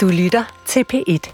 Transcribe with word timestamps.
Du 0.00 0.08
lytter 0.08 0.62
til 0.66 0.84
P1. 0.92 1.32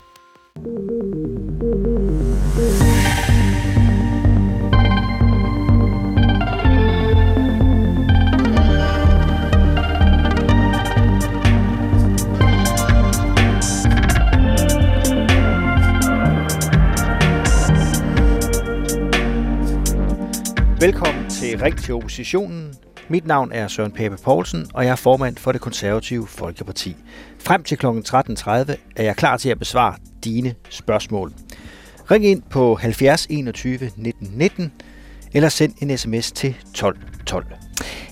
Velkommen 20.81 21.31
til 21.31 21.59
Ring 21.59 21.79
til 21.79 21.95
oppositionen. 21.95 22.76
Mit 23.09 23.27
navn 23.27 23.53
er 23.53 23.69
Søren 23.69 23.93
Pape 23.93 24.17
Poulsen, 24.25 24.67
og 24.75 24.85
jeg 24.85 24.91
er 24.91 24.97
formand 24.97 25.37
for 25.37 25.53
det 25.53 25.61
konservative 25.61 26.27
Folkeparti. 26.27 26.97
Frem 27.39 27.63
til 27.63 27.79
kl. 27.79 27.87
13.30 27.87 28.51
er 28.97 29.03
jeg 29.03 29.17
klar 29.17 29.37
til 29.37 29.49
at 29.49 29.59
besvare 29.59 29.95
dine 30.25 30.55
spørgsmål. 30.71 31.33
Ring 32.11 32.27
ind 32.27 32.43
på 32.51 32.75
70 32.75 33.27
21 33.31 33.91
19 33.97 34.31
19, 34.35 34.73
eller 35.33 35.49
send 35.49 35.75
en 35.83 35.99
sms 35.99 36.33
til 36.33 36.55
12 36.75 36.99
12. 37.27 37.47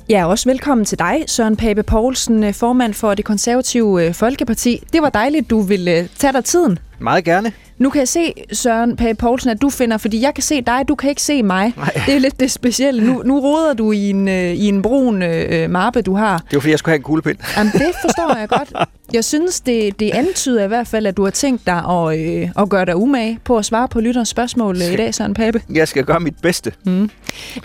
Ja, 0.08 0.26
også 0.26 0.48
velkommen 0.48 0.84
til 0.84 0.98
dig, 0.98 1.24
Søren 1.26 1.56
Pape 1.56 1.82
Poulsen, 1.82 2.54
formand 2.54 2.94
for 2.94 3.14
det 3.14 3.24
konservative 3.24 4.06
øh, 4.06 4.14
Folkeparti. 4.14 4.82
Det 4.92 5.02
var 5.02 5.10
dejligt, 5.10 5.50
du 5.50 5.60
ville 5.60 5.98
øh, 5.98 6.08
tage 6.18 6.32
dig 6.32 6.44
tiden. 6.44 6.78
Meget 6.98 7.24
gerne. 7.24 7.52
Nu 7.78 7.90
kan 7.90 7.98
jeg 7.98 8.08
se, 8.08 8.32
Søren 8.52 8.96
Pape 8.96 9.14
Poulsen, 9.14 9.50
at 9.50 9.62
du 9.62 9.70
finder, 9.70 9.96
fordi 9.96 10.22
jeg 10.22 10.34
kan 10.34 10.42
se 10.42 10.60
dig, 10.60 10.84
du 10.88 10.94
kan 10.94 11.10
ikke 11.10 11.22
se 11.22 11.42
mig. 11.42 11.72
Nej. 11.76 11.90
Det 12.06 12.14
er 12.14 12.18
lidt 12.18 12.40
det 12.40 12.50
specielle. 12.50 13.06
Nu, 13.06 13.22
nu 13.24 13.40
roder 13.40 13.74
du 13.74 13.92
i 13.92 14.10
en, 14.10 14.28
øh, 14.28 14.52
i 14.52 14.68
en 14.68 14.82
brun 14.82 15.22
øh, 15.22 15.70
mappe, 15.70 16.02
du 16.02 16.14
har. 16.14 16.38
Det 16.38 16.54
var 16.54 16.60
fordi, 16.60 16.70
jeg 16.70 16.78
skulle 16.78 16.92
have 16.92 16.96
en 16.96 17.02
kuglepind. 17.02 17.38
Jamen, 17.56 17.72
det 17.72 17.92
forstår 18.02 18.36
jeg 18.38 18.48
godt. 18.48 18.72
Jeg 19.12 19.24
synes, 19.24 19.60
det, 19.60 20.00
det 20.00 20.10
antyder 20.10 20.64
i 20.64 20.68
hvert 20.68 20.86
fald, 20.86 21.06
at 21.06 21.16
du 21.16 21.24
har 21.24 21.30
tænkt 21.30 21.66
dig 21.66 21.84
at, 21.88 22.18
øh, 22.18 22.48
at 22.58 22.68
gøre 22.68 22.84
dig 22.84 22.96
umage 22.96 23.38
på 23.44 23.58
at 23.58 23.64
svare 23.64 23.88
på 23.88 24.00
lytterens 24.00 24.28
spørgsmål 24.28 24.76
øh, 24.76 24.92
i 24.92 24.96
dag, 24.96 25.14
Søren 25.14 25.34
Pape. 25.34 25.60
Jeg 25.74 25.88
skal 25.88 26.04
gøre 26.04 26.20
mit 26.20 26.34
bedste. 26.42 26.72
Mm. 26.84 27.10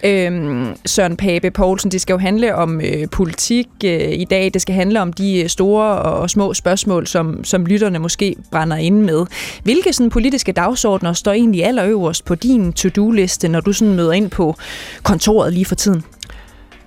Øhm, 0.03 0.67
Søren 0.85 1.17
Pape 1.17 1.51
Poulsen, 1.51 1.91
det 1.91 2.01
skal 2.01 2.13
jo 2.13 2.17
handle 2.19 2.55
om 2.55 2.81
øh, 2.81 3.07
politik 3.11 3.67
øh, 3.85 4.11
i 4.11 4.25
dag. 4.29 4.51
Det 4.53 4.61
skal 4.61 4.75
handle 4.75 5.01
om 5.01 5.13
de 5.13 5.41
øh, 5.43 5.49
store 5.49 5.85
og 5.85 6.29
små 6.29 6.53
spørgsmål, 6.53 7.07
som, 7.07 7.43
som 7.43 7.65
lytterne 7.65 7.99
måske 7.99 8.35
brænder 8.51 8.77
ind 8.77 9.01
med. 9.01 9.25
Hvilke 9.63 9.93
sådan, 9.99 10.09
politiske 10.09 10.51
dagsordner 10.51 11.13
står 11.13 11.31
egentlig 11.31 11.65
allerøverst 11.65 12.25
på 12.25 12.35
din 12.35 12.73
to-do-liste, 12.73 13.47
når 13.47 13.59
du 13.59 13.73
sådan 13.73 13.95
møder 13.95 14.11
ind 14.11 14.29
på 14.29 14.55
kontoret 15.03 15.53
lige 15.53 15.65
for 15.65 15.75
tiden? 15.75 16.03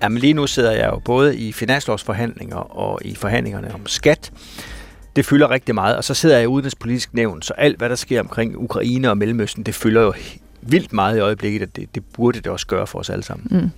Jamen 0.03 0.17
lige 0.17 0.33
nu 0.33 0.47
sidder 0.47 0.71
jeg 0.71 0.89
jo 0.93 0.99
både 1.05 1.37
i 1.37 1.51
finanslovsforhandlinger 1.51 2.55
og 2.55 2.99
i 3.05 3.15
forhandlingerne 3.15 3.73
om 3.73 3.87
skat. 3.87 4.31
Det 5.15 5.25
fylder 5.25 5.49
rigtig 5.49 5.75
meget, 5.75 5.97
og 5.97 6.03
så 6.03 6.13
sidder 6.13 6.35
jeg 6.35 6.43
i 6.43 6.47
udenrigspolitisk 6.47 7.13
nævn, 7.13 7.41
så 7.41 7.53
alt 7.57 7.77
hvad 7.77 7.89
der 7.89 7.95
sker 7.95 8.19
omkring 8.19 8.57
Ukraine 8.57 9.09
og 9.09 9.17
Mellemøsten, 9.17 9.63
det 9.63 9.75
fylder 9.75 10.01
jo 10.01 10.13
vildt 10.65 10.93
meget 10.93 11.17
i 11.17 11.19
øjeblikket, 11.19 11.61
og 11.61 11.75
det, 11.75 11.95
det 11.95 12.03
burde 12.13 12.39
det 12.39 12.47
også 12.47 12.67
gøre 12.67 12.87
for 12.87 12.99
os 12.99 13.09
alle 13.09 13.23
sammen. 13.23 13.47
Mm. 13.51 13.69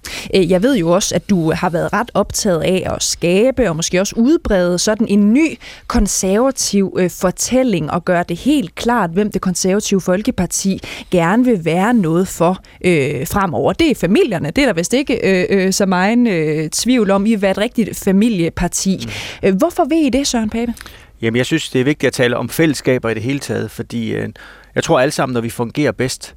Jeg 0.50 0.64
ved 0.64 0.78
jo 0.78 0.90
også, 0.90 1.16
at 1.16 1.30
du 1.30 1.52
har 1.52 1.70
været 1.70 1.94
ret 1.94 2.12
optaget 2.14 2.62
af 2.62 2.84
at 2.96 3.04
skabe 3.04 3.70
og 3.70 3.76
måske 3.76 4.00
også 4.00 4.16
udbrede 4.18 4.80
sådan 4.80 5.08
en 5.08 5.34
ny 5.34 5.58
konservativ 5.88 6.96
øh, 7.00 7.10
fortælling 7.10 7.92
og 7.92 8.06
gøre 8.06 8.24
det 8.30 8.38
helt 8.38 8.76
klart, 8.76 9.10
hvem 9.10 9.32
det 9.32 9.42
konservative 9.42 10.02
Folkeparti 10.02 10.80
gerne 11.12 11.46
vil 11.46 11.66
være 11.66 11.94
noget 11.94 12.28
for 12.28 12.60
øh, 12.86 13.28
fremover. 13.28 13.74
Det 13.74 13.92
er 13.92 13.96
familierne. 13.96 14.52
Det 14.52 14.62
er 14.62 14.66
der 14.66 14.74
vist 14.74 14.94
ikke 14.94 15.20
øh, 15.24 15.66
øh, 15.66 15.74
så 15.74 15.86
meget 15.86 16.28
øh, 16.28 16.70
tvivl 16.70 17.12
om. 17.12 17.26
I 17.26 17.30
vil 17.30 17.42
være 17.42 17.52
et 17.52 17.58
rigtigt 17.58 17.98
familieparti. 17.98 19.08
Mm. 19.44 19.58
Hvorfor 19.58 19.86
vil 19.86 20.06
I 20.06 20.10
det, 20.10 20.28
Søren 20.28 20.50
Pape? 20.50 20.74
Jamen, 21.22 21.38
jeg 21.38 21.46
synes, 21.46 21.70
det 21.70 21.82
er 21.82 21.86
vigtigt 21.86 22.08
at 22.08 22.14
tale 22.14 22.38
om 22.38 22.50
fællesskaber 22.50 23.10
i 23.10 23.14
det 23.14 23.24
hele 23.24 23.40
taget, 23.40 23.72
fordi 23.72 24.14
øh, 24.14 24.30
jeg 24.76 24.84
tror 24.84 25.00
alle 25.00 25.12
sammen, 25.12 25.34
når 25.34 25.42
vi 25.42 25.50
fungerer 25.50 25.92
bedst, 25.92 26.36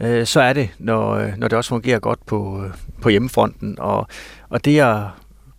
øh, 0.00 0.26
så 0.26 0.40
er 0.40 0.52
det, 0.52 0.68
når, 0.78 1.12
øh, 1.12 1.32
når 1.36 1.48
det 1.48 1.56
også 1.56 1.68
fungerer 1.68 1.98
godt 1.98 2.26
på, 2.26 2.62
øh, 2.64 2.70
på 3.02 3.08
hjemmefronten. 3.08 3.76
Og, 3.78 4.06
og 4.48 4.64
det 4.64 4.80
at 4.80 5.02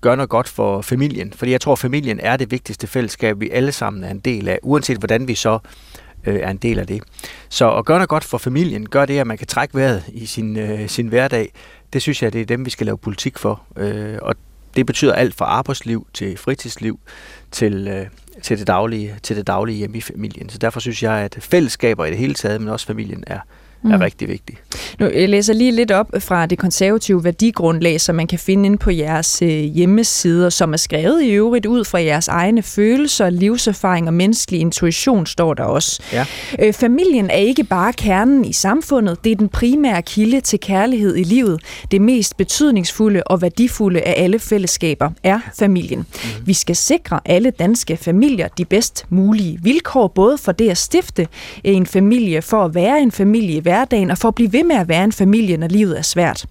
gøre 0.01 0.18
noget 0.18 0.29
godt 0.29 0.50
for 0.50 0.81
familien, 0.81 1.34
fordi 1.34 1.51
jeg 1.51 1.62
tror, 1.62 1.75
familien 1.75 2.19
er 2.19 2.38
det 2.38 2.51
vigtigste 2.51 2.88
fællesskab, 2.88 3.40
vi 3.40 3.50
alle 3.50 3.72
sammen 3.72 4.03
er 4.03 4.09
en 4.09 4.19
del 4.19 4.47
af, 4.47 4.59
uanset 4.63 4.97
hvordan 4.97 5.28
vi 5.28 5.35
så 5.35 5.59
øh, 6.25 6.35
er 6.35 6.50
en 6.50 6.57
del 6.57 6.79
af 6.79 6.88
det. 6.88 7.03
Så 7.50 7.72
at 7.72 7.85
gøre 7.85 7.97
noget 7.97 8.09
godt 8.09 8.23
for 8.23 8.38
familien, 8.38 8.90
gør 8.90 9.06
det, 9.06 9.19
at 9.19 9.28
man 9.28 9.38
kan 9.38 9.47
trække 9.47 9.75
vejret 9.75 10.03
i 10.07 10.25
sin, 10.25 10.57
øh, 10.57 10.90
sin 10.90 11.07
hverdag, 11.07 11.52
det 11.94 12.02
synes 12.02 12.23
jeg, 12.23 12.34
det 12.34 12.41
er 12.41 12.46
dem, 12.46 12.66
vi 12.66 12.69
skal 12.69 12.85
lave 12.85 12.97
politik 12.97 13.38
for. 13.38 13.62
Øh, 13.78 14.17
og 14.22 14.35
det 14.75 14.85
betyder 14.85 15.13
alt 15.13 15.35
fra 15.35 15.46
arbejdsliv 15.46 16.07
til 16.13 16.38
fritidsliv 16.38 17.00
til, 17.52 17.88
øh, 17.88 18.07
til, 18.41 18.59
det 18.59 18.67
daglige, 18.67 19.16
til 19.23 19.35
det 19.35 19.47
daglige 19.47 19.78
hjemme 19.78 19.97
i 19.97 20.02
familien. 20.02 20.50
Så 20.50 20.57
derfor 20.57 20.79
synes 20.79 21.03
jeg, 21.03 21.13
at 21.13 21.38
fællesskaber 21.40 22.06
i 22.06 22.09
det 22.09 22.17
hele 22.17 22.34
taget, 22.34 22.62
men 22.62 22.69
også 22.69 22.88
familien 22.88 23.23
er, 23.28 23.40
er 23.91 23.97
mm. 23.97 24.01
rigtig 24.01 24.28
vigtig. 24.28 24.57
Nu, 25.00 25.06
jeg 25.06 25.29
læser 25.29 25.53
lige 25.53 25.72
lidt 25.72 25.91
op 25.91 26.09
fra 26.19 26.46
det 26.46 26.57
konservative 26.57 27.23
værdigrundlag, 27.23 28.01
som 28.01 28.16
man 28.16 28.28
kan 28.28 28.40
finde 28.40 28.66
inde 28.66 28.78
på 28.78 28.91
jeres 28.91 29.41
øh, 29.41 29.50
hjemmesider, 29.50 30.50
som 30.50 30.73
er 30.73 30.78
skrevet 30.78 31.23
i 31.23 31.31
øvrigt 31.31 31.66
ud 31.66 31.84
fra 31.84 32.01
jeres 32.01 32.28
egne 32.28 32.62
følelser, 32.62 33.29
livserfaring 33.29 34.07
og 34.07 34.13
menneskelig 34.13 34.62
intuition, 34.62 35.25
står 35.25 35.53
der 35.53 35.63
også. 35.63 36.01
Ja. 36.13 36.25
Øh, 36.59 36.73
familien 36.73 37.29
er 37.29 37.35
ikke 37.35 37.63
bare 37.63 37.94
kernen 37.94 38.46
i 38.46 38.53
samfundet, 38.53 39.23
det 39.23 39.31
er 39.31 39.35
den 39.35 39.50
primære 39.50 40.02
kilde 40.02 40.41
til 40.41 40.59
kærlighed 40.59 41.16
i 41.16 41.23
livet. 41.23 41.62
Det 41.91 42.02
mest 42.02 42.38
betydningsfulde 42.38 43.23
og 43.23 43.41
værdifulde 43.41 44.02
af 44.02 44.23
alle 44.23 44.40
fællesskaber 44.40 45.09
er 45.23 45.40
familien. 45.59 46.00
Mm. 46.00 46.47
Vi 46.47 46.53
skal 46.53 46.75
sikre 46.75 47.19
alle 47.25 47.50
danske 47.50 47.97
familier 47.97 48.47
de 48.47 48.66
bedst 48.66 49.06
mulige 49.09 49.59
vilkår, 49.62 50.07
både 50.07 50.38
for 50.38 50.52
det 50.52 50.69
at 50.69 50.78
stifte 50.78 51.28
en 51.63 51.85
familie, 51.85 52.41
for 52.41 52.66
at 52.66 52.75
være 52.75 53.02
en 53.02 53.12
familie 53.12 53.57
i 53.57 53.66
hverdagen 53.75 54.12
og 54.12 54.18
for 54.18 54.28
at 54.28 54.36
blive 54.36 54.53
ved 54.53 54.63
med 54.63 54.75
at 54.75 54.88
være 54.88 55.03
en 55.03 55.12
familie, 55.12 55.58
når 55.58 55.68
livet 55.68 55.97
er 55.97 56.02
svært. 56.02 56.46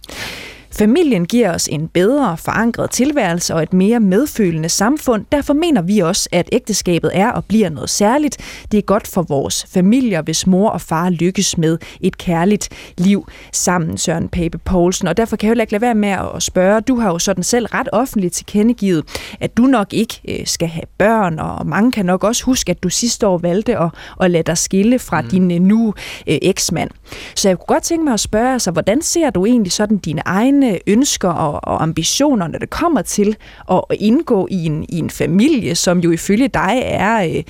Familien 0.79 1.25
giver 1.27 1.55
os 1.55 1.69
en 1.69 1.89
bedre 1.89 2.37
forankret 2.37 2.91
tilværelse 2.91 3.55
og 3.55 3.63
et 3.63 3.73
mere 3.73 4.01
medfølende 4.01 4.69
samfund. 4.69 5.25
Derfor 5.33 5.55
mener 5.55 5.83
vi 5.83 5.99
også, 5.99 6.29
at 6.33 6.49
ægteskabet 6.53 7.11
er 7.15 7.31
og 7.31 7.45
bliver 7.45 7.69
noget 7.69 7.91
særligt. 7.91 8.65
Det 8.73 8.79
er 8.79 8.83
godt 8.83 9.09
for 9.09 9.23
vores 9.23 9.67
familier, 9.73 10.23
hvis 10.23 10.47
mor 10.47 10.71
og 10.71 10.81
far 10.81 11.11
lykkes 11.11 11.59
med 11.59 11.79
et 12.01 12.19
kærligt 12.19 12.69
liv 12.99 13.29
sammen, 13.53 13.99
Søren 13.99 14.29
Pape 14.29 14.59
Poulsen. 14.59 15.09
Og 15.09 15.17
derfor 15.17 15.37
kan 15.37 15.47
jeg 15.47 15.51
heller 15.51 15.63
ikke 15.63 15.73
lade 15.73 15.83
være 15.83 15.95
med 15.95 16.09
at 16.09 16.43
spørge. 16.43 16.81
Du 16.81 17.01
har 17.01 17.11
jo 17.11 17.19
sådan 17.19 17.45
selv 17.45 17.67
ret 17.67 17.89
offentligt 17.93 18.35
tilkendegivet, 18.35 19.05
at 19.41 19.57
du 19.57 19.63
nok 19.63 19.93
ikke 19.93 20.21
øh, 20.29 20.47
skal 20.47 20.69
have 20.69 20.87
børn, 20.99 21.39
og 21.39 21.67
mange 21.67 21.93
kan 21.93 22.07
nok 22.07 22.25
også 22.25 22.45
huske, 22.45 22.71
at 22.71 22.83
du 22.83 22.89
sidste 22.89 23.27
år 23.27 23.39
valgte 23.39 23.79
at, 23.79 23.91
at 24.21 24.31
lade 24.31 24.43
dig 24.43 24.59
skille 24.59 24.99
fra 24.99 25.21
mm. 25.21 25.29
din 25.29 25.51
øh, 25.51 25.61
nu 25.61 25.95
øh, 26.27 26.39
eksmand. 26.43 26.91
Så 27.35 27.49
jeg 27.49 27.59
kunne 27.59 27.75
godt 27.75 27.83
tænke 27.83 28.05
mig 28.05 28.15
at 28.15 28.21
spørge, 28.21 28.53
altså, 28.53 28.71
hvordan 28.71 29.03
ser 29.03 29.31
du 29.31 29.47
egentlig 29.47 29.73
sådan 29.73 29.97
dine 29.97 30.23
egne 30.25 30.64
egne 30.65 30.79
ønsker 30.87 31.29
og, 31.29 31.61
og 31.65 31.83
ambitioner, 31.83 32.49
når 32.49 32.59
det 32.59 32.71
kommer 32.71 33.03
til 33.03 33.37
at 33.71 33.83
indgå 33.91 34.49
i 34.51 34.67
en, 34.67 34.87
i 34.89 34.99
en 34.99 35.11
familie, 35.11 35.75
som 35.75 35.99
jo 35.99 36.11
ifølge 36.11 36.49
dig 36.49 36.83
er 36.85 37.25
øh, 37.25 37.43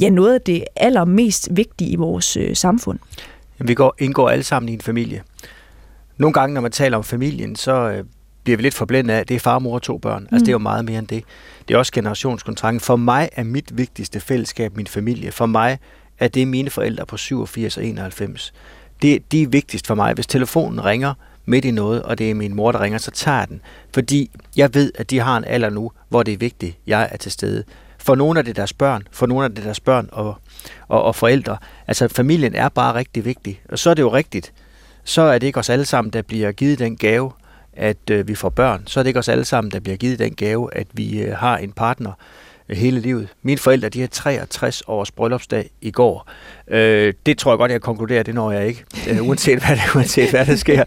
ja, 0.00 0.08
noget 0.08 0.34
af 0.34 0.40
det 0.40 0.64
allermest 0.76 1.48
vigtige 1.50 1.90
i 1.90 1.96
vores 1.96 2.36
øh, 2.36 2.56
samfund? 2.56 2.98
Jamen, 3.58 3.68
vi 3.68 3.74
går, 3.74 3.94
indgår 3.98 4.28
alle 4.28 4.44
sammen 4.44 4.68
i 4.68 4.72
en 4.72 4.80
familie. 4.80 5.22
Nogle 6.18 6.32
gange, 6.32 6.54
når 6.54 6.60
man 6.60 6.72
taler 6.72 6.96
om 6.96 7.04
familien, 7.04 7.56
så 7.56 7.72
øh, 7.72 8.04
bliver 8.44 8.56
vi 8.56 8.62
lidt 8.62 8.74
forblændet 8.74 9.14
af, 9.14 9.18
at 9.18 9.28
det 9.28 9.34
er 9.34 9.40
far, 9.40 9.58
mor 9.58 9.74
og 9.74 9.82
to 9.82 9.98
børn. 9.98 10.22
Altså, 10.22 10.34
mm. 10.34 10.40
det 10.40 10.48
er 10.48 10.52
jo 10.52 10.58
meget 10.58 10.84
mere 10.84 10.98
end 10.98 11.06
det. 11.06 11.24
Det 11.68 11.74
er 11.74 11.78
også 11.78 11.92
generationskontrakten. 11.92 12.80
For 12.80 12.96
mig 12.96 13.28
er 13.32 13.44
mit 13.44 13.76
vigtigste 13.76 14.20
fællesskab 14.20 14.76
min 14.76 14.86
familie. 14.86 15.32
For 15.32 15.46
mig 15.46 15.78
er 16.18 16.28
det 16.28 16.48
mine 16.48 16.70
forældre 16.70 17.06
på 17.06 17.16
87 17.16 17.76
og 17.76 17.84
91. 17.84 18.52
Det, 19.02 19.32
de 19.32 19.42
er 19.42 19.46
vigtigst 19.46 19.86
for 19.86 19.94
mig. 19.94 20.14
Hvis 20.14 20.26
telefonen 20.26 20.84
ringer, 20.84 21.14
midt 21.44 21.64
i 21.64 21.70
noget, 21.70 22.02
og 22.02 22.18
det 22.18 22.30
er 22.30 22.34
min 22.34 22.54
mor, 22.54 22.72
der 22.72 22.80
ringer, 22.80 22.98
så 22.98 23.10
tager 23.10 23.38
jeg 23.38 23.48
den. 23.48 23.60
Fordi 23.94 24.30
jeg 24.56 24.74
ved, 24.74 24.92
at 24.94 25.10
de 25.10 25.18
har 25.18 25.36
en 25.36 25.44
alder 25.44 25.70
nu, 25.70 25.92
hvor 26.08 26.22
det 26.22 26.34
er 26.34 26.38
vigtigt, 26.38 26.76
jeg 26.86 27.08
er 27.12 27.16
til 27.16 27.32
stede. 27.32 27.64
For 27.98 28.14
nogle 28.14 28.38
af 28.38 28.44
det 28.44 28.56
deres 28.56 28.72
børn, 28.72 29.02
for 29.10 29.26
nogle 29.26 29.44
af 29.44 29.54
det 29.54 29.64
deres 29.64 29.80
børn 29.80 30.08
og, 30.12 30.34
og, 30.88 31.02
og 31.02 31.14
forældre. 31.16 31.56
Altså 31.88 32.08
familien 32.08 32.54
er 32.54 32.68
bare 32.68 32.94
rigtig 32.94 33.24
vigtig. 33.24 33.62
Og 33.68 33.78
så 33.78 33.90
er 33.90 33.94
det 33.94 34.02
jo 34.02 34.12
rigtigt. 34.12 34.52
Så 35.04 35.22
er 35.22 35.38
det 35.38 35.46
ikke 35.46 35.58
os 35.58 35.70
alle 35.70 35.84
sammen, 35.84 36.12
der 36.12 36.22
bliver 36.22 36.52
givet 36.52 36.78
den 36.78 36.96
gave, 36.96 37.32
at 37.72 38.10
øh, 38.10 38.28
vi 38.28 38.34
får 38.34 38.48
børn. 38.48 38.82
Så 38.86 39.00
er 39.00 39.02
det 39.04 39.08
ikke 39.08 39.18
os 39.18 39.28
alle 39.28 39.44
sammen, 39.44 39.70
der 39.70 39.80
bliver 39.80 39.96
givet 39.96 40.18
den 40.18 40.34
gave, 40.34 40.74
at 40.74 40.86
vi 40.92 41.22
øh, 41.22 41.36
har 41.36 41.56
en 41.58 41.72
partner, 41.72 42.12
øh, 42.68 42.76
hele 42.76 43.00
livet. 43.00 43.28
Mine 43.42 43.58
forældre, 43.58 43.88
de 43.88 44.00
har 44.00 44.08
63 44.08 44.82
års 44.86 45.10
bryllupsdag 45.10 45.70
i 45.80 45.90
går. 45.90 46.28
Øh, 46.68 47.14
det 47.26 47.38
tror 47.38 47.52
jeg 47.52 47.58
godt, 47.58 47.72
jeg 47.72 47.80
konkluderer, 47.80 48.22
det 48.22 48.34
når 48.34 48.52
jeg 48.52 48.66
ikke, 48.66 48.84
øh, 49.08 49.28
uanset, 49.28 49.58
hvad 49.58 49.76
det, 49.76 49.82
uanset 49.96 50.30
hvad 50.30 50.46
der 50.46 50.56
sker. 50.56 50.84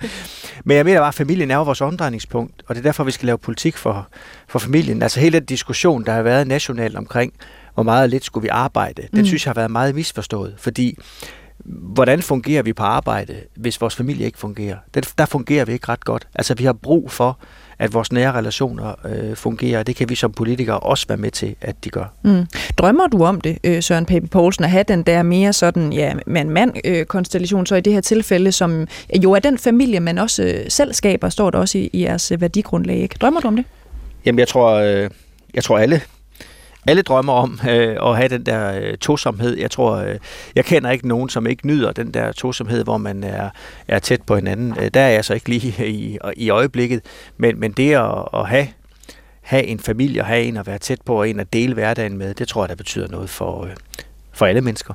Men 0.63 0.77
jeg 0.77 0.85
mener 0.85 0.99
bare, 0.99 1.07
at 1.07 1.13
familien 1.13 1.51
er 1.51 1.55
jo 1.55 1.63
vores 1.63 1.81
omdrejningspunkt, 1.81 2.63
og 2.67 2.75
det 2.75 2.81
er 2.81 2.83
derfor, 2.83 3.03
vi 3.03 3.11
skal 3.11 3.25
lave 3.25 3.37
politik 3.37 3.77
for, 3.77 4.07
for 4.47 4.59
familien. 4.59 5.01
Altså 5.01 5.19
hele 5.19 5.39
den 5.39 5.45
diskussion, 5.45 6.05
der 6.05 6.11
har 6.11 6.21
været 6.21 6.47
nationalt 6.47 6.95
omkring, 6.95 7.33
hvor 7.73 7.83
meget 7.83 8.09
lidt 8.09 8.25
skulle 8.25 8.41
vi 8.41 8.47
arbejde, 8.47 9.01
den 9.01 9.19
mm. 9.19 9.25
synes 9.25 9.45
jeg 9.45 9.49
har 9.49 9.55
været 9.55 9.71
meget 9.71 9.95
misforstået, 9.95 10.55
fordi 10.57 10.97
hvordan 11.65 12.21
fungerer 12.21 12.63
vi 12.63 12.73
på 12.73 12.83
arbejde, 12.83 13.35
hvis 13.55 13.81
vores 13.81 13.95
familie 13.95 14.25
ikke 14.25 14.37
fungerer? 14.37 14.77
Der 15.17 15.25
fungerer 15.25 15.65
vi 15.65 15.73
ikke 15.73 15.89
ret 15.89 16.05
godt. 16.05 16.27
Altså 16.35 16.53
vi 16.53 16.63
har 16.63 16.73
brug 16.73 17.11
for, 17.11 17.39
at 17.79 17.93
vores 17.93 18.11
nære 18.11 18.31
relationer 18.31 18.93
øh, 19.05 19.35
fungerer, 19.35 19.83
det 19.83 19.95
kan 19.95 20.09
vi 20.09 20.15
som 20.15 20.31
politikere 20.31 20.79
også 20.79 21.07
være 21.07 21.17
med 21.17 21.31
til, 21.31 21.55
at 21.61 21.75
de 21.83 21.89
gør. 21.89 22.13
Mm. 22.23 22.45
Drømmer 22.77 23.07
du 23.07 23.23
om 23.23 23.41
det, 23.41 23.57
øh, 23.63 23.83
Søren 23.83 24.05
Pape 24.05 24.27
Poulsen, 24.27 24.63
at 24.63 24.69
have 24.69 24.83
den 24.87 25.03
der 25.03 25.23
mere 25.23 25.53
sådan, 25.53 25.93
ja, 25.93 26.13
mand-mand-konstellation, 26.27 27.61
øh, 27.61 27.67
så 27.67 27.75
i 27.75 27.81
det 27.81 27.93
her 27.93 28.01
tilfælde, 28.01 28.51
som 28.51 28.87
jo 29.23 29.31
er 29.31 29.39
den 29.39 29.57
familie, 29.57 29.99
man 29.99 30.17
også 30.17 30.43
øh, 30.43 30.65
selv 30.69 30.93
skaber, 30.93 31.29
står 31.29 31.49
der 31.49 31.59
også 31.59 31.77
i, 31.77 31.89
i 31.93 32.03
jeres 32.03 32.31
værdigrundlag, 32.39 32.97
ikke? 32.97 33.15
Drømmer 33.21 33.39
du 33.39 33.47
om 33.47 33.55
det? 33.55 33.65
Jamen, 34.25 34.39
jeg 34.39 34.47
tror, 34.47 34.71
øh, 34.73 35.09
jeg 35.53 35.63
tror 35.63 35.77
alle 35.77 36.01
alle 36.87 37.01
drømmer 37.01 37.33
om 37.33 37.59
øh, 37.69 37.97
at 38.01 38.17
have 38.17 38.27
den 38.27 38.45
der 38.45 38.79
øh, 38.79 38.97
tosomhed. 38.97 39.57
Jeg 39.57 39.71
tror, 39.71 39.95
øh, 39.95 40.15
jeg 40.55 40.65
kender 40.65 40.89
ikke 40.89 41.07
nogen, 41.07 41.29
som 41.29 41.47
ikke 41.47 41.67
nyder 41.67 41.91
den 41.91 42.13
der 42.13 42.31
tosomhed, 42.31 42.83
hvor 42.83 42.97
man 42.97 43.23
er, 43.23 43.49
er 43.87 43.99
tæt 43.99 44.21
på 44.21 44.35
hinanden. 44.35 44.75
Øh, 44.79 44.89
der 44.93 45.01
er 45.01 45.09
jeg 45.09 45.25
så 45.25 45.33
ikke 45.33 45.49
lige 45.49 45.87
i, 45.99 46.17
i 46.35 46.49
øjeblikket, 46.49 47.01
men, 47.37 47.59
men 47.59 47.71
det 47.71 47.93
at, 47.93 48.27
at 48.33 48.47
have 48.47 48.67
have 49.41 49.63
en 49.63 49.79
familie 49.79 50.21
og 50.21 50.25
have 50.25 50.43
en 50.43 50.57
at 50.57 50.67
være 50.67 50.77
tæt 50.77 51.01
på 51.05 51.19
og 51.19 51.29
en 51.29 51.39
at 51.39 51.53
dele 51.53 51.73
hverdagen 51.73 52.17
med, 52.17 52.33
det 52.33 52.47
tror 52.47 52.63
jeg, 52.63 52.69
der 52.69 52.75
betyder 52.75 53.07
noget 53.07 53.29
for, 53.29 53.65
øh, 53.65 53.71
for 54.33 54.45
alle 54.45 54.61
mennesker. 54.61 54.93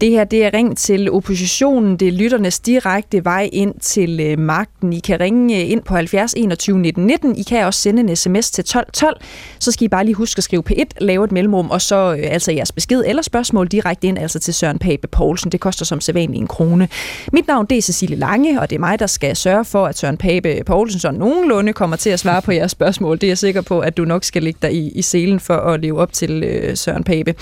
Det 0.00 0.10
her 0.10 0.24
det 0.24 0.44
er 0.44 0.50
ring 0.54 0.78
til 0.78 1.10
oppositionen. 1.10 1.96
Det 1.96 2.08
er 2.08 2.12
lytternes 2.12 2.60
direkte 2.60 3.24
vej 3.24 3.48
ind 3.52 3.74
til 3.80 4.20
øh, 4.20 4.38
magten. 4.38 4.92
I 4.92 4.98
kan 4.98 5.20
ringe 5.20 5.62
øh, 5.62 5.70
ind 5.70 5.82
på 5.82 5.94
70 5.94 6.34
21 6.36 6.78
19 6.78 7.06
19. 7.06 7.36
I 7.36 7.42
kan 7.42 7.64
også 7.64 7.80
sende 7.80 8.00
en 8.00 8.16
sms 8.16 8.50
til 8.50 8.64
12 8.64 8.86
12. 8.92 9.20
Så 9.58 9.72
skal 9.72 9.84
I 9.84 9.88
bare 9.88 10.04
lige 10.04 10.14
huske 10.14 10.38
at 10.38 10.44
skrive 10.44 10.62
P1, 10.70 10.84
lave 11.00 11.24
et 11.24 11.32
mellemrum, 11.32 11.70
og 11.70 11.82
så 11.82 12.14
øh, 12.14 12.24
altså 12.30 12.52
jeres 12.52 12.72
besked 12.72 13.02
eller 13.06 13.22
spørgsmål 13.22 13.66
direkte 13.66 14.06
ind 14.06 14.18
altså 14.18 14.38
til 14.38 14.54
Søren 14.54 14.78
Pape 14.78 15.08
Poulsen. 15.08 15.52
Det 15.52 15.60
koster 15.60 15.84
som 15.84 16.00
sædvanligt 16.00 16.40
en 16.40 16.46
krone. 16.46 16.88
Mit 17.32 17.46
navn 17.46 17.66
det 17.66 17.78
er 17.78 17.82
Cecilie 17.82 18.16
Lange, 18.16 18.60
og 18.60 18.70
det 18.70 18.76
er 18.76 18.80
mig, 18.80 18.98
der 18.98 19.06
skal 19.06 19.36
sørge 19.36 19.64
for, 19.64 19.86
at 19.86 19.98
Søren 19.98 20.16
Pape 20.16 20.62
Poulsen 20.66 21.00
så 21.00 21.10
nogenlunde 21.10 21.72
kommer 21.72 21.96
til 21.96 22.10
at 22.10 22.20
svare 22.20 22.42
på 22.42 22.52
jeres 22.52 22.70
spørgsmål. 22.70 23.16
Det 23.16 23.24
er 23.24 23.30
jeg 23.30 23.38
sikker 23.38 23.60
på, 23.60 23.80
at 23.80 23.96
du 23.96 24.04
nok 24.04 24.24
skal 24.24 24.42
ligge 24.42 24.58
dig 24.62 24.74
i, 24.74 24.90
i 24.90 25.02
selen 25.02 25.40
for 25.40 25.56
at 25.56 25.80
leve 25.80 26.00
op 26.00 26.12
til 26.12 26.42
øh, 26.42 26.76
Søren 26.76 27.04
Pape. 27.04 27.34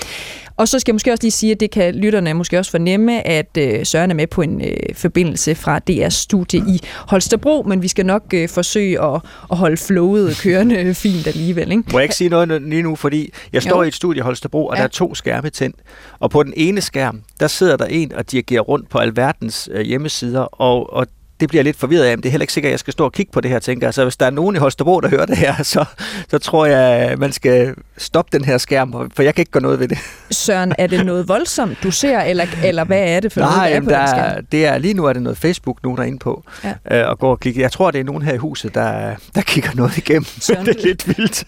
Og 0.56 0.68
så 0.68 0.78
skal 0.78 0.92
jeg 0.92 0.94
måske 0.94 1.12
også 1.12 1.22
lige 1.22 1.30
sige, 1.30 1.52
at 1.52 1.60
det 1.60 1.70
kan 1.70 1.94
lytterne 1.94 2.34
måske 2.34 2.58
også 2.58 2.70
fornemme, 2.70 3.26
at 3.26 3.56
øh, 3.58 3.86
Søren 3.86 4.10
er 4.10 4.14
med 4.14 4.26
på 4.26 4.42
en 4.42 4.60
øh, 4.60 4.94
forbindelse 4.94 5.54
fra 5.54 5.80
DR's 5.90 6.08
studie 6.08 6.60
i 6.60 6.80
Holstebro, 7.08 7.62
men 7.62 7.82
vi 7.82 7.88
skal 7.88 8.06
nok 8.06 8.22
øh, 8.34 8.48
forsøge 8.48 9.02
at, 9.02 9.20
at 9.50 9.56
holde 9.56 9.76
flowet 9.76 10.38
kørende 10.42 10.94
fint 11.04 11.26
alligevel. 11.26 11.70
Ikke? 11.72 11.82
Må 11.92 11.98
jeg 11.98 12.04
ikke 12.04 12.14
sige 12.14 12.30
noget 12.30 12.62
lige 12.62 12.82
nu, 12.82 12.96
fordi 12.96 13.32
jeg 13.52 13.62
står 13.62 13.76
jo. 13.76 13.82
i 13.82 13.88
et 13.88 13.94
studie 13.94 14.18
i 14.18 14.22
Holstebro, 14.22 14.66
og 14.66 14.76
ja. 14.76 14.80
der 14.80 14.84
er 14.84 14.90
to 14.90 15.14
skærme 15.14 15.50
tændt, 15.50 15.76
og 16.18 16.30
på 16.30 16.42
den 16.42 16.52
ene 16.56 16.80
skærm, 16.80 17.22
der 17.40 17.46
sidder 17.46 17.76
der 17.76 17.86
en 17.86 18.12
og 18.12 18.30
dirigerer 18.30 18.60
rundt 18.60 18.88
på 18.88 18.98
alverdens 18.98 19.68
øh, 19.72 19.80
hjemmesider, 19.80 20.40
og, 20.40 20.92
og 20.92 21.06
det 21.40 21.48
bliver 21.48 21.58
jeg 21.58 21.64
lidt 21.64 21.76
forvirret 21.76 22.04
af, 22.04 22.16
men 22.16 22.22
det 22.22 22.28
er 22.28 22.30
heller 22.30 22.42
ikke 22.42 22.52
sikkert, 22.52 22.68
at 22.68 22.72
jeg 22.72 22.80
skal 22.80 22.92
stå 22.92 23.04
og 23.04 23.12
kigge 23.12 23.32
på 23.32 23.40
det 23.40 23.50
her, 23.50 23.58
tænker 23.58 23.86
jeg. 23.86 23.94
Så 23.94 24.02
hvis 24.02 24.16
der 24.16 24.26
er 24.26 24.30
nogen 24.30 24.56
i 24.56 24.58
Holstebro, 24.58 25.00
der 25.00 25.08
hører 25.08 25.26
det 25.26 25.36
her, 25.36 25.62
så, 25.74 25.84
så 26.28 26.38
tror 26.38 26.66
jeg, 26.66 26.80
at 26.80 27.18
man 27.18 27.32
skal 27.32 27.74
stoppe 27.98 28.38
den 28.38 28.44
her 28.44 28.58
skærm, 28.58 29.10
for 29.16 29.22
jeg 29.22 29.34
kan 29.34 29.42
ikke 29.42 29.50
gøre 29.50 29.62
noget 29.62 29.80
ved 29.80 29.88
det. 29.88 29.98
Søren, 30.30 30.72
er 30.78 30.86
det 30.86 31.06
noget 31.06 31.28
voldsomt, 31.28 31.78
du 31.82 31.90
ser, 31.90 32.20
eller, 32.20 32.46
eller 32.64 32.84
hvad 32.84 33.02
er 33.08 33.20
det 33.20 33.32
for 33.32 33.40
Nej, 33.40 33.48
noget, 33.50 33.90
der 33.90 33.98
er 33.98 34.12
på 34.12 34.16
der 34.16 34.22
er, 34.22 34.40
det 34.40 34.66
er, 34.66 34.78
lige 34.78 34.94
nu 34.94 35.04
er 35.04 35.12
det 35.12 35.22
noget 35.22 35.38
Facebook, 35.38 35.82
nogen 35.82 35.98
er 35.98 36.02
inde 36.02 36.18
på, 36.18 36.44
ja. 36.64 37.00
øh, 37.00 37.08
og 37.08 37.18
går 37.18 37.30
og 37.30 37.40
klikker. 37.40 37.60
Jeg 37.60 37.72
tror, 37.72 37.90
det 37.90 38.00
er 38.00 38.04
nogen 38.04 38.22
her 38.22 38.34
i 38.34 38.36
huset, 38.36 38.74
der, 38.74 39.14
der 39.34 39.40
kigger 39.40 39.70
noget 39.74 39.96
igennem. 39.98 40.24
Søren, 40.40 40.66
det 40.66 40.76
er 40.76 40.86
lidt 40.86 41.08
vildt. 41.08 41.44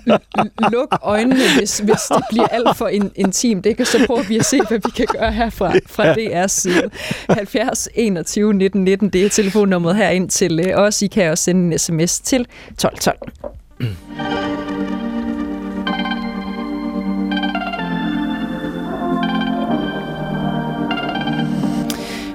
luk 0.72 0.98
øjnene, 1.02 1.40
hvis, 1.58 1.78
hvis 1.78 2.00
det 2.08 2.24
bliver 2.30 2.46
alt 2.46 2.76
for 2.76 2.88
in, 2.88 3.10
intimt. 3.14 3.66
Ikke? 3.66 3.84
Så 3.84 4.06
prøver 4.06 4.22
vi 4.22 4.38
at 4.38 4.44
se, 4.44 4.60
hvad 4.68 4.78
vi 4.84 4.90
kan 4.96 5.06
gøre 5.18 5.32
her 5.32 5.50
fra, 5.50 5.72
fra 5.86 6.12
DR's 6.12 6.46
side. 6.46 6.90
70 7.30 7.88
21 7.94 8.54
19 8.54 8.84
19, 8.84 9.08
det 9.08 9.24
er 9.24 9.28
telefonen 9.28 9.72
nummeret 9.78 9.96
her 9.96 10.08
ind 10.08 10.30
til 10.30 10.60
øh, 10.66 10.78
os. 10.78 11.02
I 11.02 11.06
kan 11.06 11.30
også 11.30 11.44
sende 11.44 11.72
en 11.72 11.78
sms 11.78 12.20
til 12.20 12.46
1212. 12.70 14.67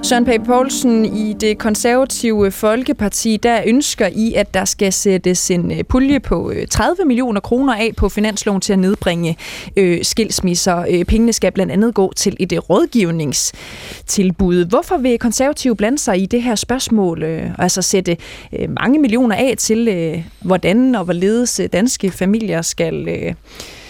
Søren 0.04 0.24
Pape 0.24 0.44
Poulsen, 0.44 1.04
i 1.04 1.32
det 1.40 1.58
konservative 1.58 2.50
Folkeparti, 2.50 3.36
der 3.36 3.62
ønsker 3.66 4.06
I, 4.06 4.34
at 4.34 4.54
der 4.54 4.64
skal 4.64 4.92
sættes 4.92 5.50
en 5.50 5.72
øh, 5.72 5.84
pulje 5.84 6.20
på 6.20 6.50
øh, 6.50 6.66
30 6.66 7.04
millioner 7.04 7.40
kroner 7.40 7.74
af 7.74 7.90
på 7.96 8.08
finansloven 8.08 8.60
til 8.60 8.72
at 8.72 8.78
nedbringe 8.78 9.36
øh, 9.76 10.04
skilsmisser. 10.04 10.84
Øh, 10.90 11.04
pengene 11.04 11.32
skal 11.32 11.52
blandt 11.52 11.72
andet 11.72 11.94
gå 11.94 12.12
til 12.16 12.36
et 12.38 12.70
rådgivningstilbud. 12.70 14.64
Hvorfor 14.64 14.96
vil 14.96 15.18
konservative 15.18 15.76
blande 15.76 15.98
sig 15.98 16.22
i 16.22 16.26
det 16.26 16.42
her 16.42 16.54
spørgsmål, 16.54 17.22
øh, 17.22 17.50
altså 17.58 17.82
sætte 17.82 18.16
øh, 18.58 18.70
mange 18.70 18.98
millioner 18.98 19.36
af 19.36 19.54
til, 19.58 19.88
øh, 19.88 20.24
hvordan 20.42 20.94
og 20.94 21.04
hvorledes 21.04 21.60
danske 21.72 22.10
familier 22.10 22.62
skal, 22.62 23.08
øh, 23.08 23.34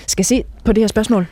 skal 0.06 0.24
se 0.24 0.44
på 0.64 0.72
det 0.72 0.82
her 0.82 0.88
spørgsmål? 0.88 1.26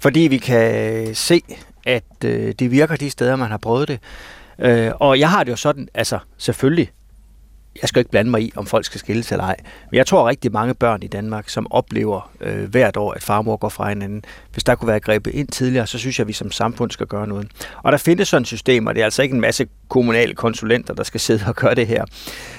Fordi 0.00 0.20
vi 0.20 0.38
kan 0.38 1.14
se, 1.14 1.42
at 1.88 2.24
øh, 2.24 2.54
det 2.58 2.70
virker 2.70 2.96
de 2.96 3.10
steder, 3.10 3.36
man 3.36 3.50
har 3.50 3.58
prøvet 3.58 3.88
det. 3.88 4.00
Øh, 4.58 4.90
og 4.94 5.18
jeg 5.18 5.30
har 5.30 5.44
det 5.44 5.50
jo 5.50 5.56
sådan, 5.56 5.88
altså 5.94 6.18
selvfølgelig, 6.38 6.90
jeg 7.82 7.88
skal 7.88 8.00
ikke 8.00 8.10
blande 8.10 8.30
mig 8.30 8.42
i, 8.42 8.52
om 8.56 8.66
folk 8.66 8.84
skal 8.84 8.98
skilles 8.98 9.32
eller 9.32 9.44
ej, 9.44 9.56
men 9.90 9.96
jeg 9.96 10.06
tror 10.06 10.28
rigtig 10.28 10.52
mange 10.52 10.74
børn 10.74 11.02
i 11.02 11.06
Danmark, 11.06 11.48
som 11.48 11.72
oplever 11.72 12.30
øh, 12.40 12.70
hvert 12.70 12.96
år, 12.96 13.12
at 13.12 13.22
farmor 13.22 13.56
går 13.56 13.68
fra 13.68 13.88
hinanden. 13.88 14.24
Hvis 14.52 14.64
der 14.64 14.74
kunne 14.74 14.88
være 14.88 15.00
grebet 15.00 15.34
ind 15.34 15.48
tidligere, 15.48 15.86
så 15.86 15.98
synes 15.98 16.18
jeg, 16.18 16.24
at 16.24 16.28
vi 16.28 16.32
som 16.32 16.50
samfund 16.50 16.90
skal 16.90 17.06
gøre 17.06 17.26
noget. 17.26 17.48
Og 17.82 17.92
der 17.92 17.98
findes 17.98 18.28
sådan 18.28 18.42
et 18.42 18.46
system, 18.46 18.86
og 18.86 18.94
det 18.94 19.00
er 19.00 19.04
altså 19.04 19.22
ikke 19.22 19.34
en 19.34 19.40
masse 19.40 19.66
kommunale 19.88 20.34
konsulenter, 20.34 20.94
der 20.94 21.02
skal 21.02 21.20
sidde 21.20 21.44
og 21.46 21.54
gøre 21.54 21.74
det 21.74 21.86
her, 21.86 22.04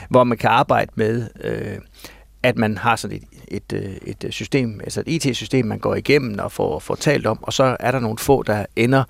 hvor 0.09 0.23
man 0.23 0.37
kan 0.37 0.49
arbejde 0.49 0.91
med... 0.95 1.27
Øh, 1.43 1.77
at 2.43 2.57
man 2.57 2.77
har 2.77 2.95
sådan 2.95 3.17
et, 3.17 3.23
et, 3.51 3.73
øh, 3.73 3.95
et 4.05 4.23
øh, 4.23 4.31
system, 4.31 4.79
altså 4.83 5.03
et 5.05 5.25
IT-system, 5.25 5.65
man 5.65 5.79
går 5.79 5.95
igennem 5.95 6.39
og 6.39 6.51
får, 6.51 6.79
får 6.79 6.95
talt 6.95 7.25
om, 7.25 7.43
og 7.43 7.53
så 7.53 7.77
er 7.79 7.91
der 7.91 7.99
nogle 7.99 8.17
få, 8.17 8.43
der 8.43 8.65
ender 8.75 9.03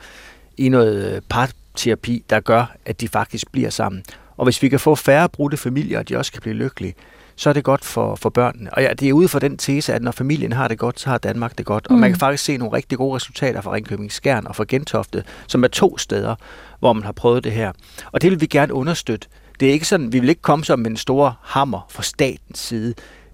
i 0.58 0.70
noget 0.70 1.16
øh, 1.16 1.22
parterapi, 1.30 2.24
der 2.30 2.40
gør, 2.40 2.76
at 2.86 3.02
de 3.02 3.08
faktisk 3.08 3.52
bliver 3.52 3.70
sammen. 3.70 4.04
Og 4.38 4.44
hvis 4.44 4.62
vi 4.62 4.70
kan 4.70 4.80
få 4.80 4.96
færre 4.96 5.30
brudte 5.30 5.58
familier, 5.58 6.00
og 6.00 6.10
de 6.10 6.18
også 6.18 6.32
kan 6.32 6.42
blive 6.42 6.56
lykkelige, 6.56 6.96
så 7.36 7.50
er 7.50 7.54
det 7.54 7.64
godt 7.64 7.86
for, 7.86 8.16
for 8.16 8.30
børnene. 8.30 8.74
Og 8.74 8.82
ja, 8.82 8.94
det 8.94 9.10
er 9.10 9.14
ude 9.14 9.28
for 9.28 9.40
den 9.40 9.58
tese, 9.58 9.94
at 9.94 10.02
når 10.02 10.12
familien 10.12 10.54
har 10.54 10.68
det 10.68 10.78
godt, 10.78 11.00
så 11.00 11.10
har 11.10 11.18
Danmark 11.18 11.58
det 11.58 11.66
godt. 11.66 11.88
Og 11.88 11.94
mm. 11.94 12.00
man 12.00 12.12
kan 12.12 12.20
faktisk 12.20 12.44
se 12.44 12.58
nogle 12.58 12.78
rigtig 12.78 12.98
gode 12.98 13.16
resultater 13.16 13.62
fra 13.62 13.74
Ringkøbing 13.74 14.12
Skjern 14.12 14.48
og 14.48 14.56
fra 14.56 14.66
Gentofte, 14.68 15.24
som 15.48 15.64
er 15.64 15.68
to 15.68 15.98
steder, 15.98 16.36
hvor 16.80 16.94
man 16.94 17.04
har 17.04 17.12
prøvet 17.12 17.44
det 17.44 17.52
her. 17.52 17.72
Og 18.12 18.22
det 18.22 18.32
vil 18.32 18.42
vi 18.42 18.46
gerne 18.46 18.74
understøtte. 18.74 19.28
Det 19.60 19.68
er 19.68 19.72
ikke 19.72 19.86
sådan, 19.86 20.14
vi 20.14 20.20
vil 20.20 20.30
ikke 20.30 20.42
komme 20.42 20.66
som 20.66 20.86
en 20.86 20.98
stor 20.98 21.38
hammer 21.42 21.88
fra 21.90 22.04
statens 22.04 22.60
side. 22.60 22.94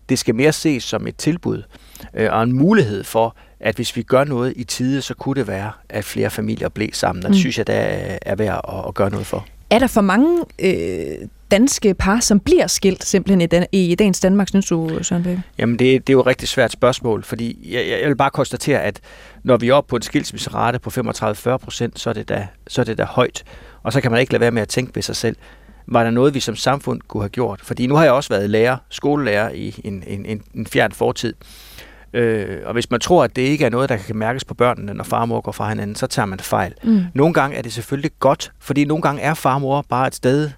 Det 0.09 0.19
skal 0.19 0.35
mere 0.35 0.53
ses 0.53 0.83
som 0.83 1.07
et 1.07 1.15
tilbud 1.15 1.63
øh, 2.13 2.29
og 2.31 2.43
en 2.43 2.53
mulighed 2.53 3.03
for, 3.03 3.35
at 3.59 3.75
hvis 3.75 3.95
vi 3.95 4.01
gør 4.03 4.23
noget 4.23 4.53
i 4.55 4.63
tide, 4.63 5.01
så 5.01 5.13
kunne 5.13 5.35
det 5.35 5.47
være, 5.47 5.71
at 5.89 6.05
flere 6.05 6.29
familier 6.29 6.69
blev 6.69 6.89
sammen. 6.93 7.25
Og 7.25 7.29
det 7.29 7.37
mm. 7.37 7.39
synes 7.39 7.57
jeg, 7.57 7.67
der 7.67 7.73
er 8.21 8.35
værd 8.35 8.61
at, 8.67 8.87
at 8.87 8.93
gøre 8.93 9.09
noget 9.09 9.25
for. 9.25 9.47
Er 9.69 9.79
der 9.79 9.87
for 9.87 10.01
mange 10.01 10.43
øh, 10.59 11.27
danske 11.51 11.93
par, 11.93 12.19
som 12.19 12.39
bliver 12.39 12.67
skilt 12.67 13.05
simpelthen 13.05 13.41
i, 13.41 13.45
den, 13.45 13.65
i 13.71 13.95
dagens 13.95 14.19
Danmark, 14.19 14.47
synes 14.47 14.65
du, 14.65 14.99
Søren 15.01 15.23
Babe? 15.23 15.41
Jamen, 15.57 15.79
det, 15.79 16.07
det 16.07 16.13
er 16.13 16.15
jo 16.15 16.19
et 16.19 16.27
rigtig 16.27 16.47
svært 16.47 16.71
spørgsmål, 16.71 17.23
fordi 17.23 17.69
jeg, 17.73 17.99
jeg 18.01 18.09
vil 18.09 18.15
bare 18.15 18.29
konstatere, 18.29 18.81
at 18.81 18.99
når 19.43 19.57
vi 19.57 19.69
er 19.69 19.73
oppe 19.73 19.89
på 19.89 19.95
en 19.95 20.01
skilsmisserate 20.01 20.79
på 20.79 20.89
35-40 20.89 21.57
procent, 21.57 21.99
så, 21.99 22.09
er 22.09 22.13
det 22.13 22.29
da, 22.29 22.47
så 22.67 22.81
er 22.81 22.85
det 22.85 22.97
da 22.97 23.03
højt. 23.03 23.43
Og 23.83 23.93
så 23.93 24.01
kan 24.01 24.11
man 24.11 24.19
ikke 24.19 24.33
lade 24.33 24.41
være 24.41 24.51
med 24.51 24.61
at 24.61 24.67
tænke 24.67 24.95
ved 24.95 25.03
sig 25.03 25.15
selv, 25.15 25.35
var 25.87 26.03
der 26.03 26.11
noget, 26.11 26.33
vi 26.33 26.39
som 26.39 26.55
samfund 26.55 27.01
kunne 27.07 27.23
have 27.23 27.29
gjort? 27.29 27.61
Fordi 27.63 27.87
nu 27.87 27.95
har 27.95 28.03
jeg 28.03 28.13
også 28.13 28.29
været 28.29 28.49
lærer, 28.49 28.77
skolelærer 28.89 29.49
i 29.49 29.81
en, 29.83 30.03
en, 30.07 30.25
en, 30.25 30.41
en 30.53 30.67
fjern 30.67 30.91
fortid. 30.91 31.33
Øh, 32.13 32.59
og 32.65 32.73
hvis 32.73 32.91
man 32.91 32.99
tror, 32.99 33.23
at 33.23 33.35
det 33.35 33.41
ikke 33.41 33.65
er 33.65 33.69
noget, 33.69 33.89
der 33.89 33.97
kan 33.97 34.15
mærkes 34.15 34.43
på 34.43 34.53
børnene, 34.53 34.93
når 34.93 35.03
far 35.03 35.21
og 35.21 35.27
mor 35.27 35.41
går 35.41 35.51
fra 35.51 35.69
hinanden, 35.69 35.95
så 35.95 36.07
tager 36.07 36.25
man 36.25 36.39
fejl. 36.39 36.73
Mm. 36.83 37.03
Nogle 37.13 37.33
gange 37.33 37.57
er 37.57 37.61
det 37.61 37.73
selvfølgelig 37.73 38.11
godt, 38.19 38.51
fordi 38.59 38.85
nogle 38.85 39.01
gange 39.01 39.21
er 39.21 39.33
far 39.33 39.55
og 39.55 39.61
mor 39.61 39.85
bare 39.89 40.07
et 40.07 40.15
sted, 40.15 40.49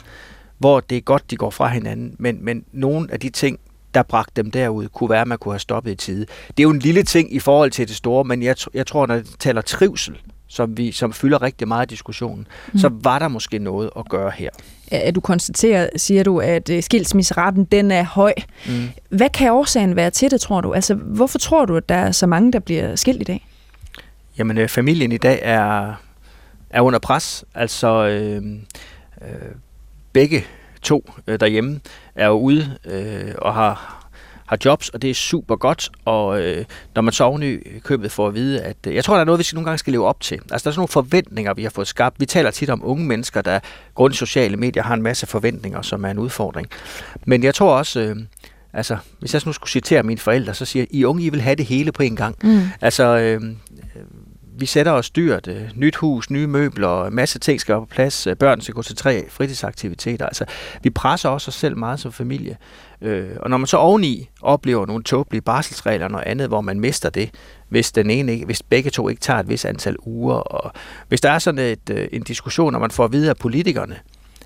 hvor 0.58 0.80
det 0.80 0.98
er 0.98 1.02
godt, 1.02 1.32
de 1.32 1.36
går 1.36 1.50
fra 1.50 1.68
hinanden. 1.68 2.16
Men, 2.20 2.38
men 2.42 2.66
nogle 2.72 3.08
af 3.12 3.20
de 3.20 3.30
ting, 3.30 3.60
der 3.98 4.04
bragte 4.04 4.44
dem 4.44 4.52
derud, 4.52 4.88
kunne 4.88 5.10
være, 5.10 5.22
at 5.22 5.28
man 5.28 5.38
kunne 5.38 5.54
have 5.54 5.60
stoppet 5.60 5.92
i 5.92 5.96
tide. 5.96 6.26
Det 6.48 6.60
er 6.60 6.64
jo 6.64 6.70
en 6.70 6.80
lille 6.80 7.04
ting 7.04 7.34
i 7.34 7.40
forhold 7.40 7.72
til 7.72 7.88
det 7.88 7.96
store, 7.96 8.24
men 8.24 8.44
jeg, 8.44 8.56
jeg 8.74 8.88
tror, 8.88 9.06
når 9.08 9.16
det 9.16 9.36
taler 9.40 9.62
trivsel, 9.62 10.18
som, 10.48 10.78
vi, 10.78 10.92
som 10.92 11.14
fylder 11.14 11.42
rigtig 11.42 11.68
meget 11.68 11.86
i 11.86 11.90
diskussionen, 11.90 12.48
mm. 12.74 12.80
så 12.80 12.90
var 12.94 13.20
der 13.20 13.28
måske 13.28 13.60
noget 13.60 13.90
at 13.98 14.10
gøre 14.10 14.32
her. 14.32 14.50
At 14.92 15.16
du 15.16 15.20
konstaterer, 15.20 15.90
siger 15.96 16.24
du, 16.24 16.40
at 16.40 16.70
øh, 16.70 16.84
skilsmisseraten 16.84 17.66
den 17.66 17.92
er 17.92 18.04
høj. 18.04 18.34
Mm. 18.68 18.90
Hvad 19.10 19.30
kan 19.30 19.52
årsagen 19.52 19.96
være 19.96 20.10
til 20.10 20.32
det, 20.32 20.42
tror 20.42 20.62
du? 20.62 20.74
Altså, 20.74 20.94
hvorfor 20.94 21.40
tror 21.40 21.66
du, 21.66 21.76
at 21.76 21.90
der 21.90 21.96
er 21.96 22.12
så 22.12 22.28
mange, 22.28 22.52
der 22.52 22.60
bliver 22.60 22.96
skilt 22.96 23.22
i 23.22 23.24
dag? 23.24 23.48
Jamen, 24.38 24.58
øh, 24.58 24.70
familien 24.70 25.12
i 25.12 25.18
dag 25.18 25.40
er, 25.44 25.94
er 26.70 26.82
under 26.82 27.00
pres. 27.00 27.46
Altså, 27.56 28.08
øh, 28.08 28.44
øh, 29.22 29.52
begge 30.14 30.46
to 30.82 31.12
øh, 31.28 31.40
derhjemme 31.40 31.80
er 32.18 32.28
jo 32.28 32.34
ude 32.34 32.78
øh, 32.86 33.34
og 33.38 33.54
har 33.54 33.98
har 34.48 34.58
jobs, 34.66 34.90
og 34.90 35.02
det 35.02 35.10
er 35.10 35.14
super 35.14 35.56
godt, 35.56 35.90
og 36.06 36.42
øh, 36.42 36.66
når 36.96 37.02
man 37.02 37.14
så 37.14 37.24
oven 37.24 37.44
i 37.44 37.80
købet 37.84 38.12
får 38.12 38.28
at 38.28 38.34
vide, 38.34 38.62
at 38.62 38.78
øh, 38.88 38.96
jeg 38.96 39.04
tror, 39.04 39.14
der 39.14 39.22
er 39.22 39.26
noget, 39.26 39.40
vi 39.40 39.44
skal 39.44 39.56
nogle 39.56 39.66
gange 39.66 39.78
skal 39.78 39.94
leve 39.94 40.08
op 40.08 40.22
til. 40.22 40.36
Altså, 40.36 40.48
der 40.50 40.56
er 40.56 40.58
sådan 40.58 40.76
nogle 40.76 40.88
forventninger, 40.88 41.54
vi 41.54 41.64
har 41.64 41.70
fået 41.70 41.88
skabt. 41.88 42.20
Vi 42.20 42.26
taler 42.26 42.52
tit 42.52 42.70
om 42.70 42.82
unge 42.86 43.06
mennesker, 43.06 43.42
der 43.42 43.60
grund 43.96 44.14
sociale 44.14 44.58
medier 44.58 44.84
har 44.84 44.94
en 44.94 45.02
masse 45.02 45.28
forventninger, 45.28 45.82
som 45.82 46.06
er 46.06 46.10
en 46.10 46.20
udfordring. 46.20 46.68
Men 47.26 47.44
jeg 47.44 47.56
tror 47.56 47.78
også, 47.78 48.00
øh, 48.00 48.16
Altså, 48.74 48.98
hvis 49.20 49.34
jeg 49.34 49.42
nu 49.46 49.54
skulle 49.54 49.70
citere 49.70 50.04
mine 50.04 50.18
forældre, 50.18 50.54
så 50.54 50.66
siger 50.66 50.86
I 50.90 51.04
unge, 51.04 51.24
I 51.24 51.30
vil 51.30 51.42
have 51.42 51.56
det 51.56 51.66
hele 51.66 51.92
på 51.92 52.04
en 52.04 52.16
gang. 52.16 52.36
Mm. 52.44 52.62
Altså, 52.82 53.04
øh, 53.04 53.42
vi 54.60 54.66
sætter 54.66 54.92
os 54.92 55.10
dyrt, 55.10 55.48
øh, 55.48 55.62
nyt 55.76 55.96
hus, 55.96 56.30
nye 56.30 56.48
møbler, 56.48 57.10
masse 57.10 57.40
ting 57.40 57.62
skal 57.62 57.76
op 57.76 57.82
på 57.82 57.86
plads, 57.86 58.28
øh, 58.28 58.36
børn 58.36 58.62
skal 58.62 58.74
gå 58.74 58.82
til 58.82 58.96
tre 58.96 59.26
fritidsaktiviteter. 59.30 60.26
Altså, 60.26 60.46
vi 60.84 60.90
presser 60.90 61.30
også 61.30 61.50
os 61.50 61.56
selv 61.56 61.78
meget 61.78 62.00
som 62.00 62.12
familie. 62.12 62.58
Øh, 63.02 63.30
og 63.40 63.50
når 63.50 63.58
man 63.58 63.68
så 63.68 63.78
oveni 63.78 64.30
oplever 64.42 64.86
nogle 64.86 65.04
tåbelige 65.04 65.42
barselsregler 65.42 66.06
og 66.06 66.12
noget 66.12 66.28
andet, 66.28 66.48
hvor 66.48 66.62
man 66.62 66.80
mister 66.80 67.10
det, 67.10 67.30
hvis, 67.70 67.92
den 67.92 68.10
ene 68.10 68.32
ikke, 68.32 68.46
hvis 68.46 68.64
begge 68.64 68.90
to 68.90 69.10
ikke 69.10 69.22
tager 69.22 69.40
et 69.40 69.50
vis 69.50 69.66
antal 69.66 69.96
uger, 70.00 70.36
og 70.36 70.72
hvis 71.08 71.22
der 71.22 71.32
er 71.32 71.40
sådan 71.40 71.60
et, 71.60 71.90
øh, 71.92 72.08
en 72.12 72.24
diskussion, 72.24 72.72
når 72.74 72.80
man 72.80 72.92
får 72.92 73.08
videre 73.08 73.30
af 73.30 73.38
politikerne, 73.38 73.96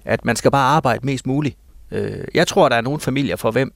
at 0.06 0.26
man 0.26 0.36
skal 0.36 0.52
bare 0.52 0.76
arbejde 0.76 1.06
mest 1.06 1.28
muligt. 1.28 1.58
Øh, 1.92 2.24
jeg 2.34 2.48
tror, 2.48 2.70
der 2.70 2.76
er 2.76 2.82
nogle 2.82 3.00
familier 3.00 3.36
for 3.36 3.52
hvem, 3.52 3.74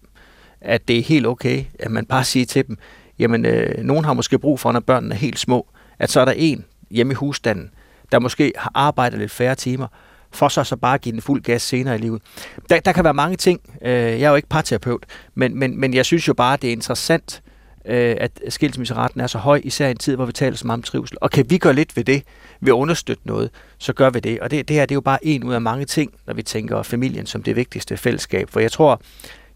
at 0.61 0.87
det 0.87 0.97
er 0.97 1.03
helt 1.03 1.27
okay, 1.27 1.63
at 1.79 1.91
man 1.91 2.05
bare 2.05 2.23
siger 2.23 2.45
til 2.45 2.67
dem, 2.67 2.77
jamen, 3.19 3.45
øh, 3.45 3.83
nogen 3.83 4.05
har 4.05 4.13
måske 4.13 4.39
brug 4.39 4.59
for, 4.59 4.71
når 4.71 4.79
børnene 4.79 5.15
er 5.15 5.19
helt 5.19 5.39
små, 5.39 5.67
at 5.99 6.11
så 6.11 6.21
er 6.21 6.25
der 6.25 6.31
en 6.31 6.65
hjemme 6.91 7.11
i 7.11 7.15
husstanden, 7.15 7.71
der 8.11 8.19
måske 8.19 8.53
har 8.57 8.71
arbejdet 8.73 9.19
lidt 9.19 9.31
færre 9.31 9.55
timer, 9.55 9.87
for 10.31 10.47
så 10.47 10.63
så 10.63 10.75
bare 10.75 10.93
at 10.93 11.01
give 11.01 11.13
den 11.13 11.21
fuld 11.21 11.43
gas 11.43 11.61
senere 11.61 11.95
i 11.95 11.97
livet. 11.97 12.21
Der, 12.69 12.79
der 12.79 12.91
kan 12.91 13.03
være 13.03 13.13
mange 13.13 13.37
ting. 13.37 13.59
Øh, 13.81 13.91
jeg 13.91 14.21
er 14.21 14.29
jo 14.29 14.35
ikke 14.35 14.49
parterapeut, 14.49 15.05
men, 15.35 15.59
men, 15.59 15.79
men 15.79 15.93
jeg 15.93 16.05
synes 16.05 16.27
jo 16.27 16.33
bare, 16.33 16.57
det 16.57 16.67
er 16.67 16.71
interessant, 16.71 17.41
øh, 17.85 18.15
at 18.19 18.31
skilsmisseraten 18.49 19.21
er 19.21 19.27
så 19.27 19.37
høj, 19.37 19.61
især 19.63 19.87
i 19.87 19.91
en 19.91 19.97
tid, 19.97 20.15
hvor 20.15 20.25
vi 20.25 20.31
taler 20.31 20.57
så 20.57 20.67
meget 20.67 20.77
om 20.77 20.83
trivsel. 20.83 21.17
Og 21.21 21.31
kan 21.31 21.49
vi 21.49 21.57
gøre 21.57 21.73
lidt 21.73 21.97
ved 21.97 22.03
det, 22.03 22.23
ved 22.59 22.69
at 22.69 22.75
understøtte 22.75 23.21
noget, 23.25 23.49
så 23.77 23.93
gør 23.93 24.09
vi 24.09 24.19
det. 24.19 24.39
Og 24.39 24.51
det, 24.51 24.67
det 24.67 24.75
her 24.75 24.85
det 24.85 24.91
er 24.91 24.95
jo 24.95 25.01
bare 25.01 25.25
en 25.25 25.43
ud 25.43 25.53
af 25.53 25.61
mange 25.61 25.85
ting, 25.85 26.13
når 26.27 26.33
vi 26.33 26.43
tænker 26.43 26.83
familien 26.83 27.25
som 27.25 27.43
det 27.43 27.55
vigtigste 27.55 27.97
fællesskab. 27.97 28.49
For 28.49 28.59
jeg 28.59 28.71
tror, 28.71 29.01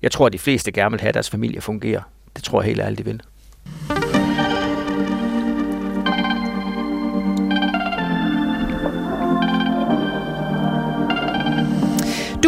jeg 0.02 0.12
tror 0.12 0.26
at 0.26 0.34
de 0.34 0.40
fleste 0.40 0.72
gerne 0.72 0.92
vil 0.92 1.02
have, 1.02 1.10
at 1.10 1.14
deres 1.14 1.30
familie 1.30 1.62
fungerer. 1.62 2.02
Det 2.36 2.44
tror 2.44 2.62
jeg 2.62 2.68
helt 2.68 2.82
ærligt, 2.82 2.98
de 2.98 3.06
vil. 3.06 3.22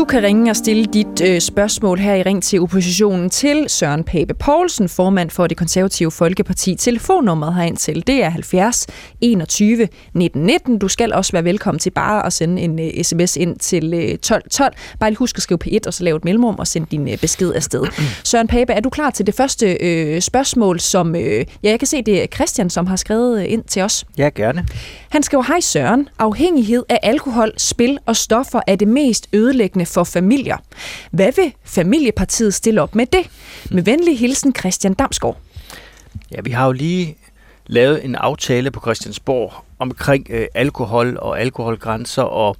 Du 0.01 0.05
kan 0.05 0.23
ringe 0.23 0.51
og 0.51 0.55
stille 0.55 0.85
dit 0.85 1.21
øh, 1.23 1.41
spørgsmål 1.41 1.99
her 1.99 2.15
i 2.15 2.21
Ring 2.21 2.43
til 2.43 2.61
oppositionen 2.61 3.29
til 3.29 3.65
Søren 3.67 4.03
Pape 4.03 4.33
Poulsen, 4.33 4.89
formand 4.89 5.29
for 5.29 5.47
det 5.47 5.57
konservative 5.57 6.11
Folkeparti. 6.11 6.75
Telefonnummeret 6.75 7.55
herind 7.55 7.77
til, 7.77 8.07
det 8.07 8.23
er 8.23 8.29
70 8.29 8.87
21 9.21 9.87
19 10.13 10.43
19. 10.43 10.79
Du 10.79 10.87
skal 10.87 11.13
også 11.13 11.31
være 11.31 11.43
velkommen 11.43 11.79
til 11.79 11.89
bare 11.89 12.25
at 12.25 12.33
sende 12.33 12.61
en 12.61 12.79
øh, 12.79 13.03
sms 13.03 13.37
ind 13.37 13.59
til 13.59 13.93
øh, 13.93 14.17
12 14.17 14.49
12. 14.49 14.73
Bare 14.99 15.09
lige 15.09 15.17
husk 15.17 15.37
at 15.37 15.43
skrive 15.43 15.59
P1 15.65 15.79
og 15.87 15.93
så 15.93 16.03
lave 16.03 16.17
et 16.17 16.25
mellemrum 16.25 16.55
og 16.59 16.67
sende 16.67 16.87
din 16.91 17.09
øh, 17.09 17.17
besked 17.17 17.53
afsted. 17.53 17.83
Søren 18.23 18.47
Pape, 18.47 18.73
er 18.73 18.79
du 18.79 18.89
klar 18.89 19.09
til 19.09 19.25
det 19.25 19.35
første 19.35 19.77
øh, 19.81 20.21
spørgsmål, 20.21 20.79
som 20.79 21.15
øh, 21.15 21.45
ja, 21.63 21.69
jeg 21.69 21.79
kan 21.79 21.87
se, 21.87 22.01
det 22.01 22.23
er 22.23 22.27
Christian, 22.27 22.69
som 22.69 22.87
har 22.87 22.95
skrevet 22.95 23.39
øh, 23.41 23.51
ind 23.51 23.63
til 23.63 23.81
os? 23.81 24.05
Ja, 24.17 24.29
gerne. 24.35 24.65
Han 25.09 25.23
skriver, 25.23 25.43
hej 25.43 25.59
Søren, 25.59 26.09
afhængighed 26.19 26.83
af 26.89 26.99
alkohol, 27.03 27.51
spil 27.57 27.97
og 28.05 28.15
stoffer 28.15 28.61
er 28.67 28.75
det 28.75 28.87
mest 28.87 29.27
ødelæggende 29.33 29.85
for 29.91 30.03
familier. 30.03 30.57
Hvad 31.11 31.31
vil 31.35 31.53
Familiepartiet 31.63 32.53
stille 32.53 32.81
op 32.81 32.95
med 32.95 33.05
det? 33.05 33.29
Med 33.71 33.83
venlig 33.83 34.19
hilsen 34.19 34.55
Christian 34.55 34.93
Damsgaard. 34.93 35.37
Ja, 36.31 36.41
vi 36.43 36.51
har 36.51 36.65
jo 36.65 36.71
lige 36.71 37.17
lavet 37.67 38.05
en 38.05 38.15
aftale 38.15 38.71
på 38.71 38.79
Christiansborg 38.79 39.53
omkring 39.79 40.27
øh, 40.29 40.47
alkohol 40.53 41.17
og 41.21 41.41
alkoholgrænser 41.41 42.23
og 42.23 42.55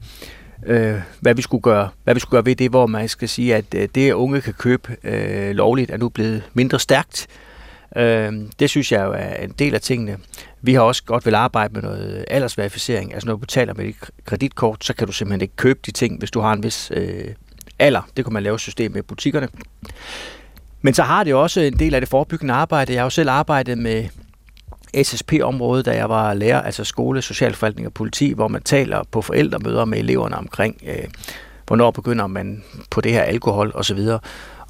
øh, 0.66 0.96
hvad 1.20 1.36
vi 1.36 1.42
skulle 1.42 1.62
gøre, 1.62 1.90
hvad 2.04 2.14
vi 2.14 2.20
skulle 2.20 2.32
gøre 2.32 2.46
ved 2.46 2.56
det, 2.56 2.70
hvor 2.70 2.88
man 2.88 3.10
skal 3.10 3.30
sige, 3.30 3.56
at 3.56 3.66
øh, 3.76 3.90
det, 3.96 4.14
unge 4.14 4.42
kan 4.42 4.54
købe 4.54 4.96
øh, 5.04 5.52
lovligt, 5.52 5.92
er 5.92 5.98
nu 5.98 6.10
blevet 6.10 6.44
mindre 6.54 6.80
stærkt. 6.80 7.28
Øh, 7.96 8.34
det 8.60 8.70
synes 8.70 8.92
jeg 8.92 9.06
jo 9.06 9.12
er 9.12 9.34
en 9.34 9.52
del 9.60 9.76
af 9.76 9.82
tingene. 9.82 10.18
Vi 10.62 10.74
har 10.74 10.82
også 10.82 11.04
godt 11.04 11.26
vil 11.26 11.36
arbejde 11.36 11.74
med 11.74 11.82
noget 11.82 12.26
aldersverificering. 12.28 13.14
Altså 13.14 13.28
når 13.28 13.34
du 13.34 13.38
betaler 13.38 13.74
med 13.74 13.86
et 13.86 13.96
kreditkort, 14.26 14.86
så 14.86 14.94
kan 14.94 15.08
du 15.08 15.14
simpelthen 15.14 15.42
ikke 15.42 15.56
købe 15.56 15.80
de 15.86 15.92
ting, 15.92 16.20
hvis 16.20 16.32
du 16.32 16.40
har 16.40 16.54
en 16.54 16.64
vis 16.64 16.92
øh, 16.96 17.28
alder. 17.80 18.02
Det 18.18 18.26
kunne 18.26 18.34
man 18.34 18.44
lave 18.44 18.56
et 18.56 18.62
system 18.62 18.92
med 18.92 19.00
i 19.00 19.06
butikkerne. 19.06 19.48
Men 20.82 20.94
så 20.94 21.04
har 21.04 21.24
det 21.24 21.34
også 21.34 21.62
en 21.62 21.80
del 21.80 21.96
af 21.96 22.02
det 22.02 22.10
forebyggende 22.10 22.54
arbejde. 22.54 22.94
Jeg 22.94 23.02
har 23.02 23.06
jo 23.06 23.10
selv 23.10 23.30
arbejdet 23.30 23.78
med 23.78 24.06
SSP-området, 25.04 25.86
da 25.86 25.96
jeg 25.96 26.10
var 26.10 26.34
lærer, 26.34 26.62
altså 26.62 26.84
skole, 26.84 27.22
socialforvaltning 27.22 27.88
og 27.88 27.94
politi, 27.94 28.34
hvor 28.34 28.48
man 28.48 28.64
taler 28.64 29.04
på 29.12 29.22
forældremøder 29.22 29.86
med 29.86 30.00
eleverne 30.00 30.38
omkring, 30.38 30.82
øh, 30.88 31.08
hvornår 31.68 31.92
begynder 31.92 32.28
man 32.28 32.64
på 32.90 33.02
det 33.02 33.12
her 33.12 33.22
alkohol 33.22 33.72
osv. 33.76 34.00
Og 34.00 34.22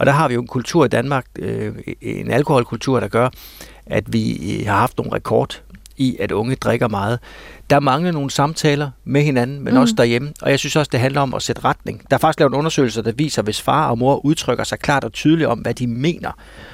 der 0.05 0.12
har 0.12 0.27
vi 0.27 0.34
jo 0.34 0.41
en 0.41 0.48
kultur 0.48 0.86
i 0.86 0.88
Danmark, 0.88 1.25
øh, 1.39 1.74
en 2.01 2.31
alkoholkultur, 2.31 3.00
der 3.00 3.08
gør, 3.08 3.29
at 3.86 4.13
vi 4.13 4.63
har 4.67 4.77
haft 4.77 4.98
nogle 4.98 5.13
rekord 5.13 5.62
i, 5.98 6.17
at 6.20 6.31
unge 6.31 6.55
drikker 6.55 6.88
meget. 6.88 7.20
Der 7.70 7.79
mangler 7.79 8.12
nogle 8.12 8.31
samtaler 8.31 8.91
med 9.03 9.22
hinanden, 9.22 9.63
men 9.63 9.74
mm. 9.74 9.79
også 9.79 9.93
derhjemme. 9.98 10.34
Og 10.41 10.51
jeg 10.51 10.60
synes 10.60 10.75
også, 10.75 10.89
det 10.91 11.00
handler 11.00 11.22
om 11.22 11.34
at 11.34 11.41
sætte 11.41 11.63
retning. 11.65 12.01
Der 12.10 12.15
er 12.15 12.20
faktisk 12.20 12.39
lavet 12.39 12.51
en 12.51 12.58
undersøgelse, 12.58 13.01
der 13.01 13.12
viser, 13.12 13.41
at 13.41 13.46
hvis 13.46 13.62
far 13.62 13.89
og 13.89 13.98
mor 13.98 14.25
udtrykker 14.25 14.63
sig 14.63 14.79
klart 14.79 15.03
og 15.03 15.13
tydeligt 15.13 15.48
om, 15.48 15.60
hvad 15.60 15.74
de 15.74 15.88
mener 15.88 16.31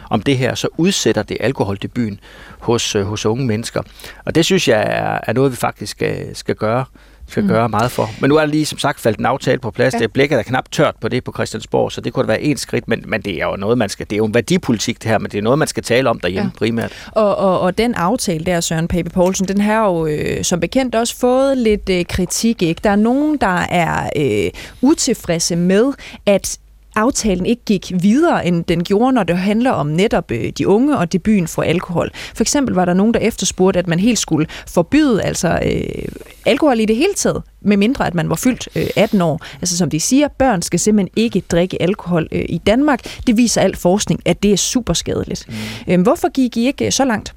om 0.09 0.21
det 0.21 0.37
her, 0.37 0.55
så 0.55 0.67
udsætter 0.77 1.23
det 1.23 1.37
alkoholdebuten 1.39 2.19
hos, 2.59 2.95
øh, 2.95 3.05
hos 3.05 3.25
unge 3.25 3.45
mennesker. 3.45 3.81
Og 4.25 4.35
det 4.35 4.45
synes 4.45 4.67
jeg 4.67 4.81
er, 4.81 5.19
er 5.27 5.33
noget, 5.33 5.51
vi 5.51 5.55
faktisk 5.55 5.91
skal, 5.91 6.35
skal 6.35 6.55
gøre 6.55 6.85
skal 7.27 7.43
mm. 7.43 7.49
gøre 7.49 7.69
meget 7.69 7.91
for. 7.91 8.09
Men 8.21 8.29
nu 8.29 8.35
er 8.35 8.39
der 8.39 8.47
lige 8.47 8.65
som 8.65 8.79
sagt 8.79 8.99
faldt 8.99 9.19
en 9.19 9.25
aftale 9.25 9.59
på 9.59 9.71
plads. 9.71 9.93
Ja. 9.93 9.99
Det 9.99 10.13
blikket 10.13 10.39
er 10.39 10.43
knap 10.43 10.71
tørt 10.71 10.95
på 11.01 11.07
det 11.07 11.23
på 11.23 11.31
Christiansborg, 11.31 11.91
så 11.91 12.01
det 12.01 12.13
kunne 12.13 12.27
være 12.27 12.41
en 12.41 12.57
skridt, 12.57 12.87
men, 12.87 13.03
men 13.07 13.21
det 13.21 13.41
er 13.41 13.45
jo 13.45 13.55
noget, 13.55 13.77
man 13.77 13.89
skal, 13.89 14.05
det 14.09 14.15
er 14.15 14.17
jo 14.17 14.25
en 14.25 14.33
værdipolitik 14.33 15.03
det 15.03 15.11
her, 15.11 15.19
men 15.19 15.31
det 15.31 15.37
er 15.37 15.41
noget, 15.41 15.59
man 15.59 15.67
skal 15.67 15.83
tale 15.83 16.09
om 16.09 16.19
derhjemme 16.19 16.51
ja. 16.53 16.57
primært. 16.57 17.09
Og, 17.11 17.35
og, 17.35 17.59
og 17.59 17.77
den 17.77 17.93
aftale 17.93 18.45
der, 18.45 18.59
Søren 18.61 18.87
Pape 18.87 19.09
Poulsen, 19.09 19.47
den 19.47 19.61
har 19.61 19.85
jo 19.85 20.07
øh, 20.07 20.43
som 20.43 20.59
bekendt 20.59 20.95
også 20.95 21.15
fået 21.15 21.57
lidt 21.57 21.89
øh, 21.89 22.05
kritik. 22.05 22.61
Ikke? 22.61 22.81
Der 22.83 22.89
er 22.89 22.95
nogen, 22.95 23.37
der 23.37 23.65
er 23.69 24.09
øh, 24.15 24.51
utilfredse 24.81 25.55
med, 25.55 25.93
at 26.25 26.59
aftalen 26.97 27.45
ikke 27.45 27.61
gik 27.65 27.91
videre, 28.01 28.45
end 28.45 28.63
den 28.63 28.83
gjorde, 28.83 29.13
når 29.13 29.23
det 29.23 29.37
handler 29.37 29.71
om 29.71 29.87
netop 29.87 30.31
øh, 30.31 30.51
de 30.57 30.67
unge 30.67 30.97
og 30.97 31.13
debuten 31.13 31.47
for 31.47 31.61
alkohol. 31.61 32.11
For 32.13 32.43
eksempel 32.43 32.75
var 32.75 32.85
der 32.85 32.93
nogen, 32.93 33.13
der 33.13 33.19
efterspurgte, 33.19 33.79
at 33.79 33.87
man 33.87 33.99
helt 33.99 34.19
skulle 34.19 34.47
forbyde 34.67 35.23
altså 35.23 35.59
øh, 35.65 36.07
alkohol 36.45 36.79
i 36.79 36.85
det 36.85 36.95
hele 36.95 37.13
taget, 37.13 37.43
med 37.61 37.77
mindre 37.77 38.07
at 38.07 38.15
man 38.15 38.29
var 38.29 38.35
fyldt 38.35 38.69
øh, 38.75 38.87
18 38.95 39.21
år. 39.21 39.45
Altså 39.61 39.77
som 39.77 39.89
de 39.89 39.99
siger, 39.99 40.27
børn 40.27 40.61
skal 40.61 40.79
simpelthen 40.79 41.13
ikke 41.15 41.43
drikke 41.51 41.81
alkohol 41.81 42.27
øh, 42.31 42.45
i 42.49 42.57
Danmark. 42.57 42.99
Det 43.27 43.37
viser 43.37 43.61
al 43.61 43.75
forskning, 43.75 44.21
at 44.25 44.43
det 44.43 44.53
er 44.53 44.57
super 44.57 44.93
skadeligt. 44.93 45.45
Mm. 45.47 45.93
Øh, 45.93 46.01
hvorfor 46.01 46.31
gik 46.31 46.57
I 46.57 46.67
ikke 46.67 46.85
øh, 46.85 46.91
så 46.91 47.05
langt? 47.05 47.33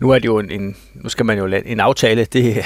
Nu 0.00 0.10
er 0.10 0.18
det 0.18 0.24
jo 0.24 0.38
en, 0.38 0.50
en 0.50 0.76
nu 0.94 1.08
skal 1.08 1.26
man 1.26 1.38
jo 1.38 1.46
lave 1.46 1.66
en 1.66 1.80
aftale, 1.80 2.24
det, 2.24 2.64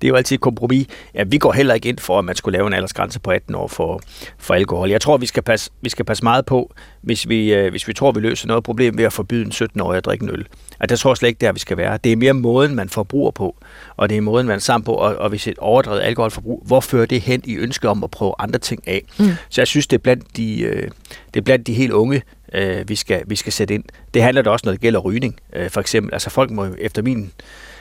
det 0.00 0.06
er 0.06 0.08
jo 0.08 0.14
altid 0.14 0.34
et 0.34 0.40
kompromis. 0.40 0.86
Ja, 1.14 1.24
vi 1.24 1.38
går 1.38 1.52
heller 1.52 1.74
ikke 1.74 1.88
ind 1.88 1.98
for, 1.98 2.18
at 2.18 2.24
man 2.24 2.36
skulle 2.36 2.58
lave 2.58 2.66
en 2.66 2.72
aldersgrænse 2.72 3.20
på 3.20 3.30
18 3.30 3.54
år 3.54 3.68
for, 3.68 4.00
for 4.38 4.54
alkohol. 4.54 4.90
Jeg 4.90 5.00
tror, 5.00 5.16
vi 5.16 5.26
skal 5.26 5.42
passe, 5.42 5.70
vi 5.80 5.88
skal 5.88 6.04
passe 6.04 6.24
meget 6.24 6.46
på, 6.46 6.74
hvis 7.02 7.28
vi, 7.28 7.54
øh, 7.54 7.70
hvis 7.70 7.88
vi 7.88 7.92
tror, 7.92 8.12
vi 8.12 8.20
løser 8.20 8.48
noget 8.48 8.64
problem 8.64 8.98
ved 8.98 9.04
at 9.04 9.12
forbyde 9.12 9.44
en 9.44 9.52
17-årig 9.52 9.96
at 9.96 10.04
drikke 10.04 10.22
en 10.22 10.30
øl. 10.30 10.46
At 10.80 10.88
det 10.88 10.98
tror 10.98 11.10
jeg 11.10 11.16
slet 11.16 11.28
ikke, 11.28 11.40
der 11.40 11.52
vi 11.52 11.58
skal 11.58 11.76
være. 11.76 11.98
Det 12.04 12.12
er 12.12 12.16
mere 12.16 12.32
måden, 12.32 12.74
man 12.74 12.88
forbruger 12.88 13.30
på, 13.30 13.56
og 13.96 14.08
det 14.08 14.16
er 14.16 14.20
måden, 14.20 14.46
man 14.46 14.56
er 14.56 14.60
sammen 14.60 14.84
på, 14.84 14.92
og, 14.92 15.16
og 15.16 15.28
hvis 15.28 15.46
et 15.46 15.58
overdrevet 15.58 16.00
alkoholforbrug, 16.00 16.62
hvor 16.66 16.80
fører 16.80 17.06
det 17.06 17.20
hen 17.20 17.42
i 17.44 17.56
ønske 17.56 17.88
om 17.88 18.04
at 18.04 18.10
prøve 18.10 18.34
andre 18.38 18.58
ting 18.58 18.88
af? 18.88 19.04
Mm. 19.18 19.26
Så 19.48 19.60
jeg 19.60 19.66
synes, 19.66 19.86
det 19.86 19.96
er 19.96 20.02
blandt 20.02 20.36
de, 20.36 20.60
øh, 20.60 20.90
det 21.34 21.40
er 21.40 21.44
blandt 21.44 21.66
de 21.66 21.74
helt 21.74 21.92
unge, 21.92 22.22
øh, 22.54 22.88
vi, 22.88 22.94
skal, 22.94 23.22
vi 23.26 23.36
skal 23.36 23.52
sætte 23.52 23.74
ind. 23.74 23.84
Det 24.14 24.22
handler 24.22 24.42
da 24.42 24.50
også, 24.50 24.66
når 24.66 24.72
det 24.72 24.80
gælder 24.80 25.00
rygning. 25.00 25.36
Øh, 25.52 25.70
for 25.70 25.80
eksempel, 25.80 26.14
altså 26.14 26.30
folk 26.30 26.50
må 26.50 26.66
efter 26.78 27.02
min 27.02 27.32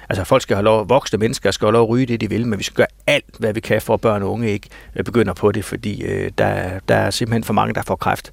Altså 0.09 0.23
folk 0.23 0.41
skal 0.41 0.55
have 0.55 0.63
lov, 0.63 0.89
voksne 0.89 1.19
mennesker 1.19 1.51
skal 1.51 1.65
have 1.65 1.73
lov 1.73 1.83
at 1.83 1.89
ryge 1.89 2.05
det, 2.05 2.21
de 2.21 2.29
vil, 2.29 2.47
men 2.47 2.59
vi 2.59 2.63
skal 2.63 2.75
gøre 2.75 2.87
alt, 3.07 3.35
hvad 3.39 3.53
vi 3.53 3.59
kan 3.59 3.81
for, 3.81 3.93
at 3.93 4.01
børn 4.01 4.23
og 4.23 4.31
unge 4.31 4.51
ikke 4.51 4.69
øh, 4.95 5.03
begynder 5.03 5.33
på 5.33 5.51
det, 5.51 5.65
fordi 5.65 6.03
øh, 6.03 6.31
der, 6.37 6.79
der 6.87 6.95
er 6.95 7.09
simpelthen 7.09 7.43
for 7.43 7.53
mange, 7.53 7.73
der 7.73 7.81
får 7.81 7.95
kræft. 7.95 8.31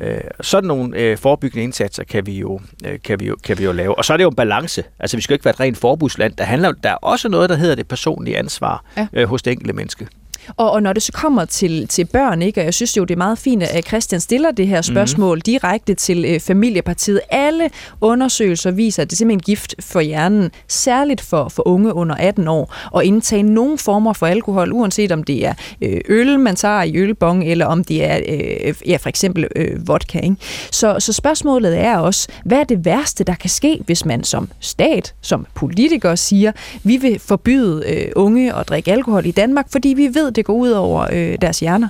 Øh, 0.00 0.20
sådan 0.40 0.68
nogle 0.68 0.98
øh, 0.98 1.18
forebyggende 1.18 1.64
indsatser 1.64 2.04
kan 2.04 2.26
vi, 2.26 2.38
jo, 2.38 2.60
øh, 2.86 2.98
kan, 3.04 3.20
vi 3.20 3.26
jo, 3.26 3.36
kan 3.44 3.58
vi 3.58 3.64
jo 3.64 3.72
lave. 3.72 3.98
Og 3.98 4.04
så 4.04 4.12
er 4.12 4.16
det 4.16 4.24
jo 4.24 4.28
en 4.28 4.36
balance. 4.36 4.84
Altså 4.98 5.16
vi 5.16 5.22
skal 5.22 5.34
ikke 5.34 5.44
være 5.44 5.54
et 5.54 5.60
rent 5.60 5.78
forbudsland. 5.78 6.32
Der, 6.36 6.44
handler, 6.44 6.72
der 6.72 6.90
er 6.90 6.94
også 6.94 7.28
noget, 7.28 7.50
der 7.50 7.56
hedder 7.56 7.74
det 7.74 7.88
personlige 7.88 8.38
ansvar 8.38 8.84
ja. 8.96 9.06
øh, 9.12 9.28
hos 9.28 9.42
det 9.42 9.50
enkelte 9.50 9.72
menneske. 9.72 10.08
Og, 10.56 10.70
og 10.70 10.82
når 10.82 10.92
det 10.92 11.02
så 11.02 11.12
kommer 11.12 11.44
til, 11.44 11.88
til 11.88 12.04
børn, 12.04 12.42
ikke, 12.42 12.60
og 12.60 12.64
jeg 12.64 12.74
synes 12.74 12.96
jo, 12.96 13.04
det 13.04 13.14
er 13.14 13.18
meget 13.18 13.38
fint, 13.38 13.62
at 13.62 13.86
Christian 13.86 14.20
stiller 14.20 14.50
det 14.50 14.66
her 14.68 14.82
spørgsmål 14.82 15.36
mm-hmm. 15.36 15.42
direkte 15.42 15.94
til 15.94 16.24
øh, 16.24 16.40
Familiepartiet. 16.40 17.20
Alle 17.30 17.70
undersøgelser 18.00 18.70
viser, 18.70 19.02
at 19.02 19.10
det 19.10 19.14
er 19.14 19.16
simpelthen 19.16 19.40
gift 19.40 19.74
for 19.80 20.00
hjernen, 20.00 20.50
særligt 20.68 21.20
for, 21.20 21.48
for 21.48 21.68
unge 21.68 21.94
under 21.94 22.14
18 22.14 22.48
år, 22.48 22.74
at 22.98 23.04
indtage 23.04 23.42
nogle 23.42 23.78
former 23.78 24.12
for 24.12 24.26
alkohol, 24.26 24.72
uanset 24.72 25.12
om 25.12 25.22
det 25.22 25.46
er 25.46 25.54
øh, 25.82 26.00
øl, 26.08 26.40
man 26.40 26.56
tager 26.56 26.82
i 26.82 26.96
ølbong, 26.96 27.44
eller 27.44 27.66
om 27.66 27.84
det 27.84 28.04
er 28.04 28.20
øh, 28.28 28.74
ja, 28.86 28.96
for 28.96 29.08
eksempel 29.08 29.48
øh, 29.56 29.88
vodka. 29.88 30.18
Ikke? 30.18 30.36
Så, 30.70 30.96
så 30.98 31.12
spørgsmålet 31.12 31.78
er 31.78 31.98
også, 31.98 32.28
hvad 32.44 32.58
er 32.58 32.64
det 32.64 32.84
værste, 32.84 33.24
der 33.24 33.34
kan 33.34 33.50
ske, 33.50 33.82
hvis 33.86 34.04
man 34.04 34.24
som 34.24 34.48
stat, 34.60 35.14
som 35.20 35.46
politiker 35.54 36.14
siger, 36.14 36.52
vi 36.82 36.96
vil 36.96 37.18
forbyde 37.18 37.84
øh, 37.88 38.12
unge 38.16 38.54
at 38.54 38.68
drikke 38.68 38.92
alkohol 38.92 39.26
i 39.26 39.30
Danmark, 39.30 39.66
fordi 39.72 39.88
vi 39.88 40.14
ved, 40.14 40.30
det 40.38 40.46
går 40.46 40.54
ud 40.54 40.70
over 40.70 41.06
øh, 41.12 41.38
deres 41.40 41.60
hjerner? 41.60 41.88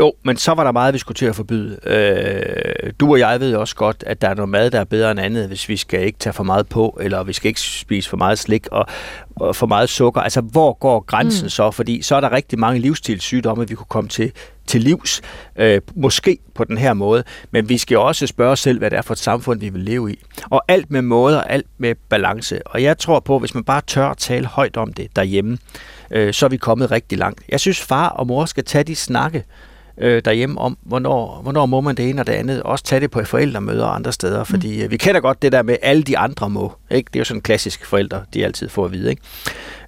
Jo, 0.00 0.12
men 0.22 0.36
så 0.36 0.52
var 0.52 0.64
der 0.64 0.72
meget, 0.72 0.94
vi 0.94 0.98
skulle 0.98 1.16
til 1.16 1.26
at 1.26 1.36
forbyde. 1.36 1.78
Øh, 1.86 2.92
du 3.00 3.10
og 3.10 3.18
jeg 3.18 3.40
ved 3.40 3.54
også 3.54 3.76
godt, 3.76 4.04
at 4.06 4.20
der 4.20 4.28
er 4.28 4.34
noget 4.34 4.48
mad, 4.48 4.70
der 4.70 4.80
er 4.80 4.84
bedre 4.84 5.10
end 5.10 5.20
andet, 5.20 5.48
hvis 5.48 5.68
vi 5.68 5.76
skal 5.76 6.04
ikke 6.04 6.18
tage 6.18 6.32
for 6.32 6.44
meget 6.44 6.68
på, 6.68 6.98
eller 7.00 7.22
vi 7.22 7.32
skal 7.32 7.48
ikke 7.48 7.60
spise 7.60 8.08
for 8.10 8.16
meget 8.16 8.38
slik 8.38 8.66
og, 8.66 8.86
og 9.36 9.56
for 9.56 9.66
meget 9.66 9.88
sukker. 9.88 10.20
Altså, 10.20 10.40
hvor 10.40 10.72
går 10.72 11.00
grænsen 11.00 11.44
mm. 11.44 11.50
så? 11.50 11.70
Fordi 11.70 12.02
så 12.02 12.16
er 12.16 12.20
der 12.20 12.32
rigtig 12.32 12.58
mange 12.58 12.80
livsstilssygdomme, 12.80 13.68
vi 13.68 13.74
kunne 13.74 13.86
komme 13.88 14.08
til, 14.08 14.32
til 14.66 14.80
livs, 14.80 15.22
øh, 15.56 15.80
måske 15.94 16.38
på 16.54 16.64
den 16.64 16.78
her 16.78 16.94
måde, 16.94 17.24
men 17.50 17.68
vi 17.68 17.78
skal 17.78 17.98
også 17.98 18.26
spørge 18.26 18.52
os 18.52 18.60
selv, 18.60 18.78
hvad 18.78 18.90
det 18.90 18.96
er 18.96 19.02
for 19.02 19.14
et 19.14 19.18
samfund, 19.18 19.60
vi 19.60 19.68
vil 19.68 19.82
leve 19.82 20.12
i. 20.12 20.18
Og 20.50 20.62
alt 20.68 20.90
med 20.90 21.02
måde 21.02 21.38
og 21.38 21.52
alt 21.52 21.66
med 21.78 21.94
balance. 22.08 22.66
Og 22.66 22.82
jeg 22.82 22.98
tror 22.98 23.20
på, 23.20 23.38
hvis 23.38 23.54
man 23.54 23.64
bare 23.64 23.80
tør 23.86 24.06
at 24.06 24.18
tale 24.18 24.46
højt 24.46 24.76
om 24.76 24.92
det 24.92 25.16
derhjemme, 25.16 25.58
øh, 26.10 26.34
så 26.34 26.46
er 26.46 26.50
vi 26.50 26.56
kommet 26.56 26.90
rigtig 26.90 27.18
langt. 27.18 27.40
Jeg 27.48 27.60
synes, 27.60 27.80
far 27.80 28.08
og 28.08 28.26
mor 28.26 28.44
skal 28.44 28.64
tage 28.64 28.84
de 28.84 28.96
snakke 28.96 29.44
øh, 30.00 30.22
derhjemme 30.24 30.60
om, 30.60 30.78
hvornår, 30.82 31.40
hvornår 31.42 31.66
må 31.66 31.80
man 31.80 31.94
det 31.94 32.10
ene 32.10 32.22
og 32.22 32.26
det 32.26 32.32
andet. 32.32 32.62
Også 32.62 32.84
tage 32.84 33.00
det 33.00 33.10
på 33.10 33.24
forældremøder 33.24 33.84
og 33.84 33.94
andre 33.94 34.12
steder, 34.12 34.44
fordi 34.44 34.76
mm. 34.76 34.82
øh, 34.82 34.90
vi 34.90 34.96
kender 34.96 35.20
godt 35.20 35.42
det 35.42 35.52
der 35.52 35.62
med, 35.62 35.76
alle 35.82 36.02
de 36.02 36.18
andre 36.18 36.50
må. 36.50 36.72
Ikke? 36.90 37.08
Det 37.08 37.16
er 37.16 37.20
jo 37.20 37.24
sådan 37.24 37.38
en 37.38 37.42
klassisk 37.42 37.86
forældre, 37.86 38.22
de 38.34 38.44
altid 38.44 38.68
får 38.68 38.84
at 38.84 38.92
vide. 38.92 39.10
Ikke? 39.10 39.22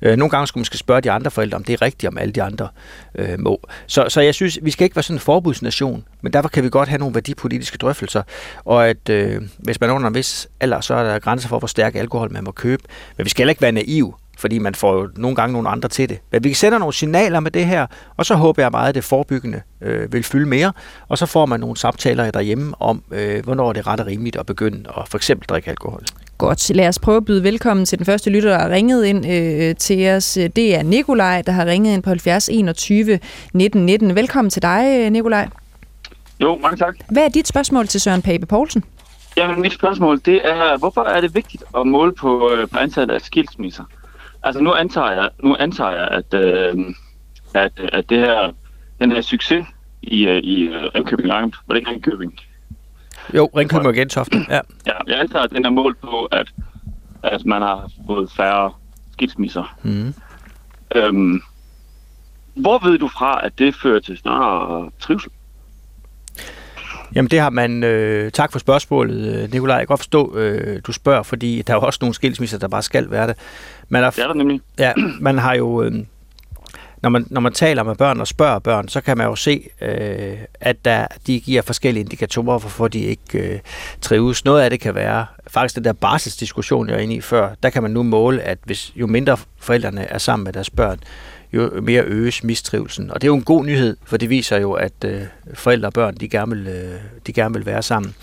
Øh, 0.02 0.16
nogle 0.16 0.30
gange 0.30 0.46
skulle 0.46 0.60
man 0.60 0.64
skal 0.64 0.78
spørge 0.78 1.00
de 1.00 1.10
andre 1.10 1.30
forældre, 1.30 1.56
om 1.56 1.64
det 1.64 1.72
er 1.72 1.82
rigtigt, 1.82 2.08
om 2.08 2.18
alle 2.18 2.32
de 2.32 2.42
andre 2.42 2.68
øh, 3.14 3.40
må. 3.40 3.60
Så, 3.86 4.06
så 4.08 4.20
jeg 4.20 4.34
synes, 4.34 4.58
vi 4.62 4.70
skal 4.70 4.84
ikke 4.84 4.96
være 4.96 5.02
sådan 5.02 5.16
en 5.16 5.20
forbudsnation, 5.20 6.04
men 6.22 6.32
derfor 6.32 6.48
kan 6.48 6.64
vi 6.64 6.68
godt 6.68 6.88
have 6.88 6.98
nogle 6.98 7.14
værdipolitiske 7.14 7.78
drøftelser, 7.78 8.22
og 8.64 8.88
at 8.88 9.08
øh, 9.08 9.42
hvis 9.58 9.80
man 9.80 9.90
er 9.90 9.94
under 9.94 10.08
en 10.08 10.14
vis 10.14 10.48
alder, 10.60 10.80
så 10.80 10.94
er 10.94 11.04
der 11.04 11.18
grænser 11.18 11.48
for, 11.48 11.58
hvor 11.58 11.68
stærk 11.68 11.94
alkohol 11.94 12.32
man 12.32 12.44
må 12.44 12.50
købe. 12.50 12.82
Men 13.16 13.24
vi 13.24 13.30
skal 13.30 13.42
heller 13.42 13.50
ikke 13.50 13.62
være 13.62 13.72
naiv 13.72 14.14
fordi 14.42 14.58
man 14.58 14.74
får 14.74 14.94
jo 14.94 15.08
nogle 15.16 15.36
gange 15.36 15.52
nogle 15.52 15.68
andre 15.68 15.88
til 15.88 16.08
det. 16.08 16.18
Men 16.32 16.44
vi 16.44 16.54
sender 16.54 16.78
nogle 16.78 16.94
signaler 16.94 17.40
med 17.40 17.50
det 17.50 17.66
her, 17.66 17.86
og 18.16 18.26
så 18.26 18.34
håber 18.34 18.62
jeg 18.62 18.70
meget, 18.70 18.88
at 18.88 18.94
det 18.94 19.04
forebyggende 19.04 19.60
øh, 19.80 20.12
vil 20.12 20.22
fylde 20.22 20.46
mere, 20.46 20.72
og 21.08 21.18
så 21.18 21.26
får 21.26 21.46
man 21.46 21.60
nogle 21.60 21.76
samtaler 21.76 22.30
derhjemme 22.30 22.74
om, 22.80 23.02
øh, 23.10 23.44
hvornår 23.44 23.72
det 23.72 23.80
er 23.80 23.86
ret 23.86 24.00
og 24.00 24.06
rimeligt 24.06 24.36
at 24.36 24.46
begynde 24.46 24.90
at 24.96 25.08
for 25.08 25.18
eksempel 25.18 25.46
drikke 25.48 25.70
alkohol. 25.70 26.02
Godt, 26.38 26.70
lad 26.74 26.88
os 26.88 26.98
prøve 26.98 27.16
at 27.16 27.24
byde 27.24 27.44
velkommen 27.44 27.86
til 27.86 27.98
den 27.98 28.06
første 28.06 28.30
lytter, 28.30 28.50
der 28.50 28.58
har 28.58 28.70
ringet 28.70 29.04
ind 29.04 29.26
øh, 29.26 29.76
til 29.76 30.08
os. 30.08 30.38
Det 30.56 30.74
er 30.76 30.82
Nikolaj, 30.82 31.42
der 31.42 31.52
har 31.52 31.66
ringet 31.66 31.94
ind 31.94 32.02
på 32.02 32.10
70 32.10 32.48
21 32.48 33.18
19 33.52 33.86
19. 33.86 34.14
Velkommen 34.14 34.50
til 34.50 34.62
dig, 34.62 35.10
Nikolaj. 35.10 35.48
Jo, 36.40 36.58
mange 36.62 36.76
tak. 36.76 36.96
Hvad 37.10 37.24
er 37.24 37.28
dit 37.28 37.48
spørgsmål 37.48 37.86
til 37.86 38.00
Søren 38.00 38.22
Pape 38.22 38.46
Poulsen? 38.46 38.84
Jamen, 39.36 39.60
mit 39.60 39.72
spørgsmål, 39.72 40.20
det 40.24 40.40
er, 40.48 40.78
hvorfor 40.78 41.02
er 41.02 41.20
det 41.20 41.34
vigtigt 41.34 41.62
at 41.78 41.86
måle 41.86 42.12
på, 42.12 42.50
øh, 42.52 42.68
på 42.68 42.78
antallet 42.78 43.14
af 43.14 43.20
skilsmisser? 43.20 43.84
Altså 44.44 44.62
nu 44.62 44.72
antager 44.74 45.10
jeg, 45.10 45.30
nu 45.42 45.56
antager 45.58 45.90
jeg 45.90 46.08
at, 46.08 46.34
øh, 46.34 46.78
at, 47.54 47.72
at 47.92 48.08
det 48.08 48.18
her, 48.18 48.52
den 49.00 49.12
her 49.12 49.20
succes 49.20 49.66
i, 50.02 50.26
øh, 50.26 50.42
i 50.42 50.62
øh, 50.62 50.84
Ringkøbing 50.94 51.30
Amt, 51.30 51.56
var 51.66 51.74
det 51.74 51.80
ikke 51.80 51.90
Ringkøbing? 51.90 52.38
Jo, 53.34 53.50
Ringkøbing 53.56 53.86
og 53.86 53.94
Gentofte, 53.94 54.38
ja. 54.48 54.60
Ja, 54.86 54.92
jeg 55.06 55.20
antager, 55.20 55.44
at 55.44 55.50
den 55.50 55.64
er 55.64 55.70
mål 55.70 55.94
på, 55.94 56.24
at, 56.24 56.48
at 57.22 57.44
man 57.44 57.62
har 57.62 57.90
fået 58.06 58.30
færre 58.36 58.72
skilsmisser. 59.12 59.76
Mm. 59.82 60.14
Øhm, 60.94 61.42
hvor 62.54 62.88
ved 62.88 62.98
du 62.98 63.08
fra, 63.08 63.46
at 63.46 63.58
det 63.58 63.74
fører 63.74 64.00
til 64.00 64.18
større 64.18 64.90
trivsel? 65.00 65.30
Jamen 67.14 67.30
det 67.30 67.40
har 67.40 67.50
man, 67.50 67.84
øh, 67.84 68.30
tak 68.30 68.52
for 68.52 68.58
spørgsmålet, 68.58 69.42
øh, 69.42 69.52
Nikolaj. 69.52 69.76
Jeg 69.76 69.80
kan 69.80 69.86
godt 69.86 70.00
forstå, 70.00 70.36
øh, 70.36 70.80
du 70.86 70.92
spørger, 70.92 71.22
fordi 71.22 71.62
der 71.62 71.72
er 71.72 71.76
jo 71.76 71.82
også 71.82 71.98
nogle 72.00 72.14
skilsmisser, 72.14 72.58
der 72.58 72.68
bare 72.68 72.82
skal 72.82 73.10
være 73.10 73.26
det. 73.26 73.36
Man 73.88 74.04
er, 74.04 74.10
det 74.10 74.22
er 74.22 74.26
der 74.26 74.34
nemlig. 74.34 74.60
Ja, 74.78 74.92
man 75.20 75.38
har 75.38 75.54
jo, 75.54 75.82
øh, 75.82 75.92
når, 77.02 77.10
man, 77.10 77.26
når 77.30 77.40
man 77.40 77.52
taler 77.52 77.82
med 77.82 77.94
børn 77.94 78.20
og 78.20 78.26
spørger 78.26 78.58
børn, 78.58 78.88
så 78.88 79.00
kan 79.00 79.18
man 79.18 79.26
jo 79.26 79.36
se, 79.36 79.68
øh, 79.80 80.38
at 80.60 80.84
der, 80.84 81.06
de 81.26 81.40
giver 81.40 81.62
forskellige 81.62 82.00
indikatorer, 82.00 82.58
hvorfor 82.58 82.88
de 82.88 82.98
ikke 82.98 83.38
øh, 83.38 83.60
trives. 84.00 84.44
Noget 84.44 84.62
af 84.62 84.70
det 84.70 84.80
kan 84.80 84.94
være, 84.94 85.26
faktisk 85.46 85.74
den 85.74 85.84
der 85.84 85.92
barselsdiskussion, 85.92 86.88
jeg 86.88 86.94
er 86.94 87.00
inde 87.00 87.14
i 87.14 87.20
før, 87.20 87.54
der 87.62 87.70
kan 87.70 87.82
man 87.82 87.90
nu 87.90 88.02
måle, 88.02 88.42
at 88.42 88.58
hvis 88.64 88.92
jo 88.96 89.06
mindre 89.06 89.36
forældrene 89.60 90.02
er 90.02 90.18
sammen 90.18 90.44
med 90.44 90.52
deres 90.52 90.70
børn, 90.70 90.98
jo 91.52 91.80
mere 91.82 92.02
øges 92.02 92.44
mistrivelsen. 92.44 93.10
Og 93.10 93.20
det 93.20 93.26
er 93.26 93.30
jo 93.30 93.36
en 93.36 93.44
god 93.44 93.64
nyhed, 93.64 93.96
for 94.04 94.16
det 94.16 94.30
viser 94.30 94.58
jo, 94.58 94.72
at 94.72 95.04
øh, 95.04 95.20
forældre 95.54 95.88
og 95.88 95.92
børn, 95.92 96.14
de 96.14 96.28
gerne 96.28 96.56
vil, 96.56 96.66
øh, 96.66 97.00
de 97.26 97.32
gerne 97.32 97.54
vil 97.54 97.66
være 97.66 97.82
sammen. 97.82 98.14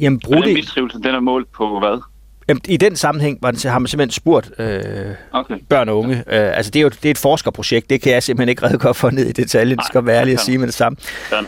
Jamen, 0.00 0.20
brug 0.20 0.44
det... 0.44 0.54
mistrivelsen, 0.54 1.02
den 1.02 1.14
er 1.14 1.20
målt 1.20 1.52
på 1.52 1.78
hvad? 1.78 2.02
Jamen, 2.48 2.60
I 2.68 2.76
den 2.76 2.96
sammenhæng 2.96 3.38
var 3.42 3.50
det, 3.50 3.64
har 3.64 3.78
man 3.78 3.86
simpelthen 3.86 4.10
spurgt 4.10 4.50
øh, 4.58 5.14
okay. 5.32 5.54
børn 5.68 5.88
og 5.88 5.98
unge. 5.98 6.16
Øh, 6.16 6.56
altså, 6.56 6.70
det 6.70 6.78
er 6.78 6.82
jo 6.82 6.88
det 6.88 7.04
er 7.04 7.10
et 7.10 7.18
forskerprojekt. 7.18 7.90
Det 7.90 8.02
kan 8.02 8.12
jeg 8.12 8.22
simpelthen 8.22 8.48
ikke 8.48 8.66
redegøre 8.66 8.94
for 8.94 9.10
ned 9.10 9.26
i 9.26 9.32
detaljen. 9.32 9.78
Det 9.78 9.86
skal 9.86 10.06
være 10.06 10.20
ærlig 10.20 10.34
at 10.34 10.40
sige 10.40 10.58
med 10.58 10.66
det 10.66 10.74
samme. 10.74 10.96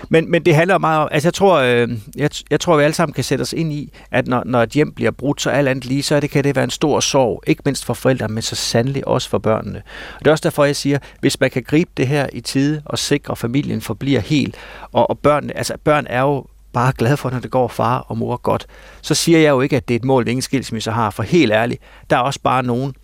Men, 0.09 0.31
men 0.31 0.45
det 0.45 0.55
handler 0.55 0.79
meget 0.79 1.01
om... 1.01 1.09
Altså, 1.11 1.27
jeg 1.27 1.35
tror, 1.35 1.59
øh, 1.59 1.89
jeg, 2.17 2.31
jeg 2.51 2.61
tror, 2.61 2.77
vi 2.77 2.83
alle 2.83 2.95
sammen 2.95 3.13
kan 3.13 3.25
sætte 3.25 3.43
os 3.43 3.53
ind 3.53 3.73
i, 3.73 3.93
at 4.11 4.27
når, 4.27 4.43
når 4.47 4.63
et 4.63 4.71
hjem 4.71 4.93
bliver 4.93 5.11
brudt, 5.11 5.43
så 5.43 5.51
alt 5.51 5.69
andet 5.69 5.85
lige, 5.85 6.03
så 6.03 6.21
det, 6.21 6.31
kan 6.31 6.45
det 6.45 6.57
være 6.57 6.65
en 6.65 6.71
stor 6.71 7.01
sorg. 7.01 7.43
Ikke 7.47 7.63
mindst 7.65 7.85
for 7.85 7.95
forældrene, 7.95 8.35
men 8.35 8.43
så 8.43 8.57
sandelig 8.57 9.09
også 9.09 9.29
for 9.29 9.39
børnene. 9.39 9.83
Og 10.15 10.19
det 10.19 10.27
er 10.27 10.31
også 10.31 10.43
derfor, 10.43 10.65
jeg 10.65 10.77
siger, 10.77 10.99
hvis 11.21 11.41
man 11.41 11.51
kan 11.51 11.63
gribe 11.63 11.91
det 11.97 12.07
her 12.07 12.27
i 12.33 12.41
tide 12.41 12.83
og 12.85 12.99
sikre, 12.99 13.33
at 13.33 13.39
familien 13.39 13.81
forbliver 13.81 14.21
helt, 14.21 14.57
og, 14.93 15.11
og 15.11 15.19
børnene, 15.19 15.57
altså 15.57 15.75
børn 15.85 16.07
er 16.11 16.21
jo 16.21 16.45
bare 16.73 16.93
glad 16.99 17.17
for, 17.17 17.31
når 17.31 17.39
det 17.39 17.51
går 17.51 17.69
far 17.69 17.99
og 17.99 18.19
mor 18.19 18.37
godt, 18.37 18.67
så 19.03 19.15
siger 19.15 19.39
jeg 19.39 19.51
jo 19.51 19.61
ikke, 19.61 19.77
at 19.77 19.89
det 19.89 19.95
er 19.95 19.99
et 19.99 20.05
mål, 20.05 20.29
ingen 20.29 20.43
skilsmisse 20.43 20.91
har. 20.91 21.11
For 21.11 21.23
helt 21.23 21.53
ærligt, 21.53 21.83
der 22.11 22.17
er 22.17 22.21
også 22.21 22.41
bare 22.43 22.63
nogen, 22.63 22.95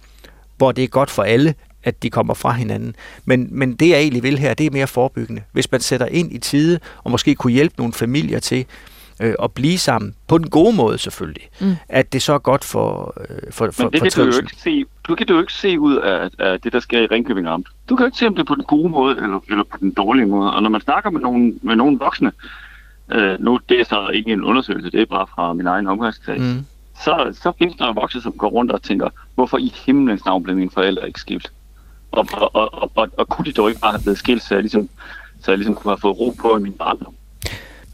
hvor 0.57 0.72
det 0.72 0.85
er 0.85 0.88
godt 0.88 1.11
for 1.11 1.22
alle, 1.22 1.55
at 1.85 2.02
de 2.02 2.11
kommer 2.11 2.35
fra 2.35 2.52
hinanden. 2.52 2.94
Men, 3.24 3.48
men 3.50 3.74
det, 3.74 3.88
jeg 3.88 3.98
egentlig 3.98 4.22
vil 4.22 4.38
her, 4.38 4.55
det 4.55 4.66
er 4.66 4.70
mere 4.70 4.87
forebyggende. 4.87 5.42
Hvis 5.52 5.72
man 5.72 5.81
sætter 5.81 6.07
ind 6.07 6.33
i 6.33 6.38
tide, 6.38 6.79
og 7.05 7.11
måske 7.11 7.35
kunne 7.35 7.52
hjælpe 7.52 7.74
nogle 7.79 7.92
familier 7.92 8.38
til 8.38 8.66
øh, 9.22 9.35
at 9.42 9.52
blive 9.52 9.79
sammen, 9.79 10.14
på 10.29 10.38
den 10.38 10.50
gode 10.50 10.76
måde 10.76 10.98
selvfølgelig, 10.98 11.48
mm. 11.61 11.76
at 11.88 12.12
det 12.12 12.22
så 12.22 12.33
er 12.33 12.38
godt 12.38 12.64
for, 12.64 13.14
øh, 13.20 13.52
for, 13.52 13.70
for 13.70 13.83
Men 13.83 13.92
det 13.92 14.00
for 14.00 14.22
kan 14.22 14.31
du 14.31 14.37
jo 14.37 14.40
ikke 14.42 14.57
se, 14.57 14.85
du 15.09 15.14
kan 15.14 15.26
du 15.26 15.35
jo 15.35 15.40
ikke 15.40 15.52
se 15.52 15.81
ud 15.81 15.96
af, 15.96 16.31
af 16.38 16.61
det, 16.61 16.72
der 16.72 16.81
sker 16.81 17.00
i 17.00 17.07
Ringkøbing 17.07 17.46
Amt. 17.46 17.68
Du 17.88 17.96
kan 17.96 18.05
jo 18.05 18.07
ikke 18.07 18.18
se, 18.18 18.26
om 18.26 18.35
det 18.35 18.40
er 18.40 18.46
på 18.46 18.55
den 18.55 18.64
gode 18.64 18.88
måde, 18.88 19.16
eller, 19.16 19.40
eller 19.50 19.64
på 19.64 19.76
den 19.81 19.92
dårlige 19.92 20.26
måde. 20.26 20.52
Og 20.55 20.62
når 20.62 20.70
man 20.70 20.81
snakker 20.81 21.11
med 21.11 21.20
nogle, 21.20 21.55
med 21.62 21.76
nogle 21.76 21.98
voksne, 21.98 22.33
øh, 23.12 23.40
nu 23.40 23.60
det 23.68 23.80
er 23.80 23.84
så 23.84 24.08
ikke 24.08 24.32
en 24.32 24.44
undersøgelse, 24.44 24.90
det 24.90 25.00
er 25.00 25.06
bare 25.06 25.26
fra 25.34 25.52
min 25.52 25.66
egen 25.66 25.86
omgangskreds, 25.86 26.40
mm. 26.40 26.66
så, 27.04 27.38
så 27.42 27.52
findes 27.58 27.76
der 27.76 27.92
voksne, 27.92 28.22
som 28.22 28.32
går 28.32 28.48
rundt 28.48 28.72
og 28.72 28.82
tænker, 28.82 29.08
hvorfor 29.34 29.58
i 29.58 29.72
himlens 29.86 30.24
navn 30.24 30.42
blev 30.42 30.56
mine 30.56 30.70
forældre 30.70 31.06
ikke 31.06 31.20
skilt? 31.20 31.52
Og, 32.12 32.28
og, 32.32 32.54
og, 32.54 32.90
og, 32.94 33.08
og, 33.16 33.28
kunne 33.28 33.44
de 33.44 33.52
dog 33.52 33.68
ikke 33.68 33.80
bare 33.80 33.92
have 33.92 34.02
blevet 34.02 34.18
skilt, 34.18 34.42
så 34.42 34.54
jeg 34.54 34.62
ligesom, 34.62 34.88
så 35.42 35.50
jeg 35.50 35.58
ligesom 35.58 35.74
kunne 35.74 35.90
have 35.90 36.00
fået 36.00 36.18
ro 36.18 36.34
på 36.40 36.56
i 36.56 36.60
min 36.60 36.72
barndom? 36.72 37.14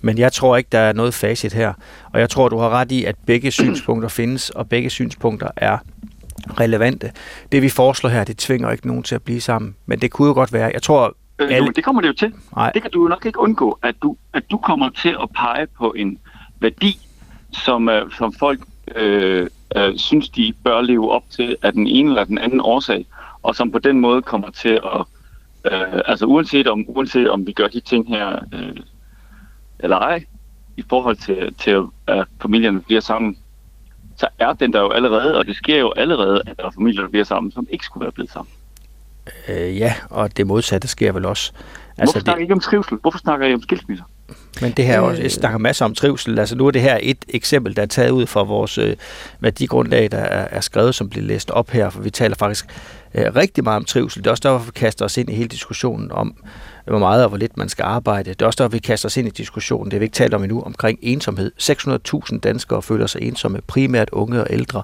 Men 0.01 0.18
jeg 0.18 0.33
tror 0.33 0.57
ikke, 0.57 0.68
der 0.72 0.79
er 0.79 0.92
noget 0.92 1.14
facit 1.14 1.53
her. 1.53 1.72
Og 2.12 2.20
jeg 2.20 2.31
tror, 2.31 2.48
du 2.48 2.59
har 2.59 2.70
ret 2.70 2.92
i, 2.92 3.05
at 3.05 3.16
begge 3.27 3.51
synspunkter 3.61 4.09
findes, 4.09 4.51
og 4.51 4.68
begge 4.68 4.90
synspunkter 4.90 5.48
er 5.57 5.79
relevante. 6.61 7.12
Det 7.53 7.62
vi 7.62 7.68
foreslår 7.68 8.11
her, 8.11 8.25
det 8.25 8.38
tvinger 8.38 8.70
ikke 8.70 8.87
nogen 8.87 9.03
til 9.03 9.14
at 9.14 9.22
blive 9.22 9.40
sammen. 9.40 9.75
Men 9.87 10.01
det 10.01 10.11
kunne 10.11 10.29
jo 10.29 10.35
godt 10.35 10.53
være, 10.53 10.70
jeg 10.75 10.83
tror, 10.83 11.16
Øh, 11.38 11.49
alle... 11.51 11.73
Det 11.73 11.85
kommer 11.85 12.01
det 12.01 12.09
jo 12.09 12.12
til. 12.12 12.35
Nej. 12.57 12.71
Det 12.71 12.83
kan 12.83 12.90
du 12.90 13.03
jo 13.03 13.09
nok 13.09 13.27
ikke 13.27 13.40
undgå, 13.40 13.79
at 13.83 13.95
du, 14.03 14.16
at 14.33 14.51
du 14.51 14.59
kommer 14.59 14.88
til 14.88 15.16
at 15.23 15.31
pege 15.31 15.66
på 15.66 15.95
en 15.97 16.18
værdi, 16.61 16.99
som, 17.53 17.88
uh, 17.88 18.12
som 18.18 18.33
folk 18.33 18.61
øh, 18.97 19.49
øh, 19.77 19.97
synes, 19.97 20.29
de 20.29 20.55
bør 20.64 20.81
leve 20.81 21.11
op 21.11 21.25
til 21.31 21.57
af 21.62 21.73
den 21.73 21.87
ene 21.87 22.09
eller 22.09 22.25
den 22.25 22.38
anden 22.38 22.61
årsag, 22.61 23.07
og 23.42 23.55
som 23.55 23.71
på 23.71 23.79
den 23.79 24.01
måde 24.01 24.23
kommer 24.23 24.51
til 24.51 24.81
at, 24.95 25.05
øh, 25.73 26.01
altså 26.07 26.27
uanset 26.27 26.66
om, 26.66 26.85
uanset 26.88 27.31
om 27.31 27.47
vi 27.47 27.53
gør 27.53 27.68
de 27.68 27.81
ting 27.81 28.09
her 28.09 28.38
øh, 28.53 28.77
eller 29.79 29.97
ej, 29.97 30.25
i 30.77 30.85
forhold 30.88 31.16
til, 31.16 31.55
til 31.55 31.83
at 32.07 32.27
familierne 32.42 32.81
bliver 32.81 33.01
sammen, 33.01 33.38
så 34.16 34.29
er 34.38 34.53
den 34.53 34.73
der 34.73 34.81
jo 34.81 34.90
allerede, 34.90 35.38
og 35.38 35.47
det 35.47 35.57
sker 35.57 35.79
jo 35.79 35.92
allerede, 35.97 36.42
at 36.47 36.57
der 36.57 36.66
er 36.66 36.71
familier, 36.71 37.03
der 37.03 37.09
bliver 37.09 37.25
sammen, 37.25 37.53
som 37.53 37.66
ikke 37.71 37.85
skulle 37.85 38.05
være 38.05 38.12
blevet 38.12 38.31
sammen. 38.31 38.53
Øh, 39.49 39.79
ja, 39.79 39.95
og 40.11 40.37
det 40.37 40.47
modsatte 40.47 40.89
sker 40.89 41.13
vel 41.13 41.25
også. 41.25 41.53
Altså, 41.99 42.13
Hvorfor 42.13 42.25
snakker 42.25 42.41
I 42.41 42.43
ikke 42.43 42.55
om 42.55 42.61
trivsel? 42.61 42.99
Hvorfor 43.03 43.19
snakker 43.19 43.47
I 43.47 43.55
om 43.55 43.63
skilsmisser? 43.63 44.05
Men 44.61 44.73
det 44.73 44.85
her 44.85 45.03
øh, 45.03 45.09
også, 45.09 45.23
jeg 45.23 45.31
snakker 45.31 45.59
masser 45.59 45.85
om 45.85 45.95
trivsel. 45.95 46.39
Altså 46.39 46.57
nu 46.57 46.67
er 46.67 46.71
det 46.71 46.83
her 46.83 46.99
et 47.03 47.25
eksempel, 47.29 47.77
der 47.77 47.83
er 47.83 47.87
taget 47.87 48.11
ud 48.11 48.27
fra 48.27 48.43
vores 48.43 48.79
øh, 48.79 48.97
værdigrundlag, 49.41 50.11
der 50.11 50.19
er, 50.19 50.49
er 50.51 50.61
skrevet, 50.61 50.95
som 50.95 51.09
bliver 51.09 51.27
læst 51.27 51.51
op 51.51 51.71
her, 51.71 51.91
for 51.91 52.01
vi 52.01 52.11
taler 52.11 52.37
faktisk 52.37 52.67
øh, 53.15 53.37
rigtig 53.37 53.65
meget 53.65 53.77
om 53.77 53.85
trivsel. 53.85 54.23
Det 54.23 54.27
er 54.27 54.31
også 54.31 54.49
derfor, 54.49 54.65
vi 54.65 54.71
kaster 54.75 55.05
os 55.05 55.17
ind 55.17 55.31
i 55.31 55.35
hele 55.35 55.49
diskussionen 55.49 56.13
om, 56.13 56.35
hvor 56.87 56.99
meget 56.99 57.23
og 57.23 57.29
hvor 57.29 57.39
lidt 57.39 57.57
man 57.57 57.69
skal 57.69 57.83
arbejde. 57.83 58.31
Det 58.31 58.43
er 58.43 58.47
også 58.47 58.63
derfor, 58.63 58.73
vi 58.73 58.79
kaster 58.79 59.07
os 59.07 59.17
ind 59.17 59.29
i 59.29 59.31
diskussionen, 59.31 59.85
det 59.85 59.93
har 59.93 59.99
vi 59.99 60.05
ikke 60.05 60.15
talt 60.15 60.35
om 60.35 60.43
endnu, 60.43 60.63
omkring 60.63 60.99
ensomhed. 61.03 61.53
600.000 62.33 62.39
danskere 62.39 62.83
føler 62.83 63.07
sig 63.07 63.23
ensomme, 63.23 63.61
primært 63.67 64.11
unge 64.11 64.41
og 64.41 64.47
ældre. 64.51 64.83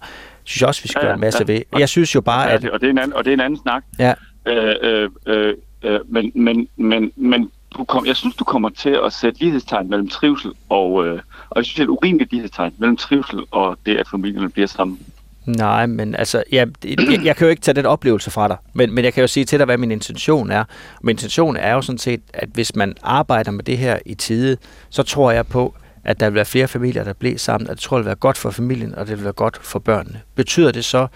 Synes 0.48 0.60
jeg 0.60 0.68
også, 0.68 0.82
vi 0.82 0.88
skal 0.88 1.00
ja, 1.02 1.06
gøre 1.06 1.14
en 1.14 1.20
masse 1.20 1.44
ja. 1.48 1.52
ved. 1.52 1.62
Jeg 1.78 1.88
synes 1.88 2.14
jo 2.14 2.20
bare, 2.20 2.52
at... 2.52 2.64
Og 2.68 2.80
det 2.80 2.86
er 2.86 2.90
en 2.90 2.98
anden, 2.98 3.16
og 3.16 3.24
det 3.24 3.30
er 3.30 3.34
en 3.34 3.40
anden 3.40 3.60
snak. 3.62 3.84
Ja. 3.98 4.14
Øh, 4.46 4.74
øh, 4.82 5.10
øh, 5.26 5.54
øh, 5.82 6.00
men, 6.08 6.32
men, 6.34 6.68
men, 6.76 7.12
men 7.16 7.50
du 7.76 7.84
kom, 7.84 8.06
jeg 8.06 8.16
synes, 8.16 8.34
du 8.34 8.44
kommer 8.44 8.68
til 8.68 8.98
at 9.06 9.12
sætte 9.12 9.40
lighedstegn 9.40 9.90
mellem 9.90 10.08
trivsel 10.08 10.52
og, 10.68 11.06
øh, 11.06 11.20
og 11.50 11.56
jeg 11.56 11.64
synes, 11.64 11.74
det 11.74 11.80
er 11.80 11.84
et 11.84 11.88
urimeligt 11.88 12.32
lighedstegn 12.32 12.74
mellem 12.78 12.96
trivsel 12.96 13.40
og 13.50 13.78
det, 13.86 13.96
at 13.96 14.08
familierne 14.08 14.48
bliver 14.48 14.68
sammen. 14.68 14.98
Nej, 15.46 15.86
men 15.86 16.14
altså, 16.14 16.42
ja, 16.52 16.64
jeg, 16.84 17.24
jeg 17.24 17.36
kan 17.36 17.44
jo 17.46 17.50
ikke 17.50 17.62
tage 17.62 17.74
den 17.74 17.86
oplevelse 17.86 18.30
fra 18.30 18.48
dig, 18.48 18.56
men, 18.72 18.94
men 18.94 19.04
jeg 19.04 19.12
kan 19.12 19.20
jo 19.20 19.26
sige 19.26 19.44
til 19.44 19.58
dig, 19.58 19.64
hvad 19.64 19.78
min 19.78 19.90
intention 19.90 20.50
er. 20.50 20.64
Min 21.02 21.14
intention 21.14 21.56
er 21.56 21.74
jo 21.74 21.82
sådan 21.82 21.98
set, 21.98 22.20
at 22.34 22.48
hvis 22.52 22.76
man 22.76 22.94
arbejder 23.02 23.50
med 23.50 23.64
det 23.64 23.78
her 23.78 23.98
i 24.06 24.14
tide, 24.14 24.56
så 24.90 25.02
tror 25.02 25.30
jeg 25.30 25.46
på, 25.46 25.74
at 26.08 26.20
der 26.20 26.26
vil 26.26 26.34
være 26.34 26.44
flere 26.44 26.68
familier, 26.68 27.04
der 27.04 27.12
bliver 27.12 27.38
sammen, 27.38 27.70
at 27.70 27.76
det 27.76 27.82
tror, 27.82 27.96
jeg 27.96 28.04
vil 28.04 28.06
være 28.06 28.14
godt 28.14 28.38
for 28.38 28.50
familien, 28.50 28.94
og 28.94 29.06
det 29.06 29.16
vil 29.16 29.24
være 29.24 29.32
godt 29.32 29.58
for 29.62 29.78
børnene. 29.78 30.20
Betyder 30.34 30.72
det 30.72 30.84
så, 30.84 31.06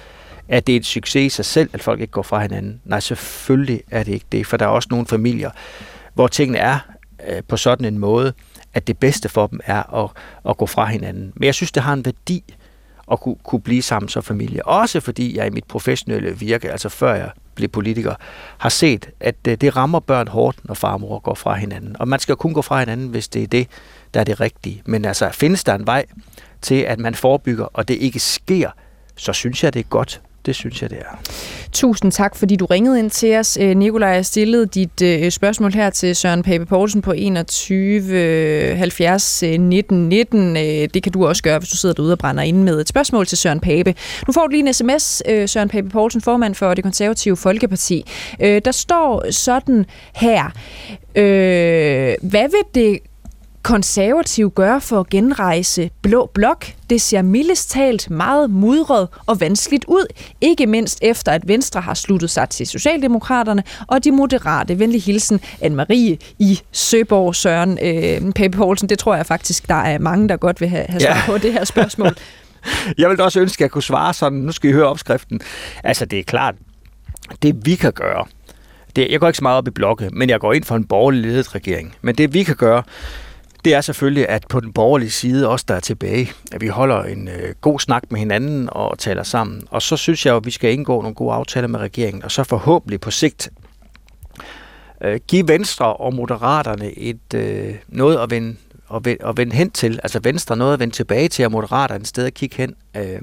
at 0.49 0.67
det 0.67 0.73
er 0.73 0.77
et 0.77 0.87
succes 0.87 1.27
i 1.27 1.29
sig 1.29 1.45
selv, 1.45 1.71
at 1.73 1.83
folk 1.83 2.01
ikke 2.01 2.11
går 2.11 2.23
fra 2.23 2.41
hinanden? 2.41 2.81
Nej, 2.85 3.01
selvfølgelig 3.01 3.83
er 3.91 4.03
det 4.03 4.13
ikke 4.13 4.27
det, 4.33 4.47
for 4.47 4.57
der 4.57 4.65
er 4.65 4.71
også 4.71 4.89
nogle 4.91 5.07
familier, 5.07 5.51
hvor 6.15 6.27
tingene 6.27 6.59
er 6.59 6.79
øh, 7.29 7.43
på 7.49 7.57
sådan 7.57 7.85
en 7.85 7.99
måde, 7.99 8.33
at 8.75 8.87
det 8.87 8.99
bedste 8.99 9.29
for 9.29 9.47
dem 9.47 9.61
er 9.65 10.05
at, 10.05 10.11
at 10.49 10.57
gå 10.57 10.67
fra 10.67 10.87
hinanden. 10.87 11.33
Men 11.37 11.45
jeg 11.45 11.55
synes, 11.55 11.73
det 11.73 11.83
har 11.83 11.93
en 11.93 12.05
værdi 12.05 12.45
at 13.11 13.21
kunne, 13.21 13.37
kunne 13.45 13.61
blive 13.61 13.83
sammen 13.83 14.09
som 14.09 14.23
familie. 14.23 14.67
Også 14.67 15.01
fordi 15.01 15.37
jeg 15.37 15.47
i 15.47 15.51
mit 15.51 15.65
professionelle 15.65 16.38
virke, 16.38 16.73
altså 16.73 16.88
før 16.88 17.15
jeg 17.15 17.31
blev 17.55 17.69
politiker, 17.69 18.15
har 18.59 18.69
set, 18.69 19.11
at 19.21 19.37
øh, 19.49 19.57
det 19.57 19.77
rammer 19.77 20.01
børn 20.01 20.29
hårdt, 20.29 20.59
når 20.65 20.75
far 20.75 20.93
og 20.93 21.01
mor 21.01 21.19
går 21.19 21.35
fra 21.35 21.55
hinanden. 21.55 21.97
Og 21.99 22.09
man 22.09 22.19
skal 22.19 22.37
kun 22.37 22.55
gå 22.55 22.62
fra 22.62 22.79
hinanden, 22.79 23.09
hvis 23.09 23.29
det 23.29 23.43
er 23.43 23.47
det, 23.47 23.69
der 24.15 24.21
er 24.21 24.25
det 24.25 24.41
rigtige. 24.41 24.83
Men 24.85 25.05
altså, 25.05 25.31
findes 25.33 25.65
der 25.65 25.75
en 25.75 25.87
vej 25.87 26.05
til, 26.62 26.75
at 26.75 26.99
man 26.99 27.15
forebygger, 27.15 27.65
og 27.65 27.88
det 27.88 27.95
ikke 27.95 28.21
sker, 28.21 28.71
så 29.17 29.33
synes 29.33 29.65
jeg, 29.65 29.75
det 29.75 29.81
er 29.81 29.88
godt. 29.88 30.21
Det 30.47 30.55
synes 30.55 30.83
jeg, 30.83 30.91
det 30.91 30.99
er. 30.99 31.21
Tusind 31.73 32.13
tak, 32.13 32.37
fordi 32.37 32.57
du 32.57 32.67
ringede 32.67 32.99
ind 32.99 33.11
til 33.11 33.37
os. 33.37 33.59
Øh, 33.61 33.77
Nikolaj, 33.77 34.09
jeg 34.09 34.27
stillede 34.27 34.67
dit 34.67 35.03
øh, 35.03 35.31
spørgsmål 35.31 35.73
her 35.73 35.91
til 35.91 36.17
Søren 36.17 36.43
Pape 36.43 36.67
Poulsen 36.67 37.03
på 37.03 37.13
21 37.13 38.77
70 38.77 39.43
19 39.43 40.09
19. 40.09 40.57
Det 40.57 41.03
kan 41.03 41.13
du 41.13 41.27
også 41.27 41.43
gøre, 41.43 41.59
hvis 41.59 41.69
du 41.69 41.77
sidder 41.77 41.95
derude 41.95 42.13
og 42.13 42.19
brænder 42.19 42.43
ind 42.43 42.63
med 42.63 42.81
et 42.81 42.89
spørgsmål 42.89 43.27
til 43.27 43.39
Søren 43.39 43.61
Pape. 43.61 43.95
Nu 44.27 44.33
får 44.33 44.47
du 44.47 44.51
lige 44.51 44.69
en 44.69 44.75
sms, 44.75 45.23
øh, 45.29 45.49
Søren 45.49 45.69
Pape 45.69 45.89
Poulsen, 45.89 46.21
formand 46.21 46.55
for 46.55 46.75
det 46.75 46.85
konservative 46.85 47.37
Folkeparti. 47.37 48.07
Der 48.41 48.73
står 48.73 49.31
sådan 49.31 49.87
her. 50.15 50.51
Hvad 52.23 52.49
vil 52.51 52.83
det 52.83 52.99
konservativ 53.62 54.51
gøre 54.51 54.81
for 54.81 55.01
at 55.01 55.09
genrejse 55.09 55.90
Blå 56.03 56.31
Blok? 56.35 56.66
Det 56.90 57.01
ser 57.01 57.22
mildest 57.22 57.70
talt 57.70 58.11
meget 58.11 58.51
mudret 58.51 59.09
og 59.27 59.40
vanskeligt 59.40 59.85
ud, 59.88 60.07
ikke 60.40 60.66
mindst 60.66 60.98
efter 61.03 61.33
at 61.33 61.48
Venstre 61.48 61.81
har 61.81 61.94
sluttet 61.94 62.31
sig 62.31 62.48
til 62.48 62.66
Socialdemokraterne 62.66 63.62
og 63.87 64.05
de 64.05 64.11
moderate. 64.11 64.79
Venlig 64.79 65.03
hilsen, 65.03 65.40
Anne-Marie 65.44 66.35
i 66.38 66.61
Søborg, 66.72 67.35
Søren 67.35 67.79
øh, 67.83 68.33
Pape 68.33 68.57
Poulsen. 68.57 68.88
Det 68.88 68.98
tror 68.98 69.14
jeg 69.14 69.27
faktisk, 69.27 69.68
der 69.68 69.75
er 69.75 69.98
mange, 69.98 70.29
der 70.29 70.37
godt 70.37 70.61
vil 70.61 70.68
have, 70.68 70.87
have 70.88 71.01
svar 71.01 71.14
ja. 71.14 71.22
på 71.27 71.38
det 71.38 71.53
her 71.53 71.64
spørgsmål. 71.64 72.16
jeg 72.98 73.11
vil 73.11 73.20
også 73.20 73.40
ønske, 73.40 73.61
at 73.61 73.61
jeg 73.61 73.70
kunne 73.70 73.83
svare 73.83 74.14
sådan. 74.14 74.38
Nu 74.38 74.53
skal 74.53 74.70
I 74.70 74.72
høre 74.72 74.87
opskriften. 74.87 75.40
Altså, 75.85 76.05
det 76.05 76.18
er 76.18 76.22
klart, 76.22 76.55
det 77.42 77.66
vi 77.66 77.75
kan 77.75 77.92
gøre, 77.92 78.25
det, 78.96 79.11
jeg 79.11 79.20
går 79.20 79.27
ikke 79.27 79.37
så 79.37 79.44
meget 79.44 79.59
op 79.59 79.68
i 79.68 79.70
blokke, 79.70 80.11
men 80.12 80.31
jeg 80.31 80.40
går 80.40 80.53
ind 80.53 80.64
for 80.64 80.77
en 80.77 80.85
borgerlig 80.85 81.22
ledet 81.22 81.55
regering. 81.55 81.94
Men 82.03 82.14
det 82.14 82.35
vi 82.35 82.42
kan 82.42 82.57
gøre, 82.57 82.83
det 83.64 83.75
er 83.75 83.81
selvfølgelig, 83.81 84.29
at 84.29 84.44
på 84.48 84.61
den 84.61 84.72
borgerlige 84.72 85.11
side, 85.11 85.48
også 85.48 85.64
der 85.68 85.75
er 85.75 85.81
tilbage, 85.81 86.33
at 86.53 86.61
vi 86.61 86.68
holder 86.68 87.03
en 87.03 87.29
øh, 87.29 87.55
god 87.61 87.81
snak 87.81 88.03
med 88.11 88.18
hinanden 88.18 88.68
og 88.72 88.98
taler 88.98 89.22
sammen. 89.22 89.62
Og 89.70 89.83
så 89.83 89.96
synes 89.96 90.27
jeg 90.27 90.37
at 90.37 90.46
vi 90.46 90.51
skal 90.51 90.72
indgå 90.72 91.01
nogle 91.01 91.14
gode 91.14 91.35
aftaler 91.35 91.68
med 91.68 91.81
regeringen, 91.81 92.25
og 92.25 92.31
så 92.31 92.44
forhåbentlig 92.44 93.01
på 93.01 93.11
sigt 93.11 93.51
øh, 95.03 95.20
give 95.29 95.48
Venstre 95.48 95.92
og 95.92 96.14
Moderaterne 96.14 96.98
et 96.98 97.35
øh, 97.35 97.75
noget 97.88 98.18
at 98.18 98.31
vende, 98.31 98.57
at, 98.94 99.05
vende, 99.05 99.27
at 99.27 99.37
vende 99.37 99.57
hen 99.57 99.70
til. 99.70 100.01
Altså 100.03 100.20
Venstre 100.22 100.57
noget 100.57 100.72
at 100.72 100.81
vende 100.81 100.94
tilbage 100.94 101.29
til, 101.29 101.44
og 101.44 101.53
Moderaterne 101.53 102.01
et 102.01 102.09
sted 102.09 102.27
at 102.27 102.35
kigge 102.35 102.57
hen. 102.57 102.75
Øh, 102.96 103.20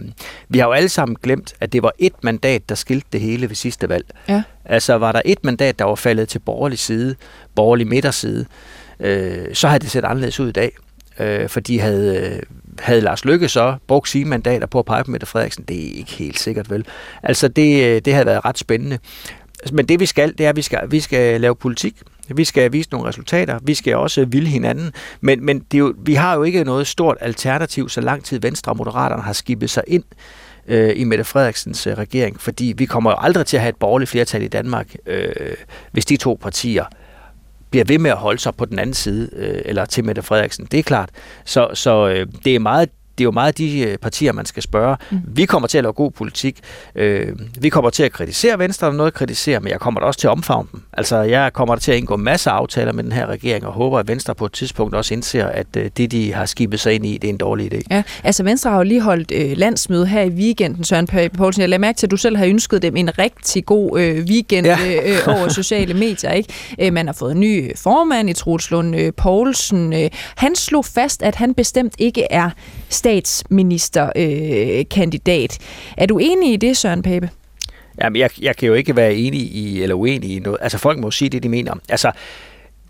vi 0.49 0.60
har 0.60 0.65
jo 0.65 0.71
alle 0.71 0.89
sammen 0.89 1.17
glemt, 1.23 1.54
at 1.60 1.73
det 1.73 1.84
var 1.84 1.91
et 1.99 2.23
mandat, 2.23 2.69
der 2.69 2.75
skilte 2.75 3.08
det 3.12 3.21
hele 3.21 3.49
ved 3.49 3.56
sidste 3.56 3.89
valg. 3.89 4.06
Ja. 4.28 4.43
Altså 4.65 4.97
var 4.97 5.12
der 5.12 5.21
et 5.25 5.43
mandat, 5.43 5.80
der 5.80 5.86
var 5.86 5.95
faldet 5.95 6.30
til 6.30 6.39
borgerlig 6.39 6.80
side, 6.80 7.15
borgerlig 7.56 7.88
midterside, 7.88 8.45
øh, 9.00 9.56
så 9.56 9.68
havde 9.68 9.80
det 9.80 9.92
set 9.92 10.06
anderledes 10.06 10.40
ud 10.40 10.50
i 10.50 10.52
dag. 10.52 10.72
Øh, 11.20 11.50
fordi 11.50 11.78
havde, 11.78 12.18
øh, 12.18 12.42
havde 12.80 13.02
Lars 13.02 13.26
Lykke 13.26 13.50
så 13.50 13.76
brugt 13.88 14.10
sine 14.10 14.30
mandater 14.30 14.68
på 14.68 14.80
at 14.80 14.86
pege 14.86 15.04
på 15.04 15.12
Mette 15.12 15.26
Frederiksen, 15.26 15.64
det 15.64 15.78
er 15.78 15.98
ikke 15.98 16.12
helt 16.12 16.40
sikkert 16.40 16.70
vel. 16.70 16.86
Altså 17.24 17.48
det, 17.48 17.86
øh, 17.86 18.02
det 18.06 18.14
havde 18.14 18.26
været 18.26 18.46
ret 18.46 18.58
spændende. 18.58 19.00
Altså, 19.60 19.76
men 19.76 19.86
det 19.86 20.00
vi 20.00 20.06
skal, 20.06 20.38
det 20.38 20.46
er, 20.46 20.50
at 20.50 20.56
vi 20.56 20.62
skal, 20.62 20.80
vi 20.92 21.00
skal 21.00 21.42
lave 21.42 21.56
politik. 21.56 21.96
Vi 22.36 22.44
skal 22.44 22.74
vise 22.74 22.90
nogle 22.92 23.08
resultater. 23.08 23.60
Vi 23.64 23.74
skal 23.74 23.96
også 23.96 24.26
ville 24.26 24.50
hinanden. 24.50 24.92
Men, 25.22 25.46
men 25.46 25.60
det 25.60 25.78
er 25.78 25.80
jo, 25.80 25.94
vi 26.06 26.14
har 26.14 26.36
jo 26.36 26.44
ikke 26.44 26.64
noget 26.64 26.88
stort 26.88 27.18
alternativ, 27.22 27.90
så 27.90 28.02
lang 28.02 28.24
tid 28.24 28.40
Venstre 28.42 28.72
og 28.72 28.78
Moderaterne 28.78 29.22
har 29.22 29.34
skibet 29.34 29.70
sig 29.70 29.84
ind 29.88 30.04
øh, 30.68 30.94
i 30.96 31.04
Mette 31.04 31.24
Frederiksens 31.24 31.88
øh, 31.88 31.94
regering. 31.94 32.42
Fordi 32.42 32.74
vi 32.78 32.86
kommer 32.86 33.12
jo 33.12 33.16
aldrig 33.20 33.46
til 33.46 33.58
at 33.58 33.62
have 33.62 33.70
et 33.70 33.76
borgerligt 33.76 34.10
flertal 34.10 34.42
i 34.42 34.48
Danmark, 34.48 34.96
øh, 35.06 35.32
hvis 35.92 36.06
de 36.06 36.18
to 36.18 36.40
partier 36.42 36.86
bliver 37.72 37.86
ved 37.86 37.98
med 37.98 38.12
at 38.12 38.18
holde 38.18 38.40
sig 38.40 38.56
på 38.56 38.66
den 38.66 38.80
anden 38.80 38.94
side, 38.94 39.30
øh, 39.34 39.62
eller 39.66 39.86
til 39.86 40.06
Mette 40.06 40.22
Frederiksen. 40.22 40.66
Det 40.72 40.80
er 40.80 40.84
klart. 40.84 41.10
Så, 41.46 41.70
så 41.74 42.08
øh, 42.08 42.28
det 42.46 42.56
er 42.56 42.60
meget 42.60 42.90
det 43.20 43.24
er 43.24 43.28
jo 43.28 43.32
meget 43.32 43.58
de 43.58 43.80
øh, 43.80 43.98
partier, 43.98 44.34
man 44.34 44.46
skal 44.46 44.64
spørge. 44.64 44.98
Mm. 45.12 45.18
Vi 45.28 45.46
kommer 45.46 45.68
til 45.68 45.78
at 45.78 45.84
lave 45.84 45.94
god 45.94 46.12
politik. 46.12 46.60
Øh, 46.96 47.28
vi 47.62 47.70
kommer 47.70 47.90
til 47.90 48.04
at 48.04 48.12
kritisere 48.12 48.60
Venstre, 48.60 48.88
når 48.88 48.98
noget 48.98 49.12
at 49.12 49.14
kritisere, 49.14 49.60
men 49.60 49.72
jeg 49.72 49.80
kommer 49.80 50.00
da 50.00 50.06
også 50.06 50.20
til 50.20 50.28
at 50.28 50.32
omfavne 50.32 50.68
dem. 50.72 50.82
Altså, 50.94 51.18
jeg 51.18 51.54
kommer 51.54 51.76
til 51.76 51.92
at 51.92 51.98
indgå 51.98 52.16
masser 52.16 52.52
af 52.52 52.56
aftaler 52.56 52.94
med 52.94 53.04
den 53.04 53.12
her 53.12 53.26
regering, 53.26 53.66
og 53.66 53.74
håber, 53.74 54.00
at 54.00 54.08
Venstre 54.08 54.36
på 54.36 54.46
et 54.46 54.52
tidspunkt 54.52 54.96
også 54.96 55.14
indser, 55.14 55.46
at 55.46 55.68
øh, 55.78 55.90
det, 55.98 56.12
de 56.12 56.34
har 56.34 56.46
skibet 56.46 56.80
sig 56.80 56.94
ind 56.94 57.06
i, 57.06 57.18
det 57.18 57.28
er 57.28 57.30
en 57.30 57.38
dårlig 57.38 57.74
idé. 57.74 57.82
Ja, 57.92 58.04
altså 58.24 58.44
Venstre 58.44 58.70
har 58.70 58.78
jo 58.78 58.84
lige 58.84 59.02
holdt 59.02 59.32
øh, 59.32 59.58
landsmøde 59.58 60.08
her 60.08 60.22
i 60.22 60.30
weekenden, 60.30 60.84
Søren 60.84 61.08
Pape 61.08 61.38
Poulsen. 61.38 61.62
Jeg 61.62 61.70
lader 61.70 61.80
mærke 61.80 61.98
til, 61.98 62.08
at 62.08 62.12
du 62.12 62.18
selv 62.18 62.38
har 62.38 62.46
ønsket 62.46 62.82
dem 62.82 62.96
en 62.96 63.20
rigtig 63.20 63.66
god 63.66 64.00
øh, 64.00 64.24
weekend 64.24 64.68
ja. 64.68 64.78
øh, 64.88 65.12
øh 65.12 65.28
over 65.28 65.48
sociale 65.62 65.94
medier. 65.94 66.32
Ikke? 66.32 66.54
Øh, 66.80 66.94
man 66.94 67.06
har 67.06 67.14
fået 67.14 67.32
en 67.32 67.40
ny 67.40 67.78
formand 67.78 68.30
i 68.30 68.34
Troels 68.34 68.72
Lund 68.72 68.96
øh, 68.96 69.14
Poulsen. 69.18 69.94
Øh, 69.94 70.10
han 70.36 70.56
slog 70.56 70.86
fast, 70.86 71.24
at 71.24 71.36
han 71.36 71.54
bestemt 71.54 71.94
ikke 71.98 72.24
er 72.30 72.50
statsministerkandidat. 72.89 75.58
Øh, 75.62 75.67
er 75.97 76.06
du 76.06 76.17
enig 76.17 76.54
i 76.54 76.56
det, 76.56 76.78
Søren 76.78 77.02
Pape? 77.02 77.30
Jamen, 78.04 78.19
jeg, 78.19 78.30
jeg 78.41 78.56
kan 78.56 78.67
jo 78.67 78.73
ikke 78.73 78.95
være 78.95 79.15
enig 79.15 79.41
i, 79.41 79.82
eller 79.82 79.95
uenig 79.95 80.36
i 80.36 80.39
noget. 80.39 80.58
Altså, 80.62 80.78
folk 80.78 80.99
må 80.99 81.12
sige 81.12 81.30
det, 81.30 81.43
de 81.43 81.49
mener. 81.49 81.73
Altså, 81.89 82.12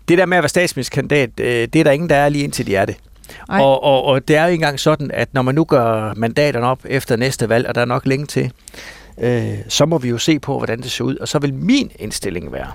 det 0.08 0.18
der 0.18 0.26
med 0.26 0.36
at 0.36 0.42
være 0.42 0.48
statsministerkandidat, 0.48 1.30
øh, 1.40 1.68
det 1.72 1.76
er 1.76 1.84
der 1.84 1.90
ingen, 1.90 2.10
der 2.10 2.16
er 2.16 2.28
lige 2.28 2.44
indtil 2.44 2.66
de 2.66 2.76
er 2.76 2.84
det. 2.84 2.96
Og, 3.48 3.84
og, 3.84 4.04
og 4.04 4.28
det 4.28 4.36
er 4.36 4.46
jo 4.46 4.52
engang 4.52 4.80
sådan, 4.80 5.10
at 5.10 5.34
når 5.34 5.42
man 5.42 5.54
nu 5.54 5.64
gør 5.64 6.14
mandaterne 6.16 6.66
op 6.66 6.80
efter 6.84 7.16
næste 7.16 7.48
valg, 7.48 7.66
og 7.66 7.74
der 7.74 7.80
er 7.80 7.84
nok 7.84 8.06
længe 8.06 8.26
til, 8.26 8.52
øh, 9.20 9.54
så 9.68 9.86
må 9.86 9.98
vi 9.98 10.08
jo 10.08 10.18
se 10.18 10.38
på, 10.38 10.56
hvordan 10.56 10.80
det 10.80 10.90
ser 10.90 11.04
ud. 11.04 11.16
Og 11.16 11.28
så 11.28 11.38
vil 11.38 11.54
min 11.54 11.90
indstilling 11.98 12.52
være, 12.52 12.72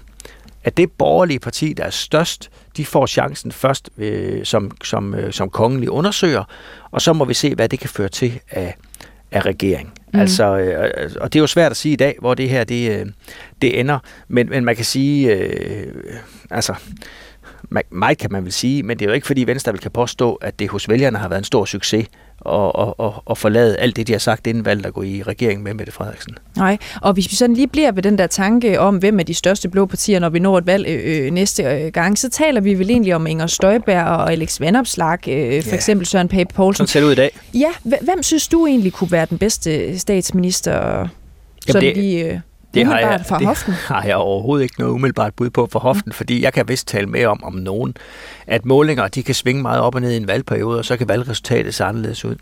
at 0.63 0.77
det 0.77 0.91
borgerlige 0.91 1.39
parti, 1.39 1.73
der 1.73 1.83
er 1.83 1.89
størst, 1.89 2.49
de 2.77 2.85
får 2.85 3.05
chancen 3.05 3.51
først 3.51 3.89
øh, 3.97 4.45
som, 4.45 4.71
som, 4.83 5.15
øh, 5.15 5.33
som 5.33 5.49
kongelig 5.49 5.89
undersøger, 5.89 6.43
og 6.91 7.01
så 7.01 7.13
må 7.13 7.25
vi 7.25 7.33
se, 7.33 7.55
hvad 7.55 7.69
det 7.69 7.79
kan 7.79 7.89
føre 7.89 8.09
til 8.09 8.39
af, 8.51 8.75
af 9.31 9.45
regering. 9.45 9.93
Mm. 10.13 10.19
Altså, 10.19 10.57
øh, 10.57 11.11
og 11.21 11.33
det 11.33 11.39
er 11.39 11.43
jo 11.43 11.47
svært 11.47 11.71
at 11.71 11.77
sige 11.77 11.93
i 11.93 11.95
dag, 11.95 12.15
hvor 12.19 12.33
det 12.33 12.49
her 12.49 12.63
det, 12.63 12.99
øh, 12.99 13.05
det 13.61 13.79
ender, 13.79 13.99
men, 14.27 14.49
men 14.49 14.65
man 14.65 14.75
kan 14.75 14.85
sige, 14.85 15.33
øh, 15.33 15.93
altså, 16.51 16.75
meget 17.89 18.17
kan 18.17 18.31
man 18.31 18.43
vel 18.43 18.51
sige, 18.51 18.83
men 18.83 18.99
det 18.99 19.05
er 19.05 19.09
jo 19.09 19.13
ikke 19.13 19.27
fordi 19.27 19.43
Venstre 19.43 19.71
vil 19.71 19.81
kan 19.81 19.91
påstå, 19.91 20.33
at 20.33 20.59
det 20.59 20.69
hos 20.69 20.89
vælgerne 20.89 21.17
har 21.17 21.27
været 21.27 21.39
en 21.39 21.43
stor 21.43 21.65
succes 21.65 22.07
og, 22.41 22.75
og, 22.75 22.99
og, 22.99 23.23
og 23.25 23.37
forlade 23.37 23.77
alt 23.77 23.95
det, 23.95 24.07
de 24.07 24.11
har 24.11 24.19
sagt 24.19 24.47
inden 24.47 24.65
valget 24.65 24.85
at 24.85 24.93
gå 24.93 25.01
i 25.01 25.23
regering 25.23 25.63
med 25.63 25.73
Mette 25.73 25.91
Frederiksen. 25.91 26.37
Nej, 26.57 26.77
og 27.01 27.13
hvis 27.13 27.31
vi 27.31 27.35
sådan 27.35 27.55
lige 27.55 27.67
bliver 27.67 27.91
ved 27.91 28.03
den 28.03 28.17
der 28.17 28.27
tanke 28.27 28.79
om, 28.79 28.97
hvem 28.97 29.19
er 29.19 29.23
de 29.23 29.33
største 29.33 29.69
blå 29.69 29.85
partier, 29.85 30.19
når 30.19 30.29
vi 30.29 30.39
når 30.39 30.57
et 30.57 30.65
valg 30.65 30.87
øh, 30.87 31.25
øh 31.25 31.31
næste 31.31 31.63
øh, 31.63 31.91
gang, 31.91 32.17
så 32.17 32.29
taler 32.29 32.61
vi 32.61 32.73
vel 32.73 32.89
egentlig 32.89 33.15
om 33.15 33.27
Inger 33.27 33.47
Støjberg 33.47 34.05
og 34.05 34.31
Alex 34.31 34.59
Vandopslag, 34.59 35.19
øh, 35.27 35.63
for 35.63 35.69
ja. 35.69 35.75
eksempel 35.75 36.07
Søren 36.07 36.27
Pape 36.27 36.53
Poulsen. 36.53 36.87
Sådan 36.87 37.01
ser 37.01 37.07
ud 37.07 37.11
i 37.11 37.15
dag. 37.15 37.39
Ja, 37.53 37.69
hvem 37.83 38.23
synes 38.23 38.47
du 38.47 38.67
egentlig 38.67 38.93
kunne 38.93 39.11
være 39.11 39.25
den 39.29 39.37
bedste 39.37 39.99
statsminister? 39.99 40.97
Jamen 40.97 41.09
sådan 41.67 41.81
det, 41.81 41.97
lige, 41.97 42.31
øh 42.31 42.39
det 42.75 42.85
har 42.85 42.99
jeg, 42.99 43.21
fra 43.27 43.39
det 43.39 43.47
hoften? 43.47 43.73
har 43.73 44.03
jeg 44.03 44.15
overhovedet 44.15 44.63
ikke 44.63 44.75
noget 44.79 44.93
umiddelbart 44.93 45.33
bud 45.33 45.49
på 45.49 45.67
for 45.71 45.79
hoften, 45.79 46.09
mm. 46.09 46.13
fordi 46.13 46.43
jeg 46.43 46.53
kan 46.53 46.67
vist 46.67 46.87
tale 46.87 47.07
med 47.07 47.25
om, 47.25 47.43
om 47.43 47.53
nogen, 47.53 47.95
at 48.47 48.65
målinger 48.65 49.07
de 49.07 49.23
kan 49.23 49.35
svinge 49.35 49.61
meget 49.61 49.81
op 49.81 49.95
og 49.95 50.01
ned 50.01 50.11
i 50.11 50.17
en 50.17 50.27
valgperiode, 50.27 50.79
og 50.79 50.85
så 50.85 50.97
kan 50.97 51.07
valgresultatet 51.07 51.73
se 51.73 51.83
anderledes 51.83 52.25
ud. 52.25 52.35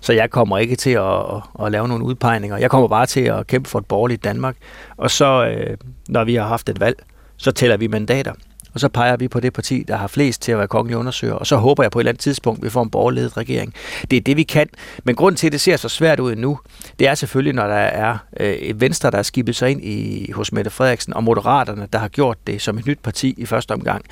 Så 0.00 0.12
jeg 0.12 0.30
kommer 0.30 0.58
ikke 0.58 0.76
til 0.76 0.90
at, 0.90 1.02
at, 1.02 1.66
at 1.66 1.72
lave 1.72 1.88
nogle 1.88 2.04
udpegninger. 2.04 2.56
Jeg 2.56 2.70
kommer 2.70 2.88
bare 2.88 3.06
til 3.06 3.20
at 3.20 3.46
kæmpe 3.46 3.68
for 3.68 3.78
et 3.78 3.86
borgerligt 3.86 4.24
Danmark, 4.24 4.56
og 4.96 5.10
så, 5.10 5.46
øh, 5.46 5.76
når 6.08 6.24
vi 6.24 6.34
har 6.34 6.46
haft 6.46 6.68
et 6.68 6.80
valg, 6.80 6.96
så 7.36 7.52
tæller 7.52 7.76
vi 7.76 7.86
mandater. 7.86 8.32
Og 8.78 8.80
så 8.80 8.88
peger 8.88 9.16
vi 9.16 9.28
på 9.28 9.40
det 9.40 9.52
parti, 9.52 9.84
der 9.88 9.96
har 9.96 10.06
flest 10.06 10.42
til 10.42 10.52
at 10.52 10.58
være 10.58 10.68
kongelig 10.68 10.96
undersøger, 10.96 11.34
og 11.34 11.46
så 11.46 11.56
håber 11.56 11.82
jeg 11.82 11.90
på 11.90 11.98
et 11.98 12.00
eller 12.00 12.10
andet 12.10 12.20
tidspunkt, 12.20 12.62
vi 12.62 12.70
får 12.70 12.82
en 12.82 12.90
borgerledet 12.90 13.36
regering. 13.36 13.74
Det 14.10 14.16
er 14.16 14.20
det, 14.20 14.36
vi 14.36 14.42
kan. 14.42 14.66
Men 15.04 15.14
grund 15.14 15.36
til, 15.36 15.46
at 15.46 15.52
det 15.52 15.60
ser 15.60 15.76
så 15.76 15.88
svært 15.88 16.20
ud 16.20 16.36
nu, 16.36 16.58
det 16.98 17.08
er 17.08 17.14
selvfølgelig, 17.14 17.54
når 17.54 17.66
der 17.66 17.74
er 17.74 18.18
øh, 18.40 18.52
et 18.52 18.80
venstre, 18.80 19.10
der 19.10 19.18
er 19.18 19.22
skibet 19.22 19.56
sig 19.56 19.70
ind 19.70 19.84
i, 19.84 20.30
hos 20.32 20.52
Mette 20.52 20.70
Frederiksen, 20.70 21.14
og 21.14 21.24
Moderaterne, 21.24 21.88
der 21.92 21.98
har 21.98 22.08
gjort 22.08 22.36
det 22.46 22.62
som 22.62 22.78
et 22.78 22.86
nyt 22.86 22.98
parti 23.02 23.34
i 23.38 23.46
første 23.46 23.72
omgang. 23.72 24.04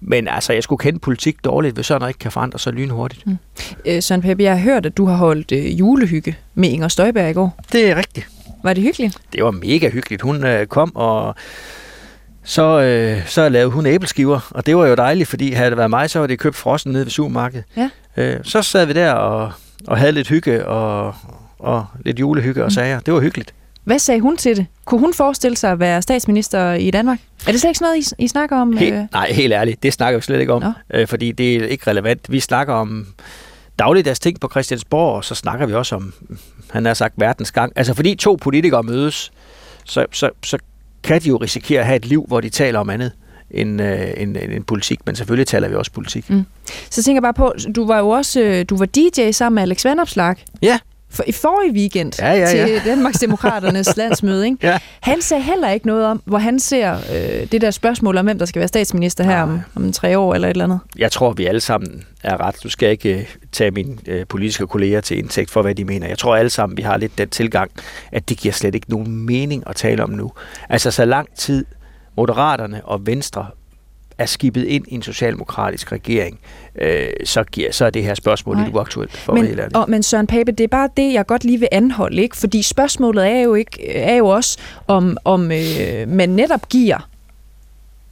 Men 0.00 0.28
altså, 0.28 0.52
jeg 0.52 0.62
skulle 0.62 0.78
kende 0.78 0.98
politik 0.98 1.44
dårligt, 1.44 1.74
hvis 1.74 1.86
sådan 1.86 2.00
noget 2.00 2.10
ikke 2.10 2.18
kan 2.18 2.32
forandre 2.32 2.58
sig 2.58 2.72
lynhurtigt. 2.72 3.26
Mm. 3.26 3.36
Øh, 3.86 4.02
Søren 4.02 4.22
Peppe, 4.22 4.42
jeg 4.42 4.52
har 4.52 4.60
hørt, 4.60 4.86
at 4.86 4.96
du 4.96 5.06
har 5.06 5.16
holdt 5.16 5.52
øh, 5.52 5.78
julehygge 5.78 6.36
med 6.54 6.68
Inger 6.68 6.88
Støjberg 6.88 7.30
i 7.30 7.32
går. 7.32 7.60
Det 7.72 7.90
er 7.90 7.96
rigtigt. 7.96 8.28
Var 8.62 8.72
det 8.72 8.82
hyggeligt? 8.82 9.18
Det 9.32 9.44
var 9.44 9.50
mega 9.50 9.90
hyggeligt. 9.90 10.22
Hun 10.22 10.46
øh, 10.46 10.66
kom, 10.66 10.96
og 10.96 11.34
så, 12.44 12.80
øh, 12.80 13.26
så 13.26 13.48
lavede 13.48 13.70
hun 13.70 13.86
æbleskiver, 13.86 14.50
og 14.50 14.66
det 14.66 14.76
var 14.76 14.86
jo 14.86 14.94
dejligt, 14.94 15.28
fordi 15.28 15.52
havde 15.52 15.70
det 15.70 15.78
været 15.78 15.90
mig, 15.90 16.10
så 16.10 16.18
var 16.18 16.26
det 16.26 16.38
købt 16.38 16.56
frossen 16.56 16.92
nede 16.92 17.04
ved 17.04 17.10
supermarkedet. 17.10 17.64
Ja. 17.76 17.90
Øh, 18.16 18.40
så 18.42 18.62
sad 18.62 18.86
vi 18.86 18.92
der 18.92 19.12
og, 19.12 19.52
og 19.86 19.98
havde 19.98 20.12
lidt 20.12 20.28
hygge 20.28 20.66
og, 20.66 21.14
og 21.58 21.86
lidt 22.04 22.20
julehygge 22.20 22.62
og 22.62 22.66
mm. 22.66 22.70
sager. 22.70 23.00
Det 23.00 23.14
var 23.14 23.20
hyggeligt. 23.20 23.54
Hvad 23.84 23.98
sagde 23.98 24.20
hun 24.20 24.36
til 24.36 24.56
det? 24.56 24.66
Kunne 24.84 25.00
hun 25.00 25.14
forestille 25.14 25.56
sig 25.56 25.70
at 25.70 25.78
være 25.78 26.02
statsminister 26.02 26.72
i 26.72 26.90
Danmark? 26.90 27.18
Er 27.46 27.52
det 27.52 27.60
slet 27.60 27.70
ikke 27.70 27.78
sådan 27.78 27.92
noget, 27.92 28.12
I, 28.18 28.24
I 28.24 28.28
snakker 28.28 28.56
om? 28.56 28.76
Helt, 28.76 28.94
øh? 28.94 29.04
Nej, 29.12 29.32
helt 29.32 29.52
ærligt, 29.52 29.82
det 29.82 29.92
snakker 29.92 30.18
vi 30.18 30.22
slet 30.22 30.40
ikke 30.40 30.52
om, 30.52 30.64
øh, 30.94 31.06
fordi 31.06 31.32
det 31.32 31.56
er 31.56 31.66
ikke 31.66 31.90
relevant. 31.90 32.32
Vi 32.32 32.40
snakker 32.40 32.74
om 32.74 33.06
dagligdags 33.78 34.20
ting 34.20 34.40
på 34.40 34.48
Christiansborg, 34.50 35.16
og 35.16 35.24
så 35.24 35.34
snakker 35.34 35.66
vi 35.66 35.74
også 35.74 35.94
om, 35.96 36.12
han 36.70 36.84
har 36.84 36.94
sagt, 36.94 37.14
verdens 37.16 37.50
gang. 37.50 37.72
Altså 37.76 37.94
fordi 37.94 38.14
to 38.14 38.38
politikere 38.40 38.82
mødes, 38.82 39.32
så, 39.84 40.06
så, 40.12 40.30
så 40.44 40.58
kan 41.04 41.20
de 41.22 41.28
jo 41.28 41.36
risikere 41.36 41.80
at 41.80 41.86
have 41.86 41.96
et 41.96 42.06
liv, 42.06 42.24
hvor 42.28 42.40
de 42.40 42.48
taler 42.48 42.78
om 42.78 42.90
andet 42.90 43.12
end, 43.50 43.82
øh, 43.82 44.08
end, 44.16 44.36
end 44.36 44.64
politik, 44.64 44.98
men 45.06 45.16
selvfølgelig 45.16 45.46
taler 45.46 45.68
vi 45.68 45.74
også 45.74 45.92
politik. 45.92 46.30
Mm. 46.30 46.44
Så 46.90 47.02
tænker 47.02 47.16
jeg 47.16 47.34
bare 47.34 47.34
på, 47.34 47.54
du 47.76 47.86
var 47.86 47.98
jo 47.98 48.08
også 48.08 48.40
øh, 48.40 48.64
du 48.70 48.76
var 48.76 48.86
DJ 48.86 49.30
sammen 49.30 49.54
med 49.54 49.62
Alex 49.62 49.84
Vandopslag. 49.84 50.36
Ja 50.62 50.78
for, 51.12 51.24
i 51.26 51.32
forrige 51.32 51.72
weekend 51.72 52.12
ja, 52.18 52.32
ja, 52.32 52.38
ja. 52.40 52.66
til 52.66 52.80
Danmarks 52.84 53.18
Demokraternes 53.18 53.96
landsmøde. 54.02 54.46
Ikke? 54.46 54.58
Ja. 54.62 54.78
Han 55.00 55.22
sagde 55.22 55.42
heller 55.42 55.70
ikke 55.70 55.86
noget 55.86 56.06
om, 56.06 56.22
hvor 56.24 56.38
han 56.38 56.60
ser 56.60 56.94
øh, 56.94 57.46
det 57.52 57.60
der 57.60 57.70
spørgsmål 57.70 58.16
om, 58.16 58.24
hvem 58.24 58.38
der 58.38 58.46
skal 58.46 58.60
være 58.60 58.68
statsminister 58.68 59.24
her 59.24 59.42
om, 59.42 59.60
om 59.74 59.92
tre 59.92 60.18
år 60.18 60.34
eller 60.34 60.48
et 60.48 60.52
eller 60.52 60.64
andet. 60.64 60.80
Jeg 60.98 61.12
tror, 61.12 61.32
vi 61.32 61.46
alle 61.46 61.60
sammen 61.60 62.04
er 62.22 62.40
ret. 62.40 62.56
Du 62.62 62.68
skal 62.68 62.90
ikke 62.90 63.14
øh, 63.14 63.26
tage 63.52 63.70
mine 63.70 63.96
øh, 64.06 64.26
politiske 64.26 64.66
kolleger 64.66 65.00
til 65.00 65.18
indtægt 65.18 65.50
for, 65.50 65.62
hvad 65.62 65.74
de 65.74 65.84
mener. 65.84 66.08
Jeg 66.08 66.18
tror 66.18 66.36
alle 66.36 66.50
sammen, 66.50 66.76
vi 66.76 66.82
har 66.82 66.96
lidt 66.96 67.18
den 67.18 67.28
tilgang, 67.28 67.70
at 68.12 68.28
det 68.28 68.38
giver 68.38 68.52
slet 68.52 68.74
ikke 68.74 68.90
nogen 68.90 69.26
mening 69.26 69.62
at 69.66 69.76
tale 69.76 70.02
om 70.02 70.10
nu. 70.10 70.32
Altså 70.68 70.90
så 70.90 71.04
lang 71.04 71.28
tid 71.36 71.64
Moderaterne 72.16 72.84
og 72.84 73.06
Venstre 73.06 73.46
er 74.18 74.26
skibet 74.26 74.64
ind 74.64 74.84
i 74.88 74.94
en 74.94 75.02
socialdemokratisk 75.02 75.92
regering, 75.92 76.40
øh, 76.74 77.06
så, 77.24 77.44
giver, 77.44 77.72
så 77.72 77.84
er 77.84 77.90
det 77.90 78.04
her 78.04 78.14
spørgsmål 78.14 78.56
Nej. 78.56 78.64
lidt 78.64 78.76
uaktuelt 78.76 79.16
for 79.16 79.32
men, 79.32 79.46
hele 79.46 79.68
og, 79.74 79.90
Men 79.90 80.02
Søren 80.02 80.26
Pape, 80.26 80.52
det 80.52 80.64
er 80.64 80.68
bare 80.68 80.88
det, 80.96 81.12
jeg 81.12 81.26
godt 81.26 81.44
lige 81.44 81.58
vil 81.58 81.68
anholde, 81.72 82.22
ikke? 82.22 82.36
fordi 82.36 82.62
spørgsmålet 82.62 83.26
er 83.26 83.40
jo, 83.40 83.54
ikke, 83.54 83.92
er 83.94 84.16
jo 84.16 84.28
også, 84.28 84.58
om, 84.86 85.16
om 85.24 85.52
øh, 85.52 86.08
man 86.08 86.28
netop 86.28 86.68
giver 86.68 87.08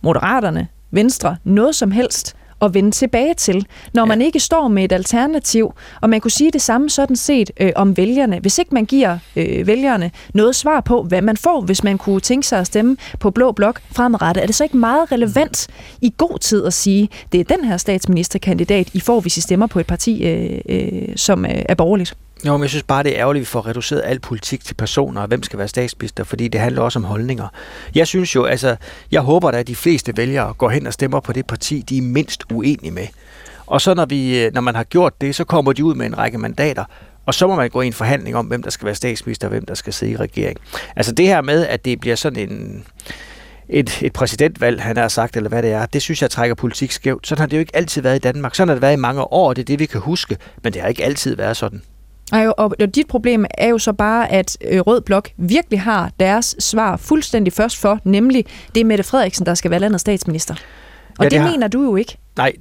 Moderaterne, 0.03 0.69
Venstre, 0.91 1.37
noget 1.45 1.75
som 1.75 1.91
helst 1.91 2.37
at 2.63 2.75
vende 2.75 2.91
tilbage 2.91 3.35
til, 3.35 3.67
når 3.95 4.03
ja. 4.03 4.07
man 4.07 4.23
ikke 4.23 4.41
står 4.41 4.69
med 4.69 4.85
et 4.85 4.93
alternativ. 4.93 5.73
Og 6.01 6.11
man 6.11 6.21
kunne 6.21 6.31
sige 6.31 6.51
det 6.51 6.63
samme 6.63 6.91
sådan 6.91 7.17
set 7.17 7.51
øh, 7.61 7.73
om 7.77 7.97
vælgerne. 7.97 8.39
Hvis 8.39 8.59
ikke 8.59 8.75
man 8.75 8.85
giver 8.85 9.19
øh, 9.37 9.67
vælgerne 9.67 10.11
noget 10.35 10.57
svar 10.57 10.81
på, 10.81 11.03
hvad 11.03 11.23
man 11.23 11.37
får, 11.37 11.61
hvis 11.61 11.85
man 11.85 11.99
kunne 11.99 12.21
tænke 12.21 12.47
sig 12.47 12.59
at 12.59 12.67
stemme 12.67 12.97
på 13.19 13.31
Blå 13.31 13.53
Blok 13.53 13.81
fremadrettet, 13.93 14.43
er 14.43 14.47
det 14.47 14.55
så 14.55 14.65
ikke 14.65 14.77
meget 14.77 15.13
relevant 15.13 15.69
i 16.01 16.15
god 16.17 16.39
tid 16.39 16.65
at 16.65 16.73
sige, 16.73 17.09
det 17.33 17.41
er 17.41 17.57
den 17.57 17.65
her 17.65 17.77
statsministerkandidat, 17.77 18.89
I 18.93 19.01
får, 19.01 19.21
hvis 19.21 19.37
I 19.37 19.41
stemmer 19.41 19.67
på 19.67 19.81
et 19.81 19.87
parti, 19.87 20.25
øh, 20.25 20.61
øh, 20.69 21.17
som 21.17 21.45
øh, 21.45 21.63
er 21.69 21.75
borgerligt? 21.75 22.15
Jo, 22.47 22.57
men 22.57 22.63
jeg 22.63 22.71
synes 22.71 22.83
bare, 22.83 23.03
det 23.03 23.13
er 23.15 23.21
ærgerligt, 23.21 23.41
at 23.41 23.47
vi 23.47 23.51
får 23.51 23.67
reduceret 23.67 24.03
al 24.05 24.21
politik 24.21 24.65
til 24.65 24.75
personer, 24.75 25.21
og 25.21 25.29
hvem 25.29 25.43
skal 25.43 25.59
være 25.59 25.69
statsminister, 25.69 26.25
fordi 26.25 26.49
det 26.49 26.61
handler 26.61 26.83
også 26.83 26.99
om 26.99 27.05
holdninger. 27.05 27.49
Jeg 27.95 28.07
synes 28.07 28.35
jo, 28.35 28.45
altså, 28.45 28.77
jeg 29.13 29.21
håber 29.21 29.51
da, 29.51 29.59
at 29.59 29.67
de 29.67 29.77
fleste 29.77 30.17
vælgere 30.17 30.55
går 30.55 30.71
hen 30.71 30.87
og 30.87 30.93
stemmer 30.93 31.21
på 31.21 31.33
det 31.33 31.47
parti, 31.47 31.85
de 31.89 31.99
er 31.99 32.03
mindst 32.03 32.45
uenige 32.53 32.91
med. 32.91 33.07
Og 33.67 33.81
så 33.81 33.95
når, 33.95 34.07
vi, 34.07 34.45
øh, 34.45 34.55
når 34.55 34.61
man 34.61 34.75
har 34.75 34.85
gjort 34.85 35.21
det, 35.21 35.35
så 35.35 35.45
kommer 35.45 35.73
de 35.73 35.85
ud 35.85 35.95
med 35.95 36.07
en 36.07 36.19
række 36.19 36.39
mandater, 36.39 36.85
og 37.27 37.35
så 37.35 37.47
må 37.47 37.55
man 37.55 37.71
gå 37.71 37.81
i 37.81 37.87
en 37.87 37.93
forhandling 37.93 38.37
om, 38.37 38.47
hvem 38.47 38.63
der 38.63 38.71
skal 38.71 38.87
være 38.87 38.95
statsminister, 38.95 39.47
og 39.47 39.51
hvem 39.51 39.67
der 39.67 39.75
skal 39.75 39.93
sidde 39.93 40.13
i 40.13 40.17
regering. 40.17 40.59
Altså 40.97 41.13
det 41.13 41.27
her 41.27 41.43
med, 41.43 41.67
at 41.67 41.85
det 41.85 42.01
bliver 42.01 42.17
sådan 42.17 42.51
en, 42.51 42.85
et, 43.69 44.03
et 44.03 44.13
præsidentvalg, 44.13 44.83
han 44.83 44.97
har 44.97 45.09
sagt, 45.09 45.37
eller 45.37 45.49
hvad 45.49 45.63
det 45.63 45.73
er, 45.73 45.87
det 45.87 46.03
synes 46.03 46.23
jeg 46.23 46.31
trækker 46.31 46.55
politik 46.55 46.93
skævt. 46.93 47.27
Sådan 47.27 47.41
har 47.41 47.47
det 47.47 47.57
jo 47.57 47.61
ikke 47.61 47.77
altid 47.77 48.03
været 48.03 48.17
i 48.17 48.19
Danmark. 48.19 48.55
Sådan 48.55 48.69
har 48.69 48.75
det 48.75 48.83
været 48.83 48.93
i 48.93 49.01
mange 49.01 49.23
år, 49.23 49.49
og 49.49 49.57
det 49.57 49.63
er 49.63 49.67
det, 49.67 49.79
vi 49.79 49.87
kan 49.87 50.01
huske. 50.01 50.37
Men 50.63 50.73
det 50.73 50.83
har 50.83 50.89
ikke 50.89 51.05
altid 51.05 51.37
været 51.37 51.57
sådan. 51.57 51.83
Og, 52.33 52.55
og 52.59 52.95
dit 52.95 53.07
problem 53.07 53.45
er 53.59 53.69
jo 53.69 53.79
så 53.79 53.93
bare, 53.93 54.33
at 54.33 54.59
øh, 54.71 54.81
Rød 54.81 55.01
Blok 55.01 55.31
virkelig 55.37 55.81
har 55.81 56.11
deres 56.21 56.57
svar 56.59 56.97
fuldstændig 56.97 57.53
først 57.53 57.77
for, 57.77 57.99
nemlig 58.05 58.45
det 58.75 58.81
er 58.81 58.85
Mette 58.85 59.05
Frederiksen, 59.05 59.47
der 59.47 59.55
skal 59.55 59.71
være 59.71 59.81
landets 59.81 60.01
statsminister. 60.01 60.55
Og 60.55 60.61
ja, 61.19 61.25
det, 61.25 61.31
det 61.31 61.41
har... 61.41 61.51
mener 61.51 61.69
du 61.69 61.83
jo 61.83 61.97
ikke. 61.97 62.19
Nej, 62.37 62.53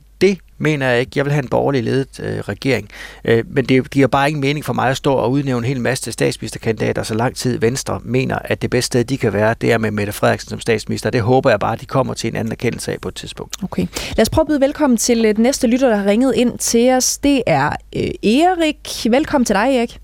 mener 0.59 0.89
jeg 0.89 0.99
ikke. 0.99 1.11
Jeg 1.15 1.25
vil 1.25 1.33
have 1.33 1.43
en 1.43 1.49
borgerlig 1.49 1.83
ledet 1.83 2.19
øh, 2.23 2.39
regering. 2.39 2.89
Øh, 3.25 3.43
men 3.47 3.65
det 3.65 3.91
giver 3.91 4.07
bare 4.07 4.29
ingen 4.29 4.41
mening 4.41 4.65
for 4.65 4.73
mig 4.73 4.89
at 4.89 4.97
stå 4.97 5.13
og 5.13 5.31
udnævne 5.31 5.67
en 5.67 5.73
hel 5.73 5.81
masse 5.81 6.11
statsministerkandidater, 6.11 7.03
så 7.03 7.15
lang 7.15 7.35
tid 7.35 7.59
Venstre 7.59 7.99
mener, 8.03 8.39
at 8.43 8.61
det 8.61 8.69
bedste 8.69 8.87
sted, 8.87 9.03
de 9.03 9.17
kan 9.17 9.33
være, 9.33 9.55
det 9.61 9.71
er 9.71 9.77
med 9.77 9.91
Mette 9.91 10.13
Frederiksen 10.13 10.49
som 10.49 10.59
statsminister. 10.59 11.09
Det 11.09 11.21
håber 11.21 11.49
jeg 11.49 11.59
bare, 11.59 11.73
at 11.73 11.81
de 11.81 11.85
kommer 11.85 12.13
til 12.13 12.27
en 12.27 12.35
anden 12.35 12.51
erkendelse 12.51 12.91
af 12.91 13.01
på 13.01 13.07
et 13.07 13.15
tidspunkt. 13.15 13.63
Okay. 13.63 13.87
Lad 14.17 14.21
os 14.21 14.29
prøve 14.29 14.43
at 14.43 14.47
byde 14.47 14.61
velkommen 14.61 14.97
til 14.97 15.25
øh, 15.25 15.35
den 15.35 15.43
næste 15.43 15.67
lytter, 15.67 15.89
der 15.89 15.95
har 15.95 16.05
ringet 16.05 16.35
ind 16.35 16.57
til 16.57 16.91
os. 16.91 17.17
Det 17.17 17.43
er 17.47 17.69
øh, 17.95 18.31
Erik. 18.31 19.11
Velkommen 19.11 19.45
til 19.45 19.55
dig, 19.55 19.77
Erik. 19.77 19.99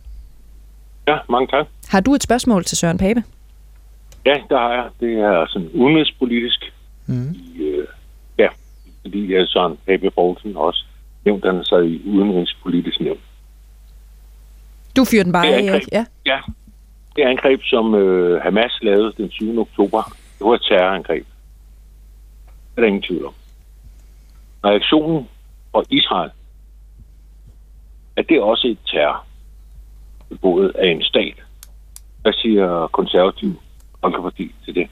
Ja, 1.07 1.17
mange 1.29 1.47
tak. 1.47 1.65
Har 1.87 1.99
du 1.99 2.13
et 2.15 2.23
spørgsmål 2.23 2.63
til 2.63 2.77
Søren 2.77 2.97
Pape? 2.97 3.23
Ja, 4.25 4.33
det 4.49 4.57
har 4.57 4.71
jeg. 4.71 4.85
Det 4.99 5.13
er 5.19 5.45
sådan 5.49 5.69
udenrigspolitisk. 5.73 6.59
Mm. 7.07 7.35
I, 7.55 7.61
øh, 7.61 7.87
fordi 9.05 9.33
jeg 9.33 9.47
Søren 9.47 9.77
Pape 9.85 10.11
Poulsen 10.11 10.57
også 10.57 10.85
nævnt, 11.25 11.45
han 11.45 11.63
sig 11.63 11.85
i 11.85 12.01
udenrigspolitisk 12.05 12.99
nævn. 12.99 13.19
Du 14.97 15.05
fyrer 15.05 15.23
den 15.23 15.31
bare 15.31 15.47
af, 15.47 15.63
Erik. 15.63 15.83
Ja. 15.91 16.05
ja. 16.25 16.39
Det 17.15 17.23
er 17.23 17.29
angreb, 17.29 17.61
som 17.63 17.95
øh, 17.95 18.41
Hamas 18.41 18.79
lavede 18.81 19.13
den 19.17 19.31
7. 19.31 19.59
oktober. 19.59 20.03
Det 20.39 20.47
var 20.47 20.53
et 20.53 20.61
terrorangreb. 20.61 21.25
Det 22.45 22.77
er 22.77 22.81
der 22.81 22.87
ingen 22.87 23.01
tvivl 23.01 23.25
om. 23.25 23.33
Reaktionen 24.65 25.27
fra 25.71 25.83
Israel, 25.89 26.31
at 28.15 28.25
det 28.29 28.37
er 28.37 28.41
også 28.41 28.67
et 28.67 28.77
terror, 28.91 29.25
begået 30.29 30.71
af 30.75 30.87
en 30.87 31.03
stat. 31.03 31.35
Hvad 32.21 32.33
siger 32.33 32.87
konservativ 32.87 33.61
Folkeparti 34.01 34.51
til 34.65 34.75
det? 34.75 34.87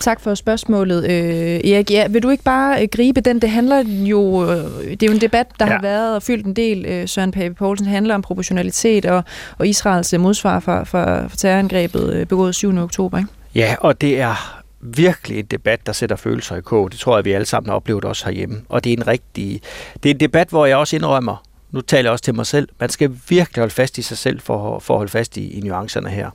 Tak 0.00 0.20
for 0.20 0.34
spørgsmålet, 0.34 1.04
øh, 1.04 1.70
Erik. 1.70 1.90
Ja, 1.90 2.06
vil 2.08 2.22
du 2.22 2.30
ikke 2.30 2.44
bare 2.44 2.82
øh, 2.82 2.88
gribe 2.92 3.20
den? 3.20 3.38
Det 3.38 3.50
handler 3.50 3.84
jo, 3.86 4.50
øh, 4.50 4.90
det 4.90 5.02
er 5.02 5.06
jo 5.06 5.12
en 5.12 5.20
debat, 5.20 5.46
der 5.58 5.66
ja. 5.66 5.72
har 5.72 5.80
været 5.80 6.14
og 6.14 6.22
fyldt 6.22 6.46
en 6.46 6.56
del. 6.56 6.86
Øh, 6.86 7.08
Søren 7.08 7.30
Pape 7.30 7.54
Poulsen 7.54 7.86
handler 7.86 8.14
om 8.14 8.22
proportionalitet 8.22 9.06
og, 9.06 9.24
og 9.58 9.68
Israels 9.68 10.12
øh, 10.12 10.20
modsvar 10.20 10.60
for, 10.60 10.84
for, 10.84 11.26
for 11.28 11.36
terrorangrebet 11.36 12.12
øh, 12.12 12.26
begået 12.26 12.54
7. 12.54 12.78
oktober. 12.78 13.18
Ikke? 13.18 13.30
Ja, 13.54 13.76
og 13.80 14.00
det 14.00 14.20
er 14.20 14.62
virkelig 14.80 15.38
en 15.38 15.44
debat, 15.44 15.86
der 15.86 15.92
sætter 15.92 16.16
følelser 16.16 16.56
i 16.56 16.60
kog. 16.60 16.92
Det 16.92 17.00
tror 17.00 17.16
jeg, 17.16 17.24
vi 17.24 17.32
alle 17.32 17.46
sammen 17.46 17.68
har 17.68 17.76
oplevet 17.76 18.04
også 18.04 18.24
herhjemme. 18.24 18.62
Og 18.68 18.84
det 18.84 18.92
er 18.92 18.96
en 18.96 19.06
rigtig... 19.06 19.60
Det 20.02 20.10
er 20.10 20.14
en 20.14 20.20
debat, 20.20 20.48
hvor 20.48 20.66
jeg 20.66 20.76
også 20.76 20.96
indrømmer, 20.96 21.44
nu 21.70 21.80
taler 21.80 22.02
jeg 22.04 22.12
også 22.12 22.24
til 22.24 22.34
mig 22.34 22.46
selv, 22.46 22.68
man 22.80 22.88
skal 22.88 23.10
virkelig 23.28 23.60
holde 23.60 23.74
fast 23.74 23.98
i 23.98 24.02
sig 24.02 24.18
selv 24.18 24.40
for, 24.40 24.78
for 24.78 24.94
at 24.94 24.98
holde 24.98 25.10
fast 25.10 25.36
i, 25.36 25.58
i 25.58 25.60
nuancerne 25.60 26.08
her. 26.08 26.30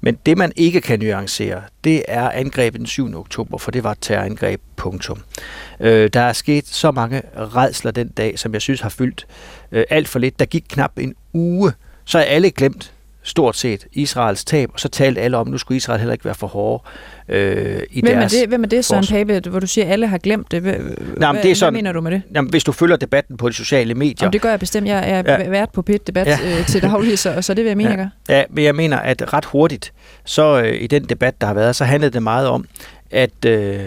Men 0.00 0.18
det, 0.26 0.38
man 0.38 0.52
ikke 0.56 0.80
kan 0.80 0.98
nuancere, 0.98 1.62
det 1.84 2.02
er 2.08 2.30
angrebet 2.30 2.78
den 2.78 2.86
7. 2.86 3.16
oktober, 3.18 3.58
for 3.58 3.70
det 3.70 3.84
var 3.84 3.92
et 3.92 3.98
terrorangreb, 4.00 4.60
punktum. 4.76 5.22
Øh, 5.80 6.10
der 6.12 6.20
er 6.20 6.32
sket 6.32 6.66
så 6.66 6.90
mange 6.90 7.22
redsler 7.36 7.90
den 7.90 8.08
dag, 8.08 8.38
som 8.38 8.52
jeg 8.52 8.62
synes 8.62 8.80
har 8.80 8.88
fyldt 8.88 9.26
øh, 9.72 9.84
alt 9.90 10.08
for 10.08 10.18
lidt. 10.18 10.38
Der 10.38 10.44
gik 10.44 10.64
knap 10.68 10.98
en 10.98 11.14
uge, 11.32 11.72
så 12.04 12.18
er 12.18 12.22
alle 12.22 12.50
glemt 12.50 12.92
stort 13.28 13.56
set 13.56 13.86
Israels 13.92 14.44
tab, 14.44 14.70
og 14.72 14.80
så 14.80 14.88
talte 14.88 15.20
alle 15.20 15.36
om, 15.36 15.46
at 15.46 15.50
nu 15.50 15.58
skulle 15.58 15.76
Israel 15.76 15.98
heller 16.00 16.12
ikke 16.12 16.24
være 16.24 16.34
for 16.34 16.46
hårde 16.46 16.82
øh, 17.28 17.82
i 17.90 18.00
hvem 18.00 18.14
deres 18.14 18.34
er 18.34 18.40
det, 18.40 18.48
Hvem 18.48 18.64
er 18.64 18.68
det, 18.68 18.84
Søren 18.84 19.06
Pape, 19.06 19.50
hvor 19.50 19.60
du 19.60 19.66
siger, 19.66 19.84
at 19.84 19.92
alle 19.92 20.06
har 20.06 20.18
glemt 20.18 20.50
det? 20.50 20.62
Hvad, 20.62 20.74
jamen, 21.20 21.42
det 21.42 21.50
er 21.50 21.54
sådan, 21.54 21.74
hvad 21.74 21.78
mener 21.78 21.92
du 21.92 22.00
med 22.00 22.10
det? 22.10 22.22
Jamen, 22.34 22.50
hvis 22.50 22.64
du 22.64 22.72
følger 22.72 22.96
debatten 22.96 23.36
på 23.36 23.48
de 23.48 23.54
sociale 23.54 23.94
medier... 23.94 24.16
Jamen, 24.20 24.32
det 24.32 24.40
gør 24.40 24.50
jeg 24.50 24.60
bestemt. 24.60 24.88
Jeg 24.88 25.10
er 25.10 25.22
ja. 25.26 25.48
vært 25.48 25.70
på 25.72 25.82
pit 25.82 26.06
debat 26.06 26.26
ja. 26.26 26.58
øh, 26.58 26.66
til 26.66 26.82
daglig, 26.82 27.18
så, 27.18 27.42
så 27.42 27.54
det 27.54 27.64
vil 27.64 27.70
jeg 27.70 27.76
mene, 27.76 27.90
ja. 27.90 27.96
jeg 27.96 28.08
gør. 28.28 28.34
Ja, 28.34 28.44
men 28.50 28.64
jeg 28.64 28.74
mener, 28.74 28.96
at 28.96 29.32
ret 29.32 29.44
hurtigt, 29.44 29.92
så 30.24 30.62
øh, 30.62 30.82
i 30.82 30.86
den 30.86 31.04
debat, 31.04 31.40
der 31.40 31.46
har 31.46 31.54
været, 31.54 31.76
så 31.76 31.84
handlede 31.84 32.12
det 32.12 32.22
meget 32.22 32.48
om, 32.48 32.64
at, 33.10 33.44
øh, 33.46 33.80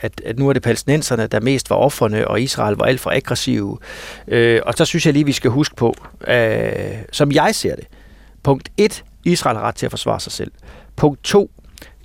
at, 0.00 0.20
at 0.24 0.38
nu 0.38 0.48
er 0.48 0.52
det 0.52 0.62
palæstinenserne, 0.62 1.26
der 1.26 1.40
mest 1.40 1.70
var 1.70 1.76
offerne, 1.76 2.28
og 2.28 2.40
Israel 2.40 2.76
var 2.76 2.84
alt 2.84 3.00
for 3.00 3.10
aggressive. 3.10 3.78
Øh, 4.28 4.60
og 4.66 4.74
så 4.74 4.84
synes 4.84 5.06
jeg 5.06 5.12
lige, 5.12 5.26
vi 5.26 5.32
skal 5.32 5.50
huske 5.50 5.76
på, 5.76 5.96
øh, 6.28 6.66
som 7.12 7.32
jeg 7.32 7.54
ser 7.54 7.76
det, 7.76 7.84
punkt 8.44 8.68
1, 8.76 9.04
Israel 9.24 9.56
har 9.56 9.64
ret 9.64 9.74
til 9.74 9.86
at 9.86 9.92
forsvare 9.92 10.20
sig 10.20 10.32
selv. 10.32 10.52
Punkt 10.96 11.24
2. 11.24 11.50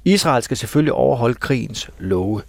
Israel 0.05 0.43
skal 0.43 0.57
selvfølgelig 0.57 0.93
overholde 0.93 1.35
krigens 1.35 1.89
love. 1.99 2.41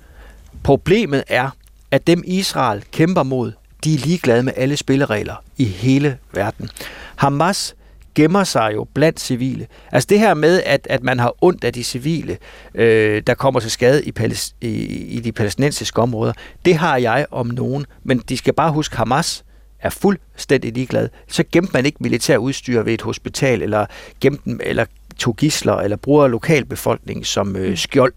Problemet 0.63 1.25
er, 1.29 1.51
at 1.91 2.07
dem 2.07 2.23
Israel 2.27 2.85
kæmper 2.93 3.23
mod, 3.23 3.53
de 3.85 3.95
er 3.95 3.99
ligeglade 3.99 4.43
med 4.43 4.53
alle 4.57 4.77
spilleregler 4.77 5.35
i 5.57 5.65
hele 5.65 6.19
verden. 6.33 6.71
Hamas 7.17 7.75
gemmer 8.15 8.45
sig 8.45 8.71
jo 8.75 8.87
blandt 8.95 9.21
civile. 9.21 9.67
Altså 9.93 10.07
det 10.11 10.19
her 10.19 10.35
med, 10.35 10.63
at, 10.67 10.87
at 10.91 11.03
man 11.03 11.19
har 11.19 11.35
ondt 11.41 11.65
af 11.65 11.73
de 11.73 11.85
civile, 11.85 12.39
øh, 12.75 13.23
der 13.27 13.35
kommer 13.35 13.61
til 13.61 13.71
skade 13.71 14.05
i, 14.05 14.13
palæst, 14.13 14.55
i, 14.61 14.69
i 15.07 15.21
de 15.21 15.33
palæstinensiske 15.33 16.03
områder, 16.03 16.33
det 16.65 16.75
har 16.75 16.97
jeg 16.97 17.27
om 17.31 17.47
nogen. 17.47 17.87
Men 18.05 18.19
de 18.19 18.37
skal 18.37 18.55
bare 18.55 18.73
huske, 18.73 18.97
Hamas 18.97 19.45
er 19.83 19.91
fuldstændig 19.91 20.73
ligeglad. 20.73 21.09
Så 21.29 21.45
gemte 21.53 21.73
man 21.73 21.87
ikke 21.87 21.99
militær 22.01 22.37
udstyr 22.37 22.83
ved 22.83 22.95
et 22.95 23.03
hospital, 23.03 23.63
eller 23.63 23.87
gemte 24.21 24.43
dem, 24.45 24.61
eller 24.63 24.85
tog 25.19 25.37
gisler, 25.37 25.75
eller 25.75 25.97
bruger 25.97 26.29
lokalbefolkningen 26.29 27.25
som 27.25 27.57
øh, 27.57 27.77
skjold. 27.77 28.13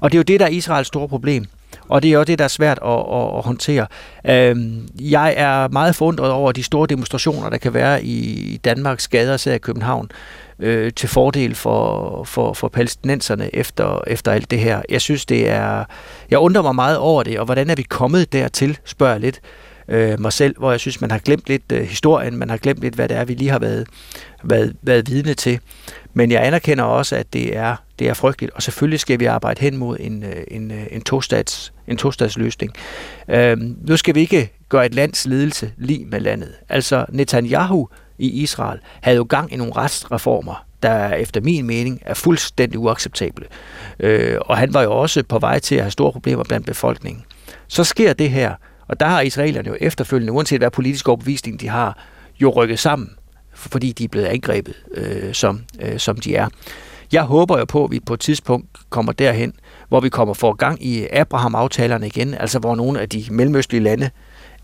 Og 0.00 0.12
det 0.12 0.16
er 0.16 0.18
jo 0.18 0.22
det, 0.22 0.40
der 0.40 0.46
er 0.46 0.50
Israels 0.50 0.88
store 0.88 1.08
problem. 1.08 1.44
Og 1.88 2.02
det 2.02 2.08
er 2.08 2.12
jo 2.12 2.22
det, 2.22 2.38
der 2.38 2.44
er 2.44 2.48
svært 2.48 2.78
at, 2.84 2.90
at, 2.90 3.36
at 3.36 3.42
håndtere. 3.44 3.86
Øhm, 4.26 4.88
jeg 5.00 5.34
er 5.36 5.68
meget 5.68 5.96
forundret 5.96 6.30
over 6.30 6.52
de 6.52 6.62
store 6.62 6.86
demonstrationer, 6.86 7.50
der 7.50 7.58
kan 7.58 7.74
være 7.74 8.04
i 8.04 8.60
Danmarks 8.64 9.08
gader, 9.08 9.34
især 9.34 9.54
i 9.54 9.58
København, 9.58 10.10
øh, 10.58 10.92
til 10.92 11.08
fordel 11.08 11.54
for, 11.54 12.24
for, 12.24 12.52
for 12.52 12.68
palæstinenserne 12.68 13.54
efter, 13.54 14.00
efter 14.06 14.32
alt 14.32 14.50
det 14.50 14.58
her. 14.58 14.82
Jeg 14.88 15.00
synes, 15.00 15.26
det 15.26 15.48
er... 15.48 15.84
Jeg 16.30 16.38
undrer 16.38 16.62
mig 16.62 16.74
meget 16.74 16.98
over 16.98 17.22
det, 17.22 17.38
og 17.38 17.44
hvordan 17.44 17.70
er 17.70 17.74
vi 17.74 17.82
kommet 17.82 18.32
dertil, 18.32 18.78
spørger 18.84 19.12
jeg 19.12 19.20
lidt 19.20 19.40
øh, 19.88 20.20
mig 20.20 20.32
selv, 20.32 20.58
hvor 20.58 20.70
jeg 20.70 20.80
synes, 20.80 21.00
man 21.00 21.10
har 21.10 21.18
glemt 21.18 21.48
lidt 21.48 21.72
øh, 21.72 21.82
historien, 21.82 22.36
man 22.36 22.50
har 22.50 22.56
glemt 22.56 22.80
lidt, 22.80 22.94
hvad 22.94 23.08
det 23.08 23.16
er, 23.16 23.24
vi 23.24 23.34
lige 23.34 23.50
har 23.50 23.58
været, 23.58 23.86
været, 24.42 24.76
været 24.82 25.10
vidne 25.10 25.34
til. 25.34 25.60
Men 26.14 26.30
jeg 26.30 26.46
anerkender 26.46 26.84
også, 26.84 27.16
at 27.16 27.32
det 27.32 27.56
er, 27.56 27.76
det 27.98 28.08
er 28.08 28.14
frygteligt, 28.14 28.52
og 28.54 28.62
selvfølgelig 28.62 29.00
skal 29.00 29.20
vi 29.20 29.24
arbejde 29.24 29.60
hen 29.60 29.76
mod 29.76 29.96
en, 30.00 30.22
øh, 30.24 30.44
en, 30.48 30.70
øh, 30.70 30.86
en, 30.90 31.02
tostats, 31.02 31.72
en 31.88 31.96
tostatsløsning. 31.96 32.72
Øhm, 33.28 33.76
nu 33.88 33.96
skal 33.96 34.14
vi 34.14 34.20
ikke 34.20 34.52
gøre 34.68 34.86
et 34.86 34.94
lands 34.94 35.26
ledelse 35.26 35.72
lige 35.76 36.04
med 36.04 36.20
landet. 36.20 36.54
Altså 36.68 37.06
Netanyahu 37.08 37.88
i 38.18 38.30
Israel 38.42 38.78
havde 39.02 39.16
jo 39.16 39.26
gang 39.28 39.52
i 39.52 39.56
nogle 39.56 39.72
retsreformer, 39.76 40.64
der 40.82 41.08
efter 41.08 41.40
min 41.40 41.66
mening 41.66 42.02
er 42.04 42.14
fuldstændig 42.14 42.78
uacceptable. 42.78 43.46
Øh, 44.00 44.38
og 44.40 44.56
han 44.56 44.74
var 44.74 44.82
jo 44.82 44.92
også 44.92 45.22
på 45.22 45.38
vej 45.38 45.58
til 45.58 45.74
at 45.74 45.82
have 45.82 45.90
store 45.90 46.12
problemer 46.12 46.44
blandt 46.44 46.66
befolkningen. 46.66 47.24
Så 47.68 47.84
sker 47.84 48.12
det 48.12 48.30
her, 48.30 48.54
og 48.88 49.00
der 49.00 49.06
har 49.06 49.20
israelerne 49.20 49.68
jo 49.68 49.76
efterfølgende, 49.80 50.32
uanset 50.32 50.60
hvad 50.60 50.70
politisk 50.70 51.08
overbevisning 51.08 51.60
de 51.60 51.68
har, 51.68 51.98
jo 52.40 52.50
rykket 52.50 52.78
sammen 52.78 53.10
fordi 53.58 53.92
de 53.92 54.04
er 54.04 54.08
blevet 54.08 54.26
angrebet, 54.26 54.74
øh, 54.94 55.34
som, 55.34 55.60
øh, 55.80 55.98
som 55.98 56.16
de 56.16 56.36
er. 56.36 56.48
Jeg 57.12 57.22
håber 57.22 57.58
jo 57.58 57.64
på, 57.64 57.84
at 57.84 57.90
vi 57.90 58.00
på 58.00 58.14
et 58.14 58.20
tidspunkt 58.20 58.66
kommer 58.90 59.12
derhen, 59.12 59.52
hvor 59.88 60.00
vi 60.00 60.08
kommer 60.08 60.34
for 60.34 60.52
gang 60.52 60.84
i 60.84 61.06
Abraham-aftalerne 61.12 62.06
igen, 62.06 62.34
altså 62.34 62.58
hvor 62.58 62.74
nogle 62.74 63.00
af 63.00 63.08
de 63.08 63.24
mellemøstlige 63.30 63.82
lande 63.82 64.10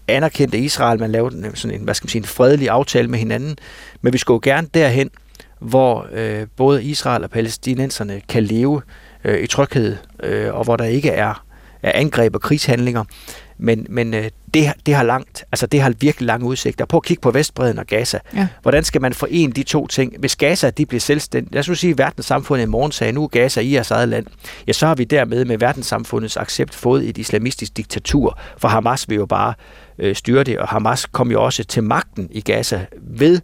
anerkendte 0.09 0.59
Israel, 0.59 1.01
man 1.01 1.11
lavede 1.11 1.51
sådan 1.55 1.81
en, 1.81 1.85
hvad 1.85 1.95
skal 1.95 2.07
man 2.07 2.11
sige, 2.11 2.21
en 2.21 2.25
fredelig 2.25 2.69
aftale 2.69 3.09
med 3.09 3.19
hinanden, 3.19 3.57
men 4.03 4.13
vi 4.13 4.19
skal 4.19 4.33
jo 4.33 4.41
gerne 4.43 4.69
derhen, 4.75 5.11
hvor 5.59 6.07
øh, 6.13 6.47
både 6.57 6.85
Israel 6.85 7.25
og 7.25 7.31
palæstinenserne 7.31 8.23
kan 8.29 8.43
leve 8.43 8.83
øh, 9.25 9.43
i 9.43 9.47
tryghed, 9.47 9.97
øh, 10.23 10.55
og 10.55 10.65
hvor 10.65 10.77
der 10.77 10.85
ikke 10.85 11.11
er, 11.11 11.45
er 11.83 11.93
angreb 11.95 12.35
og 12.35 12.41
krigshandlinger. 12.41 13.05
Men, 13.59 13.87
men 13.90 14.14
øh, 14.14 14.31
det, 14.55 14.73
det 14.87 14.95
har 14.95 15.03
langt, 15.03 15.45
altså 15.53 15.67
det 15.67 15.81
har 15.81 15.93
virkelig 16.01 16.27
lange 16.27 16.47
udsigter. 16.47 16.85
Prøv 16.85 16.99
at 16.99 17.03
kigge 17.03 17.21
på 17.21 17.31
Vestbreden 17.31 17.79
og 17.79 17.87
Gaza. 17.87 18.19
Ja. 18.37 18.49
Hvordan 18.62 18.85
skal 18.85 19.01
man 19.01 19.12
forene 19.12 19.53
de 19.53 19.62
to 19.62 19.87
ting? 19.87 20.14
Hvis 20.19 20.37
Gaza 20.37 20.71
de 20.71 20.87
bliver 20.87 21.01
selvstændige, 21.01 21.55
lad 21.55 21.61
os 21.61 21.69
nu 21.69 21.75
sige, 21.75 21.90
at 21.90 21.99
verdenssamfundet 21.99 22.67
i 22.67 22.69
morgen 22.69 22.93
sagde, 22.93 23.12
nu 23.12 23.25
er 23.25 23.29
Gaza 23.29 23.61
i 23.61 23.73
jeres 23.73 23.90
eget 23.90 24.09
land, 24.09 24.27
ja, 24.67 24.73
så 24.73 24.87
har 24.87 24.95
vi 24.95 25.05
dermed 25.05 25.45
med 25.45 25.59
verdenssamfundets 25.59 26.37
accept 26.37 26.75
fået 26.75 27.09
et 27.09 27.19
islamistisk 27.19 27.77
diktatur, 27.77 28.38
for 28.59 28.69
Hamas 28.69 29.09
vil 29.09 29.17
jo 29.17 29.27
bare 29.27 29.55
øh, 29.99 30.17
styre 30.17 30.45
det, 30.45 30.59
og 30.59 30.69
Hamas 30.69 31.07
kom 31.07 31.31
jo 31.31 31.45
også 31.45 31.64
til 31.64 31.83
magten 31.83 32.29
i 32.31 32.40
Gaza 32.40 32.87
ved, 33.03 33.40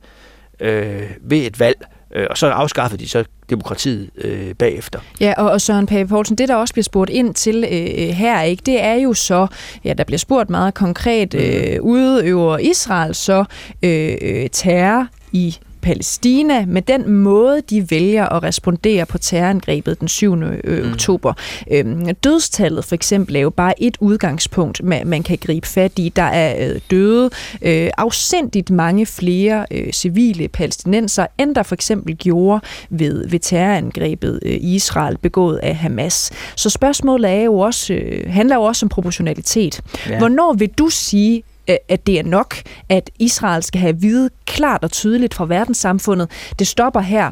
øh, 0.60 1.10
ved 1.20 1.38
et 1.38 1.60
valg, 1.60 1.86
Øh, 2.14 2.26
og 2.30 2.38
så 2.38 2.46
afskaffede 2.46 3.02
de 3.02 3.08
så 3.08 3.24
demokratiet 3.50 4.10
øh, 4.16 4.54
bagefter. 4.54 4.98
Ja, 5.20 5.34
og, 5.36 5.50
og 5.50 5.60
Søren 5.60 5.86
Pape 5.86 6.08
Poulsen, 6.08 6.36
det 6.36 6.48
der 6.48 6.54
også 6.54 6.74
bliver 6.74 6.84
spurgt 6.84 7.10
ind 7.10 7.34
til 7.34 7.64
øh, 7.64 8.08
her, 8.08 8.42
ikke, 8.42 8.62
det 8.66 8.82
er 8.82 8.94
jo 8.94 9.14
så, 9.14 9.46
ja, 9.84 9.92
der 9.92 10.04
bliver 10.04 10.18
spurgt 10.18 10.50
meget 10.50 10.74
konkret, 10.74 11.34
mm. 11.34 11.40
øh, 11.40 11.82
udøver 11.82 12.58
Israel 12.58 13.14
så 13.14 13.44
øh, 13.82 14.16
øh 14.22 14.48
terror 14.52 15.06
i 15.32 15.58
Palæstina 15.82 16.64
med 16.66 16.82
den 16.82 17.10
måde, 17.10 17.62
de 17.70 17.90
vælger 17.90 18.26
at 18.26 18.42
respondere 18.42 19.06
på 19.06 19.18
terrorangrebet 19.18 20.00
den 20.00 20.08
7. 20.08 20.42
Øh, 20.42 20.84
mm. 20.84 20.92
oktober. 20.92 21.32
Øhm, 21.70 22.14
dødstallet 22.14 22.84
for 22.84 22.94
eksempel 22.94 23.36
er 23.36 23.40
jo 23.40 23.50
bare 23.50 23.82
et 23.82 23.96
udgangspunkt, 24.00 24.82
man, 24.84 25.06
man 25.06 25.22
kan 25.22 25.38
gribe 25.38 25.66
fat 25.66 25.92
i. 25.98 26.12
Der 26.16 26.22
er 26.22 26.70
øh, 26.70 26.80
døde 26.90 27.30
øh, 27.62 27.90
afsindigt 27.98 28.70
mange 28.70 29.06
flere 29.06 29.66
øh, 29.70 29.92
civile 29.92 30.48
palæstinenser, 30.48 31.26
end 31.38 31.54
der 31.54 31.62
for 31.62 31.74
eksempel 31.74 32.16
gjorde 32.16 32.60
ved, 32.90 33.28
ved 33.28 33.38
terrorangrebet 33.38 34.40
øh, 34.42 34.52
i 34.52 34.74
Israel 34.74 35.18
begået 35.18 35.56
af 35.62 35.76
Hamas. 35.76 36.30
Så 36.56 36.70
spørgsmålet 36.70 37.30
er 37.30 37.42
jo 37.42 37.58
også, 37.58 37.92
øh, 37.94 38.32
handler 38.32 38.56
jo 38.56 38.62
også 38.62 38.86
om 38.86 38.88
proportionalitet. 38.88 39.80
Ja. 40.08 40.18
Hvornår 40.18 40.52
vil 40.52 40.68
du 40.68 40.88
sige, 40.88 41.42
Øh, 41.68 41.76
at 41.88 42.06
det 42.06 42.18
er 42.18 42.22
nok, 42.22 42.54
at 42.88 43.10
Israel 43.18 43.62
skal 43.62 43.80
have 43.80 44.00
vide 44.00 44.30
klart 44.46 44.84
og 44.84 44.90
tydeligt 44.90 45.34
fra 45.34 45.46
verdenssamfundet, 45.46 46.30
det 46.58 46.66
stopper 46.66 47.00
her. 47.00 47.30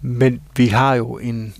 Men 0.00 0.40
vi 0.56 0.66
har 0.66 0.94
jo 0.94 1.18
en, 1.18 1.54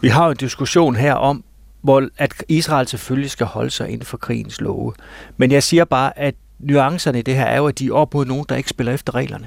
vi 0.00 0.08
har 0.08 0.24
jo 0.24 0.30
en 0.30 0.36
diskussion 0.36 0.96
her 0.96 1.14
om, 1.14 1.44
hvor 1.82 2.08
at 2.18 2.44
Israel 2.48 2.88
selvfølgelig 2.88 3.30
skal 3.30 3.46
holde 3.46 3.70
sig 3.70 3.88
inden 3.88 4.06
for 4.06 4.16
krigens 4.16 4.60
love. 4.60 4.92
Men 5.36 5.52
jeg 5.52 5.62
siger 5.62 5.84
bare, 5.84 6.18
at 6.18 6.34
nuancerne 6.58 7.18
i 7.18 7.22
det 7.22 7.34
her 7.34 7.44
er 7.44 7.56
jo, 7.56 7.66
at 7.66 7.78
de 7.78 7.86
er 7.86 7.92
op 7.92 8.14
mod 8.14 8.24
nogen, 8.24 8.46
der 8.48 8.56
ikke 8.56 8.68
spiller 8.68 8.92
efter 8.92 9.14
reglerne. 9.14 9.46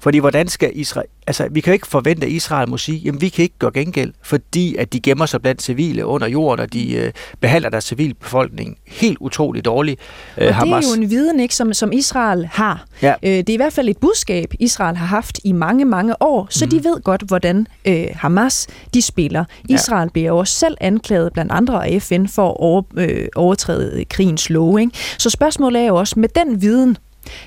Fordi 0.00 0.18
hvordan 0.18 0.48
skal 0.48 0.70
Israel... 0.74 1.06
Altså, 1.26 1.48
vi 1.50 1.60
kan 1.60 1.72
ikke 1.72 1.86
forvente, 1.86 2.26
at 2.26 2.32
Israel 2.32 2.68
må 2.68 2.76
sige, 2.76 2.98
jamen 2.98 3.20
vi 3.20 3.28
kan 3.28 3.42
ikke 3.42 3.58
gøre 3.58 3.70
gengæld, 3.74 4.12
fordi 4.22 4.76
at 4.76 4.92
de 4.92 5.00
gemmer 5.00 5.26
sig 5.26 5.42
blandt 5.42 5.62
civile 5.62 6.06
under 6.06 6.28
jorden, 6.28 6.62
og 6.62 6.72
de 6.72 6.94
øh, 6.94 7.12
behandler 7.40 7.70
deres 7.70 7.84
civilbefolkning 7.84 8.78
helt 8.86 9.18
utroligt 9.20 9.64
dårligt. 9.64 10.00
Øh, 10.38 10.48
og 10.48 10.54
Hamas. 10.54 10.84
det 10.84 10.92
er 10.92 10.96
jo 10.96 11.02
en 11.02 11.10
viden, 11.10 11.40
ikke, 11.40 11.54
som, 11.54 11.72
som 11.72 11.92
Israel 11.92 12.46
har. 12.46 12.84
Ja. 13.02 13.14
Øh, 13.22 13.30
det 13.30 13.48
er 13.48 13.54
i 13.54 13.56
hvert 13.56 13.72
fald 13.72 13.88
et 13.88 13.98
budskab, 13.98 14.54
Israel 14.60 14.96
har 14.96 15.06
haft 15.06 15.40
i 15.44 15.52
mange, 15.52 15.84
mange 15.84 16.22
år, 16.22 16.46
så 16.50 16.64
mm. 16.64 16.70
de 16.70 16.76
mhm. 16.76 16.84
ved 16.84 17.02
godt, 17.02 17.22
hvordan 17.22 17.66
øh, 17.84 18.06
Hamas 18.14 18.66
de 18.94 19.02
spiller. 19.02 19.44
Israel 19.68 20.06
ja. 20.06 20.10
bliver 20.12 20.28
jo 20.28 20.38
også 20.38 20.54
selv 20.54 20.76
anklaget 20.80 21.32
blandt 21.32 21.52
andre 21.52 21.86
af 21.86 22.02
FN 22.02 22.26
for 22.26 22.48
at 22.48 22.56
over, 22.58 22.82
øh, 22.96 23.28
overtræde 23.36 24.04
krigens 24.04 24.50
lov. 24.50 24.80
Ikke? 24.80 24.92
Så 25.18 25.30
spørgsmålet 25.30 25.82
er 25.82 25.86
jo 25.86 25.96
også, 25.96 26.20
med 26.20 26.28
den 26.28 26.62
viden, 26.62 26.96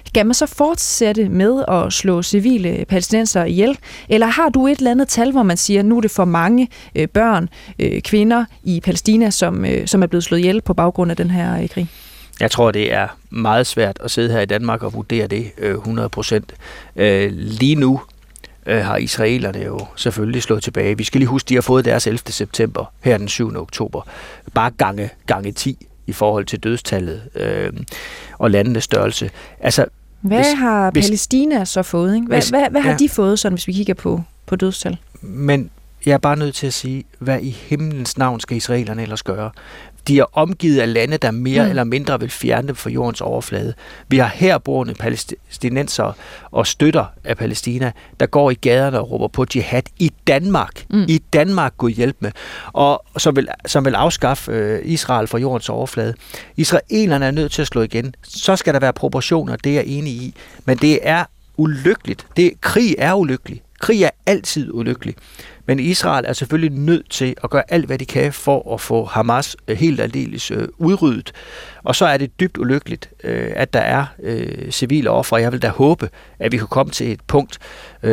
skal 0.06 0.26
man 0.26 0.34
så 0.34 0.46
fortsætte 0.46 1.30
med 1.30 1.64
at 1.68 1.94
slå 1.94 2.22
civile 2.22 2.86
palæstinenser 2.90 3.44
ihjel? 3.44 3.78
Eller 4.10 4.28
har 4.28 4.50
du 4.50 4.68
et 4.68 4.78
eller 4.78 4.92
andet 4.92 5.08
tal, 5.08 5.32
hvor 5.32 5.44
man 5.44 5.58
siger, 5.58 5.80
at 5.80 5.86
nu 5.86 5.98
er 5.98 6.02
det 6.02 6.12
for 6.12 6.26
mange 6.26 6.70
øh, 6.96 7.08
børn, 7.08 7.50
øh, 7.80 8.02
kvinder 8.02 8.46
i 8.64 8.80
Palæstina, 8.80 9.30
som, 9.30 9.66
øh, 9.66 9.88
som 9.88 10.04
er 10.04 10.08
blevet 10.08 10.24
slået 10.24 10.40
ihjel 10.40 10.62
på 10.62 10.74
baggrund 10.74 11.12
af 11.12 11.18
den 11.18 11.32
her 11.32 11.62
øh, 11.62 11.70
krig? 11.70 11.88
Jeg 12.40 12.52
tror, 12.52 12.72
det 12.72 12.94
er 12.94 13.08
meget 13.30 13.68
svært 13.68 14.00
at 14.04 14.12
sidde 14.12 14.32
her 14.32 14.40
i 14.40 14.46
Danmark 14.46 14.84
og 14.84 14.94
vurdere 14.94 15.28
det 15.28 15.52
øh, 15.58 15.76
100 15.76 16.10
procent. 16.10 16.54
Øh, 16.96 17.32
lige 17.36 17.76
nu 17.76 18.02
øh, 18.66 18.86
har 18.86 18.98
israelerne 18.98 19.60
jo 19.60 19.80
selvfølgelig 19.96 20.44
slået 20.44 20.64
tilbage. 20.64 20.98
Vi 20.98 21.04
skal 21.04 21.20
lige 21.20 21.30
huske, 21.30 21.50
de 21.50 21.54
har 21.54 21.62
fået 21.62 21.86
deres 21.86 22.08
11. 22.08 22.20
september 22.30 22.86
her 23.02 23.18
den 23.18 23.28
7. 23.28 23.56
oktober. 23.56 24.02
Bare 24.54 24.72
gange, 24.72 25.10
gange 25.26 25.52
10 25.52 25.88
i 26.08 26.14
forhold 26.14 26.46
til 26.46 26.60
dødstallet 26.60 27.22
øh, 27.36 27.74
og 28.38 28.52
landenes 28.52 28.84
størrelse. 28.84 29.30
Altså, 29.60 29.86
hvad 30.22 30.38
hvis, 30.38 30.54
har 30.54 30.92
Palæstina 30.92 31.58
hvis, 31.58 31.70
så 31.70 31.84
fået? 31.84 32.16
Ikke? 32.16 32.28
Hvad, 32.28 32.38
hvis, 32.38 32.50
hvad, 32.50 32.70
hvad 32.72 32.82
har 32.82 32.92
ja. 32.92 32.98
de 32.98 33.10
fået, 33.10 33.40
sådan, 33.40 33.54
hvis 33.54 33.68
vi 33.68 33.74
kigger 33.74 33.94
på, 33.94 34.24
på 34.46 34.56
dødstal? 34.56 34.98
Men 35.22 35.70
jeg 36.06 36.14
er 36.14 36.18
bare 36.18 36.36
nødt 36.36 36.56
til 36.56 36.68
at 36.68 36.74
sige, 36.74 37.04
hvad 37.20 37.40
i 37.42 37.50
himlens 37.50 38.18
navn 38.18 38.40
skal 38.40 38.58
israelerne 38.58 39.02
ellers 39.02 39.24
gøre? 39.24 39.52
De 40.08 40.20
er 40.20 40.38
omgivet 40.38 40.80
af 40.80 40.94
lande, 40.94 41.18
der 41.18 41.32
mere 41.32 41.64
mm. 41.64 41.70
eller 41.70 41.84
mindre 41.84 42.20
vil 42.20 42.30
fjerne 42.30 42.68
dem 42.68 42.76
fra 42.76 42.90
jordens 42.90 43.22
overflade. 43.22 43.74
Vi 44.08 44.18
har 44.18 44.32
herboende 44.36 44.94
palæstinenser 44.94 46.18
og 46.52 46.68
støtter 46.68 47.06
af 47.24 47.38
Palæstina, 47.38 47.92
der 48.20 48.26
går 48.26 48.52
i 48.52 48.54
gaderne 48.54 49.00
og 49.00 49.12
råber 49.12 49.28
på 49.28 49.46
jihad 49.56 49.82
i 50.00 50.12
Danmark. 50.28 50.86
Mm. 50.90 51.06
I 51.08 51.18
Danmark 51.34 51.74
Gud 51.78 51.92
hjælp 51.92 52.16
med. 52.20 52.32
Og 52.74 53.04
som 53.18 53.36
vil, 53.36 53.48
som 53.66 53.86
vil 53.86 53.96
afskaffe 53.96 54.52
øh, 54.52 54.82
Israel 54.84 55.28
fra 55.28 55.38
jordens 55.38 55.70
overflade. 55.70 56.14
Israelerne 56.58 57.26
er 57.26 57.32
nødt 57.32 57.52
til 57.52 57.62
at 57.62 57.68
slå 57.68 57.82
igen. 57.82 58.16
Så 58.24 58.56
skal 58.56 58.74
der 58.74 58.80
være 58.80 58.94
proportioner, 58.94 59.56
det 59.56 59.70
er 59.70 59.76
jeg 59.76 59.86
enig 59.88 60.14
i. 60.14 60.34
Men 60.66 60.78
det 60.78 61.00
er 61.02 61.26
ulykkeligt. 61.58 62.26
Det, 62.38 62.62
krig 62.62 62.96
er 62.98 63.14
ulykkelig. 63.14 63.62
Krig 63.80 64.04
er 64.04 64.10
altid 64.26 64.74
ulykkelig. 64.74 65.16
Men 65.66 65.80
Israel 65.80 66.26
er 66.28 66.34
selvfølgelig 66.34 66.80
nødt 66.80 67.10
til 67.10 67.36
at 67.44 67.50
gøre 67.50 67.64
alt, 67.68 67.86
hvad 67.86 67.98
de 67.98 68.06
kan 68.06 68.34
for 68.34 68.74
at 68.74 68.82
få 68.82 69.06
Hamas 69.06 69.58
øh, 69.68 69.78
helt 69.78 70.00
aldeles 70.00 70.52
øh, 70.52 70.68
udryddet. 70.78 71.32
Og 71.84 71.96
så 71.96 72.06
er 72.06 72.18
det 72.18 72.40
dybt 72.40 72.58
ulykkeligt, 72.58 73.10
øh, 73.24 73.52
at 73.56 73.74
der 73.74 73.80
er 73.80 74.06
civile 74.72 75.10
ofre. 75.10 75.38
Jeg 75.38 75.52
vil 75.52 75.62
da 75.62 75.70
håbe, 75.70 76.10
at 76.40 76.52
vi 76.52 76.58
kan 76.58 76.68
komme 76.68 76.92
til 76.92 77.12
et 77.12 77.20
punkt, 77.28 77.60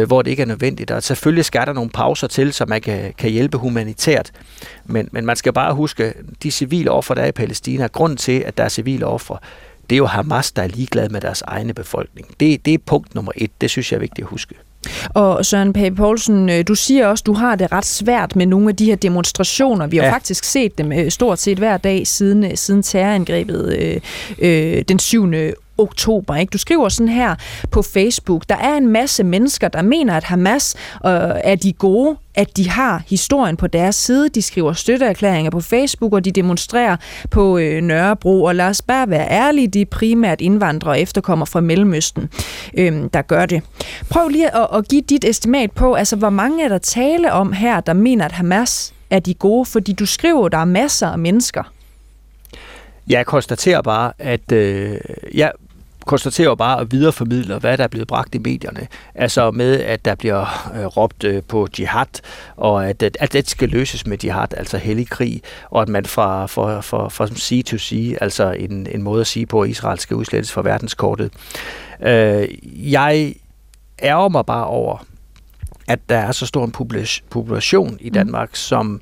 hvor 0.06 0.22
det 0.22 0.30
ikke 0.30 0.42
er 0.42 0.46
nødvendigt. 0.46 0.90
Og 0.90 1.02
selvfølgelig 1.02 1.44
skal 1.44 1.66
der 1.66 1.72
nogle 1.72 1.90
pauser 1.90 2.26
til, 2.26 2.52
så 2.52 2.64
man 2.66 2.80
kan, 2.80 3.14
kan 3.18 3.30
hjælpe 3.30 3.58
humanitært. 3.58 4.30
Men, 4.84 5.08
men 5.12 5.26
man 5.26 5.36
skal 5.36 5.52
bare 5.52 5.74
huske, 5.74 6.12
de 6.42 6.50
civile 6.50 6.90
ofre, 6.90 7.14
der 7.14 7.22
er 7.22 7.26
i 7.26 7.32
Palæstina, 7.32 7.86
grunden 7.86 8.16
til, 8.16 8.40
at 8.46 8.58
der 8.58 8.64
er 8.64 8.68
civile 8.68 9.06
ofre, 9.06 9.38
det 9.90 9.96
er 9.96 9.98
jo 9.98 10.06
Hamas, 10.06 10.52
der 10.52 10.62
er 10.62 10.66
ligeglad 10.66 11.08
med 11.08 11.20
deres 11.20 11.42
egne 11.42 11.74
befolkning. 11.74 12.28
Det, 12.40 12.64
det 12.64 12.74
er 12.74 12.78
punkt 12.78 13.14
nummer 13.14 13.32
et. 13.36 13.50
Det 13.60 13.70
synes 13.70 13.92
jeg 13.92 13.96
er 13.96 14.00
vigtigt 14.00 14.24
at 14.24 14.30
huske. 14.30 14.54
Og 15.08 15.46
Søren 15.46 15.72
Pape 15.72 15.94
Poulsen, 15.94 16.50
øh, 16.50 16.64
du 16.68 16.74
siger 16.74 17.06
også, 17.06 17.22
du 17.26 17.32
har 17.32 17.56
det 17.56 17.72
ret 17.72 17.86
svært 17.86 18.36
med 18.36 18.46
nogle 18.46 18.68
af 18.68 18.76
de 18.76 18.84
her 18.84 18.96
demonstrationer. 18.96 19.86
Vi 19.86 19.96
har 19.96 20.04
ja. 20.04 20.12
faktisk 20.12 20.44
set 20.44 20.78
dem 20.78 20.92
øh, 20.92 21.10
stort 21.10 21.38
set 21.38 21.58
hver 21.58 21.76
dag 21.76 22.06
siden, 22.06 22.44
øh, 22.44 22.50
siden 22.54 22.82
terrorangrebet 22.82 23.76
øh, 23.78 24.00
øh, 24.38 24.84
den 24.88 24.98
7 24.98 25.26
oktober. 25.78 26.36
Ikke? 26.36 26.50
Du 26.50 26.58
skriver 26.58 26.88
sådan 26.88 27.08
her 27.08 27.34
på 27.70 27.82
Facebook, 27.82 28.42
der 28.48 28.56
er 28.56 28.76
en 28.76 28.88
masse 28.88 29.24
mennesker, 29.24 29.68
der 29.68 29.82
mener, 29.82 30.16
at 30.16 30.24
Hamas 30.24 30.74
øh, 31.06 31.10
er 31.44 31.54
de 31.54 31.72
gode, 31.72 32.16
at 32.34 32.56
de 32.56 32.70
har 32.70 33.02
historien 33.06 33.56
på 33.56 33.66
deres 33.66 33.96
side. 33.96 34.28
De 34.28 34.42
skriver 34.42 34.72
støtteerklæringer 34.72 35.50
på 35.50 35.60
Facebook, 35.60 36.12
og 36.12 36.24
de 36.24 36.30
demonstrerer 36.30 36.96
på 37.30 37.58
øh, 37.58 37.82
Nørrebro. 37.82 38.44
Og 38.44 38.54
lad 38.54 38.66
os 38.66 38.82
bare 38.82 39.10
være 39.10 39.30
ærlige, 39.30 39.68
de 39.68 39.80
er 39.80 39.86
primært 39.90 40.40
indvandrere 40.40 40.92
og 40.92 41.00
efterkommer 41.00 41.46
fra 41.46 41.60
Mellemøsten, 41.60 42.28
øh, 42.74 43.02
der 43.14 43.22
gør 43.22 43.46
det. 43.46 43.62
Prøv 44.10 44.28
lige 44.28 44.56
at, 44.56 44.68
at 44.74 44.88
give 44.88 45.02
dit 45.02 45.24
estimat 45.24 45.72
på, 45.72 45.94
altså 45.94 46.16
hvor 46.16 46.30
mange 46.30 46.64
er 46.64 46.68
der 46.68 46.78
tale 46.78 47.32
om 47.32 47.52
her, 47.52 47.80
der 47.80 47.92
mener, 47.92 48.24
at 48.24 48.32
Hamas 48.32 48.94
er 49.10 49.18
de 49.18 49.34
gode? 49.34 49.64
Fordi 49.64 49.92
du 49.92 50.06
skriver, 50.06 50.46
at 50.46 50.52
der 50.52 50.58
er 50.58 50.64
masser 50.64 51.08
af 51.08 51.18
mennesker. 51.18 51.62
Jeg 53.08 53.26
konstaterer 53.26 53.82
bare, 53.82 54.12
at 54.18 54.52
øh, 54.52 54.98
jeg 55.34 55.52
konstaterer 56.06 56.54
bare 56.54 56.78
og 56.78 56.92
videreformidler, 56.92 57.58
hvad 57.58 57.78
der 57.78 57.84
er 57.84 57.88
blevet 57.88 58.08
bragt 58.08 58.34
i 58.34 58.38
medierne. 58.38 58.86
Altså 59.14 59.50
med, 59.50 59.80
at 59.80 60.04
der 60.04 60.14
bliver 60.14 60.70
øh, 60.76 60.86
råbt 60.86 61.24
øh, 61.24 61.42
på 61.48 61.68
jihad, 61.78 62.20
og 62.56 62.88
at, 62.88 63.02
at, 63.02 63.16
at 63.20 63.32
det 63.32 63.50
skal 63.50 63.68
løses 63.68 64.06
med 64.06 64.18
jihad, 64.24 64.54
altså 64.56 64.78
hellig 64.78 65.08
krig, 65.08 65.42
og 65.70 65.82
at 65.82 65.88
man 65.88 66.04
fra, 66.06 66.46
fra, 66.46 66.80
fra, 66.80 67.08
fra 67.08 67.26
sea 67.26 67.62
to 67.62 67.78
sea, 67.78 68.16
altså 68.20 68.50
en, 68.50 68.86
en 68.90 69.02
måde 69.02 69.20
at 69.20 69.26
sige 69.26 69.46
på, 69.46 69.62
at 69.62 69.70
Israel 69.70 69.98
skal 69.98 70.16
udslettes 70.16 70.52
fra 70.52 70.62
verdenskortet. 70.62 71.32
Øh, 72.02 72.48
jeg 72.92 73.34
ærger 74.02 74.28
mig 74.28 74.46
bare 74.46 74.66
over, 74.66 75.04
at 75.88 75.98
der 76.08 76.18
er 76.18 76.32
så 76.32 76.46
stor 76.46 76.64
en 76.64 76.72
population 77.30 77.96
i. 78.00 78.10
Danmark, 78.10 78.48
mm. 78.48 78.54
som 78.54 79.00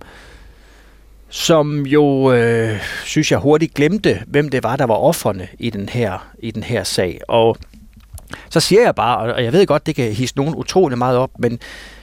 som 1.32 1.86
jo, 1.86 2.32
øh, 2.32 2.80
synes 3.04 3.30
jeg, 3.30 3.38
hurtigt 3.38 3.74
glemte, 3.74 4.22
hvem 4.26 4.48
det 4.48 4.62
var, 4.62 4.76
der 4.76 4.86
var 4.86 4.94
offerne 4.94 5.48
i 5.58 5.70
den 5.70 5.88
her, 5.88 6.32
i 6.38 6.50
den 6.50 6.62
her 6.62 6.84
sag. 6.84 7.20
Og 7.28 7.56
så 8.50 8.60
siger 8.60 8.82
jeg 8.82 8.94
bare, 8.94 9.34
og 9.34 9.44
jeg 9.44 9.52
ved 9.52 9.66
godt, 9.66 9.86
det 9.86 9.94
kan 9.94 10.12
hisse 10.12 10.36
nogen 10.36 10.54
utrolig 10.54 10.98
meget 10.98 11.18
op, 11.18 11.30
men 11.38 11.58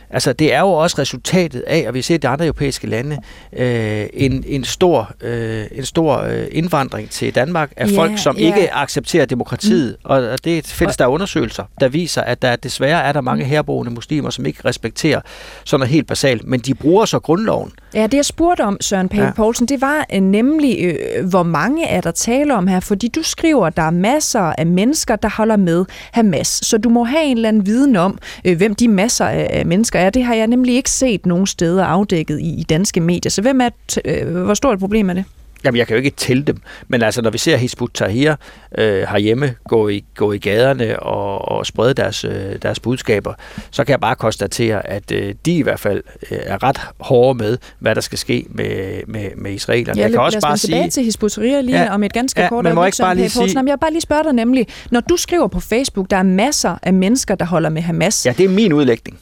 Altså, 0.09 0.33
det 0.33 0.53
er 0.53 0.59
jo 0.59 0.71
også 0.71 0.95
resultatet 0.99 1.63
af, 1.67 1.85
og 1.87 1.93
vi 1.93 2.01
ser 2.01 2.15
i 2.15 2.17
de 2.17 2.27
andre 2.27 2.45
europæiske 2.45 2.87
lande, 2.87 3.17
øh, 3.53 4.05
en, 4.13 4.43
en 4.47 4.63
stor, 4.63 5.11
øh, 5.21 5.65
en 5.71 5.85
stor 5.85 6.17
øh, 6.17 6.47
indvandring 6.51 7.09
til 7.09 7.35
Danmark 7.35 7.71
af 7.77 7.87
yeah, 7.87 7.95
folk, 7.95 8.17
som 8.17 8.35
yeah. 8.39 8.47
ikke 8.47 8.73
accepterer 8.73 9.25
demokratiet. 9.25 9.95
Mm. 10.05 10.11
Og 10.11 10.43
det 10.43 10.67
findes 10.67 10.97
der 10.97 11.07
undersøgelser, 11.07 11.63
der 11.79 11.87
viser, 11.87 12.21
at 12.21 12.41
der 12.41 12.55
desværre 12.55 13.03
er 13.03 13.11
der 13.11 13.21
mange 13.21 13.43
mm. 13.43 13.49
herboende 13.49 13.91
muslimer, 13.91 14.29
som 14.29 14.45
ikke 14.45 14.59
respekterer 14.65 15.21
sådan 15.65 15.79
noget 15.79 15.93
helt 15.93 16.07
basalt. 16.07 16.47
Men 16.47 16.59
de 16.59 16.73
bruger 16.73 17.05
så 17.05 17.19
grundloven. 17.19 17.71
Ja, 17.93 18.03
det 18.03 18.13
jeg 18.13 18.25
spurgte 18.25 18.61
om, 18.61 18.77
Søren 18.81 19.09
Pape 19.09 19.23
ja. 19.23 19.31
Poulsen, 19.31 19.65
det 19.65 19.81
var 19.81 20.05
øh, 20.13 20.21
nemlig, 20.21 20.77
øh, 20.83 21.29
hvor 21.29 21.43
mange 21.43 21.87
er 21.87 22.01
der 22.01 22.11
tale 22.11 22.55
om 22.55 22.67
her? 22.67 22.79
Fordi 22.79 23.07
du 23.07 23.23
skriver, 23.23 23.67
at 23.67 23.77
der 23.77 23.83
er 23.83 23.91
masser 23.91 24.39
af 24.39 24.65
mennesker, 24.65 25.15
der 25.15 25.29
holder 25.29 25.57
med 25.57 25.85
Hamas. 26.11 26.47
Så 26.47 26.77
du 26.77 26.89
må 26.89 27.03
have 27.03 27.23
en 27.23 27.37
eller 27.37 27.49
anden 27.49 27.65
viden 27.65 27.95
om, 27.95 28.17
øh, 28.45 28.57
hvem 28.57 28.75
de 28.75 28.87
masser 28.87 29.25
af 29.25 29.65
mennesker 29.65 29.98
er. 29.99 30.09
Det 30.09 30.23
har 30.23 30.35
jeg 30.35 30.47
nemlig 30.47 30.75
ikke 30.75 30.91
set 30.91 31.25
nogen 31.25 31.47
steder 31.47 31.85
afdækket 31.85 32.39
i, 32.39 32.59
i 32.59 32.63
danske 32.63 33.01
medier. 33.01 33.29
Så 33.29 33.41
hvem 33.41 33.61
er, 33.61 33.69
øh, 34.05 34.35
hvor 34.35 34.53
stort 34.53 34.73
et 34.73 34.79
problem 34.79 35.09
er 35.09 35.13
det? 35.13 35.25
Jamen, 35.63 35.77
jeg 35.77 35.87
kan 35.87 35.95
jo 35.95 35.97
ikke 35.97 36.15
tælle 36.17 36.43
dem, 36.43 36.57
men 36.87 37.01
altså, 37.01 37.21
når 37.21 37.29
vi 37.29 37.37
ser 37.37 37.57
Hizbut 37.57 37.91
Tahrir 37.93 38.35
øh, 38.77 39.01
herhjemme 39.01 39.55
gå 39.67 39.89
i, 39.89 40.03
gå 40.15 40.31
i 40.31 40.37
gaderne 40.37 40.99
og, 40.99 41.51
og 41.51 41.65
sprede 41.65 41.93
deres, 41.93 42.23
øh, 42.23 42.55
deres 42.61 42.79
budskaber, 42.79 43.33
så 43.71 43.83
kan 43.83 43.91
jeg 43.91 43.99
bare 43.99 44.15
konstatere, 44.15 44.87
at 44.87 45.11
øh, 45.11 45.35
de 45.45 45.57
i 45.57 45.61
hvert 45.61 45.79
fald 45.79 46.03
øh, 46.31 46.37
er 46.41 46.63
ret 46.63 46.79
hårde 46.99 47.37
med, 47.37 47.57
hvad 47.79 47.95
der 47.95 48.01
skal 48.01 48.17
ske 48.17 48.45
med, 48.49 49.01
med, 49.07 49.29
med 49.37 49.51
israelerne. 49.51 49.99
Ja, 49.99 50.03
jeg 50.03 50.11
kan 50.11 50.19
også 50.19 50.39
bare 50.41 50.57
sige... 50.57 50.71
tilbage 50.71 50.89
til 50.89 51.03
Hizbut 51.03 51.31
Tahrir 51.31 51.61
lige 51.61 51.81
ja, 51.81 51.93
om 51.93 52.03
et 52.03 52.13
ganske 52.13 52.41
ja, 52.41 52.49
kort 52.49 52.65
øjeblik. 52.65 52.85
Ikke 52.85 52.97
bare 53.01 53.15
lige 53.15 53.29
sige... 53.29 53.53
Jeg 53.55 53.65
vil 53.65 53.77
bare 53.81 53.91
lige 53.91 54.01
spørge 54.01 54.23
dig 54.23 54.33
nemlig, 54.33 54.67
når 54.91 54.99
du 54.99 55.17
skriver 55.17 55.47
på 55.47 55.59
Facebook, 55.59 56.09
der 56.09 56.17
er 56.17 56.23
masser 56.23 56.77
af 56.83 56.93
mennesker, 56.93 57.35
der 57.35 57.45
holder 57.45 57.69
med 57.69 57.81
Hamas. 57.81 58.25
Ja, 58.25 58.33
det 58.37 58.45
er 58.45 58.49
min 58.49 58.73
udlægning. 58.73 59.19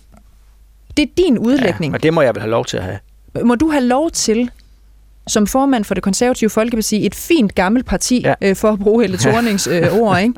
Det 0.97 1.03
er 1.03 1.11
din 1.17 1.37
udlægning. 1.37 1.91
Ja, 1.93 1.97
og 1.97 2.03
det 2.03 2.13
må 2.13 2.21
jeg 2.21 2.35
vel 2.35 2.41
have 2.41 2.51
lov 2.51 2.65
til 2.65 2.77
at 2.77 2.83
have. 2.83 2.99
Må 3.43 3.55
du 3.55 3.69
have 3.69 3.83
lov 3.83 4.11
til 4.11 4.51
som 5.27 5.47
formand 5.47 5.83
for 5.83 5.93
det 5.93 6.03
konservative 6.03 6.49
Folkeparti, 6.49 7.05
et 7.05 7.15
fint 7.15 7.55
gammelt 7.55 7.85
parti, 7.85 8.21
ja. 8.21 8.33
øh, 8.41 8.55
for 8.55 8.71
at 8.71 8.79
bruge 8.79 9.03
Helle 9.03 9.17
Thornings 9.27 9.67
øh, 9.67 9.99
ord, 9.99 10.19
ikke? 10.21 10.33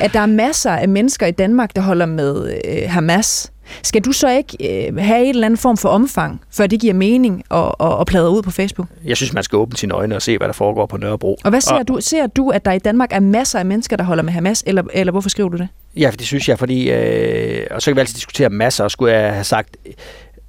at 0.00 0.12
der 0.12 0.20
er 0.20 0.26
masser 0.26 0.70
af 0.70 0.88
mennesker 0.88 1.26
i 1.26 1.30
Danmark, 1.30 1.76
der 1.76 1.82
holder 1.82 2.06
med 2.06 2.58
øh, 2.64 2.90
Hamas. 2.90 3.52
Skal 3.82 4.02
du 4.02 4.12
så 4.12 4.28
ikke 4.30 4.86
øh, 4.88 4.96
have 4.96 5.24
en 5.24 5.28
eller 5.28 5.46
anden 5.46 5.58
form 5.58 5.76
for 5.76 5.88
omfang, 5.88 6.40
før 6.50 6.66
det 6.66 6.80
giver 6.80 6.94
mening 6.94 7.42
at, 7.50 7.72
at, 7.80 8.00
at 8.00 8.06
plade 8.06 8.30
ud 8.30 8.42
på 8.42 8.50
Facebook? 8.50 8.88
Jeg 9.04 9.16
synes, 9.16 9.32
man 9.32 9.42
skal 9.42 9.56
åbne 9.56 9.76
sine 9.76 9.94
øjne 9.94 10.16
og 10.16 10.22
se, 10.22 10.38
hvad 10.38 10.46
der 10.46 10.52
foregår 10.52 10.86
på 10.86 10.96
Nørrebro. 10.96 11.38
Og 11.44 11.50
hvad 11.50 11.60
ser 11.60 11.74
og... 11.74 11.88
du? 11.88 12.00
Ser 12.00 12.26
du, 12.26 12.50
at 12.50 12.64
der 12.64 12.72
i 12.72 12.78
Danmark 12.78 13.12
er 13.12 13.20
masser 13.20 13.58
af 13.58 13.66
mennesker, 13.66 13.96
der 13.96 14.04
holder 14.04 14.22
med 14.22 14.32
Hamas, 14.32 14.64
eller, 14.66 14.82
eller 14.92 15.10
hvorfor 15.10 15.28
skriver 15.28 15.48
du 15.48 15.56
det? 15.56 15.68
Ja, 15.96 16.10
det 16.10 16.26
synes 16.26 16.48
jeg, 16.48 16.58
fordi... 16.58 16.90
Øh, 16.90 17.66
og 17.70 17.82
så 17.82 17.90
kan 17.90 17.96
vi 17.96 18.00
altid 18.00 18.14
diskutere 18.14 18.50
masser, 18.50 18.84
og 18.84 18.90
skulle 18.90 19.14
jeg 19.14 19.32
have 19.32 19.44
sagt 19.44 19.76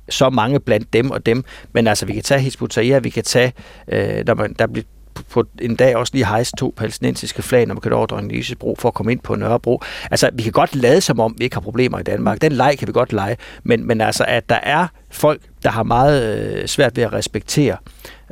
så 0.09 0.29
mange 0.29 0.59
blandt 0.59 0.93
dem 0.93 1.11
og 1.11 1.25
dem. 1.25 1.43
Men 1.73 1.87
altså, 1.87 2.05
vi 2.05 2.13
kan 2.13 2.23
tage 2.23 2.41
Hizbut 2.41 2.77
vi 3.03 3.09
kan 3.09 3.23
tage, 3.23 3.53
øh, 3.87 4.23
når 4.27 4.33
man, 4.33 4.55
der 4.59 4.67
bliver 4.67 4.85
på 5.29 5.43
en 5.61 5.75
dag 5.75 5.95
også 5.95 6.13
lige 6.13 6.25
hejse 6.25 6.51
to 6.57 6.73
palæstinensiske 6.77 7.41
flag, 7.41 7.65
når 7.65 7.73
man 7.73 7.81
kan 7.81 7.93
over 7.93 8.05
Dronning 8.05 8.43
Bro 8.59 8.75
for 8.79 8.87
at 8.87 8.93
komme 8.93 9.11
ind 9.11 9.19
på 9.19 9.35
Nørrebro. 9.35 9.81
Altså, 10.11 10.29
vi 10.33 10.43
kan 10.43 10.51
godt 10.51 10.75
lade 10.75 11.01
som 11.01 11.19
om, 11.19 11.35
vi 11.37 11.43
ikke 11.43 11.55
har 11.55 11.61
problemer 11.61 11.99
i 11.99 12.03
Danmark. 12.03 12.41
Den 12.41 12.51
leg 12.51 12.75
kan 12.79 12.87
vi 12.87 12.93
godt 12.93 13.13
lege. 13.13 13.37
Men, 13.63 13.87
men 13.87 14.01
altså, 14.01 14.25
at 14.27 14.49
der 14.49 14.59
er 14.63 14.87
folk, 15.11 15.41
der 15.63 15.69
har 15.69 15.83
meget 15.83 16.37
øh, 16.37 16.67
svært 16.67 16.97
ved 16.97 17.03
at 17.03 17.13
respektere 17.13 17.77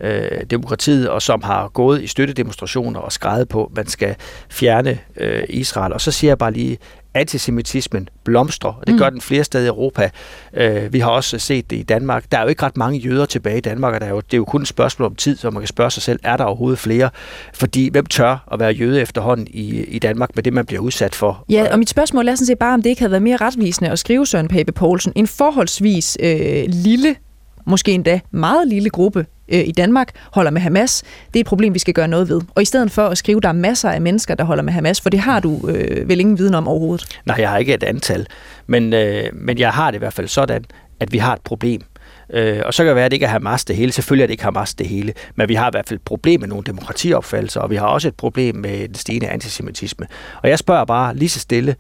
øh, 0.02 0.42
demokratiet, 0.50 1.10
og 1.10 1.22
som 1.22 1.44
har 1.44 1.68
gået 1.68 2.02
i 2.02 2.08
støttedemonstrationer 2.08 3.00
og 3.00 3.12
skrevet 3.12 3.50
på, 3.50 3.66
at 3.66 3.76
man 3.76 3.88
skal 3.88 4.16
fjerne 4.50 5.00
øh, 5.18 5.44
Israel. 5.50 5.94
Og 5.94 6.02
så 6.02 6.12
siger 6.12 6.32
jeg 6.32 6.38
bare 6.38 6.54
lige, 6.54 6.78
antisemitismen 7.14 8.10
blomstrer, 8.24 8.72
og 8.72 8.88
det 8.88 9.00
gør 9.00 9.10
mm. 9.10 9.14
den 9.14 9.22
flere 9.22 9.44
steder 9.44 9.66
i 9.66 9.68
Europa. 9.68 10.10
Øh, 10.54 10.94
vi 10.94 11.00
har 11.00 11.10
også 11.10 11.40
set 11.40 11.70
det 11.70 11.76
i 11.76 11.84
Danmark. 11.84 12.32
Der 12.32 12.38
er 12.38 12.42
jo 12.42 12.48
ikke 12.48 12.64
ret 12.64 12.78
mange 12.78 13.00
jøder 13.00 13.26
tilbage 13.26 13.58
i 13.58 13.62
Danmark, 13.62 13.94
og 13.94 14.02
der 14.02 14.06
er 14.06 14.10
jo, 14.10 14.20
det 14.20 14.34
er 14.34 14.38
jo 14.38 14.46
kun 14.46 14.62
et 14.62 14.68
spørgsmål 14.68 15.06
om 15.06 15.16
tid, 15.16 15.38
så 15.38 15.50
man 15.50 15.62
kan 15.62 15.68
spørge 15.68 15.92
sig 15.92 16.04
selv, 16.04 16.20
er 16.24 16.38
der 16.38 16.44
overhovedet 16.44 16.80
flere? 16.80 17.10
Fordi 17.54 17.90
hvem 17.90 18.06
tør 18.06 18.48
at 18.52 18.60
være 18.60 18.72
jøde 18.72 19.02
efterhånden 19.02 19.48
i, 19.50 19.84
i 19.84 20.00
Danmark 20.00 20.36
med 20.36 20.44
det, 20.44 20.54
man 20.54 20.66
bliver 20.66 20.82
udsat 20.82 21.16
for? 21.16 21.46
Ja, 21.50 21.68
og 21.72 21.80
mit 21.80 21.90
spørgsmål 21.90 22.28
er 22.28 22.36
sådan 22.36 22.46
set 22.46 22.60
bare, 22.60 22.74
om 22.74 22.82
det 22.82 22.90
ikke 22.90 23.02
havde 23.02 23.12
været 23.12 23.24
mere 23.24 23.38
retvisende 23.38 23.90
at 23.90 24.00
skrive 24.00 24.28
Søren 24.28 24.48
Pape 24.48 24.72
Poulsen 24.72 25.14
en 25.16 25.28
forholdsvis 25.28 26.18
øh, 26.24 26.64
lille 26.68 27.16
måske 27.66 27.92
endda 27.92 28.20
meget 28.32 28.68
lille 28.68 28.90
gruppe 28.90 29.26
øh, 29.48 29.68
i 29.68 29.72
Danmark 29.72 30.12
holder 30.34 30.52
med 30.52 30.62
Hamas, 30.62 31.04
det 31.28 31.36
er 31.36 31.40
et 31.40 31.46
problem, 31.46 31.74
vi 31.74 31.80
skal 31.80 31.94
gøre 31.94 32.08
noget 32.08 32.30
ved. 32.30 32.42
Og 32.56 32.62
i 32.62 32.66
stedet 32.66 32.92
for 32.92 33.08
at 33.08 33.18
skrive, 33.18 33.42
der 33.42 33.50
er 33.50 33.54
masser 33.54 33.90
af 33.90 34.02
mennesker, 34.02 34.36
der 34.36 34.44
holder 34.44 34.64
med 34.64 34.74
Hamas, 34.74 35.02
for 35.02 35.10
det 35.10 35.20
har 35.20 35.40
du 35.40 35.70
øh, 35.70 36.10
vel 36.10 36.20
ingen 36.20 36.38
viden 36.38 36.56
om 36.56 36.68
overhovedet. 36.68 37.20
Nej, 37.26 37.38
jeg 37.40 37.50
har 37.50 37.58
ikke 37.58 37.74
et 37.74 37.84
antal, 37.84 38.28
men, 38.68 38.94
øh, 38.94 39.24
men 39.34 39.60
jeg 39.60 39.72
har 39.72 39.92
det 39.92 39.98
i 39.98 40.00
hvert 40.00 40.14
fald 40.14 40.28
sådan, 40.28 40.66
at 41.00 41.14
vi 41.14 41.18
har 41.18 41.34
et 41.34 41.42
problem. 41.42 41.82
Øh, 42.34 42.62
og 42.66 42.74
så 42.74 42.84
kan 42.84 42.88
det 42.88 42.96
være, 42.96 43.06
at 43.06 43.12
det 43.12 43.16
ikke 43.16 43.26
er 43.26 43.30
Hamas 43.30 43.66
det 43.66 43.76
hele. 43.76 43.92
Selvfølgelig 43.92 44.24
er 44.24 44.28
det 44.28 44.32
ikke 44.32 44.44
Hamas 44.44 44.74
det 44.74 44.88
hele. 44.88 45.14
Men 45.36 45.50
vi 45.50 45.56
har 45.56 45.68
i 45.68 45.74
hvert 45.74 45.88
fald 45.88 46.00
et 46.00 46.06
problem 46.06 46.40
med 46.40 46.48
nogle 46.48 46.64
demokratiopfattelser, 46.64 47.62
og 47.62 47.70
vi 47.70 47.76
har 47.76 47.88
også 47.88 48.08
et 48.08 48.16
problem 48.16 48.56
med 48.56 48.88
den 48.88 48.96
stigende 48.96 49.28
antisemitisme. 49.28 50.08
Og 50.44 50.50
jeg 50.50 50.60
spørger 50.60 50.86
bare 50.86 51.16
lige 51.16 51.30
så 51.30 51.40
stille, 51.40 51.76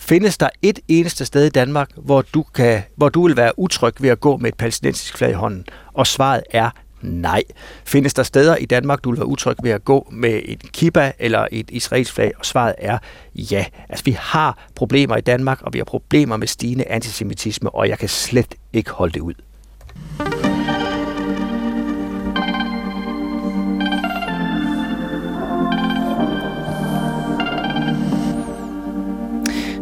Findes 0.00 0.38
der 0.38 0.48
et 0.62 0.78
eneste 0.88 1.24
sted 1.24 1.46
i 1.46 1.48
Danmark, 1.48 1.90
hvor 1.96 2.22
du, 2.34 2.42
kan, 2.42 2.82
hvor 2.96 3.08
du 3.08 3.26
vil 3.26 3.36
være 3.36 3.58
utryg 3.58 3.94
ved 4.00 4.10
at 4.10 4.20
gå 4.20 4.36
med 4.36 4.48
et 4.48 4.56
palæstinensisk 4.56 5.16
flag 5.16 5.30
i 5.30 5.34
hånden? 5.34 5.64
Og 5.92 6.06
svaret 6.06 6.42
er 6.50 6.70
nej. 7.02 7.42
Findes 7.84 8.14
der 8.14 8.22
steder 8.22 8.56
i 8.56 8.64
Danmark, 8.64 9.04
du 9.04 9.10
vil 9.10 9.18
være 9.18 9.26
utryg 9.26 9.56
ved 9.62 9.70
at 9.70 9.84
gå 9.84 10.08
med 10.12 10.40
et 10.44 10.72
kibba 10.72 11.12
eller 11.18 11.46
et 11.52 11.70
israelsk 11.70 12.12
flag? 12.12 12.32
Og 12.38 12.46
svaret 12.46 12.74
er 12.78 12.98
ja. 13.34 13.64
Altså, 13.88 14.04
vi 14.04 14.16
har 14.20 14.58
problemer 14.74 15.16
i 15.16 15.20
Danmark, 15.20 15.62
og 15.62 15.72
vi 15.72 15.78
har 15.78 15.84
problemer 15.84 16.36
med 16.36 16.46
stigende 16.46 16.84
antisemitisme, 16.88 17.70
og 17.70 17.88
jeg 17.88 17.98
kan 17.98 18.08
slet 18.08 18.54
ikke 18.72 18.90
holde 18.90 19.12
det 19.12 19.20
ud. 19.20 19.34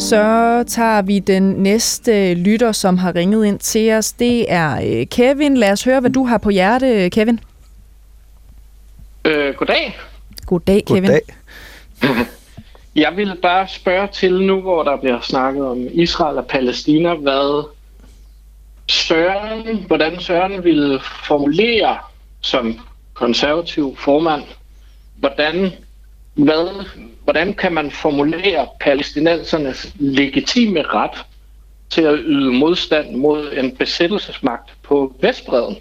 Så 0.09 0.64
tager 0.68 1.02
vi 1.02 1.18
den 1.18 1.42
næste 1.42 2.34
lytter, 2.34 2.72
som 2.72 2.98
har 2.98 3.14
ringet 3.14 3.46
ind 3.46 3.59
til 3.59 3.92
os. 3.92 4.12
Det 4.12 4.52
er 4.52 4.80
øh, 5.00 5.06
Kevin. 5.06 5.56
Lad 5.56 5.72
os 5.72 5.84
høre, 5.84 6.00
hvad 6.00 6.11
du 6.11 6.24
har 6.24 6.38
på 6.38 6.50
hjerte, 6.50 7.11
Kevin. 7.11 7.40
Øh, 9.24 9.54
goddag. 9.54 9.98
Goddag, 10.46 10.84
Kevin. 10.84 11.02
Goddag. 11.02 11.22
Jeg 12.96 13.16
vil 13.16 13.36
bare 13.42 13.68
spørge 13.68 14.09
til 14.12 14.42
nu, 14.42 14.61
hvor 14.61 14.82
der 14.82 14.96
bliver 14.96 15.20
snakket 15.20 15.66
om 15.66 15.86
Israel 15.92 16.38
og 16.38 16.46
Palæstina, 16.46 17.14
hvad 17.14 17.68
Søren, 18.88 19.84
hvordan 19.86 20.20
Søren 20.20 20.64
ville 20.64 21.00
formulere 21.26 21.98
som 22.40 22.80
konservativ 23.14 23.96
formand, 23.98 24.42
hvordan, 25.16 25.72
hvad, 26.39 26.84
hvordan 27.24 27.55
kan 27.55 27.72
man 27.72 27.91
formulere 27.91 28.68
palæstinensernes 28.80 29.93
legitime 29.99 30.82
ret 30.82 31.24
til 31.91 32.03
at 32.03 32.18
yde 32.22 32.53
modstand 32.53 33.16
mod 33.16 33.53
en 33.53 33.76
besættelsesmagt 33.76 34.70
på 34.82 35.14
Vestbreden? 35.20 35.76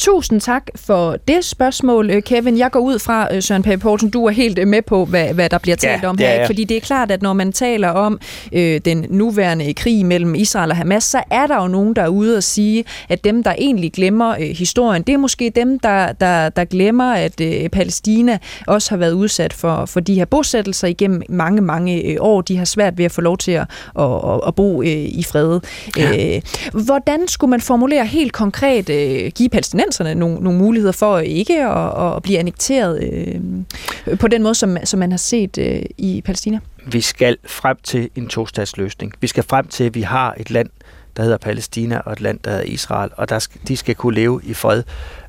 Tusind 0.00 0.40
tak 0.40 0.62
for 0.76 1.16
det 1.28 1.44
spørgsmål, 1.44 2.10
øh, 2.10 2.22
Kevin. 2.22 2.58
Jeg 2.58 2.70
går 2.70 2.80
ud 2.80 2.98
fra, 2.98 3.34
øh, 3.34 3.42
Søren 3.42 3.62
Pape 3.62 3.80
Poulsen, 3.80 4.10
du 4.10 4.24
er 4.26 4.30
helt 4.30 4.58
øh, 4.58 4.68
med 4.68 4.82
på, 4.82 5.04
hvad, 5.04 5.34
hvad 5.34 5.48
der 5.48 5.58
bliver 5.58 5.76
talt 5.76 6.02
Ja, 6.02 6.08
om 6.08 6.18
her. 6.18 6.26
er 6.26 6.32
Ikke? 6.32 6.40
jeg. 6.40 6.46
Fordi 6.48 6.64
det 6.64 6.76
er 6.76 6.80
klart, 6.80 7.10
at 7.10 7.22
når 7.22 7.32
man 7.32 7.52
taler 7.52 7.88
om 7.88 8.20
øh, 8.52 8.80
den 8.84 9.06
nuværende 9.10 9.74
krig 9.74 10.06
mellem 10.06 10.34
Israel 10.34 10.70
og 10.70 10.76
Hamas, 10.76 11.04
så 11.04 11.22
er 11.30 11.46
der 11.46 11.62
jo 11.62 11.68
nogen, 11.68 11.96
der 11.96 12.02
er 12.02 12.08
ude 12.08 12.36
og 12.36 12.42
sige, 12.42 12.84
at 13.08 13.24
dem, 13.24 13.42
der 13.42 13.54
egentlig 13.58 13.92
glemmer 13.92 14.30
øh, 14.30 14.38
historien, 14.56 15.02
det 15.02 15.12
er 15.12 15.18
måske 15.18 15.52
dem, 15.56 15.78
der, 15.78 16.12
der, 16.12 16.48
der 16.48 16.64
glemmer, 16.64 17.12
at 17.14 17.40
øh, 17.40 17.68
Palæstina 17.68 18.38
også 18.66 18.90
har 18.90 18.96
været 18.96 19.12
udsat 19.12 19.52
for, 19.52 19.84
for 19.86 20.00
de 20.00 20.14
her 20.14 20.24
bosættelser 20.24 20.88
igennem 20.88 21.22
mange, 21.28 21.62
mange 21.62 22.02
øh, 22.02 22.16
år. 22.20 22.40
De 22.40 22.56
har 22.56 22.64
svært 22.64 22.98
ved 22.98 23.04
at 23.04 23.12
få 23.12 23.20
lov 23.20 23.38
til 23.38 23.52
at, 23.52 23.66
at, 23.98 24.04
at, 24.04 24.40
at 24.46 24.54
bo 24.54 24.82
øh, 24.82 24.88
i 24.88 25.24
fred. 25.32 25.60
Ja. 25.96 26.36
Øh, 26.36 26.42
hvordan 26.84 27.28
skulle 27.28 27.50
man 27.50 27.60
formulere 27.60 28.06
helt 28.06 28.32
konkret, 28.32 28.90
øh, 28.90 29.30
give 29.34 29.48
palæstinenserne 29.90 30.14
nogle, 30.14 30.44
nogle 30.44 30.58
muligheder 30.58 30.92
for 30.92 31.18
ikke 31.18 31.66
at, 31.66 32.16
at 32.16 32.22
blive 32.22 32.38
annekteret 32.38 33.02
øh, 33.02 34.16
på 34.16 34.28
den 34.28 34.42
måde, 34.42 34.54
som, 34.54 34.76
som 34.84 34.98
man 35.00 35.10
har 35.10 35.18
set 35.18 35.58
øh, 35.58 35.82
i 35.98 36.22
Palæstina? 36.24 36.60
Vi 36.86 37.00
skal 37.00 37.36
frem 37.46 37.76
til 37.82 38.10
en 38.16 38.28
tostatsløsning. 38.28 39.12
Vi 39.20 39.26
skal 39.26 39.44
frem 39.44 39.66
til, 39.66 39.84
at 39.84 39.94
vi 39.94 40.02
har 40.02 40.34
et 40.38 40.50
land, 40.50 40.70
der 41.16 41.22
hedder 41.22 41.38
Palæstina, 41.38 41.98
og 41.98 42.12
et 42.12 42.20
land, 42.20 42.38
der 42.44 42.50
hedder 42.50 42.64
Israel, 42.64 43.10
og 43.16 43.28
der 43.28 43.38
skal, 43.38 43.60
de 43.68 43.76
skal 43.76 43.94
kunne 43.94 44.14
leve 44.14 44.40
i 44.44 44.54
fred 44.54 44.82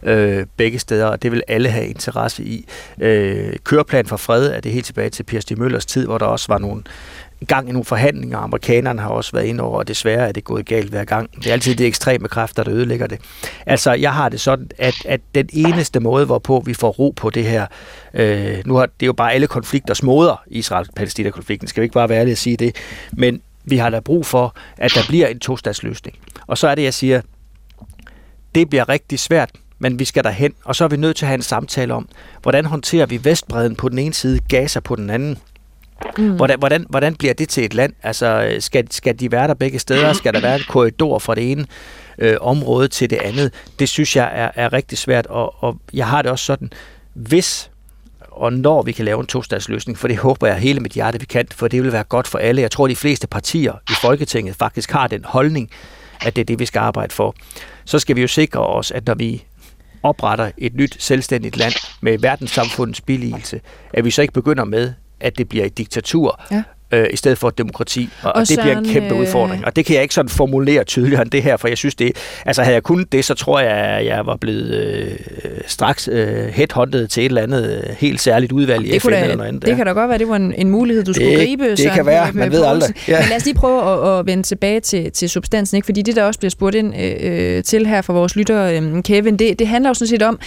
øh, 0.03 0.45
begge 0.57 0.79
steder, 0.79 1.05
og 1.05 1.23
det 1.23 1.31
vil 1.31 1.43
alle 1.47 1.69
have 1.69 1.87
interesse 1.87 2.43
i. 2.43 2.65
Øh, 2.99 3.53
køreplan 3.63 4.05
for 4.05 4.17
fred 4.17 4.47
er 4.47 4.59
det 4.59 4.71
helt 4.71 4.85
tilbage 4.85 5.09
til 5.09 5.23
Per 5.23 5.39
Stig 5.39 5.59
Møllers 5.59 5.85
tid, 5.85 6.05
hvor 6.05 6.17
der 6.17 6.25
også 6.25 6.45
var 6.47 6.57
nogle 6.57 6.83
gang 7.47 7.69
i 7.69 7.71
nogle 7.71 7.85
forhandlinger. 7.85 8.37
Amerikanerne 8.37 9.01
har 9.01 9.09
også 9.09 9.31
været 9.31 9.45
inde 9.45 9.63
over, 9.63 9.77
og 9.77 9.87
desværre 9.87 10.27
er 10.27 10.31
det 10.31 10.43
gået 10.43 10.65
galt 10.65 10.89
hver 10.89 11.03
gang. 11.03 11.35
Det 11.35 11.47
er 11.47 11.53
altid 11.53 11.75
de 11.75 11.85
ekstreme 11.85 12.27
kræfter, 12.27 12.63
der 12.63 12.73
ødelægger 12.73 13.07
det. 13.07 13.19
Altså, 13.65 13.93
jeg 13.93 14.13
har 14.13 14.29
det 14.29 14.41
sådan, 14.41 14.69
at, 14.77 14.95
at 15.05 15.21
den 15.35 15.49
eneste 15.53 15.99
måde, 15.99 16.25
hvorpå 16.25 16.63
vi 16.65 16.73
får 16.73 16.89
ro 16.89 17.13
på 17.15 17.29
det 17.29 17.43
her, 17.43 17.65
øh, 18.13 18.57
nu 18.65 18.75
har 18.75 18.85
det 18.85 19.05
er 19.05 19.05
jo 19.05 19.13
bare 19.13 19.33
alle 19.33 19.47
konflikter 19.47 19.93
smoder, 19.93 20.43
Israel-Palæstina-konflikten, 20.47 21.67
skal 21.67 21.81
vi 21.81 21.85
ikke 21.85 21.93
bare 21.93 22.09
være 22.09 22.19
ærlige 22.19 22.31
at 22.31 22.37
sige 22.37 22.57
det, 22.57 22.75
men 23.13 23.41
vi 23.65 23.77
har 23.77 23.89
da 23.89 23.99
brug 23.99 24.25
for, 24.25 24.55
at 24.77 24.91
der 24.95 25.01
bliver 25.07 25.27
en 25.27 25.39
tostatsløsning. 25.39 26.17
Og 26.47 26.57
så 26.57 26.67
er 26.67 26.75
det, 26.75 26.83
jeg 26.83 26.93
siger, 26.93 27.21
det 28.55 28.69
bliver 28.69 28.89
rigtig 28.89 29.19
svært, 29.19 29.49
men 29.79 29.99
vi 29.99 30.05
skal 30.05 30.23
derhen, 30.23 30.53
og 30.65 30.75
så 30.75 30.83
er 30.83 30.87
vi 30.87 30.97
nødt 30.97 31.17
til 31.17 31.25
at 31.25 31.27
have 31.27 31.35
en 31.35 31.41
samtale 31.41 31.93
om, 31.93 32.07
hvordan 32.41 32.65
håndterer 32.65 33.05
vi 33.05 33.25
Vestbreden 33.25 33.75
på 33.75 33.89
den 33.89 33.99
ene 33.99 34.13
side, 34.13 34.39
Gaza 34.49 34.79
på 34.79 34.95
den 34.95 35.09
anden. 35.09 35.37
Mm. 36.17 36.35
Hvordan, 36.35 36.59
hvordan, 36.59 36.85
hvordan 36.89 37.15
bliver 37.15 37.33
det 37.33 37.49
til 37.49 37.65
et 37.65 37.73
land? 37.73 37.93
Altså, 38.03 38.49
øh, 38.51 38.61
skal, 38.61 38.91
skal 38.91 39.19
de 39.19 39.31
være 39.31 39.47
der 39.47 39.53
begge 39.53 39.79
steder? 39.79 40.13
Skal 40.13 40.33
der 40.33 40.41
være 40.41 40.55
en 40.55 40.63
korridor 40.69 41.19
fra 41.19 41.35
det 41.35 41.51
ene 41.51 41.65
øh, 42.17 42.37
område 42.41 42.87
til 42.87 43.09
det 43.09 43.17
andet? 43.17 43.53
Det 43.79 43.89
synes 43.89 44.15
jeg 44.15 44.31
er, 44.33 44.51
er 44.55 44.73
rigtig 44.73 44.97
svært, 44.97 45.27
og, 45.27 45.63
og 45.63 45.77
jeg 45.93 46.07
har 46.07 46.21
det 46.21 46.31
også 46.31 46.45
sådan, 46.45 46.69
hvis 47.13 47.71
og 48.31 48.53
når 48.53 48.81
vi 48.81 48.91
kan 48.91 49.05
lave 49.05 49.19
en 49.19 49.27
tostatsløsning, 49.27 49.97
for 49.97 50.07
det 50.07 50.17
håber 50.17 50.47
jeg 50.47 50.55
hele 50.55 50.79
mit 50.79 50.91
hjerte, 50.91 51.19
vi 51.19 51.25
kan, 51.25 51.47
for 51.51 51.67
det 51.67 51.83
vil 51.83 51.91
være 51.91 52.03
godt 52.03 52.27
for 52.27 52.37
alle. 52.37 52.61
Jeg 52.61 52.71
tror, 52.71 52.87
de 52.87 52.95
fleste 52.95 53.27
partier 53.27 53.73
i 53.89 53.93
Folketinget 54.01 54.55
faktisk 54.55 54.91
har 54.91 55.07
den 55.07 55.25
holdning, 55.25 55.69
at 56.21 56.35
det 56.35 56.41
er 56.41 56.45
det, 56.45 56.59
vi 56.59 56.65
skal 56.65 56.79
arbejde 56.79 57.13
for. 57.13 57.35
Så 57.85 57.99
skal 57.99 58.15
vi 58.15 58.21
jo 58.21 58.27
sikre 58.27 58.59
os, 58.59 58.91
at 58.91 59.07
når 59.07 59.13
vi 59.13 59.43
opretter 60.03 60.51
et 60.57 60.75
nyt 60.75 60.95
selvstændigt 60.99 61.57
land 61.57 61.73
med 62.01 62.17
verdenssamfundets 62.17 63.01
billigelse, 63.01 63.61
at 63.93 64.05
vi 64.05 64.11
så 64.11 64.21
ikke 64.21 64.33
begynder 64.33 64.63
med, 64.63 64.93
at 65.21 65.37
det 65.37 65.49
bliver 65.49 65.65
et 65.65 65.77
diktatur, 65.77 66.41
Ja 66.51 66.63
øh, 66.91 67.07
i 67.13 67.17
stedet 67.17 67.37
for 67.37 67.47
et 67.47 67.57
demokrati. 67.57 68.09
Og, 68.23 68.35
og, 68.35 68.49
det 68.49 68.59
bliver 68.61 68.77
en 68.77 68.85
kæmpe 68.85 69.13
øh, 69.15 69.19
udfordring. 69.21 69.65
Og 69.65 69.75
det 69.75 69.85
kan 69.85 69.93
jeg 69.95 70.03
ikke 70.03 70.13
sådan 70.13 70.29
formulere 70.29 70.83
tydeligere 70.83 71.21
end 71.21 71.31
det 71.31 71.43
her, 71.43 71.57
for 71.57 71.67
jeg 71.67 71.77
synes 71.77 71.95
det... 71.95 72.11
Altså 72.45 72.61
havde 72.61 72.73
jeg 72.73 72.83
kunnet 72.83 73.11
det, 73.11 73.25
så 73.25 73.33
tror 73.33 73.59
jeg, 73.59 73.71
at 73.77 74.05
jeg 74.05 74.25
var 74.25 74.35
blevet 74.35 74.71
øh, 74.73 75.11
straks 75.67 76.09
øh, 76.11 76.47
headhunted 76.47 77.07
til 77.07 77.21
et 77.21 77.25
eller 77.25 77.41
andet 77.41 77.83
øh, 77.87 77.95
helt 77.97 78.21
særligt 78.21 78.51
udvalg 78.51 78.85
i 78.85 78.99
FN 78.99 79.07
kunne 79.07 79.15
eller 79.15 79.27
da, 79.29 79.35
noget 79.35 79.47
andet. 79.47 79.65
det 79.65 79.75
kan 79.75 79.85
da 79.85 79.91
godt 79.91 80.09
være, 80.09 80.17
det 80.17 80.27
var 80.29 80.35
en, 80.35 80.53
en 80.57 80.69
mulighed, 80.69 81.03
du 81.03 81.07
Det- 81.11 81.15
skulle 81.15 81.35
gribe. 81.35 81.69
det 81.69 81.79
Søren 81.79 81.95
kan 81.95 82.05
være, 82.05 82.25
Pape 82.25 82.37
man 82.37 82.51
ved 82.51 82.63
aldrig. 82.65 82.93
Ja. 83.07 83.19
Men 83.19 83.29
lad 83.29 83.37
os 83.37 83.45
lige 83.45 83.55
prøve 83.55 84.09
at, 84.13 84.19
at 84.19 84.25
vende 84.25 84.43
tilbage 84.43 84.79
til, 84.79 85.11
til 85.11 85.29
substansen, 85.29 85.75
ikke? 85.75 85.85
fordi 85.85 86.01
det, 86.01 86.15
der 86.15 86.23
også 86.23 86.39
bliver 86.39 86.49
spurgt 86.51 86.75
ind 86.75 86.93
øh, 87.01 87.63
til 87.63 87.85
her 87.87 88.01
fra 88.01 88.13
vores 88.13 88.35
lytter, 88.35 88.63
øh, 88.65 89.03
Kevin, 89.03 89.37
det, 89.39 89.59
det 89.59 89.67
handler 89.67 89.89
jo 89.89 89.93
sådan 89.93 90.07
set 90.07 90.21
om, 90.23 90.39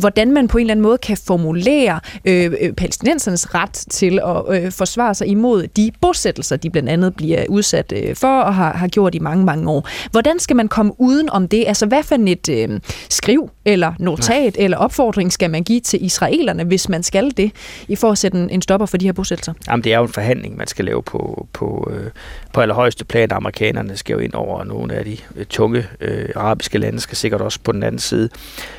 hvordan 0.00 0.32
man 0.32 0.48
på 0.48 0.58
en 0.58 0.62
eller 0.62 0.72
anden 0.72 0.82
måde 0.82 0.98
kan 0.98 1.16
formulere 1.26 2.00
øh, 2.24 2.52
øh, 2.60 2.72
palæstinensernes 2.72 3.54
ret 3.54 3.72
til 3.90 4.20
at 4.26 4.64
øh, 4.64 4.72
forsvare 4.72 5.14
sig 5.14 5.26
imod 5.26 5.66
de 5.66 5.90
bosættelser, 6.00 6.56
de 6.56 6.70
blandt 6.70 6.88
andet 6.88 7.16
bliver 7.16 7.44
udsat 7.48 7.92
øh, 7.96 8.16
for 8.16 8.40
og 8.40 8.54
har, 8.54 8.72
har 8.72 8.88
gjort 8.88 9.14
i 9.14 9.18
mange, 9.18 9.44
mange 9.44 9.70
år. 9.70 9.88
Hvordan 10.10 10.38
skal 10.38 10.56
man 10.56 10.68
komme 10.68 10.92
uden 10.98 11.30
om 11.30 11.48
det? 11.48 11.64
Altså, 11.66 11.86
hvad 11.86 12.02
for 12.02 12.16
et 12.28 12.48
øh, 12.48 12.80
skriv 13.08 13.50
eller 13.64 13.92
notat 13.98 14.56
eller 14.58 14.76
opfordring 14.76 15.32
skal 15.32 15.50
man 15.50 15.62
give 15.62 15.80
til 15.80 16.04
israelerne, 16.04 16.64
hvis 16.64 16.88
man 16.88 17.02
skal 17.02 17.30
det, 17.36 17.52
i 17.88 17.96
for 17.96 18.10
at 18.10 18.18
sætte 18.18 18.38
en, 18.38 18.50
en 18.50 18.62
stopper 18.62 18.86
for 18.86 18.96
de 18.96 19.04
her 19.04 19.12
bosættelser? 19.12 19.52
Jamen, 19.68 19.84
det 19.84 19.92
er 19.92 19.98
jo 19.98 20.02
en 20.02 20.12
forhandling, 20.12 20.56
man 20.56 20.66
skal 20.66 20.84
lave 20.84 21.02
på, 21.02 21.46
på, 21.52 21.90
øh, 21.92 22.10
på 22.52 22.60
allerhøjeste 22.60 23.04
plan. 23.04 23.32
Amerikanerne 23.32 23.96
skal 23.96 24.12
jo 24.12 24.18
ind 24.18 24.34
over, 24.34 24.58
og 24.58 24.66
nogle 24.66 24.94
af 24.94 25.04
de 25.04 25.16
øh, 25.36 25.46
tunge 25.46 25.86
øh, 26.00 26.28
arabiske 26.36 26.78
lande 26.78 27.00
skal 27.00 27.16
sikkert 27.16 27.40
også 27.40 27.58
på 27.64 27.72
den 27.72 27.82
anden 27.82 27.98
side. 27.98 28.28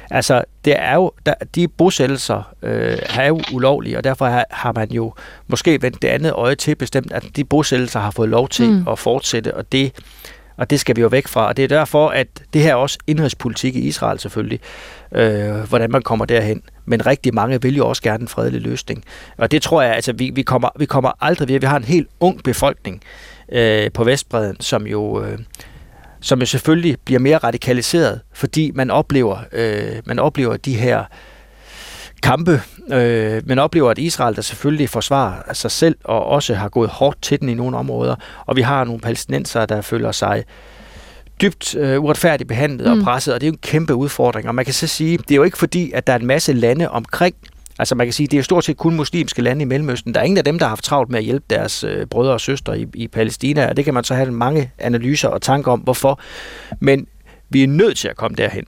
Altså, 0.10 0.44
det 0.66 0.76
er 0.80 0.96
jo, 0.96 1.12
der, 1.26 1.34
de 1.56 1.68
bosættelser 1.68 2.54
øh, 2.62 2.98
er 3.16 3.28
jo 3.28 3.42
ulovlige, 3.54 3.98
og 3.98 4.04
derfor 4.04 4.26
har, 4.26 4.46
har 4.52 4.72
man 4.72 4.92
jo 4.92 5.14
måske 5.48 5.82
vendt 5.82 6.02
det 6.02 6.08
andet 6.08 6.32
øje 6.32 6.56
til 6.56 6.76
bestemt, 6.76 7.12
at 7.12 7.24
de 7.36 7.44
bosættelser 7.44 8.00
har 8.00 8.12
fået 8.12 8.30
lov 8.30 8.50
til 8.50 8.70
Mm. 8.70 8.88
at 8.88 9.00
fortsætte, 9.00 9.56
og 9.56 9.72
det, 9.72 9.92
og 10.58 10.70
det 10.70 10.80
skal 10.80 10.96
vi 10.96 11.02
jo 11.02 11.08
væk 11.08 11.28
fra. 11.28 11.48
Og 11.48 11.58
det 11.58 11.64
er 11.64 11.68
derfor, 11.68 12.10
at 12.10 12.28
det 12.54 12.62
her 12.62 12.72
er 12.72 12.76
også 12.76 12.98
indrigspolitik 13.08 13.76
i 13.76 13.80
Israel 13.80 14.20
selvfølgelig, 14.20 14.60
øh, 15.12 15.56
hvordan 15.56 15.92
man 15.92 16.02
kommer 16.02 16.26
derhen. 16.26 16.62
Men 16.86 17.06
rigtig 17.06 17.34
mange 17.34 17.62
vil 17.62 17.76
jo 17.76 17.88
også 17.90 18.02
gerne 18.02 18.22
en 18.22 18.28
fredelig 18.28 18.62
løsning. 18.62 19.04
Og 19.38 19.52
det 19.52 19.62
tror 19.62 19.82
jeg, 19.82 19.96
altså 19.96 20.14
vi, 20.14 20.32
vi, 20.36 20.42
kommer, 20.42 20.70
vi 20.80 20.86
kommer 20.86 21.12
aldrig 21.22 21.48
ved. 21.48 21.60
Vi 21.60 21.66
har 21.66 21.78
en 21.78 21.84
helt 21.84 22.08
ung 22.20 22.44
befolkning 22.44 23.02
øh, 23.52 23.92
på 23.92 24.04
Vestbreden, 24.04 24.62
som 24.62 24.88
jo... 24.88 25.24
Øh, 25.24 25.40
som 26.24 26.40
jo 26.40 26.46
selvfølgelig 26.46 26.98
bliver 27.06 27.20
mere 27.20 27.38
radikaliseret, 27.38 28.22
fordi 28.34 28.72
man 28.76 28.92
oplever, 28.92 29.38
øh, 29.52 29.96
man 30.06 30.20
oplever 30.20 30.58
de 30.58 30.76
her 30.76 31.04
kampe. 32.22 32.62
Øh, 32.92 33.42
man 33.46 33.60
oplever, 33.60 33.92
at 33.92 33.98
Israel 33.98 34.36
der 34.36 34.42
selvfølgelig 34.42 34.90
forsvarer 34.90 35.54
sig 35.54 35.72
selv, 35.72 35.96
og 36.04 36.26
også 36.26 36.54
har 36.54 36.70
gået 36.70 36.90
hårdt 36.90 37.22
til 37.22 37.40
den 37.40 37.50
i 37.50 37.54
nogle 37.54 37.78
områder. 37.78 38.16
Og 38.46 38.56
vi 38.56 38.62
har 38.62 38.84
nogle 38.84 39.02
palæstinenser, 39.02 39.66
der 39.66 39.82
føler 39.82 40.12
sig 40.12 40.44
dybt 41.42 41.76
øh, 41.76 42.04
uretfærdigt 42.04 42.48
behandlet 42.48 42.88
mm. 42.88 42.94
Mm. 42.94 43.00
og 43.00 43.06
presset, 43.06 43.34
og 43.34 43.42
det 43.42 43.48
er 43.48 43.50
jo 43.50 43.54
en 43.54 43.60
kæmpe 43.62 43.96
udfordring. 43.96 44.48
Og 44.48 44.56
man 44.56 44.66
kan 44.66 44.74
så 44.74 44.88
sige, 44.88 45.18
det 45.18 45.32
er 45.32 45.36
jo 45.36 45.44
ikke 45.44 45.58
fordi, 45.58 45.92
at 45.92 46.08
der 46.08 46.14
er 46.14 46.18
en 46.18 46.26
masse 46.26 46.54
lande 46.54 46.90
omkring, 46.90 47.36
altså 47.80 47.96
man 47.96 48.08
kan 48.08 48.14
sige, 48.14 48.28
det 48.28 48.40
er 48.40 48.44
stort 48.44 48.66
set 48.66 48.78
kun 48.78 48.96
muslimske 48.96 49.42
lande 49.42 49.62
i 49.62 49.66
Mellemøsten. 49.66 50.14
Der 50.14 50.20
er 50.20 50.24
ingen 50.24 50.38
af 50.38 50.44
dem, 50.44 50.60
der 50.60 50.66
har 50.66 50.70
haft 50.70 50.84
travlt 50.84 51.10
med 51.10 51.20
at 51.20 51.26
hjælpe 51.26 51.46
deres 51.50 51.84
øh, 51.84 52.06
brødre 52.06 52.34
og 52.34 52.42
søstre 52.42 52.80
i, 52.80 52.88
i 52.94 53.08
Palæstina, 53.08 53.70
og 53.70 53.78
det 53.78 53.86
kan 53.86 53.94
man 53.94 54.04
så 54.04 54.16
have 54.16 54.32
mange 54.32 54.72
analyser 54.80 55.28
og 55.28 55.42
tanker 55.42 55.72
om, 55.72 55.80
hvorfor. 55.80 56.20
Men 56.80 57.08
vi 57.50 57.64
er 57.64 57.68
nødt 57.68 57.98
til 57.98 58.08
at 58.08 58.16
komme 58.16 58.36
derhen, 58.36 58.66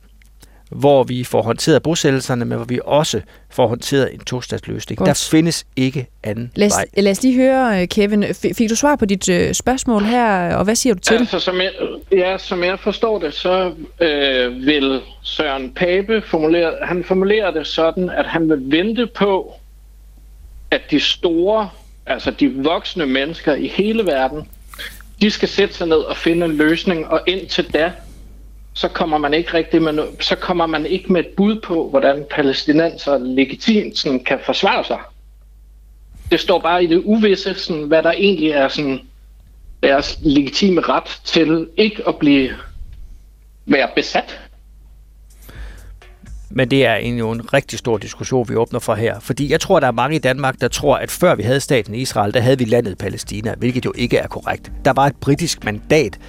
hvor 0.75 1.03
vi 1.03 1.23
får 1.23 1.41
håndteret 1.41 1.83
bosættelserne, 1.83 2.45
men 2.45 2.57
hvor 2.57 2.65
vi 2.65 2.79
også 2.85 3.21
får 3.49 3.67
håndteret 3.67 4.13
en 4.13 4.19
tostatsløsning. 4.19 4.97
Godt. 4.97 5.07
Der 5.07 5.27
findes 5.31 5.65
ikke 5.75 6.07
anden 6.23 6.51
Lad 6.55 6.67
os, 6.67 6.73
vej. 6.73 6.85
lad 6.97 7.11
os 7.11 7.23
lige 7.23 7.35
høre, 7.35 7.81
øh, 7.81 7.87
Kevin. 7.87 8.25
Fik 8.33 8.69
du 8.69 8.75
svar 8.75 8.95
på 8.95 9.05
dit 9.05 9.29
øh, 9.29 9.53
spørgsmål 9.53 10.03
her, 10.03 10.55
og 10.55 10.63
hvad 10.63 10.75
siger 10.75 10.93
du 10.93 10.99
til 10.99 11.13
det? 11.13 11.19
Altså, 11.19 11.39
som 11.39 11.61
jeg, 11.61 11.71
ja, 12.11 12.37
som 12.37 12.63
jeg 12.63 12.79
forstår 12.79 13.19
det, 13.19 13.33
så 13.33 13.73
øh, 14.01 14.65
vil 14.65 15.01
Søren 15.21 15.71
Pape 15.71 16.21
formulere, 16.21 16.73
han 16.81 17.03
formulerer 17.03 17.51
det 17.51 17.67
sådan, 17.67 18.09
at 18.09 18.25
han 18.25 18.49
vil 18.49 18.61
vente 18.61 19.07
på, 19.07 19.53
at 20.71 20.81
de 20.91 20.99
store, 20.99 21.69
altså 22.05 22.31
de 22.31 22.53
voksne 22.55 23.05
mennesker 23.05 23.55
i 23.55 23.67
hele 23.67 24.05
verden, 24.05 24.47
de 25.21 25.31
skal 25.31 25.49
sætte 25.49 25.75
sig 25.75 25.87
ned 25.87 25.97
og 25.97 26.17
finde 26.17 26.45
en 26.45 26.57
løsning, 26.57 27.07
og 27.07 27.21
indtil 27.27 27.73
da, 27.73 27.91
så 28.75 28.87
kommer 28.87 29.17
man 29.17 29.33
ikke 29.33 29.53
rigtig 29.53 29.81
med, 29.81 29.99
no- 29.99 30.21
så 30.21 30.35
kommer 30.35 30.65
man 30.65 30.85
ikke 30.85 31.13
med 31.13 31.21
et 31.21 31.27
bud 31.37 31.61
på, 31.61 31.89
hvordan 31.89 32.25
palæstinenser 32.31 33.17
legitimt 33.17 33.97
sådan 33.97 34.23
kan 34.23 34.39
forsvare 34.45 34.83
sig. 34.83 34.99
det 36.31 36.39
står 36.39 36.59
bare 36.59 36.83
i 36.83 36.87
det 36.87 37.01
uvisse, 37.05 37.53
sådan, 37.53 37.83
hvad 37.83 38.03
der 38.03 38.11
egentlig 38.11 38.49
er 38.49 38.67
sådan, 38.67 38.99
deres 39.83 40.19
legitime 40.21 40.81
ret 40.81 41.21
til 41.23 41.67
ikke 41.77 42.07
at 42.07 42.15
blive 42.19 42.49
være 43.65 43.89
besat. 43.95 44.39
Men 46.49 46.71
det 46.71 46.85
er 46.85 46.95
en, 46.95 47.17
jo 47.17 47.31
en 47.31 47.53
rigtig 47.53 47.79
stor 47.79 47.97
diskussion, 47.97 48.49
vi 48.49 48.55
åbner 48.55 48.79
for 48.79 48.95
her. 48.95 49.19
Fordi 49.19 49.51
jeg 49.51 49.59
tror, 49.61 49.79
der 49.79 49.87
er 49.87 49.91
mange 49.91 50.15
i 50.15 50.19
Danmark, 50.19 50.61
der 50.61 50.67
tror, 50.67 50.97
at 50.97 51.11
før 51.11 51.35
vi 51.35 51.43
havde 51.43 51.59
staten 51.59 51.95
Israel, 51.95 52.33
der 52.33 52.39
havde 52.39 52.57
vi 52.57 52.65
landet 52.65 52.97
Palæstina, 52.97 53.55
hvilket 53.57 53.85
jo 53.85 53.93
ikke 53.95 54.17
er 54.17 54.27
korrekt. 54.27 54.71
Der 54.85 54.93
var 54.93 55.05
et 55.05 55.15
britisk 55.15 55.63
mandat 55.63 56.19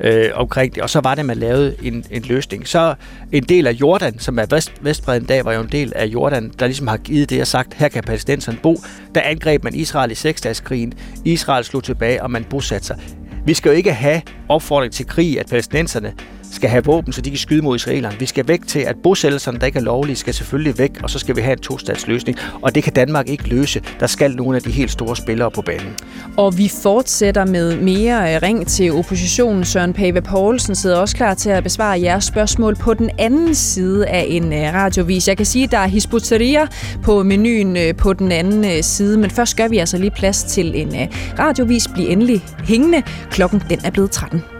øh, 0.00 0.30
omkring 0.34 0.74
det, 0.74 0.82
og 0.82 0.90
så 0.90 1.00
var 1.00 1.14
det, 1.14 1.26
man 1.26 1.36
lavede 1.36 1.76
en, 1.82 2.04
en 2.10 2.22
løsning. 2.22 2.68
Så 2.68 2.94
en 3.32 3.42
del 3.42 3.66
af 3.66 3.72
Jordan, 3.72 4.18
som 4.18 4.38
er 4.38 4.46
vest, 4.50 4.72
Vestbreden 4.80 5.24
dag, 5.24 5.44
var 5.44 5.52
jo 5.52 5.60
en 5.60 5.72
del 5.72 5.92
af 5.96 6.06
Jordan, 6.06 6.52
der 6.58 6.66
ligesom 6.66 6.86
har 6.86 6.96
givet 6.96 7.30
det 7.30 7.40
og 7.40 7.46
sagt, 7.46 7.74
her 7.74 7.88
kan 7.88 8.04
palæstinenserne 8.04 8.58
bo. 8.62 8.76
Der 9.14 9.20
angreb 9.20 9.64
man 9.64 9.74
Israel 9.74 10.10
i 10.10 10.14
seksdagskrigen. 10.14 10.94
Israel 11.24 11.64
slog 11.64 11.84
tilbage, 11.84 12.22
og 12.22 12.30
man 12.30 12.44
bosatte 12.44 12.86
sig. 12.86 12.98
Vi 13.46 13.54
skal 13.54 13.68
jo 13.68 13.76
ikke 13.76 13.92
have 13.92 14.22
opfordring 14.48 14.92
til 14.92 15.06
krig, 15.06 15.40
at 15.40 15.46
palæstinenserne 15.46 16.12
skal 16.54 16.70
have 16.70 16.84
våben, 16.84 17.12
så 17.12 17.20
de 17.20 17.30
kan 17.30 17.38
skyde 17.38 17.62
mod 17.62 17.76
israelerne. 17.76 18.16
Vi 18.18 18.26
skal 18.26 18.48
væk 18.48 18.66
til, 18.66 18.78
at 18.78 18.96
bosættelserne, 19.02 19.58
der 19.58 19.66
ikke 19.66 19.78
er 19.78 19.82
lovlige, 19.82 20.16
skal 20.16 20.34
selvfølgelig 20.34 20.78
væk, 20.78 20.90
og 21.02 21.10
så 21.10 21.18
skal 21.18 21.36
vi 21.36 21.40
have 21.40 21.52
en 21.52 21.58
to 21.58 21.78
løsning. 22.06 22.38
Og 22.62 22.74
det 22.74 22.82
kan 22.82 22.92
Danmark 22.92 23.28
ikke 23.28 23.48
løse. 23.48 23.82
Der 24.00 24.06
skal 24.06 24.36
nogle 24.36 24.56
af 24.56 24.62
de 24.62 24.70
helt 24.70 24.90
store 24.90 25.16
spillere 25.16 25.50
på 25.50 25.62
banen. 25.62 25.94
Og 26.36 26.58
vi 26.58 26.70
fortsætter 26.82 27.44
med 27.44 27.76
mere 27.76 28.34
øh, 28.34 28.42
ring 28.42 28.66
til 28.66 28.92
oppositionen. 28.92 29.64
Søren 29.64 29.92
Pave 29.92 30.22
Poulsen 30.22 30.74
sidder 30.74 30.96
også 30.96 31.16
klar 31.16 31.34
til 31.34 31.50
at 31.50 31.62
besvare 31.62 32.00
jeres 32.00 32.24
spørgsmål 32.24 32.76
på 32.76 32.94
den 32.94 33.10
anden 33.18 33.54
side 33.54 34.06
af 34.06 34.26
en 34.28 34.52
øh, 34.52 34.74
radiovis. 34.74 35.28
Jeg 35.28 35.36
kan 35.36 35.46
sige, 35.46 35.64
at 35.64 35.70
der 35.70 35.78
er 35.78 35.86
Hisbutteria 35.86 36.66
på 37.02 37.22
menuen 37.22 37.76
øh, 37.76 37.94
på 37.94 38.12
den 38.12 38.32
anden 38.32 38.82
side, 38.82 39.18
men 39.18 39.30
først 39.30 39.56
gør 39.56 39.68
vi 39.68 39.78
altså 39.78 39.98
lige 39.98 40.10
plads 40.10 40.44
til 40.44 40.80
en 40.80 41.08
radiovis. 41.38 41.88
Bliv 41.94 42.06
endelig 42.10 42.44
hængende. 42.64 43.02
Klokken 43.30 43.62
den 43.70 43.80
er 43.84 43.90
blevet 43.90 44.10
13. 44.10 44.53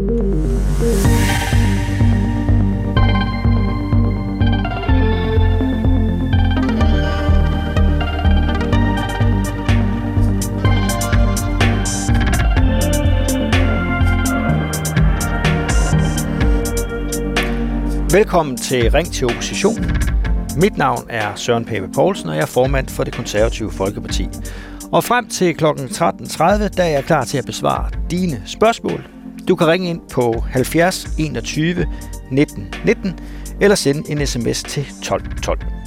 Velkommen 0.00 0.16
til 18.56 18.90
Ring 18.90 19.12
til 19.12 19.26
Oppositionen. 19.26 19.84
Mit 20.56 20.78
navn 20.78 21.04
er 21.08 21.34
Søren 21.34 21.64
Pape 21.64 21.88
Poulsen, 21.94 22.28
og 22.28 22.34
jeg 22.34 22.42
er 22.42 22.46
formand 22.46 22.88
for 22.88 23.04
det 23.04 23.14
konservative 23.14 23.72
Folkeparti. 23.72 24.28
Og 24.92 25.04
frem 25.04 25.28
til 25.28 25.54
kl. 25.54 25.64
13.30, 25.64 26.68
der 26.68 26.82
er 26.82 26.88
jeg 26.88 27.04
klar 27.04 27.24
til 27.24 27.38
at 27.38 27.46
besvare 27.46 27.90
dine 28.10 28.42
spørgsmål. 28.46 29.19
Du 29.48 29.56
kan 29.56 29.66
ringe 29.66 29.90
ind 29.90 30.00
på 30.12 30.44
70 30.50 31.08
21 31.18 31.86
19 32.30 32.74
19 32.84 33.18
eller 33.60 33.74
sende 33.74 34.10
en 34.10 34.26
sms 34.26 34.62
til 34.62 34.86
12 35.02 35.40
12. 35.42 35.79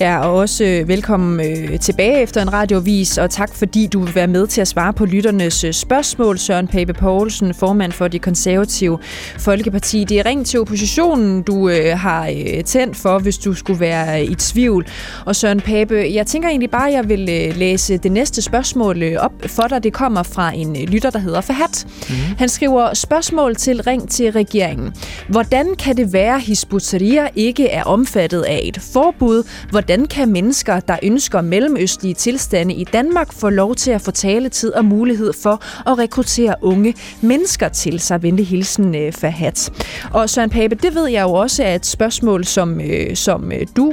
Ja, 0.00 0.18
og 0.18 0.34
også 0.34 0.64
øh, 0.64 0.88
velkommen 0.88 1.46
øh, 1.46 1.80
tilbage 1.80 2.22
efter 2.22 2.42
en 2.42 2.52
radiovis, 2.52 3.18
og 3.18 3.30
tak 3.30 3.54
fordi 3.54 3.86
du 3.86 4.00
vil 4.00 4.14
være 4.14 4.26
med 4.26 4.46
til 4.46 4.60
at 4.60 4.68
svare 4.68 4.92
på 4.92 5.04
lytternes 5.04 5.64
øh, 5.64 5.72
spørgsmål. 5.72 6.38
Søren 6.38 6.68
Pape 6.68 6.92
Poulsen, 6.92 7.54
formand 7.54 7.92
for 7.92 8.08
det 8.08 8.22
konservative 8.22 8.98
Folkeparti. 9.38 10.04
Det 10.04 10.18
er 10.18 10.26
ring 10.26 10.46
til 10.46 10.60
oppositionen, 10.60 11.42
du 11.42 11.68
øh, 11.68 11.98
har 11.98 12.28
øh, 12.28 12.64
tændt 12.64 12.96
for, 12.96 13.18
hvis 13.18 13.38
du 13.38 13.54
skulle 13.54 13.80
være 13.80 14.24
i 14.24 14.34
tvivl. 14.34 14.86
Og 15.26 15.36
Søren 15.36 15.60
Pape, 15.60 16.10
jeg 16.12 16.26
tænker 16.26 16.48
egentlig 16.48 16.70
bare, 16.70 16.88
at 16.88 16.94
jeg 16.94 17.08
vil 17.08 17.28
øh, 17.30 17.56
læse 17.56 17.96
det 17.98 18.12
næste 18.12 18.42
spørgsmål 18.42 19.02
øh, 19.02 19.16
op 19.18 19.32
for 19.46 19.62
dig. 19.62 19.82
Det 19.82 19.92
kommer 19.92 20.22
fra 20.22 20.52
en 20.54 20.76
øh, 20.76 20.82
lytter, 20.82 21.10
der 21.10 21.18
hedder 21.18 21.40
Fahad. 21.40 21.86
Mm-hmm. 21.86 22.36
Han 22.38 22.48
skriver 22.48 22.94
spørgsmål 22.94 23.54
til 23.54 23.82
ring 23.82 24.08
til 24.08 24.32
regeringen. 24.32 24.94
Hvordan 25.28 25.74
kan 25.74 25.96
det 25.96 26.12
være, 26.12 26.34
at 26.34 26.42
Hisbutteria 26.42 27.28
ikke 27.36 27.68
er 27.68 27.84
omfattet 27.84 28.42
af 28.42 28.60
et 28.64 28.80
forbud? 28.92 29.42
Hvordan 29.70 29.85
kan 30.10 30.32
mennesker, 30.32 30.80
der 30.80 30.96
ønsker 31.02 31.40
mellemøstlige 31.40 32.14
tilstande 32.14 32.74
i 32.74 32.84
Danmark, 32.84 33.32
få 33.32 33.50
lov 33.50 33.74
til 33.74 33.90
at 33.90 34.00
få 34.00 34.10
taletid 34.10 34.72
og 34.72 34.84
mulighed 34.84 35.32
for 35.42 35.62
at 35.90 35.98
rekruttere 35.98 36.54
unge 36.62 36.94
mennesker 37.20 37.68
til 37.68 38.00
sig? 38.00 38.22
Venlig 38.22 38.46
hilsen, 38.46 38.94
øh, 38.94 39.12
Fahad. 39.12 39.70
Og 40.12 40.30
Søren 40.30 40.50
Pape, 40.50 40.74
det 40.74 40.94
ved 40.94 41.08
jeg 41.08 41.22
jo 41.22 41.32
også 41.32 41.64
er 41.64 41.74
et 41.74 41.86
spørgsmål, 41.86 42.44
som, 42.44 42.80
øh, 42.80 43.16
som 43.16 43.52
øh, 43.52 43.66
du 43.76 43.92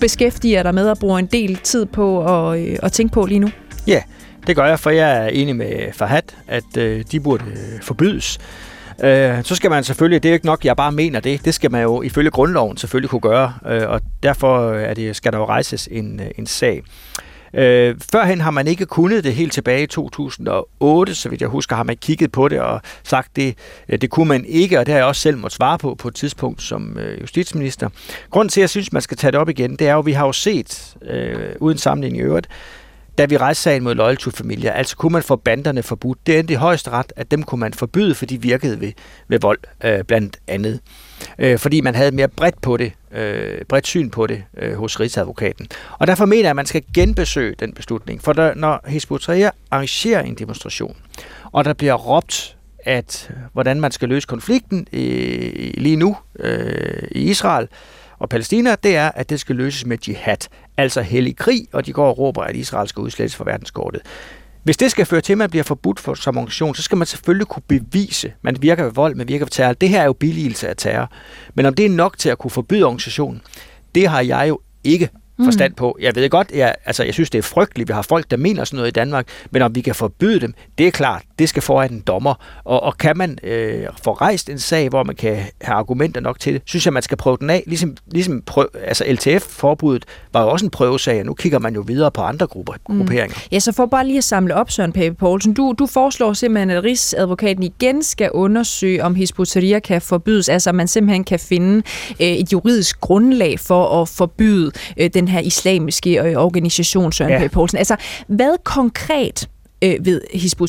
beskæftiger 0.00 0.62
dig 0.62 0.74
med 0.74 0.88
og 0.88 0.98
bruger 0.98 1.18
en 1.18 1.26
del 1.26 1.56
tid 1.56 1.86
på 1.86 2.24
at, 2.50 2.60
at 2.82 2.92
tænke 2.92 3.12
på 3.12 3.26
lige 3.26 3.38
nu. 3.38 3.50
Ja, 3.86 4.02
det 4.46 4.56
gør 4.56 4.66
jeg, 4.66 4.80
for 4.80 4.90
jeg 4.90 5.24
er 5.24 5.26
enig 5.26 5.56
med 5.56 5.92
Fahad, 5.92 6.22
at 6.48 6.74
de 7.12 7.20
burde 7.20 7.44
forbydes. 7.82 8.38
Øh, 9.02 9.44
så 9.44 9.54
skal 9.54 9.70
man 9.70 9.84
selvfølgelig, 9.84 10.22
det 10.22 10.28
er 10.28 10.32
ikke 10.32 10.46
nok, 10.46 10.64
jeg 10.64 10.76
bare 10.76 10.92
mener 10.92 11.20
det, 11.20 11.44
det 11.44 11.54
skal 11.54 11.70
man 11.70 11.82
jo 11.82 12.02
ifølge 12.02 12.30
grundloven 12.30 12.76
selvfølgelig 12.76 13.10
kunne 13.10 13.20
gøre, 13.20 13.54
øh, 13.66 13.88
og 13.88 14.00
derfor 14.22 14.70
øh, 14.70 14.82
er 14.82 14.94
det, 14.94 15.16
skal 15.16 15.32
der 15.32 15.38
jo 15.38 15.44
rejses 15.44 15.88
en, 15.92 16.20
øh, 16.20 16.30
en 16.38 16.46
sag. 16.46 16.82
Øh, 17.54 17.96
førhen 18.12 18.40
har 18.40 18.50
man 18.50 18.66
ikke 18.66 18.86
kunnet 18.86 19.24
det 19.24 19.34
helt 19.34 19.52
tilbage 19.52 19.82
i 19.82 19.86
2008, 19.86 21.14
så 21.14 21.28
vidt 21.28 21.40
jeg 21.40 21.48
husker, 21.48 21.76
har 21.76 21.82
man 21.82 21.96
kigget 21.96 22.32
på 22.32 22.48
det 22.48 22.60
og 22.60 22.80
sagt, 23.04 23.36
det, 23.36 23.54
øh, 23.88 24.00
det 24.00 24.10
kunne 24.10 24.28
man 24.28 24.44
ikke, 24.44 24.78
og 24.78 24.86
det 24.86 24.92
har 24.92 24.98
jeg 24.98 25.06
også 25.06 25.22
selv 25.22 25.38
måtte 25.38 25.56
svare 25.56 25.78
på 25.78 25.94
på 25.94 26.08
et 26.08 26.14
tidspunkt 26.14 26.62
som 26.62 26.98
øh, 26.98 27.20
justitsminister. 27.20 27.88
Grunden 28.30 28.48
til, 28.48 28.60
at 28.60 28.62
jeg 28.62 28.70
synes, 28.70 28.92
man 28.92 29.02
skal 29.02 29.16
tage 29.16 29.32
det 29.32 29.40
op 29.40 29.48
igen, 29.48 29.76
det 29.76 29.88
er 29.88 29.92
jo, 29.92 29.98
at 29.98 30.06
vi 30.06 30.12
har 30.12 30.26
jo 30.26 30.32
set, 30.32 30.96
øh, 31.02 31.54
uden 31.60 31.78
sammenligning 31.78 32.22
i 32.22 32.26
øvrigt, 32.26 32.48
da 33.18 33.24
vi 33.24 33.36
rejste 33.36 33.62
sagen 33.62 33.82
mod 33.82 33.94
Loyal 33.94 34.16
to 34.16 34.30
Familia. 34.30 34.70
Altså 34.70 34.96
kunne 34.96 35.12
man 35.12 35.22
få 35.22 35.36
banderne 35.36 35.82
forbudt. 35.82 36.26
Det 36.26 36.38
endte 36.38 36.54
i 36.54 36.56
højeste 36.56 36.90
ret, 36.90 37.12
at 37.16 37.30
dem 37.30 37.42
kunne 37.42 37.58
man 37.60 37.74
forbyde, 37.74 38.14
for 38.14 38.26
de 38.26 38.42
virkede 38.42 38.80
ved, 38.80 38.92
ved 39.28 39.40
vold, 39.40 39.58
øh, 39.84 40.04
blandt 40.04 40.36
andet. 40.48 40.80
Øh, 41.38 41.58
fordi 41.58 41.80
man 41.80 41.94
havde 41.94 42.12
mere 42.12 42.28
bredt 42.28 42.62
på 42.62 42.76
det, 42.76 42.92
øh, 43.12 43.64
bredt 43.68 43.86
syn 43.86 44.10
på 44.10 44.26
det 44.26 44.42
øh, 44.56 44.74
hos 44.74 45.00
Rigsadvokaten. 45.00 45.68
Og 45.98 46.06
derfor 46.06 46.26
mener 46.26 46.42
jeg, 46.42 46.50
at 46.50 46.56
man 46.56 46.66
skal 46.66 46.82
genbesøge 46.94 47.54
den 47.60 47.72
beslutning. 47.72 48.22
For 48.22 48.32
der, 48.32 48.54
når 48.54 48.80
Hizb 48.86 49.12
arrangerer 49.70 50.22
en 50.22 50.34
demonstration, 50.34 50.96
og 51.52 51.64
der 51.64 51.72
bliver 51.72 51.94
råbt 51.94 52.56
at 52.84 53.30
øh, 53.30 53.36
hvordan 53.52 53.80
man 53.80 53.92
skal 53.92 54.08
løse 54.08 54.26
konflikten 54.26 54.86
øh, 54.92 55.72
lige 55.74 55.96
nu 55.96 56.16
øh, 56.38 57.08
i 57.10 57.30
Israel, 57.30 57.68
og 58.18 58.28
Palæstina, 58.28 58.74
det 58.82 58.96
er, 58.96 59.10
at 59.14 59.30
det 59.30 59.40
skal 59.40 59.56
løses 59.56 59.86
med 59.86 59.98
jihad, 60.08 60.36
altså 60.80 61.02
hellig 61.02 61.36
krig, 61.36 61.66
og 61.72 61.86
de 61.86 61.92
går 61.92 62.08
og 62.08 62.18
råber, 62.18 62.42
at 62.42 62.56
Israel 62.56 62.88
skal 62.88 63.00
udslettes 63.00 63.36
fra 63.36 63.44
verdenskortet. 63.44 64.00
Hvis 64.62 64.76
det 64.76 64.90
skal 64.90 65.06
føre 65.06 65.20
til, 65.20 65.32
at 65.32 65.38
man 65.38 65.50
bliver 65.50 65.62
forbudt 65.62 66.00
for, 66.00 66.14
som 66.14 66.36
organisation, 66.36 66.74
så 66.74 66.82
skal 66.82 66.98
man 66.98 67.06
selvfølgelig 67.06 67.46
kunne 67.46 67.62
bevise, 67.68 68.32
man 68.42 68.56
virker 68.60 68.84
ved 68.84 68.92
vold, 68.92 69.14
man 69.14 69.28
virker 69.28 69.44
ved 69.44 69.50
terror. 69.50 69.72
Det 69.72 69.88
her 69.88 70.00
er 70.00 70.04
jo 70.04 70.12
billigelse 70.12 70.68
af 70.68 70.76
terror. 70.76 71.12
Men 71.54 71.66
om 71.66 71.74
det 71.74 71.86
er 71.86 71.90
nok 71.90 72.18
til 72.18 72.28
at 72.28 72.38
kunne 72.38 72.50
forbyde 72.50 72.84
organisationen, 72.84 73.40
det 73.94 74.08
har 74.08 74.20
jeg 74.20 74.46
jo 74.48 74.60
ikke 74.84 75.08
forstand 75.44 75.74
på. 75.74 75.98
Jeg 76.00 76.14
ved 76.14 76.30
godt, 76.30 76.50
jeg, 76.54 76.74
altså, 76.84 77.04
jeg 77.04 77.14
synes, 77.14 77.30
det 77.30 77.38
er 77.38 77.42
frygteligt, 77.42 77.88
vi 77.88 77.92
har 77.92 78.02
folk, 78.02 78.30
der 78.30 78.36
mener 78.36 78.64
sådan 78.64 78.76
noget 78.76 78.88
i 78.88 78.92
Danmark, 78.92 79.26
men 79.50 79.62
om 79.62 79.74
vi 79.74 79.80
kan 79.80 79.94
forbyde 79.94 80.40
dem, 80.40 80.54
det 80.78 80.86
er 80.86 80.90
klart, 80.90 81.22
det 81.38 81.48
skal 81.48 81.62
foran 81.62 81.92
en 81.92 82.00
dommer. 82.00 82.34
Og, 82.64 82.82
og 82.82 82.98
kan 82.98 83.16
man 83.16 83.38
øh, 83.42 83.86
få 84.04 84.12
rejst 84.12 84.50
en 84.50 84.58
sag, 84.58 84.88
hvor 84.88 85.04
man 85.04 85.16
kan 85.16 85.36
have 85.60 85.74
argumenter 85.74 86.20
nok 86.20 86.40
til 86.40 86.54
det, 86.54 86.62
synes 86.64 86.84
jeg, 86.84 86.92
man 86.92 87.02
skal 87.02 87.16
prøve 87.16 87.36
den 87.40 87.50
af. 87.50 87.64
Ligesom, 87.66 87.96
ligesom 88.12 88.42
prøv, 88.46 88.68
altså 88.84 89.04
LTF-forbuddet 89.08 90.04
var 90.32 90.42
jo 90.42 90.48
også 90.48 90.66
en 90.66 90.70
prøvesag, 90.70 91.20
og 91.20 91.26
nu 91.26 91.34
kigger 91.34 91.58
man 91.58 91.74
jo 91.74 91.80
videre 91.80 92.10
på 92.10 92.20
andre 92.20 92.46
grupper, 92.46 92.72
mm. 92.88 92.98
grupperinger. 92.98 93.36
Ja, 93.52 93.58
så 93.58 93.72
for 93.72 93.86
bare 93.86 94.06
lige 94.06 94.18
at 94.18 94.24
samle 94.24 94.54
op, 94.54 94.70
Søren 94.70 94.92
Pape 94.92 95.14
Poulsen, 95.14 95.54
du, 95.54 95.74
du 95.78 95.86
foreslår 95.86 96.32
simpelthen, 96.32 96.70
at 96.70 96.84
Rigsadvokaten 96.84 97.62
igen 97.62 98.02
skal 98.02 98.30
undersøge, 98.30 99.04
om 99.04 99.14
Hisbutteria 99.14 99.78
kan 99.78 100.02
forbydes, 100.02 100.48
altså 100.48 100.72
man 100.72 100.88
simpelthen 100.88 101.24
kan 101.24 101.38
finde 101.38 101.82
øh, 102.20 102.26
et 102.26 102.52
juridisk 102.52 103.00
grundlag 103.00 103.60
for 103.60 104.02
at 104.02 104.08
forbyde 104.08 104.72
øh, 104.96 105.10
den 105.14 105.28
her 105.30 105.40
islamiske 105.40 106.22
øh, 106.22 106.36
organisation, 106.36 107.12
Søren 107.12 107.42
ja. 107.42 107.48
Poulsen. 107.48 107.78
Altså, 107.78 107.96
hvad 108.26 108.56
konkret 108.64 109.48
øh, 109.82 109.96
ved 110.00 110.20
Hizb 110.34 110.60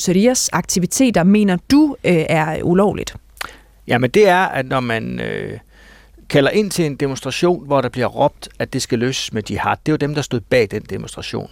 aktiviteter 0.53 1.23
mener 1.23 1.57
du 1.71 1.95
øh, 2.03 2.25
er 2.29 2.63
ulovligt? 2.63 3.15
Jamen, 3.87 4.09
det 4.09 4.27
er, 4.27 4.45
at 4.45 4.65
når 4.65 4.79
man 4.79 5.19
øh, 5.19 5.59
kalder 6.29 6.49
ind 6.49 6.71
til 6.71 6.85
en 6.85 6.95
demonstration, 6.95 7.65
hvor 7.65 7.81
der 7.81 7.89
bliver 7.89 8.07
råbt, 8.07 8.49
at 8.59 8.73
det 8.73 8.81
skal 8.81 8.99
løses 8.99 9.33
med 9.33 9.43
jihad, 9.49 9.77
det 9.85 9.91
er 9.91 9.93
jo 9.93 9.97
dem, 9.97 10.15
der 10.15 10.21
stod 10.21 10.39
bag 10.39 10.67
den 10.71 10.81
demonstration 10.81 11.49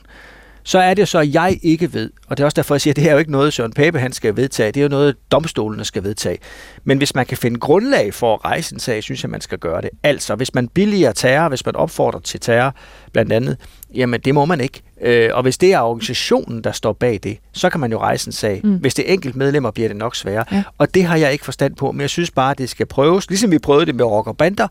så 0.63 0.79
er 0.79 0.93
det 0.93 1.07
så, 1.07 1.19
at 1.19 1.33
jeg 1.33 1.59
ikke 1.61 1.93
ved, 1.93 2.11
og 2.27 2.37
det 2.37 2.43
er 2.43 2.45
også 2.45 2.55
derfor, 2.55 2.75
jeg 2.75 2.81
siger, 2.81 2.91
at 2.91 2.95
det 2.95 3.03
her 3.03 3.09
er 3.09 3.13
jo 3.13 3.19
ikke 3.19 3.31
noget, 3.31 3.53
Søren 3.53 3.73
Pape 3.73 3.99
han 3.99 4.13
skal 4.13 4.35
vedtage, 4.35 4.71
det 4.71 4.79
er 4.79 4.83
jo 4.83 4.89
noget, 4.89 5.15
domstolene 5.31 5.85
skal 5.85 6.03
vedtage. 6.03 6.37
Men 6.83 6.97
hvis 6.97 7.15
man 7.15 7.25
kan 7.25 7.37
finde 7.37 7.59
grundlag 7.59 8.13
for 8.13 8.33
at 8.33 8.45
rejse 8.45 8.73
en 8.73 8.79
sag, 8.79 9.03
synes 9.03 9.23
jeg, 9.23 9.29
man 9.29 9.41
skal 9.41 9.57
gøre 9.57 9.81
det. 9.81 9.89
Altså, 10.03 10.35
hvis 10.35 10.53
man 10.53 10.67
billiger 10.67 11.11
terror, 11.11 11.49
hvis 11.49 11.65
man 11.65 11.75
opfordrer 11.75 12.19
til 12.19 12.39
terror, 12.39 12.75
blandt 13.11 13.33
andet, 13.33 13.57
jamen 13.95 14.19
det 14.19 14.33
må 14.33 14.45
man 14.45 14.61
ikke. 14.61 14.81
Øh, 15.01 15.29
og 15.33 15.41
hvis 15.41 15.57
det 15.57 15.73
er 15.73 15.79
organisationen, 15.79 16.63
der 16.63 16.71
står 16.71 16.93
bag 16.93 17.19
det, 17.23 17.37
så 17.53 17.69
kan 17.69 17.79
man 17.79 17.91
jo 17.91 17.99
rejse 17.99 18.27
en 18.27 18.31
sag. 18.31 18.61
Mm. 18.63 18.75
Hvis 18.75 18.93
det 18.93 19.09
er 19.09 19.13
enkelt 19.13 19.35
medlemmer, 19.35 19.71
bliver 19.71 19.89
det 19.89 19.97
nok 19.97 20.15
sværere. 20.15 20.45
Ja. 20.51 20.63
Og 20.77 20.93
det 20.93 21.03
har 21.03 21.15
jeg 21.15 21.31
ikke 21.31 21.45
forstand 21.45 21.75
på, 21.75 21.91
men 21.91 22.01
jeg 22.01 22.09
synes 22.09 22.31
bare, 22.31 22.51
at 22.51 22.57
det 22.57 22.69
skal 22.69 22.85
prøves. 22.85 23.29
Ligesom 23.29 23.51
vi 23.51 23.59
prøvede 23.59 23.85
det 23.85 23.95
med 23.95 24.05
rock 24.05 24.27
og 24.27 24.37
bander, 24.37 24.67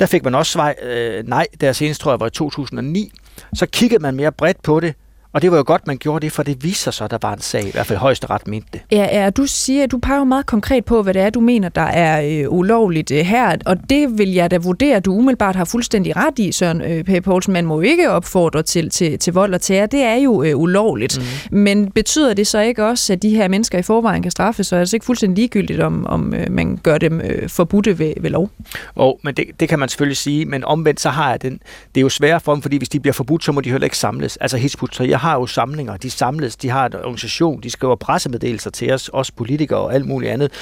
der 0.00 0.06
fik 0.06 0.24
man 0.24 0.34
også 0.34 0.52
svaj, 0.52 0.74
øh, 0.82 1.28
nej, 1.28 1.46
der 1.60 1.72
senest 1.72 2.00
tror 2.00 2.12
jeg 2.12 2.20
var 2.20 2.26
i 2.26 2.30
2009, 2.30 3.12
så 3.54 3.66
kiggede 3.66 4.02
man 4.02 4.16
mere 4.16 4.32
bredt 4.32 4.62
på 4.62 4.80
det, 4.80 4.94
og 5.32 5.42
det 5.42 5.50
var 5.50 5.56
jo 5.56 5.64
godt, 5.66 5.86
man 5.86 5.96
gjorde 5.96 6.24
det, 6.24 6.32
for 6.32 6.42
det 6.42 6.64
viser 6.64 6.90
sig, 6.90 7.04
at 7.04 7.10
der 7.10 7.18
var 7.22 7.32
en 7.32 7.40
sag, 7.40 7.68
i 7.68 7.70
hvert 7.70 7.86
fald 7.86 7.98
højesteret 7.98 8.48
mente 8.48 8.68
det. 8.72 8.80
Ja, 8.90 9.22
ja, 9.22 9.30
du 9.30 9.46
siger, 9.46 9.86
du 9.86 9.98
peger 9.98 10.24
meget 10.24 10.46
konkret 10.46 10.84
på, 10.84 11.02
hvad 11.02 11.14
det 11.14 11.22
er, 11.22 11.30
du 11.30 11.40
mener, 11.40 11.68
der 11.68 11.82
er 11.82 12.42
øh, 12.44 12.52
ulovligt 12.52 13.10
øh, 13.10 13.18
her, 13.18 13.56
og 13.66 13.76
det 13.90 14.18
vil 14.18 14.32
jeg 14.32 14.50
da 14.50 14.56
vurdere, 14.56 14.96
at 14.96 15.04
du 15.04 15.14
umiddelbart 15.14 15.56
har 15.56 15.64
fuldstændig 15.64 16.16
ret 16.16 16.38
i, 16.38 16.52
Søren 16.52 16.80
øh, 16.80 17.04
P. 17.04 17.24
Poulsen. 17.24 17.52
Man 17.52 17.66
må 17.66 17.74
jo 17.74 17.80
ikke 17.80 18.10
opfordre 18.10 18.62
til, 18.62 18.90
til, 18.90 19.18
til 19.18 19.32
vold 19.32 19.54
og 19.54 19.60
terror. 19.60 19.86
Det 19.86 20.02
er 20.02 20.14
jo 20.14 20.42
øh, 20.42 20.58
ulovligt. 20.58 21.18
Mm. 21.50 21.58
Men 21.58 21.90
betyder 21.90 22.34
det 22.34 22.46
så 22.46 22.60
ikke 22.60 22.84
også, 22.84 23.12
at 23.12 23.22
de 23.22 23.30
her 23.30 23.48
mennesker 23.48 23.78
i 23.78 23.82
forvejen 23.82 24.22
kan 24.22 24.30
straffes, 24.30 24.66
så 24.66 24.74
er 24.74 24.78
det 24.78 24.80
altså 24.80 24.96
ikke 24.96 25.06
fuldstændig 25.06 25.36
ligegyldigt, 25.36 25.80
om, 25.80 26.06
om 26.06 26.34
øh, 26.34 26.50
man 26.50 26.76
gør 26.76 26.98
dem 26.98 27.20
øh, 27.20 27.48
forbudte 27.48 27.98
ved, 27.98 28.12
ved 28.20 28.30
lov? 28.30 28.50
Og, 28.94 29.20
men 29.22 29.34
det, 29.34 29.44
det 29.60 29.68
kan 29.68 29.78
man 29.78 29.88
selvfølgelig 29.88 30.16
sige, 30.16 30.46
men 30.46 30.64
omvendt 30.64 31.00
så 31.00 31.10
har 31.10 31.30
jeg 31.30 31.42
den. 31.42 31.60
Det 31.94 32.00
er 32.00 32.02
jo 32.02 32.08
svært 32.08 32.42
for 32.42 32.52
dem, 32.52 32.62
fordi 32.62 32.76
hvis 32.76 32.88
de 32.88 33.00
bliver 33.00 33.12
forbudt, 33.12 33.44
så 33.44 33.52
må 33.52 33.60
de 33.60 33.70
heller 33.70 33.84
ikke 33.84 33.98
samles. 33.98 34.36
Altså 34.36 34.56
Hizbut 34.56 34.94
har 35.22 35.34
jo 35.34 35.46
samlinger, 35.46 35.96
de 35.96 36.10
samles, 36.10 36.56
de 36.56 36.68
har 36.68 36.86
en 36.86 36.94
organisation, 36.94 37.60
de 37.62 37.70
skriver 37.70 37.96
pressemeddelelser 37.96 38.70
til 38.70 38.92
os, 38.92 39.10
os 39.12 39.30
politikere 39.30 39.78
og 39.78 39.94
alt 39.94 40.06
muligt 40.06 40.32
andet, 40.32 40.52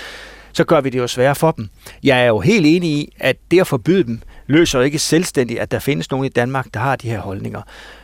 så 0.52 0.64
gør 0.64 0.80
vi 0.80 0.90
det 0.90 0.98
jo 0.98 1.06
sværere 1.06 1.34
for 1.34 1.50
dem. 1.50 1.68
Jeg 2.02 2.20
er 2.20 2.26
jo 2.26 2.40
helt 2.40 2.66
enig 2.66 2.90
i, 2.90 3.12
at 3.18 3.36
det 3.50 3.60
at 3.60 3.66
forbyde 3.66 4.04
dem, 4.04 4.20
løser 4.46 4.80
ikke 4.80 4.98
selvstændigt, 4.98 5.60
at 5.60 5.70
der 5.70 5.78
findes 5.78 6.10
nogen 6.10 6.26
i 6.26 6.28
Danmark, 6.28 6.66
der 6.74 6.80
har 6.80 6.96
de 6.96 7.10
her 7.10 7.20
holdninger. 7.20 7.62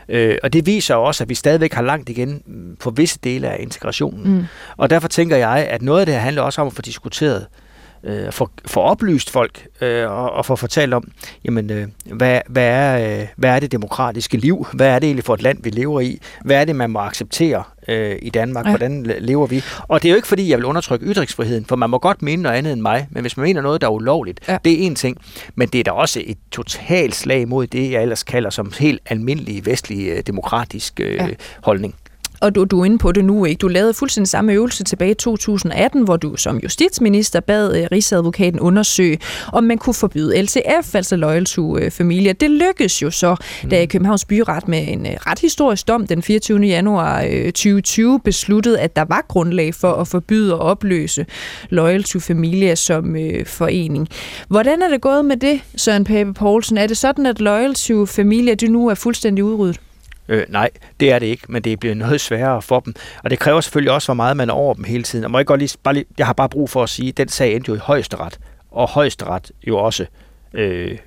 Øh, 0.09 0.39
og 0.43 0.53
det 0.53 0.67
viser 0.67 0.95
også, 0.95 1.25
at 1.25 1.29
vi 1.29 1.35
stadigvæk 1.35 1.73
har 1.73 1.83
langt 1.83 2.09
igen 2.09 2.43
på 2.81 2.91
visse 2.91 3.19
dele 3.25 3.49
af 3.49 3.57
integrationen. 3.61 4.35
Mm. 4.35 4.45
Og 4.77 4.91
derfor 4.91 5.09
tænker 5.09 5.37
jeg, 5.37 5.67
at 5.71 5.83
noget 5.83 6.01
af 6.01 6.07
det 6.07 6.15
her 6.15 6.21
handler 6.21 6.43
også 6.43 6.61
om 6.61 6.67
at 6.67 6.73
få 6.73 6.83
diskuteret, 6.83 7.41
øh, 7.41 7.66
få, 8.31 8.51
få 8.67 8.81
oplyst 8.81 9.31
folk 9.31 9.67
øh, 9.81 10.11
og, 10.11 10.33
og 10.33 10.47
få 10.47 10.57
fortalt 10.57 10.95
om, 10.95 11.11
jamen, 11.45 11.71
øh, 11.71 11.89
hvad, 12.05 12.41
hvad, 12.49 12.67
er, 12.67 13.21
øh, 13.21 13.27
hvad 13.37 13.51
er 13.51 13.61
det 13.61 13.73
demokratiske 13.73 14.37
liv? 14.37 14.67
Hvad 14.73 14.89
er 14.89 14.99
det 14.99 15.07
egentlig 15.07 15.25
for 15.25 15.35
et 15.35 15.43
land, 15.43 15.59
vi 15.63 15.71
lever 15.71 16.01
i? 16.01 16.21
Hvad 16.45 16.61
er 16.61 16.65
det, 16.65 16.77
man 16.77 16.91
må 16.91 16.99
acceptere 16.99 17.63
øh, 17.89 18.19
i 18.23 18.31
Danmark? 18.31 18.65
Ja. 18.67 18.71
Hvordan 18.71 19.03
lever 19.19 19.47
vi? 19.47 19.63
Og 19.89 20.03
det 20.03 20.09
er 20.09 20.13
jo 20.13 20.17
ikke, 20.17 20.29
fordi 20.29 20.51
jeg 20.51 20.59
vil 20.59 20.65
undertrykke 20.65 21.07
ytringsfriheden, 21.07 21.65
for 21.65 21.77
man 21.77 21.91
må 21.91 21.99
godt 21.99 22.23
mene 22.23 22.43
noget 22.43 22.57
andet 22.57 22.73
end 22.73 22.81
mig, 22.81 23.09
men 23.11 23.21
hvis 23.21 23.37
man 23.37 23.45
mener 23.45 23.63
noget, 23.63 23.81
der 23.81 23.87
er 23.87 23.91
ulovligt, 23.91 24.41
ja. 24.49 24.59
det 24.65 24.73
er 24.73 24.87
en 24.87 24.95
ting. 24.95 25.17
Men 25.55 25.69
det 25.69 25.79
er 25.79 25.85
da 25.85 25.91
også 25.91 26.23
et 26.25 26.39
totalt 26.51 27.15
slag 27.15 27.49
mod 27.49 27.67
det, 27.67 27.91
jeg 27.91 28.03
ellers 28.03 28.23
kalder 28.23 28.51
som 28.51 28.73
helt 28.79 29.01
almindelig 29.07 29.67
vestlig 29.67 30.09
øh, 30.09 30.23
demokratisk 30.27 31.01
øh, 31.01 31.15
ja. 31.15 31.29
holdning 31.63 31.95
og 32.41 32.55
du, 32.55 32.65
du 32.65 32.81
er 32.81 32.85
inde 32.85 32.99
på 32.99 33.13
det 33.13 33.25
nu, 33.25 33.45
ikke? 33.45 33.59
Du 33.59 33.69
lavede 33.69 33.95
fuldstændig 33.95 34.29
samme 34.29 34.53
øvelse 34.53 34.85
tilbage 34.85 35.11
i 35.11 35.15
2018, 35.15 36.03
hvor 36.03 36.17
du 36.17 36.37
som 36.37 36.59
justitsminister 36.59 37.41
bad 37.41 37.71
uh, 37.71 37.87
Rigsadvokaten 37.93 38.61
undersøge, 38.61 39.19
om 39.53 39.65
man 39.65 39.79
kunne 39.79 39.95
forbyde 39.95 40.43
LTF, 40.43 40.95
altså 40.95 41.17
Loyal 41.17 41.45
to 41.45 41.77
Familia. 41.91 42.33
Det 42.33 42.51
lykkedes 42.51 43.03
jo 43.03 43.11
så, 43.11 43.37
mm. 43.63 43.71
da 43.71 43.87
Københavns 43.87 44.25
Byret 44.25 44.69
med 44.69 44.85
en 44.89 45.01
uh, 45.01 45.07
ret 45.07 45.39
historisk 45.39 45.89
dom 45.89 46.07
den 46.07 46.23
24. 46.23 46.61
januar 46.61 47.25
uh, 47.25 47.45
2020 47.45 48.21
besluttede, 48.21 48.81
at 48.81 48.97
der 48.97 49.05
var 49.05 49.25
grundlag 49.29 49.75
for 49.75 49.93
at 49.93 50.09
forbyde 50.09 50.55
og 50.55 50.61
opløse 50.61 51.27
Loyal 51.71 52.05
to 52.05 52.19
Familia 52.19 52.75
som 52.75 53.15
uh, 53.15 53.47
forening. 53.47 54.09
Hvordan 54.49 54.83
er 54.83 54.89
det 54.89 55.01
gået 55.01 55.25
med 55.25 55.37
det, 55.37 55.61
Søren 55.77 56.05
Pape 56.05 56.33
Poulsen? 56.33 56.79
Er 56.79 56.87
det 56.87 56.97
sådan, 56.97 57.27
at 57.27 57.41
Loyal 57.41 57.75
to 57.75 58.07
Familia 58.07 58.55
du 58.55 58.67
nu 58.67 58.89
er 58.89 58.95
fuldstændig 58.95 59.45
udryddet? 59.45 59.81
Øh, 60.29 60.45
nej, 60.49 60.71
det 61.01 61.13
er 61.13 61.19
det 61.19 61.27
ikke, 61.27 61.45
men 61.49 61.63
det 61.63 61.81
bliver 61.81 61.95
noget 61.95 62.21
sværere 62.21 62.63
for 62.63 62.81
dem. 62.81 62.95
Og 63.25 63.31
det 63.31 63.39
kræver 63.39 63.61
selvfølgelig 63.61 63.93
også, 63.93 64.09
hvor 64.09 64.15
meget 64.15 64.37
man 64.37 64.49
er 64.49 64.55
over 64.55 64.75
dem 64.75 64.85
hele 64.85 65.03
tiden. 65.03 65.25
Og 65.25 65.31
må 65.31 65.39
jeg, 65.39 65.47
godt 65.47 65.61
lige, 65.61 65.79
bare 65.83 65.95
lige, 65.95 66.07
jeg 66.19 66.27
har 66.27 66.33
bare 66.33 66.49
brug 66.49 66.71
for 66.71 66.83
at 66.83 66.89
sige, 66.89 67.09
at 67.09 67.17
den 67.17 67.29
sag 67.29 67.55
endte 67.55 67.69
jo 67.69 67.75
i 67.75 67.79
højesteret, 67.79 68.39
og 68.71 68.89
højesteret 68.89 69.51
jo 69.67 69.79
også 69.79 70.07
øh, 70.55 70.99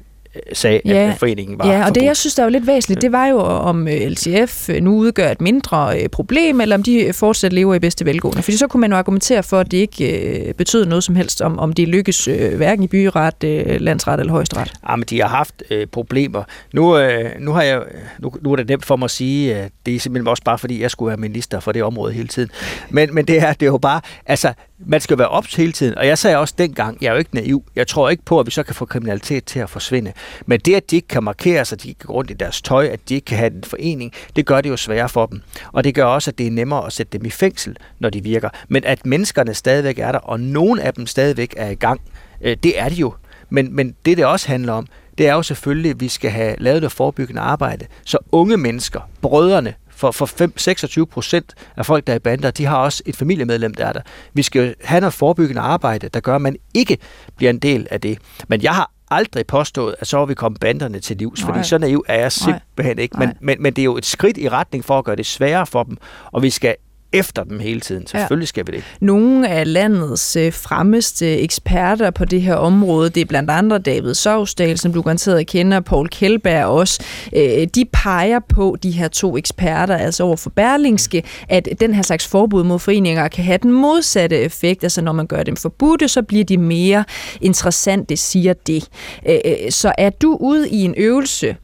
sagde, 0.54 0.82
ja, 0.86 1.12
at 1.12 1.20
foreningen 1.20 1.60
var 1.60 1.68
Ja, 1.68 1.86
og 1.88 1.96
det, 1.96 2.04
jeg 2.04 2.18
synes, 2.18 2.36
der 2.36 2.44
var 2.44 2.50
lidt 2.50 2.68
væsentligt, 2.68 3.02
det 3.02 3.12
var 3.12 3.26
jo, 3.26 3.40
om 3.40 3.88
øh, 3.88 3.94
LTF 3.94 4.70
øh, 4.70 4.82
nu 4.82 4.96
udgør 4.96 5.32
et 5.32 5.42
mindre 5.42 6.02
øh, 6.02 6.10
problem, 6.10 6.62
eller 6.62 6.76
om 6.76 6.84
de 6.84 7.14
fortsat 7.14 7.54
lever 7.54 7.76
i 7.76 7.80
bedste 7.80 8.06
velgående. 8.06 8.42
Fordi 8.42 8.58
så 8.58 8.68
kunne 8.68 8.82
man 8.82 8.92
jo 8.92 8.98
argumentere 8.98 9.44
for, 9.44 9.60
at 9.60 9.72
det 9.72 9.78
ikke 9.78 10.54
betyder 10.58 10.86
noget 10.86 11.04
som 11.04 11.16
helst, 11.16 11.42
om, 11.42 11.60
om 11.60 11.74
det 11.74 11.88
lykkes 11.88 12.26
hverken 12.56 12.84
i 12.84 12.88
byret, 12.88 13.44
landsret 13.82 14.20
eller 14.20 14.34
højesteret. 14.34 14.74
Ja, 14.90 14.96
men 14.96 15.06
de 15.10 15.22
har 15.22 15.28
haft 15.28 15.64
øh, 15.70 15.88
problemer. 15.88 16.44
Nu, 16.74 16.98
øh, 16.98 17.32
nu, 17.40 17.52
har 17.52 17.62
jeg, 17.62 17.82
nu, 18.20 18.32
nu 18.42 18.52
er 18.52 18.56
det 18.56 18.68
nemt 18.68 18.86
for 18.86 18.96
mig 18.96 19.06
at 19.06 19.12
sige, 19.12 19.56
at 19.56 19.72
det 19.86 19.96
er 19.96 20.00
simpelthen 20.00 20.28
også 20.28 20.44
bare, 20.44 20.58
fordi 20.58 20.82
jeg 20.82 20.92
skulle 20.92 21.08
være 21.08 21.18
minister 21.18 21.60
for 21.60 21.72
det 21.72 21.84
område 21.84 22.14
hele 22.14 22.28
tiden. 22.28 22.50
Men, 22.90 23.16
men 23.16 23.26
det, 23.26 23.38
er, 23.38 23.54
det 23.54 23.62
er 23.62 23.72
jo 23.72 23.78
bare, 23.78 24.02
altså, 24.26 24.54
man 24.86 25.02
skal 25.02 25.18
være 25.18 25.28
ops 25.28 25.56
hele 25.56 25.72
tiden. 25.72 25.98
Og 25.98 26.08
jeg 26.08 26.18
sagde 26.18 26.38
også 26.38 26.54
dengang, 26.58 26.98
jeg 27.02 27.08
er 27.08 27.12
jo 27.12 27.18
ikke 27.18 27.36
naiv. 27.36 27.64
Jeg 27.76 27.88
tror 27.88 28.10
ikke 28.10 28.24
på, 28.24 28.40
at 28.40 28.46
vi 28.46 28.52
så 28.52 28.64
kan 28.64 28.76
få 28.76 28.86
kriminalitet 28.86 29.46
til 29.46 29.60
at 29.60 29.70
forsvinde. 29.70 30.14
Men 30.46 30.60
det, 30.60 30.76
at 30.76 30.92
de 30.92 30.96
ikke 30.96 31.08
kan 31.08 31.24
markere 31.24 31.66
sig, 31.66 31.84
de 31.84 31.90
ikke 31.90 32.00
går 32.00 32.14
rundt 32.14 32.32
i 32.32 32.34
deres 32.34 32.62
tøj, 32.62 32.86
at 32.86 33.00
de 33.10 33.16
ikke 33.16 33.26
kan 33.26 33.38
have 33.38 33.54
en 33.54 33.64
forening, 33.64 34.14
det 34.36 34.46
gør 34.46 34.62
det 34.62 34.70
jo 34.70 34.78
sværere 34.78 35.10
for 35.10 35.26
dem. 35.26 35.42
Og 35.72 35.84
det 35.84 35.96
gør 35.96 36.04
også, 36.04 36.32
at 36.32 36.38
det 36.38 36.48
er 36.48 36.52
nemmere 36.52 36.86
at 36.86 36.94
sætte 36.94 37.18
dem 37.18 37.26
i 37.26 37.30
fængsel, 37.30 37.78
når 38.00 38.10
de 38.10 38.24
virker. 38.24 38.50
Men 38.68 38.84
at 38.84 39.06
menneskerne 39.06 39.54
stadigvæk 39.54 40.00
er 40.00 40.12
der, 40.12 40.20
og 40.20 40.40
nogen 40.40 40.80
af 40.80 40.94
dem 40.94 41.08
stadigvæk 41.08 41.54
er 41.58 41.70
i 41.70 41.76
gang, 41.76 42.02
øh, 42.42 42.58
det 42.64 42.80
er 42.80 42.90
de 42.90 42.96
jo. 42.96 43.14
Men, 43.50 43.76
men 43.76 43.96
det, 44.06 44.18
det 44.18 44.26
også 44.26 44.48
handler 44.48 44.74
om, 44.74 44.88
det 45.18 45.28
er 45.28 45.34
jo 45.34 45.44
selvfølgelig, 45.44 45.92
at 45.92 46.00
vi 46.00 46.08
skal 46.08 46.32
have 46.32 46.56
lavet 46.58 46.82
det 46.82 46.92
forebyggende 46.92 47.42
arbejde, 47.42 47.86
så 48.06 48.18
unge 48.32 48.58
mennesker, 48.58 49.10
brødrene, 49.22 49.74
for, 50.00 50.12
for 50.12 50.26
5, 50.26 50.58
26 50.58 51.08
procent 51.08 51.54
af 51.78 51.86
folk, 51.86 52.08
der 52.08 52.14
er 52.14 52.18
i 52.18 52.20
bander, 52.20 52.52
de 52.52 52.66
har 52.66 52.78
også 52.78 53.04
et 53.06 53.16
familiemedlem, 53.16 53.74
der 53.74 53.86
er 53.86 53.94
der. 53.94 54.02
Vi 54.34 54.42
skal 54.42 54.76
have 54.84 55.00
noget 55.00 55.14
forebyggende 55.14 55.62
arbejde, 55.62 56.10
der 56.10 56.20
gør, 56.20 56.36
at 56.36 56.42
man 56.42 56.56
ikke 56.74 56.98
bliver 57.38 57.50
en 57.50 57.60
del 57.60 57.88
af 57.92 58.02
det. 58.02 58.18
Men 58.48 58.62
jeg 58.62 58.76
har 58.76 58.92
aldrig 59.12 59.48
påstået, 59.48 59.96
at 60.00 60.08
så 60.08 60.20
er 60.20 60.26
vi 60.26 60.34
kommet 60.34 60.62
banderne 60.62 61.00
til 61.00 61.18
livs, 61.18 61.42
Nej. 61.42 61.54
fordi 61.54 61.68
så 61.68 61.78
naiv 61.78 62.06
er 62.08 62.20
jeg 62.20 62.32
simpelthen 62.32 62.96
Nej. 62.96 63.04
ikke. 63.04 63.20
Men, 63.20 63.34
men, 63.42 63.62
men 63.62 63.74
det 63.74 63.82
er 63.82 63.86
jo 63.86 63.98
et 63.98 64.06
skridt 64.06 64.38
i 64.38 64.50
retning 64.50 64.86
for 64.86 65.00
at 65.00 65.06
gøre 65.06 65.16
det 65.16 65.26
sværere 65.26 65.66
for 65.66 65.84
dem, 65.84 65.98
og 66.32 66.44
vi 66.44 66.50
skal 66.50 66.76
efter 67.14 67.44
dem 67.44 67.60
hele 67.60 67.80
tiden. 67.80 68.08
Selvfølgelig 68.08 68.48
skal 68.48 68.68
vi 68.68 68.72
det. 68.72 68.84
Nogle 69.02 69.50
af 69.50 69.74
landets 69.74 70.36
øh, 70.36 70.54
fremmeste 70.54 71.38
eksperter 71.38 72.12
på 72.12 72.26
det 72.26 72.42
her 72.42 72.56
område, 72.56 73.10
det 73.10 73.22
er 73.22 73.26
blandt 73.26 73.50
andre 73.50 73.78
David 73.80 74.14
Sovsdal, 74.14 74.78
som 74.78 74.94
du 74.94 75.02
garanteret 75.02 75.48
kender, 75.48 75.80
Paul 75.80 76.10
Kjellberg 76.10 76.66
også, 76.66 77.04
øh, 77.36 77.68
de 77.76 77.86
peger 77.94 78.40
på 78.50 78.78
de 78.84 78.92
her 78.92 79.08
to 79.08 79.38
eksperter, 79.38 79.98
altså 79.98 80.24
over 80.24 80.36
for 80.36 80.50
Berlingske, 80.50 81.24
at 81.50 81.70
den 81.80 81.94
her 81.94 82.02
slags 82.02 82.28
forbud 82.28 82.64
mod 82.64 82.80
foreninger 82.80 83.28
kan 83.28 83.44
have 83.44 83.58
den 83.58 83.72
modsatte 83.72 84.38
effekt. 84.38 84.84
Altså 84.84 85.02
når 85.02 85.12
man 85.12 85.28
gør 85.28 85.44
dem 85.44 85.56
forbudte, 85.56 86.08
så 86.08 86.22
bliver 86.22 86.44
de 86.44 86.58
mere 86.58 87.04
interessante, 87.42 88.18
siger 88.18 88.54
det. 88.54 88.90
Øh, 89.30 89.72
så 89.72 89.94
er 89.98 90.10
du 90.10 90.38
ude 90.40 90.70
i 90.70 90.84
en 90.84 90.94
øvelse, 90.98 91.56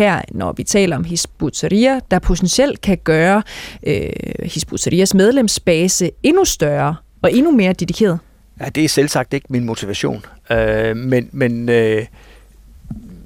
her, 0.00 0.22
når 0.32 0.52
vi 0.52 0.64
taler 0.64 0.96
om 0.96 1.04
Hisbutteria, 1.04 2.00
der 2.10 2.18
potentielt 2.18 2.80
kan 2.80 2.98
gøre 3.04 3.42
øh, 3.86 4.08
Hisbutterias 4.42 5.14
medlemsbase 5.14 6.10
endnu 6.22 6.44
større 6.44 6.96
og 7.22 7.32
endnu 7.32 7.50
mere 7.50 7.72
dedikeret? 7.72 8.18
Ja, 8.60 8.68
det 8.68 8.84
er 8.84 8.88
selvsagt 8.88 9.34
ikke 9.34 9.46
min 9.48 9.64
motivation. 9.64 10.24
Øh, 10.50 10.96
men 10.96 11.28
men 11.32 11.68
øh, 11.68 12.06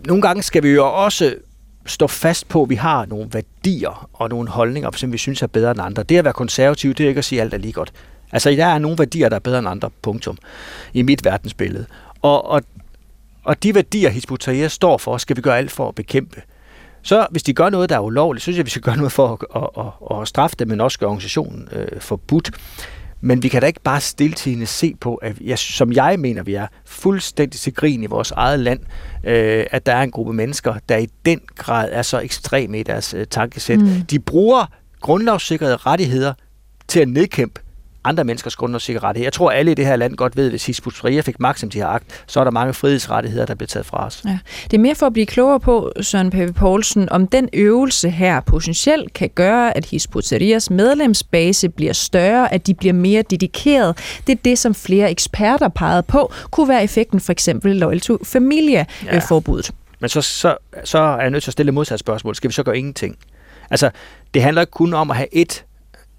nogle 0.07 0.23
gange 0.23 0.43
skal 0.43 0.63
vi 0.63 0.69
jo 0.69 1.05
også 1.05 1.35
stå 1.87 2.07
fast 2.07 2.49
på, 2.49 2.63
at 2.63 2.71
vi 2.71 2.75
har 2.75 3.07
nogle 3.07 3.29
værdier 3.33 4.09
og 4.13 4.29
nogle 4.29 4.49
holdninger, 4.49 4.91
som 4.97 5.13
vi 5.13 5.19
synes 5.19 5.43
er 5.43 5.47
bedre 5.47 5.71
end 5.71 5.81
andre. 5.81 6.03
Det 6.03 6.19
at 6.19 6.25
være 6.25 6.33
konservativ, 6.33 6.95
det 6.95 7.05
er 7.05 7.09
ikke 7.09 7.19
at 7.19 7.25
sige, 7.25 7.41
at 7.41 7.45
alt 7.45 7.55
er 7.55 7.59
lige 7.59 7.73
godt. 7.73 7.93
Altså, 8.33 8.51
der 8.51 8.67
er 8.67 8.79
nogle 8.79 8.99
værdier, 8.99 9.29
der 9.29 9.37
er 9.37 9.41
bedre 9.41 9.59
end 9.59 9.69
andre, 9.69 9.91
punktum, 10.03 10.39
i 10.93 11.03
mit 11.03 11.25
verdensbillede. 11.25 11.87
Og, 12.23 12.51
og, 12.51 12.63
og 13.45 13.63
de 13.63 13.75
værdier, 13.75 14.11
Hizbut 14.11 14.49
står 14.69 14.99
for, 14.99 15.17
skal 15.17 15.37
vi 15.37 15.43
gøre 15.43 15.59
alt 15.59 15.71
for 15.71 15.89
at 15.89 15.95
bekæmpe. 15.95 16.43
Så 17.05 17.27
hvis 17.31 17.43
de 17.43 17.55
gør 17.55 17.71
noget, 17.71 17.91
der 17.91 17.97
er 17.97 18.01
ulovligt, 18.01 18.43
så 18.43 18.45
synes 18.45 18.57
jeg, 18.57 18.63
at 18.63 18.67
vi 18.67 18.71
skal 18.71 18.83
gøre 18.83 18.97
noget 18.97 19.13
for 19.13 19.33
at, 19.33 19.63
at, 19.63 19.85
at, 20.11 20.21
at 20.21 20.29
straffe 20.29 20.57
dem, 20.59 20.69
men 20.69 20.81
også 20.81 20.99
gøre 20.99 21.11
organisationen 21.11 21.69
øh, 21.73 22.01
forbudt. 22.01 22.51
Men 23.21 23.43
vi 23.43 23.49
kan 23.49 23.61
da 23.61 23.67
ikke 23.67 23.81
bare 23.81 24.01
stiltigende 24.01 24.67
se 24.67 24.95
på, 25.01 25.15
at 25.15 25.37
jeg, 25.41 25.59
som 25.59 25.93
jeg 25.93 26.21
mener, 26.21 26.43
vi 26.43 26.55
er 26.55 26.67
fuldstændig 26.85 27.61
til 27.61 27.75
grin 27.75 28.03
i 28.03 28.07
vores 28.07 28.31
eget 28.31 28.61
land, 28.61 28.81
øh, 29.25 29.67
at 29.71 29.87
der 29.87 29.95
er 29.95 30.03
en 30.03 30.11
gruppe 30.11 30.33
mennesker, 30.33 30.75
der 30.89 30.97
i 30.97 31.07
den 31.27 31.41
grad 31.57 31.89
er 31.93 32.03
så 32.03 32.19
ekstreme 32.19 32.81
i 32.81 32.83
deres 32.83 33.15
øh, 33.15 33.27
tankesæt. 33.27 33.79
Mm. 33.79 34.03
De 34.11 34.19
bruger 34.19 34.67
grundlovssikrede 35.01 35.77
rettigheder 35.77 36.35
til 36.89 37.01
at 37.01 37.09
nedkæmpe 37.09 37.61
andre 38.05 38.25
menneskers 38.25 38.57
grundlovssikkerhed. 38.57 39.23
Jeg 39.23 39.33
tror, 39.33 39.51
alle 39.51 39.71
i 39.71 39.75
det 39.75 39.87
her 39.87 39.97
land 39.97 40.17
godt 40.17 40.37
ved, 40.37 40.45
at 40.45 40.53
hvis 40.53 40.67
Hizbut 40.67 40.95
fik 41.25 41.41
magt, 41.41 41.61
som 41.61 41.71
de 41.71 41.81
har 41.81 41.89
agt, 41.89 42.25
så 42.27 42.41
er 42.41 42.45
der 42.45 42.51
mange 42.51 42.75
frihedsrettigheder, 42.75 43.47
der 43.47 43.55
bliver 43.55 43.67
taget 43.67 43.87
fra 43.87 44.07
os. 44.07 44.23
Ja. 44.25 44.39
Det 44.65 44.77
er 44.77 44.81
mere 44.81 44.95
for 44.95 45.07
at 45.07 45.13
blive 45.13 45.27
klogere 45.27 45.61
på, 45.61 45.93
Søren 46.01 46.31
Pape 46.31 46.53
Poulsen, 46.53 47.09
om 47.09 47.27
den 47.27 47.49
øvelse 47.53 48.11
her 48.11 48.41
potentielt 48.41 49.13
kan 49.13 49.31
gøre, 49.35 49.77
at 49.77 49.87
Hizbut 49.87 50.33
medlemsbase 50.71 51.69
bliver 51.69 51.93
større, 51.93 52.55
at 52.55 52.67
de 52.67 52.75
bliver 52.75 52.93
mere 52.93 53.23
dedikeret. 53.23 53.99
Det 54.27 54.33
er 54.33 54.41
det, 54.45 54.59
som 54.59 54.75
flere 54.75 55.11
eksperter 55.11 55.69
pegede 55.69 56.03
på, 56.03 56.33
kunne 56.51 56.69
være 56.69 56.85
effekten 56.85 57.21
for 57.21 57.33
eksempel 57.33 57.77
Loyal 57.77 58.01
to 58.01 58.25
Familia-forbuddet. 58.25 59.71
Ja. 59.71 59.75
Men 60.01 60.09
så, 60.09 60.21
så, 60.21 60.57
så 60.85 60.99
er 60.99 61.21
jeg 61.21 61.31
nødt 61.31 61.43
til 61.43 61.51
at 61.51 61.53
stille 61.53 61.73
modsat 61.73 61.99
spørgsmål. 61.99 62.35
Skal 62.35 62.49
vi 62.49 62.55
så 62.55 62.63
gøre 62.63 62.79
ingenting? 62.79 63.17
Altså, 63.71 63.91
det 64.35 64.43
handler 64.43 64.63
ikke 64.63 64.71
kun 64.71 64.95
om 64.95 65.11
at 65.11 65.17
have 65.17 65.29
et 65.33 65.65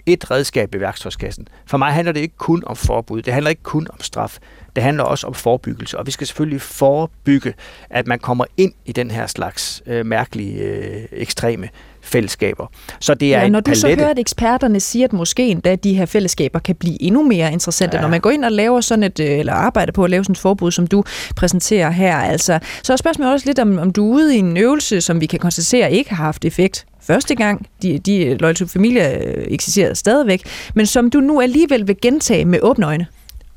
et 0.05 0.31
redskab 0.31 0.75
i 0.75 0.79
værktøjskassen. 0.79 1.47
For 1.65 1.77
mig 1.77 1.93
handler 1.93 2.11
det 2.11 2.19
ikke 2.19 2.37
kun 2.37 2.63
om 2.65 2.75
forbud, 2.75 3.21
det 3.21 3.33
handler 3.33 3.49
ikke 3.49 3.63
kun 3.63 3.87
om 3.89 4.01
straf, 4.01 4.37
det 4.75 4.83
handler 4.83 5.03
også 5.03 5.27
om 5.27 5.33
forebyggelse, 5.33 5.97
og 5.97 6.05
vi 6.05 6.11
skal 6.11 6.27
selvfølgelig 6.27 6.61
forebygge, 6.61 7.53
at 7.89 8.07
man 8.07 8.19
kommer 8.19 8.45
ind 8.57 8.73
i 8.85 8.91
den 8.91 9.11
her 9.11 9.27
slags 9.27 9.83
øh, 9.85 10.05
mærkelige, 10.05 10.63
øh, 10.63 11.05
ekstreme 11.11 11.69
fællesskaber. 12.05 12.67
Så 12.99 13.13
det 13.13 13.35
er 13.35 13.41
ja, 13.41 13.49
når 13.49 13.59
du 13.59 13.63
palette. 13.63 13.81
så 13.81 13.95
hører, 13.95 14.09
at 14.09 14.19
eksperterne 14.19 14.79
siger, 14.79 15.05
at 15.05 15.13
måske 15.13 15.47
endda 15.47 15.75
de 15.75 15.93
her 15.93 16.05
fællesskaber 16.05 16.59
kan 16.59 16.75
blive 16.75 17.01
endnu 17.01 17.23
mere 17.23 17.51
interessante, 17.51 17.97
ja. 17.97 18.01
når 18.01 18.09
man 18.09 18.21
går 18.21 18.29
ind 18.29 18.45
og 18.45 18.51
laver 18.51 18.81
sådan 18.81 19.03
et, 19.03 19.19
øh, 19.19 19.39
eller 19.39 19.53
arbejder 19.53 19.91
på 19.91 20.03
at 20.03 20.09
lave 20.09 20.23
sådan 20.23 20.31
et 20.31 20.37
forbud, 20.37 20.71
som 20.71 20.87
du 20.87 21.03
præsenterer 21.35 21.89
her. 21.91 22.17
Altså, 22.17 22.59
så 22.83 22.93
er 22.93 22.97
spørgsmålet 22.97 23.33
også 23.33 23.45
lidt, 23.45 23.59
om, 23.59 23.77
om 23.77 23.91
du 23.91 24.11
er 24.11 24.15
ude 24.15 24.35
i 24.35 24.39
en 24.39 24.57
øvelse, 24.57 25.01
som 25.01 25.21
vi 25.21 25.25
kan 25.25 25.39
konstatere 25.39 25.91
ikke 25.91 26.09
har 26.09 26.23
haft 26.23 26.45
effekt 26.45 26.85
første 27.01 27.35
gang. 27.35 27.67
De, 27.81 27.99
de 27.99 28.37
Loyal 28.37 28.55
to 28.55 28.65
Familia 28.65 29.17
øh, 29.17 29.45
eksisterer 29.47 29.93
stadigvæk, 29.93 30.43
men 30.75 30.85
som 30.85 31.09
du 31.09 31.19
nu 31.19 31.41
alligevel 31.41 31.87
vil 31.87 31.95
gentage 32.01 32.45
med 32.45 32.59
åbne 32.61 32.85
øjne. 32.85 33.07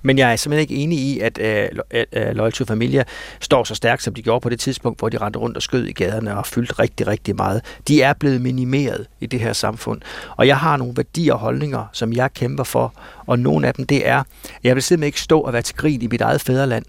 Men 0.03 0.19
jeg 0.19 0.33
er 0.33 0.37
simpelthen 0.37 0.61
ikke 0.61 0.83
enig 0.83 0.99
i, 0.99 1.21
at, 1.21 1.39
uh, 1.39 1.79
at 1.91 2.29
uh, 2.29 2.37
Loyal 2.37 2.53
to 2.53 2.65
Familia 2.65 3.05
står 3.41 3.65
så 3.65 3.75
stærkt, 3.75 4.03
som 4.03 4.15
de 4.15 4.23
gjorde 4.23 4.41
på 4.41 4.49
det 4.49 4.61
tidspunkt, 4.61 4.99
hvor 4.99 5.09
de 5.09 5.19
rendte 5.19 5.39
rundt 5.39 5.57
og 5.57 5.63
skød 5.63 5.85
i 5.85 5.93
gaderne 5.93 6.39
og 6.39 6.47
fyldte 6.47 6.73
rigtig, 6.73 7.07
rigtig 7.07 7.37
meget. 7.37 7.63
De 7.89 8.03
er 8.03 8.13
blevet 8.13 8.41
minimeret 8.41 9.07
i 9.21 9.27
det 9.27 9.41
her 9.41 9.53
samfund. 9.53 10.01
Og 10.37 10.47
jeg 10.47 10.59
har 10.59 10.77
nogle 10.77 10.97
værdier 10.97 11.33
og 11.33 11.39
holdninger, 11.39 11.85
som 11.93 12.13
jeg 12.13 12.33
kæmper 12.33 12.65
for, 12.65 12.95
og 13.27 13.39
nogle 13.39 13.67
af 13.67 13.75
dem 13.75 13.87
det 13.87 14.09
er, 14.09 14.23
jeg 14.65 14.75
vil 14.75 14.83
simpelthen 14.83 15.07
ikke 15.07 15.21
stå 15.21 15.41
og 15.41 15.53
være 15.53 15.63
til 15.63 15.77
grin 15.77 16.03
i 16.03 16.07
mit 16.07 16.21
eget 16.21 16.41
fædreland 16.41 16.85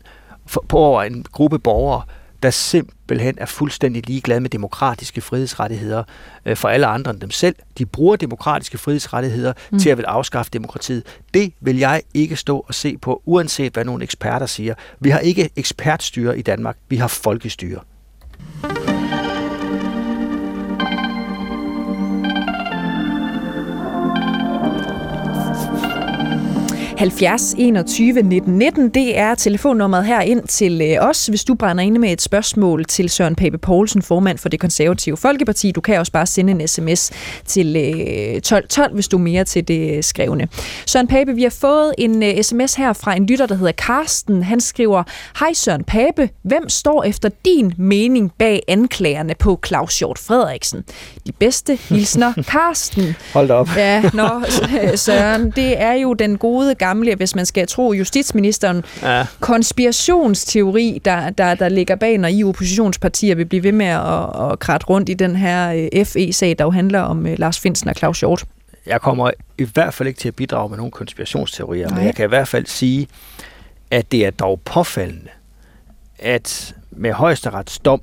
for, 0.45 0.65
på 0.67 0.77
over 0.77 1.03
en 1.03 1.25
gruppe 1.31 1.59
borgere, 1.59 2.01
der 2.43 2.49
simpelthen 2.49 3.35
er 3.37 3.45
fuldstændig 3.45 4.07
ligeglade 4.07 4.39
med 4.39 4.49
demokratiske 4.49 5.21
frihedsrettigheder 5.21 6.03
øh, 6.45 6.57
for 6.57 6.67
alle 6.67 6.87
andre 6.87 7.11
end 7.11 7.19
dem 7.19 7.31
selv. 7.31 7.55
De 7.77 7.85
bruger 7.85 8.15
demokratiske 8.15 8.77
frihedsrettigheder 8.77 9.53
mm. 9.71 9.79
til 9.79 9.89
at 9.89 9.97
vil 9.97 10.05
afskaffe 10.05 10.51
demokratiet. 10.53 11.03
Det 11.33 11.53
vil 11.61 11.77
jeg 11.77 12.01
ikke 12.13 12.35
stå 12.35 12.65
og 12.67 12.73
se 12.73 12.97
på, 12.97 13.21
uanset 13.25 13.73
hvad 13.73 13.85
nogle 13.85 14.03
eksperter 14.03 14.45
siger. 14.45 14.73
Vi 14.99 15.09
har 15.09 15.19
ikke 15.19 15.49
ekspertstyre 15.55 16.39
i 16.39 16.41
Danmark, 16.41 16.77
vi 16.89 16.95
har 16.95 17.07
folkestyre. 17.07 17.79
70 26.99 27.55
21 27.57 28.21
19 28.21 28.57
19, 28.57 28.89
det 28.89 29.17
er 29.17 29.35
telefonnummeret 29.35 30.05
her 30.05 30.21
ind 30.21 30.47
til 30.47 30.81
øh, 30.81 31.09
os, 31.09 31.27
hvis 31.27 31.43
du 31.43 31.55
brænder 31.55 31.83
ind 31.83 31.97
med 31.97 32.11
et 32.11 32.21
spørgsmål 32.21 32.85
til 32.85 33.09
Søren 33.09 33.35
Pape 33.35 33.57
Poulsen, 33.57 34.01
formand 34.01 34.37
for 34.37 34.49
det 34.49 34.59
konservative 34.59 35.17
Folkeparti. 35.17 35.71
Du 35.71 35.81
kan 35.81 35.99
også 35.99 36.11
bare 36.11 36.25
sende 36.25 36.51
en 36.51 36.67
sms 36.67 37.11
til 37.45 37.75
1212, 37.75 38.91
øh, 38.91 38.93
hvis 38.93 39.07
du 39.07 39.17
er 39.17 39.21
mere 39.21 39.43
til 39.43 39.67
det 39.67 40.05
skrevne. 40.05 40.47
Søren 40.85 41.07
Pape, 41.07 41.35
vi 41.35 41.43
har 41.43 41.49
fået 41.49 41.93
en 41.97 42.43
sms 42.43 42.79
øh, 42.79 42.83
her 42.83 42.93
fra 42.93 43.15
en 43.15 43.25
lytter, 43.25 43.45
der 43.45 43.55
hedder 43.55 43.71
Karsten. 43.71 44.43
Han 44.43 44.59
skriver, 44.59 45.03
Hej 45.39 45.53
Søren 45.53 45.83
Pape, 45.83 46.29
hvem 46.43 46.69
står 46.69 47.03
efter 47.03 47.29
din 47.45 47.73
mening 47.77 48.31
bag 48.37 48.63
anklagerne 48.67 49.35
på 49.39 49.59
Claus 49.67 49.99
Hjort 49.99 50.19
Frederiksen? 50.19 50.83
De 51.27 51.31
bedste 51.31 51.75
hilsner, 51.75 52.33
Karsten. 52.51 53.15
Hold 53.33 53.51
op. 53.51 53.69
Ja, 53.77 54.01
nå, 54.13 54.29
Søren, 54.95 55.51
det 55.51 55.81
er 55.81 55.93
jo 55.93 56.13
den 56.13 56.37
gode 56.37 56.75
gamle 56.75 56.88
gamle, 56.89 57.15
hvis 57.15 57.35
man 57.35 57.45
skal 57.45 57.67
tro 57.67 57.93
justitsministeren, 57.93 58.83
ja. 59.01 59.25
konspirationsteori, 59.39 61.01
der, 61.05 61.29
der, 61.29 61.55
der 61.55 61.69
ligger 61.69 61.95
bag, 61.95 62.17
når 62.17 62.27
I 62.27 62.43
oppositionspartier 62.43 63.35
vil 63.35 63.45
blive 63.45 63.63
ved 63.63 63.71
med 63.71 63.85
at, 63.85 64.51
at 64.51 64.59
kratte 64.59 64.87
rundt 64.87 65.09
i 65.09 65.13
den 65.13 65.35
her 65.35 65.89
øh, 65.93 66.05
FE-sag, 66.05 66.55
der 66.59 66.65
jo 66.65 66.71
handler 66.71 66.99
om 66.99 67.25
uh, 67.25 67.31
Lars 67.37 67.59
Finsen 67.59 67.89
og 67.89 67.95
Claus 67.95 68.19
Hjort? 68.19 68.45
Jeg 68.85 69.01
kommer 69.01 69.31
i 69.57 69.63
hvert 69.63 69.93
fald 69.93 70.07
ikke 70.07 70.19
til 70.19 70.27
at 70.27 70.35
bidrage 70.35 70.69
med 70.69 70.77
nogen 70.77 70.91
konspirationsteorier, 70.91 71.87
Nej. 71.87 71.97
men 71.97 72.05
jeg 72.05 72.15
kan 72.15 72.25
i 72.25 72.27
hvert 72.27 72.47
fald 72.47 72.65
sige, 72.65 73.07
at 73.91 74.11
det 74.11 74.25
er 74.25 74.31
dog 74.31 74.61
påfaldende, 74.65 75.29
at 76.19 76.75
med 76.91 77.13
højesterets 77.13 77.79
dom, 77.79 78.01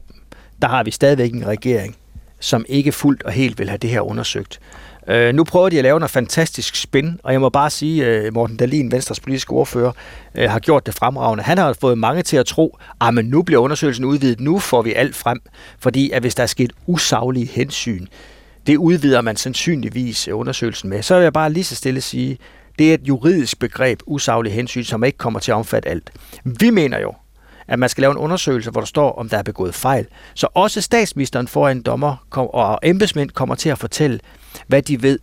der 0.62 0.68
har 0.68 0.84
vi 0.84 0.91
stadigvæk 0.91 1.32
en 1.32 1.47
regering, 1.47 1.97
som 2.41 2.64
ikke 2.68 2.93
fuldt 2.93 3.22
og 3.22 3.32
helt 3.32 3.59
vil 3.59 3.68
have 3.68 3.78
det 3.78 3.91
her 3.91 4.01
undersøgt. 4.01 4.61
Øh, 5.09 5.35
nu 5.35 5.45
prøver 5.45 5.69
de 5.69 5.79
at 5.79 5.83
lave 5.83 6.01
noget 6.01 6.11
fantastisk 6.11 6.77
spin, 6.77 7.21
og 7.23 7.33
jeg 7.33 7.41
må 7.41 7.49
bare 7.49 7.71
sige, 7.71 8.07
at 8.07 8.25
øh, 8.25 8.35
Morten 8.35 8.57
Dalin, 8.57 8.93
Venstres 8.93 9.21
politiske 9.21 9.53
ordfører, 9.53 9.93
øh, 10.35 10.51
har 10.51 10.59
gjort 10.59 10.87
det 10.87 10.95
fremragende. 10.95 11.45
Han 11.45 11.59
har 11.59 11.77
fået 11.81 11.99
mange 11.99 12.23
til 12.23 12.37
at 12.37 12.47
tro, 12.47 12.79
ah, 13.01 13.15
at 13.19 13.25
nu 13.25 13.43
bliver 13.43 13.63
undersøgelsen 13.63 14.05
udvidet, 14.05 14.41
nu 14.41 14.59
får 14.59 14.83
vi 14.83 14.93
alt 14.93 15.17
frem, 15.17 15.41
fordi 15.79 16.11
at 16.11 16.23
hvis 16.23 16.35
der 16.35 16.43
er 16.43 16.47
sket 16.47 16.73
usaglige 16.87 17.47
hensyn, 17.47 18.07
det 18.67 18.77
udvider 18.77 19.21
man 19.21 19.37
sandsynligvis 19.37 20.29
øh, 20.29 20.39
undersøgelsen 20.39 20.91
med. 20.91 21.03
Så 21.03 21.15
vil 21.15 21.23
jeg 21.23 21.33
bare 21.33 21.53
lige 21.53 21.65
så 21.65 21.75
stille 21.77 22.01
sige, 22.01 22.39
det 22.79 22.91
er 22.91 22.95
et 22.95 23.09
juridisk 23.09 23.59
begreb, 23.59 24.01
usaglige 24.07 24.53
hensyn, 24.55 24.85
som 24.85 25.05
ikke 25.05 25.19
kommer 25.19 25.41
til 25.41 25.51
at 25.51 25.57
omfatte 25.57 25.89
alt. 25.89 26.11
Vi 26.45 26.71
mener 26.71 27.01
jo, 27.01 27.15
at 27.69 27.79
man 27.79 27.89
skal 27.89 28.03
lave 28.03 28.11
en 28.11 28.17
undersøgelse, 28.17 28.71
hvor 28.71 28.81
der 28.81 28.87
står, 28.87 29.12
om 29.12 29.29
der 29.29 29.39
er 29.39 29.43
begået 29.43 29.75
fejl. 29.75 30.07
Så 30.35 30.49
også 30.55 30.81
statsministeren 30.81 31.49
får 31.49 31.69
en 31.69 31.83
dommer 31.83 32.27
og 32.31 32.79
embedsmænd 32.83 33.31
kommer 33.31 33.55
til 33.55 33.69
at 33.69 33.79
fortælle, 33.79 34.21
hvad 34.67 34.83
de 34.83 35.03
ved 35.03 35.19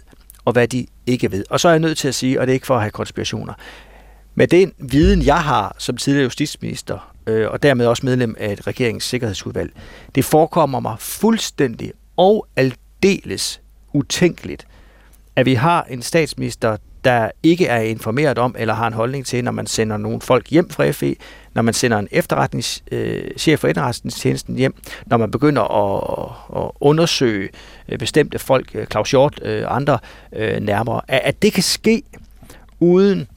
og 0.46 0.54
hvad 0.54 0.68
de 0.68 0.86
ikke 1.08 1.32
ved. 1.32 1.44
Og 1.50 1.60
så 1.60 1.68
er 1.68 1.72
jeg 1.72 1.80
nødt 1.80 1.98
til 1.98 2.08
at 2.08 2.16
sige, 2.16 2.40
og 2.40 2.48
det 2.48 2.52
er 2.52 2.54
ikke 2.54 2.68
for 2.68 2.76
at 2.76 2.82
have 2.82 2.92
konspirationer, 2.92 3.54
med 4.36 4.48
den 4.48 4.74
viden, 4.78 5.26
jeg 5.26 5.44
har 5.44 5.76
som 5.78 5.98
tidligere 5.98 6.24
justitsminister, 6.24 7.14
øh, 7.28 7.50
og 7.50 7.64
dermed 7.64 7.86
også 7.86 8.06
medlem 8.06 8.36
af 8.40 8.54
et 8.54 8.68
regeringens 8.68 9.04
sikkerhedsudvalg, 9.04 9.72
det 10.16 10.26
forekommer 10.26 10.80
mig 10.80 10.96
fuldstændig 11.00 11.92
og 12.18 12.48
aldeles 12.56 13.62
utænkeligt, 13.94 14.68
at 15.36 15.46
vi 15.46 15.54
har 15.54 15.84
en 15.84 16.02
statsminister, 16.02 16.78
der 17.04 17.32
ikke 17.44 17.68
er 17.68 17.80
informeret 17.80 18.38
om 18.38 18.56
eller 18.60 18.74
har 18.74 18.88
en 18.88 18.94
holdning 18.94 19.26
til, 19.26 19.44
når 19.44 19.52
man 19.52 19.68
sender 19.68 19.98
nogle 19.98 20.22
folk 20.22 20.50
hjem 20.50 20.70
fra 20.70 20.92
FE, 20.92 21.16
når 21.54 21.62
man 21.62 21.74
sender 21.74 21.98
en 21.98 22.08
efterretnings, 22.12 22.84
øh, 22.92 23.32
chef 23.38 23.60
for 23.60 23.68
efterretningstjenesten 23.68 24.56
hjem, 24.56 24.76
når 25.06 25.18
man 25.18 25.32
begynder 25.32 25.62
at, 25.62 26.64
at 26.64 26.72
undersøge 26.80 27.50
øh, 27.90 27.98
bestemte 27.98 28.40
folk, 28.40 28.72
øh, 28.74 28.86
Claus 28.86 29.12
Hjort 29.12 29.40
øh, 29.42 29.52
og 29.52 29.60
øh, 29.60 29.76
andre 29.76 30.00
øh, 30.34 30.60
nærmere, 30.60 31.02
at, 31.08 31.22
at 31.24 31.42
det 31.42 31.54
kan 31.54 31.64
ske 31.64 32.04
uden 32.80 33.28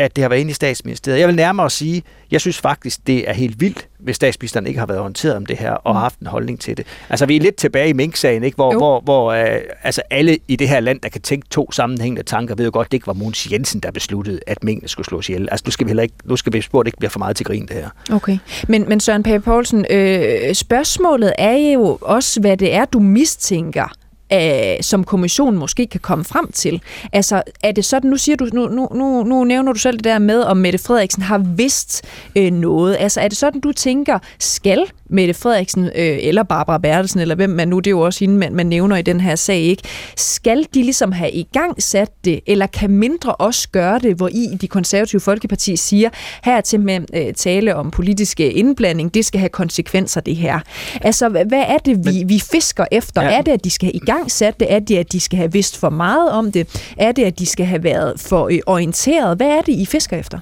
at 0.00 0.16
det 0.16 0.24
har 0.24 0.28
været 0.28 0.40
inde 0.40 0.50
i 0.50 0.54
statsministeriet. 0.54 1.20
Jeg 1.20 1.28
vil 1.28 1.36
nærmere 1.36 1.70
sige, 1.70 2.02
jeg 2.30 2.40
synes 2.40 2.58
faktisk, 2.58 3.06
det 3.06 3.28
er 3.28 3.32
helt 3.32 3.60
vildt, 3.60 3.88
hvis 3.98 4.16
statsministeren 4.16 4.66
ikke 4.66 4.78
har 4.78 4.86
været 4.86 5.00
orienteret 5.00 5.36
om 5.36 5.46
det 5.46 5.56
her 5.58 5.72
og 5.72 5.94
har 5.94 6.00
haft 6.00 6.18
en 6.18 6.26
holdning 6.26 6.60
til 6.60 6.76
det. 6.76 6.86
Altså, 7.10 7.26
vi 7.26 7.36
er 7.36 7.40
lidt 7.40 7.56
tilbage 7.56 7.88
i 7.88 7.92
Mink-sagen, 7.92 8.44
ikke? 8.44 8.54
hvor, 8.54 8.72
hvor, 8.78 9.00
hvor 9.00 9.32
øh, 9.32 9.60
altså, 9.82 10.02
alle 10.10 10.38
i 10.48 10.56
det 10.56 10.68
her 10.68 10.80
land, 10.80 11.00
der 11.00 11.08
kan 11.08 11.20
tænke 11.20 11.48
to 11.48 11.72
sammenhængende 11.72 12.22
tanker, 12.22 12.54
ved 12.54 12.64
jo 12.64 12.70
godt, 12.74 12.92
det 12.92 12.96
ikke 12.96 13.06
var 13.06 13.12
Mogens 13.12 13.52
Jensen, 13.52 13.80
der 13.80 13.90
besluttede, 13.90 14.40
at 14.46 14.64
minkene 14.64 14.88
skulle 14.88 15.06
slås 15.06 15.28
ihjel. 15.28 15.48
Altså, 15.50 15.62
nu 15.66 15.70
skal 15.70 15.86
vi 15.86 15.88
heller 15.88 16.02
ikke, 16.02 16.14
nu 16.24 16.36
skal 16.36 16.52
vi 16.52 16.60
spurgt 16.60 16.88
ikke 16.88 16.98
bliver 16.98 17.10
for 17.10 17.18
meget 17.18 17.36
til 17.36 17.46
grin, 17.46 17.66
det 17.66 17.76
her. 17.76 17.88
Okay. 18.12 18.38
Men, 18.68 18.88
men 18.88 19.00
Søren 19.00 19.22
Pape 19.22 19.44
Poulsen, 19.44 19.86
øh, 19.90 20.54
spørgsmålet 20.54 21.32
er 21.38 21.72
jo 21.72 21.98
også, 22.00 22.40
hvad 22.40 22.56
det 22.56 22.74
er, 22.74 22.84
du 22.84 23.00
mistænker 23.00 23.92
øh, 24.32 24.82
som 24.82 25.04
kommissionen 25.04 25.58
måske 25.58 25.86
kan 25.86 26.00
komme 26.00 26.24
frem 26.24 26.52
til. 26.52 26.82
Altså, 27.12 27.42
er 27.62 27.72
det 27.72 27.84
sådan, 27.84 28.10
nu 28.10 28.16
siger 28.16 28.36
du, 28.36 28.48
nu, 28.52 28.68
nu, 28.68 28.88
nu, 28.94 29.22
nu 29.22 29.44
nævner 29.44 29.72
du 29.72 29.78
selv 29.78 29.96
det 29.96 30.04
der 30.04 30.18
med, 30.18 30.42
om 30.42 30.56
Mette 30.56 30.78
Frederiksen 30.78 31.22
har 31.22 31.38
vidst 31.38 32.04
øh, 32.36 32.52
noget. 32.52 32.96
Altså, 33.00 33.20
er 33.20 33.28
det 33.28 33.36
sådan, 33.36 33.60
du 33.60 33.72
tænker, 33.72 34.18
skal 34.38 34.86
Mette 35.12 35.34
Frederiksen 35.34 35.84
øh, 35.84 35.90
eller 35.96 36.42
Barbara 36.42 36.78
Bertelsen, 36.78 37.20
eller 37.20 37.34
hvem 37.34 37.50
man 37.50 37.68
nu, 37.68 37.78
det 37.78 37.86
er 37.86 37.90
jo 37.90 38.00
også 38.00 38.20
hende, 38.20 38.38
man, 38.38 38.54
man 38.54 38.66
nævner 38.66 38.96
i 38.96 39.02
den 39.02 39.20
her 39.20 39.34
sag, 39.34 39.58
ikke? 39.58 39.82
Skal 40.16 40.66
de 40.74 40.82
ligesom 40.82 41.12
have 41.12 41.30
i 41.30 41.48
gang 41.52 41.82
sat 41.82 42.10
det, 42.24 42.40
eller 42.46 42.66
kan 42.66 42.90
mindre 42.90 43.34
også 43.34 43.68
gøre 43.68 43.98
det, 43.98 44.16
hvor 44.16 44.28
I 44.28 44.56
de 44.60 44.68
konservative 44.68 45.20
folkeparti 45.20 45.76
siger, 45.76 46.10
her 46.44 46.60
til 46.60 46.80
med 46.80 47.00
øh, 47.14 47.34
tale 47.34 47.76
om 47.76 47.90
politiske 47.90 48.52
indblanding, 48.52 49.14
det 49.14 49.24
skal 49.24 49.38
have 49.40 49.48
konsekvenser, 49.48 50.20
det 50.20 50.36
her. 50.36 50.60
Altså, 51.00 51.28
hvad 51.28 51.64
er 51.68 51.78
det, 51.78 52.06
vi, 52.06 52.24
vi 52.26 52.42
fisker 52.52 52.84
efter? 52.92 53.22
Ja. 53.22 53.38
Er 53.38 53.42
det, 53.42 53.52
at 53.52 53.64
de 53.64 53.70
skal 53.70 53.86
have 53.86 53.94
i 53.94 53.98
gang 54.06 54.30
sat 54.30 54.60
det? 54.60 54.72
Er 54.72 54.78
det, 54.78 54.96
at 54.96 55.12
de 55.12 55.20
skal 55.20 55.36
have 55.36 55.52
vidst 55.52 55.78
for 55.78 55.90
meget 55.90 56.30
om 56.30 56.52
det? 56.52 56.90
Er 56.96 57.12
det, 57.12 57.24
at 57.24 57.38
de 57.38 57.46
skal 57.46 57.66
have 57.66 57.84
været 57.84 58.20
for 58.20 58.48
øh, 58.48 58.58
orienteret? 58.66 59.36
Hvad 59.36 59.46
er 59.46 59.60
det, 59.60 59.72
I 59.72 59.86
fisker 59.86 60.16
efter? 60.16 60.38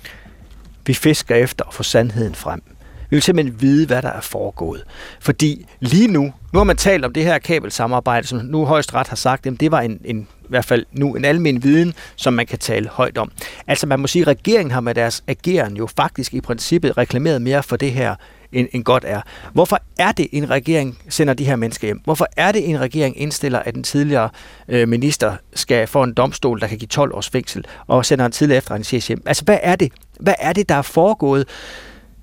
Vi 0.86 0.94
fisker 0.94 1.34
efter 1.34 1.64
at 1.64 1.74
få 1.74 1.82
sandheden 1.82 2.34
frem. 2.34 2.62
Vi 3.10 3.16
vil 3.16 3.22
simpelthen 3.22 3.60
vide, 3.60 3.86
hvad 3.86 4.02
der 4.02 4.08
er 4.08 4.20
foregået. 4.20 4.84
Fordi 5.20 5.66
lige 5.80 6.08
nu, 6.08 6.22
nu 6.52 6.58
har 6.58 6.64
man 6.64 6.76
talt 6.76 7.04
om 7.04 7.12
det 7.12 7.24
her 7.24 7.38
kabelsamarbejde, 7.38 8.26
som 8.26 8.38
nu 8.38 8.64
højst 8.64 8.94
ret 8.94 9.08
har 9.08 9.16
sagt, 9.16 9.46
at 9.46 9.60
det 9.60 9.70
var 9.70 9.80
en, 9.80 10.00
en 10.04 10.28
i 10.42 10.46
hvert 10.48 10.64
fald 10.64 10.86
nu 10.92 11.14
en 11.14 11.24
almen 11.24 11.62
viden, 11.62 11.94
som 12.16 12.32
man 12.32 12.46
kan 12.46 12.58
tale 12.58 12.88
højt 12.88 13.18
om. 13.18 13.30
Altså 13.66 13.86
man 13.86 14.00
må 14.00 14.06
sige, 14.06 14.22
at 14.22 14.28
regeringen 14.28 14.70
har 14.70 14.80
med 14.80 14.94
deres 14.94 15.24
ageren 15.26 15.76
jo 15.76 15.88
faktisk 15.96 16.34
i 16.34 16.40
princippet 16.40 16.98
reklameret 16.98 17.42
mere 17.42 17.62
for 17.62 17.76
det 17.76 17.92
her, 17.92 18.14
end, 18.52 18.68
end 18.72 18.84
godt 18.84 19.04
er. 19.06 19.20
Hvorfor 19.52 19.78
er 19.98 20.12
det, 20.12 20.28
en 20.32 20.50
regering 20.50 20.98
sender 21.08 21.34
de 21.34 21.44
her 21.44 21.56
mennesker 21.56 21.88
hjem? 21.88 22.00
Hvorfor 22.04 22.26
er 22.36 22.52
det, 22.52 22.68
en 22.68 22.80
regering 22.80 23.20
indstiller, 23.20 23.58
at 23.58 23.74
den 23.74 23.82
tidligere 23.82 24.30
øh, 24.68 24.88
minister 24.88 25.36
skal 25.54 25.86
få 25.86 26.02
en 26.02 26.14
domstol, 26.14 26.60
der 26.60 26.66
kan 26.66 26.78
give 26.78 26.88
12 26.88 27.14
års 27.14 27.28
fængsel, 27.28 27.64
og 27.86 28.04
sender 28.04 28.26
en 28.26 28.32
tidligere 28.32 28.58
efterretningschef 28.58 29.08
hjem? 29.08 29.22
Altså, 29.26 29.44
hvad 29.44 29.58
er 29.62 29.76
det? 29.76 29.92
Hvad 30.20 30.34
er 30.38 30.52
det, 30.52 30.68
der 30.68 30.74
er 30.74 30.82
foregået? 30.82 31.48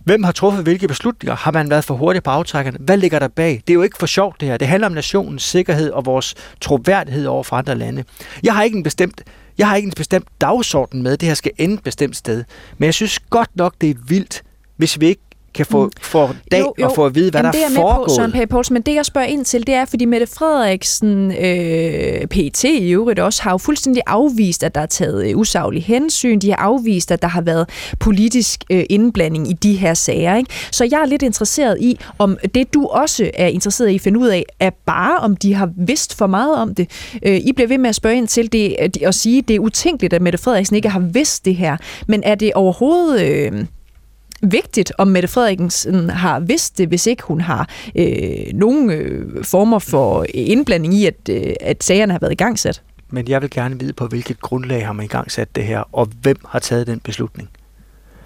Hvem 0.06 0.24
har 0.24 0.32
truffet 0.32 0.64
hvilke 0.64 0.88
beslutninger? 0.88 1.36
Har 1.36 1.52
man 1.52 1.70
været 1.70 1.84
for 1.84 1.96
hurtig 1.96 2.24
på 2.24 2.30
aftrækkerne? 2.30 2.78
Hvad 2.82 2.98
ligger 2.98 3.20
der 3.20 3.28
bag? 3.28 3.62
Det 3.68 3.70
er 3.70 3.74
jo 3.74 3.82
ikke 3.82 3.98
for 3.98 4.06
sjovt 4.06 4.40
det 4.42 4.48
her. 4.48 4.58
Det 4.58 4.68
handler 4.68 4.88
om 4.88 4.94
nationens 4.94 5.44
sikkerhed 5.44 5.92
og 5.92 6.06
vores 6.06 6.36
troværdighed 6.62 7.26
over 7.26 7.44
for 7.44 7.56
andre 7.56 7.76
lande. 7.76 8.04
Jeg 8.44 8.54
har 8.54 8.64
ikke 8.64 8.78
en 8.78 8.84
bestemt 8.84 9.22
Jeg 9.58 9.70
har 9.70 9.76
ikke 9.76 9.86
en 9.86 9.94
bestemt 9.96 10.28
dagsorden 10.42 11.04
med, 11.04 11.14
at 11.14 11.22
det 11.22 11.28
her 11.28 11.34
skal 11.34 11.52
ende 11.58 11.74
et 11.74 11.84
bestemt 11.84 12.16
sted. 12.16 12.44
Men 12.78 12.86
jeg 12.86 12.94
synes 12.94 13.20
godt 13.20 13.50
nok, 13.56 13.74
det 13.82 13.90
er 13.90 13.94
vildt, 14.08 14.44
hvis 14.78 15.00
vi 15.00 15.06
ikke 15.08 15.22
kan 15.56 15.66
få, 15.66 15.86
mm. 15.86 15.92
få 16.02 16.30
dag 16.52 16.60
jo, 16.60 16.74
jo. 16.80 16.86
og 16.86 16.96
få 16.96 17.06
at 17.06 17.16
vide, 17.16 17.32
hvad 17.32 17.42
Jamen, 17.42 17.54
der 17.54 17.60
er, 17.60 17.70
er 17.70 17.76
foregået. 17.76 18.08
På, 18.08 18.14
Søren 18.16 18.32
Pape 18.32 18.48
Poulsen, 18.48 18.74
men 18.74 18.82
det 18.82 18.96
jeg 18.96 19.06
spørger 19.06 19.28
ind 19.28 19.46
til, 19.46 19.68
det 19.68 19.76
er, 19.76 19.86
fordi 19.86 20.06
Mette 20.06 20.28
Frederiksen, 20.28 21.32
øh, 21.32 22.28
PT 22.28 22.64
i 22.64 22.92
øvrigt 22.92 23.20
også, 23.20 23.44
har 23.44 23.52
jo 23.52 23.58
fuldstændig 23.58 24.04
afvist, 24.08 24.64
at 24.64 24.76
der 24.76 24.82
er 24.82 24.86
taget 24.86 25.28
øh, 25.28 25.38
usaglig 25.38 25.84
hensyn. 25.84 26.40
De 26.40 26.50
har 26.50 26.58
afvist, 26.58 27.12
at 27.12 27.22
der 27.22 27.28
har 27.28 27.42
været 27.42 27.70
politisk 28.00 28.64
øh, 28.70 28.84
indblanding 28.90 29.50
i 29.50 29.54
de 29.54 29.76
her 29.76 29.94
sager. 29.94 30.36
Ikke? 30.36 30.50
Så 30.72 30.88
jeg 30.92 31.02
er 31.02 31.06
lidt 31.06 31.22
interesseret 31.22 31.78
i, 31.82 32.00
om 32.20 32.38
det 32.56 32.74
du 32.74 32.88
også 32.88 33.32
er 33.34 33.48
interesseret 33.48 33.90
i 33.90 33.96
at 33.96 34.02
finde 34.02 34.20
ud 34.20 34.28
af, 34.28 34.44
er 34.60 34.70
bare, 34.86 35.18
om 35.18 35.36
de 35.36 35.54
har 35.54 35.70
vidst 35.78 36.18
for 36.18 36.28
meget 36.28 36.56
om 36.56 36.76
det. 36.76 36.90
Øh, 37.24 37.36
I 37.36 37.52
bliver 37.56 37.68
ved 37.68 37.78
med 37.78 37.90
at 37.90 37.96
spørge 37.96 38.16
ind 38.16 38.28
til 38.28 38.52
det, 38.52 38.76
og 39.06 39.14
sige, 39.14 39.38
at 39.38 39.48
det 39.48 39.56
er 39.56 39.60
utænkeligt, 39.60 40.14
at 40.14 40.22
Mette 40.22 40.38
Frederiksen 40.38 40.76
ikke 40.76 40.90
har 40.90 41.00
vidst 41.00 41.46
det 41.46 41.56
her. 41.56 41.78
Men 42.08 42.24
er 42.24 42.36
det 42.36 42.54
overhovedet... 42.54 43.22
Øh, 43.22 43.66
vigtigt, 44.52 44.92
om 44.98 45.08
Mette 45.08 45.28
Frederiksen 45.28 46.10
har 46.10 46.40
vidst 46.40 46.78
det, 46.78 46.88
hvis 46.88 47.08
ikke 47.08 47.24
hun 47.24 47.42
har 47.42 47.70
øh, 47.96 48.54
nogen 48.54 48.90
øh, 48.90 49.44
former 49.44 49.80
for 49.80 50.26
indblanding 50.34 50.94
i, 50.94 51.06
at, 51.06 51.30
øh, 51.30 51.54
at 51.62 51.84
sagerne 51.84 52.12
har 52.12 52.20
været 52.20 52.32
i 52.32 52.36
gang 52.36 52.60
sat. 52.60 52.82
Men 53.10 53.28
jeg 53.28 53.42
vil 53.42 53.50
gerne 53.50 53.80
vide, 53.80 53.94
på 53.94 54.08
hvilket 54.08 54.42
grundlag 54.42 54.86
har 54.86 54.94
man 54.94 55.06
i 55.06 55.08
gang 55.08 55.32
sat 55.32 55.56
det 55.56 55.64
her, 55.64 55.84
og 55.92 56.10
hvem 56.22 56.38
har 56.48 56.60
taget 56.60 56.88
den 56.88 57.00
beslutning? 57.00 57.50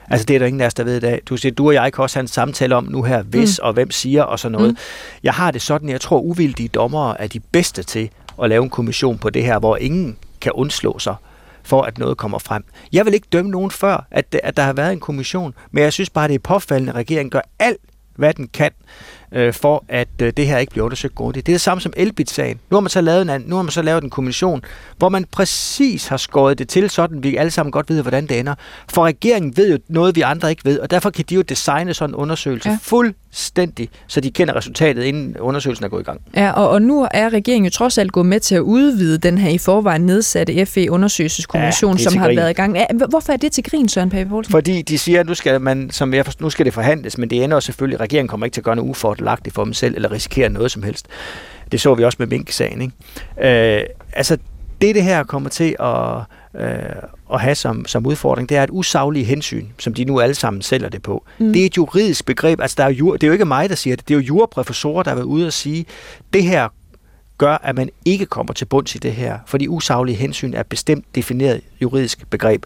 Altså 0.09 0.25
det 0.25 0.35
er 0.35 0.39
der 0.39 0.45
ingen 0.45 0.61
af 0.61 0.65
os, 0.65 0.73
der 0.73 0.83
ved 0.83 0.97
i 0.97 0.99
dag. 0.99 1.21
Du 1.25 1.37
siger, 1.37 1.53
du 1.53 1.67
og 1.67 1.73
jeg 1.73 1.93
kan 1.93 2.01
også 2.01 2.15
have 2.15 2.21
en 2.23 2.27
samtale 2.27 2.75
om 2.75 2.83
nu 2.83 3.03
her, 3.03 3.21
hvis 3.23 3.59
mm. 3.61 3.65
og 3.65 3.73
hvem 3.73 3.91
siger 3.91 4.23
og 4.23 4.39
sådan 4.39 4.51
noget. 4.51 4.71
Mm. 4.71 4.77
Jeg 5.23 5.33
har 5.33 5.51
det 5.51 5.61
sådan, 5.61 5.89
jeg 5.89 6.01
tror 6.01 6.19
uvildige 6.19 6.69
dommere 6.69 7.21
er 7.21 7.27
de 7.27 7.39
bedste 7.39 7.83
til 7.83 8.09
at 8.43 8.49
lave 8.49 8.63
en 8.63 8.69
kommission 8.69 9.17
på 9.17 9.29
det 9.29 9.43
her, 9.43 9.59
hvor 9.59 9.77
ingen 9.77 10.17
kan 10.41 10.51
undslå 10.51 10.99
sig 10.99 11.15
for 11.63 11.81
at 11.81 11.97
noget 11.97 12.17
kommer 12.17 12.39
frem. 12.39 12.63
Jeg 12.93 13.05
vil 13.05 13.13
ikke 13.13 13.27
dømme 13.31 13.51
nogen 13.51 13.71
før, 13.71 14.07
at, 14.11 14.35
at 14.43 14.57
der 14.57 14.63
har 14.63 14.73
været 14.73 14.93
en 14.93 14.99
kommission, 14.99 15.53
men 15.71 15.83
jeg 15.83 15.93
synes 15.93 16.09
bare, 16.09 16.27
det 16.27 16.35
er 16.35 16.39
påfaldende, 16.39 16.91
at 16.91 16.95
regeringen 16.95 17.29
gør 17.29 17.41
alt, 17.59 17.81
hvad 18.19 18.33
den 18.33 18.47
kan, 18.47 18.71
øh, 19.31 19.53
for 19.53 19.85
at 19.87 20.07
øh, 20.21 20.33
det 20.37 20.47
her 20.47 20.57
ikke 20.57 20.71
bliver 20.71 20.85
undersøgt 20.85 21.15
grundigt. 21.15 21.45
Det 21.45 21.51
er 21.51 21.53
det 21.53 21.61
samme 21.61 21.81
som 21.81 21.93
Elbit-sagen. 21.97 22.59
Nu 22.69 22.75
har 22.75 22.81
man 22.81 22.89
så 22.89 23.01
lavet 23.01 23.35
en, 23.35 23.41
nu 23.41 23.55
har 23.55 23.63
man 23.63 23.71
så 23.71 23.81
lavet 23.81 24.03
en 24.03 24.09
kommission, 24.09 24.61
hvor 24.97 25.09
man 25.09 25.25
præcis 25.31 26.07
har 26.07 26.17
skåret 26.17 26.59
det 26.59 26.69
til, 26.69 26.89
sådan 26.89 27.23
vi 27.23 27.35
alle 27.35 27.51
sammen 27.51 27.71
godt 27.71 27.89
ved, 27.89 28.01
hvordan 28.01 28.27
det 28.27 28.39
ender. 28.39 28.55
For 28.89 29.05
regeringen 29.05 29.57
ved 29.57 29.71
jo 29.71 29.79
noget, 29.87 30.15
vi 30.15 30.21
andre 30.21 30.49
ikke 30.49 30.65
ved, 30.65 30.79
og 30.79 30.91
derfor 30.91 31.09
kan 31.09 31.25
de 31.29 31.35
jo 31.35 31.41
designe 31.41 31.93
sådan 31.93 32.11
en 32.11 32.15
undersøgelse 32.15 32.69
ja. 32.69 32.77
Fuldstændig, 33.59 33.89
så 34.07 34.21
de 34.21 34.31
kender 34.31 34.55
resultatet, 34.55 35.03
inden 35.03 35.37
undersøgelsen 35.37 35.85
er 35.85 35.89
gået 35.89 36.01
i 36.01 36.03
gang. 36.03 36.21
Ja, 36.35 36.51
og, 36.51 36.69
og 36.69 36.81
nu 36.81 37.07
er 37.11 37.29
regeringen 37.29 37.65
jo 37.65 37.71
trods 37.71 37.97
alt 37.97 38.11
gået 38.11 38.25
med 38.25 38.39
til 38.39 38.55
at 38.55 38.59
udvide 38.59 39.17
den 39.17 39.37
her 39.37 39.49
i 39.49 39.57
forvejen 39.57 40.01
nedsatte 40.01 40.65
FE-undersøgelseskommission, 40.65 41.97
ja, 41.97 42.03
som 42.03 42.17
har 42.17 42.25
grin. 42.25 42.37
været 42.37 42.49
i 42.49 42.53
gang. 42.53 42.75
Ja, 42.75 42.85
hvorfor 43.09 43.33
er 43.33 43.37
det 43.37 43.51
til 43.51 43.63
grin, 43.63 43.89
Søren 43.89 44.09
Pape 44.09 44.29
Poulsen? 44.29 44.51
Fordi 44.51 44.81
de 44.81 44.97
siger, 44.97 45.19
at 45.19 45.25
nu 45.25 45.33
skal, 45.33 45.61
man, 45.61 45.89
som 45.91 46.13
jeg 46.13 46.25
forstår, 46.25 46.43
nu 46.43 46.49
skal 46.49 46.65
det 46.65 46.73
forhandles, 46.73 47.17
men 47.17 47.29
det 47.29 47.43
ender 47.43 47.59
selvfølgelig, 47.59 47.99
regeringen 47.99 48.27
kommer 48.27 48.45
ikke 48.45 48.53
til 48.53 48.61
at 48.61 48.65
gøre 48.65 48.75
noget 48.75 48.89
ufort 48.89 49.17
fordelagtigt 49.17 49.55
for 49.55 49.63
dem 49.63 49.73
selv, 49.73 49.95
eller 49.95 50.11
risikere 50.11 50.49
noget 50.49 50.71
som 50.71 50.83
helst. 50.83 51.05
Det 51.71 51.81
så 51.81 51.95
vi 51.95 52.03
også 52.03 52.15
med 52.19 52.27
Mink-sagen. 52.27 52.81
Ikke? 52.81 53.77
Øh, 53.77 53.85
altså, 54.13 54.37
det 54.81 54.95
det 54.95 55.03
her 55.03 55.23
kommer 55.23 55.49
til 55.49 55.75
at, 55.79 56.21
øh, 56.55 56.69
at 57.33 57.41
have 57.41 57.55
som, 57.55 57.85
som 57.85 58.05
udfordring, 58.05 58.49
det 58.49 58.57
er 58.57 58.63
et 58.63 58.69
usagligt 58.73 59.27
hensyn, 59.27 59.67
som 59.79 59.93
de 59.93 60.05
nu 60.05 60.19
alle 60.19 60.35
sammen 60.35 60.61
sælger 60.61 60.89
det 60.89 61.01
på. 61.01 61.25
Mm. 61.37 61.53
Det 61.53 61.61
er 61.61 61.65
et 61.65 61.77
juridisk 61.77 62.25
begreb. 62.25 62.61
Altså, 62.61 62.75
der 62.77 62.83
er 62.83 62.89
jo, 62.89 63.13
det 63.13 63.23
er 63.23 63.27
jo 63.27 63.33
ikke 63.33 63.45
mig, 63.45 63.69
der 63.69 63.75
siger 63.75 63.95
det. 63.95 64.07
Det 64.07 64.13
er 64.13 64.19
jo 64.19 64.25
juraprofessorer, 64.25 65.03
der 65.03 65.11
har 65.11 65.15
været 65.15 65.25
ude 65.25 65.47
og 65.47 65.53
sige, 65.53 65.85
det 66.33 66.43
her 66.43 66.69
gør, 67.37 67.57
at 67.63 67.75
man 67.75 67.89
ikke 68.05 68.25
kommer 68.25 68.53
til 68.53 68.65
bunds 68.65 68.95
i 68.95 68.97
det 68.97 69.13
her, 69.13 69.39
fordi 69.45 69.67
usaglige 69.67 70.15
hensyn 70.15 70.53
er 70.53 70.63
bestemt 70.63 71.05
defineret 71.15 71.61
juridisk 71.81 72.29
begreb. 72.29 72.65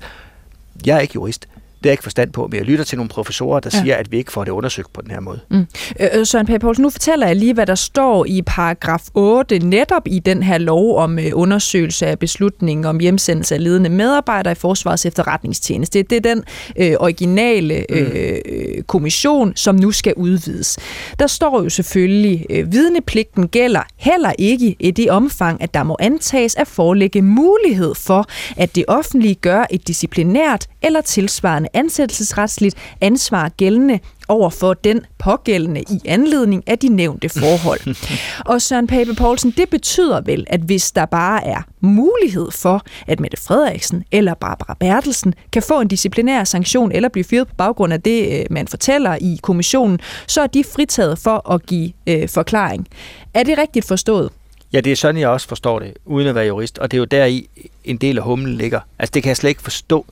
Jeg 0.86 0.96
er 0.96 1.00
ikke 1.00 1.12
jurist, 1.16 1.48
det 1.84 1.90
er 1.90 1.92
jeg 1.92 1.94
ikke 1.94 2.04
forstand 2.04 2.32
på, 2.32 2.48
men 2.52 2.58
jeg 2.58 2.66
lytter 2.66 2.86
til 2.86 2.98
nogle 2.98 3.10
professorer, 3.10 3.60
der 3.60 3.70
ja. 3.74 3.82
siger, 3.82 3.96
at 3.96 4.12
vi 4.12 4.18
ikke 4.18 4.32
får 4.32 4.44
det 4.44 4.52
undersøgt 4.52 4.94
på 4.94 5.02
den 5.02 5.12
her 5.12 5.20
måde. 5.20 5.40
Mm. 5.50 5.66
Øh, 6.00 6.08
øh 6.14 6.26
Søren 6.26 6.46
Pape 6.46 6.60
Poulsen, 6.60 6.84
nu 6.84 6.90
fortæller 6.90 7.28
jeg 7.28 7.36
lige, 7.36 7.54
hvad 7.54 7.66
der 7.66 7.76
står 7.76 8.26
i 8.26 8.42
paragraf 8.42 9.02
8, 9.14 9.60
netop 9.60 10.02
i 10.06 10.20
den 10.20 10.44
her 10.44 10.58
lov 10.58 10.98
om 10.98 11.20
øh, 11.20 11.32
undersøgelse 11.34 12.08
af 12.08 12.20
beslutningen 12.20 12.86
om 12.86 13.00
hjemsendelse 13.00 13.56
af 13.56 13.64
ledende 13.64 13.90
medarbejdere 13.90 14.52
i 14.52 14.56
Forsvarets 14.56 15.06
efterretningstjeneste. 15.06 16.00
Det, 16.00 16.10
det 16.10 16.26
er 16.26 16.36
den 16.36 16.44
øh, 16.78 16.96
originale 17.00 17.86
mm. 17.90 17.96
øh, 17.96 18.84
kommission, 18.84 19.56
som 19.56 19.76
nu 19.76 19.92
skal 19.92 20.14
udvides. 20.14 20.80
Der 21.20 21.28
står 21.28 21.64
jo 21.64 21.70
selvfølgelig, 21.70 22.46
øh, 22.50 22.72
vidnepligten 22.72 23.48
gælder 23.48 23.82
heller 23.98 24.32
ikke 24.38 24.76
i 24.80 24.92
det 24.92 25.12
omfang, 25.12 25.62
at 25.62 25.74
der 25.74 25.84
må 25.84 25.98
antages 26.00 26.56
at 26.56 26.68
forelægge 26.68 27.22
mulighed 27.22 27.96
for, 27.96 28.26
at 28.58 28.76
det 28.76 28.86
offentlige 28.88 29.36
gør 29.36 29.66
et 29.72 29.88
disciplinært 29.88 30.68
eller 30.82 31.02
tilsvarende 31.02 31.70
ansættelsesretsligt 31.74 32.76
ansvar 33.02 33.50
gældende 33.50 34.00
over 34.28 34.50
for 34.50 34.74
den 34.74 35.06
pågældende 35.18 35.82
i 35.82 36.00
anledning 36.06 36.64
af 36.68 36.80
de 36.80 36.88
nævnte 36.90 37.30
forhold. 37.30 37.96
og 38.52 38.62
Søren 38.62 38.88
Pape 38.88 39.14
Poulsen, 39.16 39.54
det 39.58 39.70
betyder 39.70 40.22
vel, 40.22 40.46
at 40.50 40.60
hvis 40.60 40.92
der 40.92 41.06
bare 41.06 41.48
er 41.48 41.62
mulighed 41.82 42.52
for, 42.52 42.82
at 43.08 43.20
Mette 43.20 43.38
Frederiksen 43.38 44.04
eller 44.12 44.34
Barbara 44.34 44.78
Bertelsen 44.80 45.34
kan 45.52 45.64
få 45.64 45.82
en 45.82 45.88
disciplinær 45.88 46.44
sanktion 46.44 46.92
eller 46.92 47.10
blive 47.10 47.24
fyret 47.24 47.48
på 47.48 47.56
baggrund 47.56 47.94
af 47.94 48.02
det, 48.02 48.40
øh, 48.40 48.46
man 48.50 48.68
fortæller 48.68 49.18
i 49.22 49.40
kommissionen, 49.42 50.00
så 50.28 50.42
er 50.42 50.48
de 50.48 50.64
fritaget 50.64 51.20
for 51.20 51.52
at 51.52 51.66
give 51.66 51.92
øh, 52.08 52.30
forklaring. 52.30 52.88
Er 53.34 53.44
det 53.44 53.58
rigtigt 53.58 53.88
forstået? 53.88 54.30
Ja, 54.74 54.80
det 54.80 54.92
er 54.92 54.96
sådan, 54.96 55.22
jeg 55.22 55.30
også 55.30 55.48
forstår 55.48 55.80
det, 55.80 55.94
uden 56.06 56.28
at 56.28 56.36
være 56.36 56.46
jurist, 56.46 56.80
og 56.80 56.92
det 56.92 56.98
er 56.98 57.00
jo 57.00 57.06
der 57.06 57.26
i 57.26 57.50
en 57.84 57.98
del 57.98 58.18
af 58.18 58.24
humlen 58.24 58.56
ligger. 58.56 58.80
Altså, 59.00 59.12
det 59.14 59.24
kan 59.24 59.28
jeg 59.30 59.38
slet 59.38 59.50
ikke 59.50 59.62
forstå, 59.62 60.06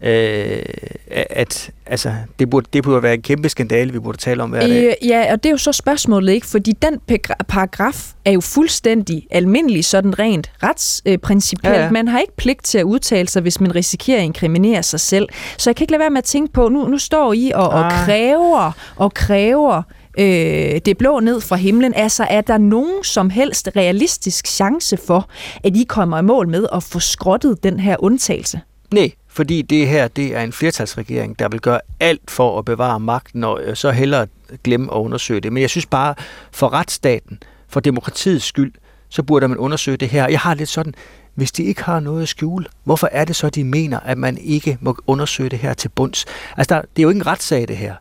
øh, 0.00 0.62
at 1.10 1.70
altså, 1.86 2.12
det, 2.38 2.50
burde, 2.50 2.66
det 2.72 2.84
burde 2.84 3.02
være 3.02 3.14
en 3.14 3.22
kæmpe 3.22 3.48
skandale, 3.48 3.92
vi 3.92 3.98
burde 3.98 4.18
tale 4.18 4.42
om 4.42 4.50
hver 4.50 4.60
dag. 4.60 4.84
Øh, 4.84 5.08
ja, 5.08 5.32
og 5.32 5.42
det 5.42 5.48
er 5.48 5.50
jo 5.50 5.56
så 5.56 5.72
spørgsmålet, 5.72 6.32
ikke? 6.32 6.46
Fordi 6.46 6.72
den 6.82 7.00
paragraf 7.48 8.12
er 8.24 8.32
jo 8.32 8.40
fuldstændig 8.40 9.26
almindelig, 9.30 9.84
sådan 9.84 10.18
rent 10.18 10.50
retsprincipielt. 10.62 11.76
Ja, 11.76 11.84
ja. 11.84 11.90
Man 11.90 12.08
har 12.08 12.18
ikke 12.18 12.36
pligt 12.36 12.64
til 12.64 12.78
at 12.78 12.84
udtale 12.84 13.28
sig, 13.28 13.42
hvis 13.42 13.60
man 13.60 13.74
risikerer 13.74 14.18
at 14.18 14.24
inkriminere 14.24 14.82
sig 14.82 15.00
selv. 15.00 15.28
Så 15.58 15.70
jeg 15.70 15.76
kan 15.76 15.84
ikke 15.84 15.92
lade 15.92 16.00
være 16.00 16.10
med 16.10 16.18
at 16.18 16.24
tænke 16.24 16.52
på, 16.52 16.68
nu, 16.68 16.86
nu 16.86 16.98
står 16.98 17.32
I 17.32 17.52
og, 17.54 17.78
ah. 17.78 17.84
og 17.84 17.92
kræver 17.92 18.72
og 18.96 19.14
kræver 19.14 19.82
øh, 20.18 20.80
det 20.84 20.98
blå 20.98 21.20
ned 21.20 21.40
fra 21.40 21.56
himlen. 21.56 21.94
Altså, 21.94 22.26
er 22.30 22.40
der 22.40 22.58
nogen 22.58 23.04
som 23.04 23.30
helst 23.30 23.68
realistisk 23.76 24.46
chance 24.46 24.96
for, 24.96 25.28
at 25.64 25.76
I 25.76 25.84
kommer 25.88 26.18
i 26.18 26.22
mål 26.22 26.48
med 26.48 26.66
at 26.72 26.82
få 26.82 27.00
skrottet 27.00 27.62
den 27.62 27.80
her 27.80 27.96
undtagelse? 27.98 28.60
Nej, 28.94 29.12
fordi 29.28 29.62
det 29.62 29.88
her 29.88 30.08
det 30.08 30.36
er 30.36 30.42
en 30.42 30.52
flertalsregering, 30.52 31.38
der 31.38 31.48
vil 31.48 31.60
gøre 31.60 31.80
alt 32.00 32.30
for 32.30 32.58
at 32.58 32.64
bevare 32.64 33.00
magten, 33.00 33.44
og 33.44 33.60
øh, 33.62 33.76
så 33.76 33.90
hellere 33.90 34.26
glemme 34.64 34.92
at 34.94 34.96
undersøge 34.96 35.40
det. 35.40 35.52
Men 35.52 35.60
jeg 35.60 35.70
synes 35.70 35.86
bare, 35.86 36.14
for 36.52 36.72
retsstaten, 36.72 37.42
for 37.68 37.80
demokratiets 37.80 38.44
skyld, 38.44 38.72
så 39.08 39.22
burde 39.22 39.48
man 39.48 39.58
undersøge 39.58 39.96
det 39.96 40.08
her. 40.08 40.28
Jeg 40.28 40.40
har 40.40 40.54
lidt 40.54 40.68
sådan, 40.68 40.94
hvis 41.34 41.52
de 41.52 41.64
ikke 41.64 41.82
har 41.82 42.00
noget 42.00 42.22
at 42.22 42.28
skjule, 42.28 42.66
hvorfor 42.84 43.08
er 43.12 43.24
det 43.24 43.36
så, 43.36 43.50
de 43.50 43.64
mener, 43.64 44.00
at 44.00 44.18
man 44.18 44.38
ikke 44.38 44.78
må 44.80 44.96
undersøge 45.06 45.48
det 45.48 45.58
her 45.58 45.74
til 45.74 45.88
bunds? 45.88 46.24
Altså, 46.56 46.74
der, 46.74 46.80
det 46.80 46.98
er 46.98 47.02
jo 47.02 47.08
ikke 47.08 47.18
en 47.18 47.26
retssag, 47.26 47.68
det 47.68 47.76
her. 47.76 47.94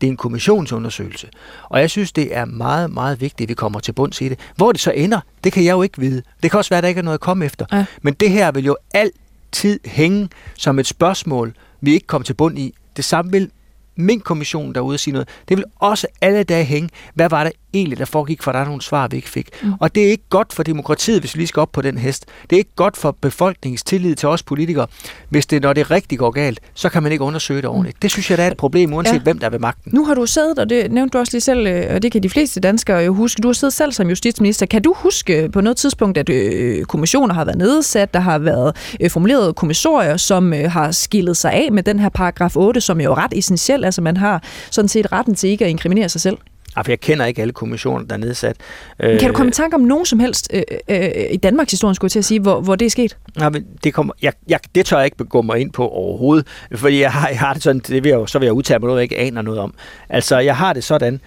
Det 0.00 0.06
er 0.06 0.10
en 0.10 0.16
kommissionsundersøgelse. 0.16 1.28
Og 1.64 1.80
jeg 1.80 1.90
synes, 1.90 2.12
det 2.12 2.36
er 2.36 2.44
meget, 2.44 2.90
meget 2.90 3.20
vigtigt, 3.20 3.46
at 3.46 3.48
vi 3.48 3.54
kommer 3.54 3.80
til 3.80 3.92
bunds 3.92 4.20
i 4.20 4.28
det. 4.28 4.38
Hvor 4.56 4.72
det 4.72 4.80
så 4.80 4.90
ender, 4.90 5.20
det 5.44 5.52
kan 5.52 5.64
jeg 5.64 5.72
jo 5.72 5.82
ikke 5.82 5.98
vide. 5.98 6.22
Det 6.42 6.50
kan 6.50 6.58
også 6.58 6.70
være, 6.70 6.78
at 6.78 6.82
der 6.82 6.88
ikke 6.88 6.98
er 6.98 7.02
noget 7.02 7.18
at 7.18 7.20
komme 7.20 7.44
efter. 7.44 7.66
Ja. 7.72 7.84
Men 8.02 8.14
det 8.14 8.30
her 8.30 8.52
vil 8.52 8.64
jo 8.64 8.76
alt 8.94 9.14
tid 9.54 9.80
hænge 9.84 10.28
som 10.58 10.78
et 10.78 10.86
spørgsmål, 10.86 11.54
vi 11.80 11.92
ikke 11.94 12.06
kommer 12.06 12.24
til 12.24 12.34
bund 12.34 12.58
i. 12.58 12.74
Det 12.96 13.04
samme 13.04 13.32
vil 13.32 13.50
min 13.96 14.20
kommission 14.20 14.74
derude 14.74 14.98
sige 14.98 15.12
noget. 15.12 15.28
Det 15.48 15.56
vil 15.56 15.64
også 15.76 16.06
alle 16.20 16.42
dage 16.42 16.64
hænge. 16.64 16.88
Hvad 17.14 17.28
var 17.28 17.44
det 17.44 17.52
egentlig, 17.78 17.98
der 17.98 18.04
foregik, 18.04 18.42
for 18.42 18.52
der 18.52 18.58
er 18.58 18.64
nogle 18.64 18.82
svar, 18.82 19.08
vi 19.08 19.16
ikke 19.16 19.28
fik. 19.28 19.48
Mm. 19.62 19.72
Og 19.80 19.94
det 19.94 20.06
er 20.06 20.10
ikke 20.10 20.24
godt 20.30 20.52
for 20.52 20.62
demokratiet, 20.62 21.20
hvis 21.20 21.34
vi 21.34 21.38
lige 21.38 21.46
skal 21.46 21.60
op 21.60 21.72
på 21.72 21.82
den 21.82 21.98
hest. 21.98 22.26
Det 22.50 22.56
er 22.56 22.58
ikke 22.58 22.74
godt 22.76 22.96
for 22.96 23.16
befolkningens 23.20 23.82
tillid 23.82 24.14
til 24.14 24.28
os 24.28 24.42
politikere, 24.42 24.86
hvis 25.28 25.46
det, 25.46 25.62
når 25.62 25.72
det 25.72 25.90
rigtig 25.90 26.18
går 26.18 26.30
galt, 26.30 26.60
så 26.74 26.88
kan 26.88 27.02
man 27.02 27.12
ikke 27.12 27.24
undersøge 27.24 27.62
det 27.62 27.70
ordentligt. 27.70 27.96
Mm. 27.96 28.00
Det 28.02 28.10
synes 28.10 28.30
jeg, 28.30 28.38
der 28.38 28.44
er 28.44 28.50
et 28.50 28.56
problem, 28.56 28.92
uanset 28.92 29.14
ja. 29.14 29.18
hvem 29.18 29.38
der 29.38 29.46
er 29.46 29.50
ved 29.50 29.58
magten. 29.58 29.92
Nu 29.94 30.04
har 30.04 30.14
du 30.14 30.26
siddet, 30.26 30.58
og 30.58 30.70
det 30.70 30.92
nævnte 30.92 31.12
du 31.12 31.18
også 31.18 31.32
lige 31.32 31.40
selv, 31.40 31.66
øh, 31.66 31.94
og 31.94 32.02
det 32.02 32.12
kan 32.12 32.22
de 32.22 32.30
fleste 32.30 32.60
danskere 32.60 32.98
jo 32.98 33.14
huske, 33.14 33.42
du 33.42 33.48
har 33.48 33.52
siddet 33.52 33.74
selv 33.74 33.92
som 33.92 34.08
justitsminister. 34.08 34.66
Kan 34.66 34.82
du 34.82 34.94
huske 34.96 35.48
på 35.52 35.60
noget 35.60 35.76
tidspunkt, 35.76 36.18
at 36.18 36.28
øh, 36.28 36.84
kommissioner 36.84 37.34
har 37.34 37.44
været 37.44 37.58
nedsat, 37.58 38.14
der 38.14 38.20
har 38.20 38.38
været 38.38 38.76
øh, 39.00 39.10
formuleret 39.10 39.56
kommissorier, 39.56 40.16
som 40.16 40.52
har 40.52 40.90
skillet 40.90 41.36
sig 41.36 41.52
af 41.52 41.72
med 41.72 41.82
den 41.82 41.98
her 41.98 42.08
paragraf 42.08 42.56
8, 42.56 42.80
som 42.80 43.00
jo 43.00 43.10
er 43.12 43.18
ret 43.24 43.32
essentiel, 43.38 43.84
altså 43.84 44.02
man 44.02 44.16
har 44.16 44.42
sådan 44.70 44.88
set 44.88 45.12
retten 45.12 45.34
til 45.34 45.50
ikke 45.50 45.64
at 45.64 45.70
inkriminere 45.70 46.08
sig 46.08 46.20
selv? 46.20 46.36
Altså, 46.76 46.92
jeg 46.92 47.00
kender 47.00 47.26
ikke 47.26 47.42
alle 47.42 47.52
kommissioner, 47.52 48.04
der 48.04 48.14
er 48.14 48.18
nedsat. 48.18 48.56
Kan 49.00 49.28
du 49.28 49.32
komme 49.32 49.48
i 49.48 49.52
tanke 49.52 49.74
om 49.74 49.80
nogen 49.80 50.06
som 50.06 50.20
helst 50.20 50.48
øh, 50.52 50.62
øh, 50.88 51.10
i 51.30 51.36
Danmarks 51.36 51.70
historie, 51.70 51.94
skulle 51.94 52.06
jeg 52.06 52.12
til 52.12 52.18
at 52.18 52.24
sige, 52.24 52.40
hvor, 52.40 52.60
hvor 52.60 52.76
det 52.76 52.86
er 52.86 52.90
sket? 52.90 53.16
Nej, 53.36 53.50
men 53.50 53.66
det, 53.84 53.94
kommer, 53.94 54.12
jeg, 54.22 54.32
jeg, 54.48 54.60
det 54.74 54.86
tør 54.86 54.96
jeg 54.96 55.04
ikke 55.04 55.24
gå 55.24 55.42
mig 55.42 55.58
ind 55.60 55.72
på 55.72 55.88
overhovedet, 55.88 56.46
fordi 56.74 57.00
jeg 57.00 57.12
har, 57.12 57.28
jeg 57.28 57.38
har 57.38 57.54
det 57.54 57.62
sådan, 57.62 57.78
det 57.88 58.04
vil 58.04 58.10
jeg, 58.10 58.28
så 58.28 58.38
vil 58.38 58.46
jeg 58.46 58.52
udtale 58.52 58.78
mig 58.78 58.86
noget, 58.86 58.98
jeg 58.98 59.02
ikke 59.02 59.18
aner 59.18 59.42
noget 59.42 59.60
om. 59.60 59.74
Altså, 60.08 60.38
jeg 60.38 60.56
har 60.56 60.72
det 60.72 60.84
sådan, 60.84 61.20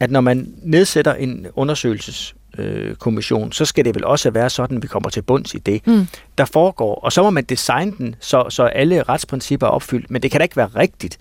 at 0.00 0.10
når 0.10 0.20
man 0.20 0.54
nedsætter 0.62 1.14
en 1.14 1.46
undersøgelses 1.54 2.34
kommission, 2.98 3.52
så 3.52 3.64
skal 3.64 3.84
det 3.84 3.94
vel 3.94 4.04
også 4.04 4.30
være 4.30 4.50
sådan, 4.50 4.76
at 4.76 4.82
vi 4.82 4.88
kommer 4.88 5.08
til 5.08 5.22
bunds 5.22 5.54
i 5.54 5.58
det, 5.58 5.86
mm. 5.86 6.06
der 6.38 6.44
foregår. 6.44 6.94
Og 6.94 7.12
så 7.12 7.22
må 7.22 7.30
man 7.30 7.44
designe 7.44 7.92
den, 7.98 8.14
så, 8.20 8.44
så 8.48 8.62
alle 8.62 9.02
retsprincipper 9.02 9.66
er 9.66 9.70
opfyldt. 9.70 10.10
Men 10.10 10.22
det 10.22 10.30
kan 10.30 10.40
da 10.40 10.42
ikke 10.42 10.56
være 10.56 10.70
rigtigt, 10.76 11.18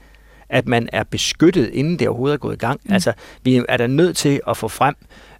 at 0.49 0.67
man 0.67 0.89
er 0.93 1.03
beskyttet, 1.03 1.69
inden 1.73 1.99
det 1.99 2.07
overhovedet 2.07 2.33
er 2.33 2.37
gået 2.37 2.55
i 2.55 2.57
gang. 2.57 2.79
Mm. 2.85 2.93
Altså, 2.93 3.13
vi 3.43 3.61
er 3.69 3.77
da 3.77 3.87
nødt 3.87 4.17
til 4.17 4.41
at 4.47 4.57
få 4.57 4.67
frem, 4.67 4.95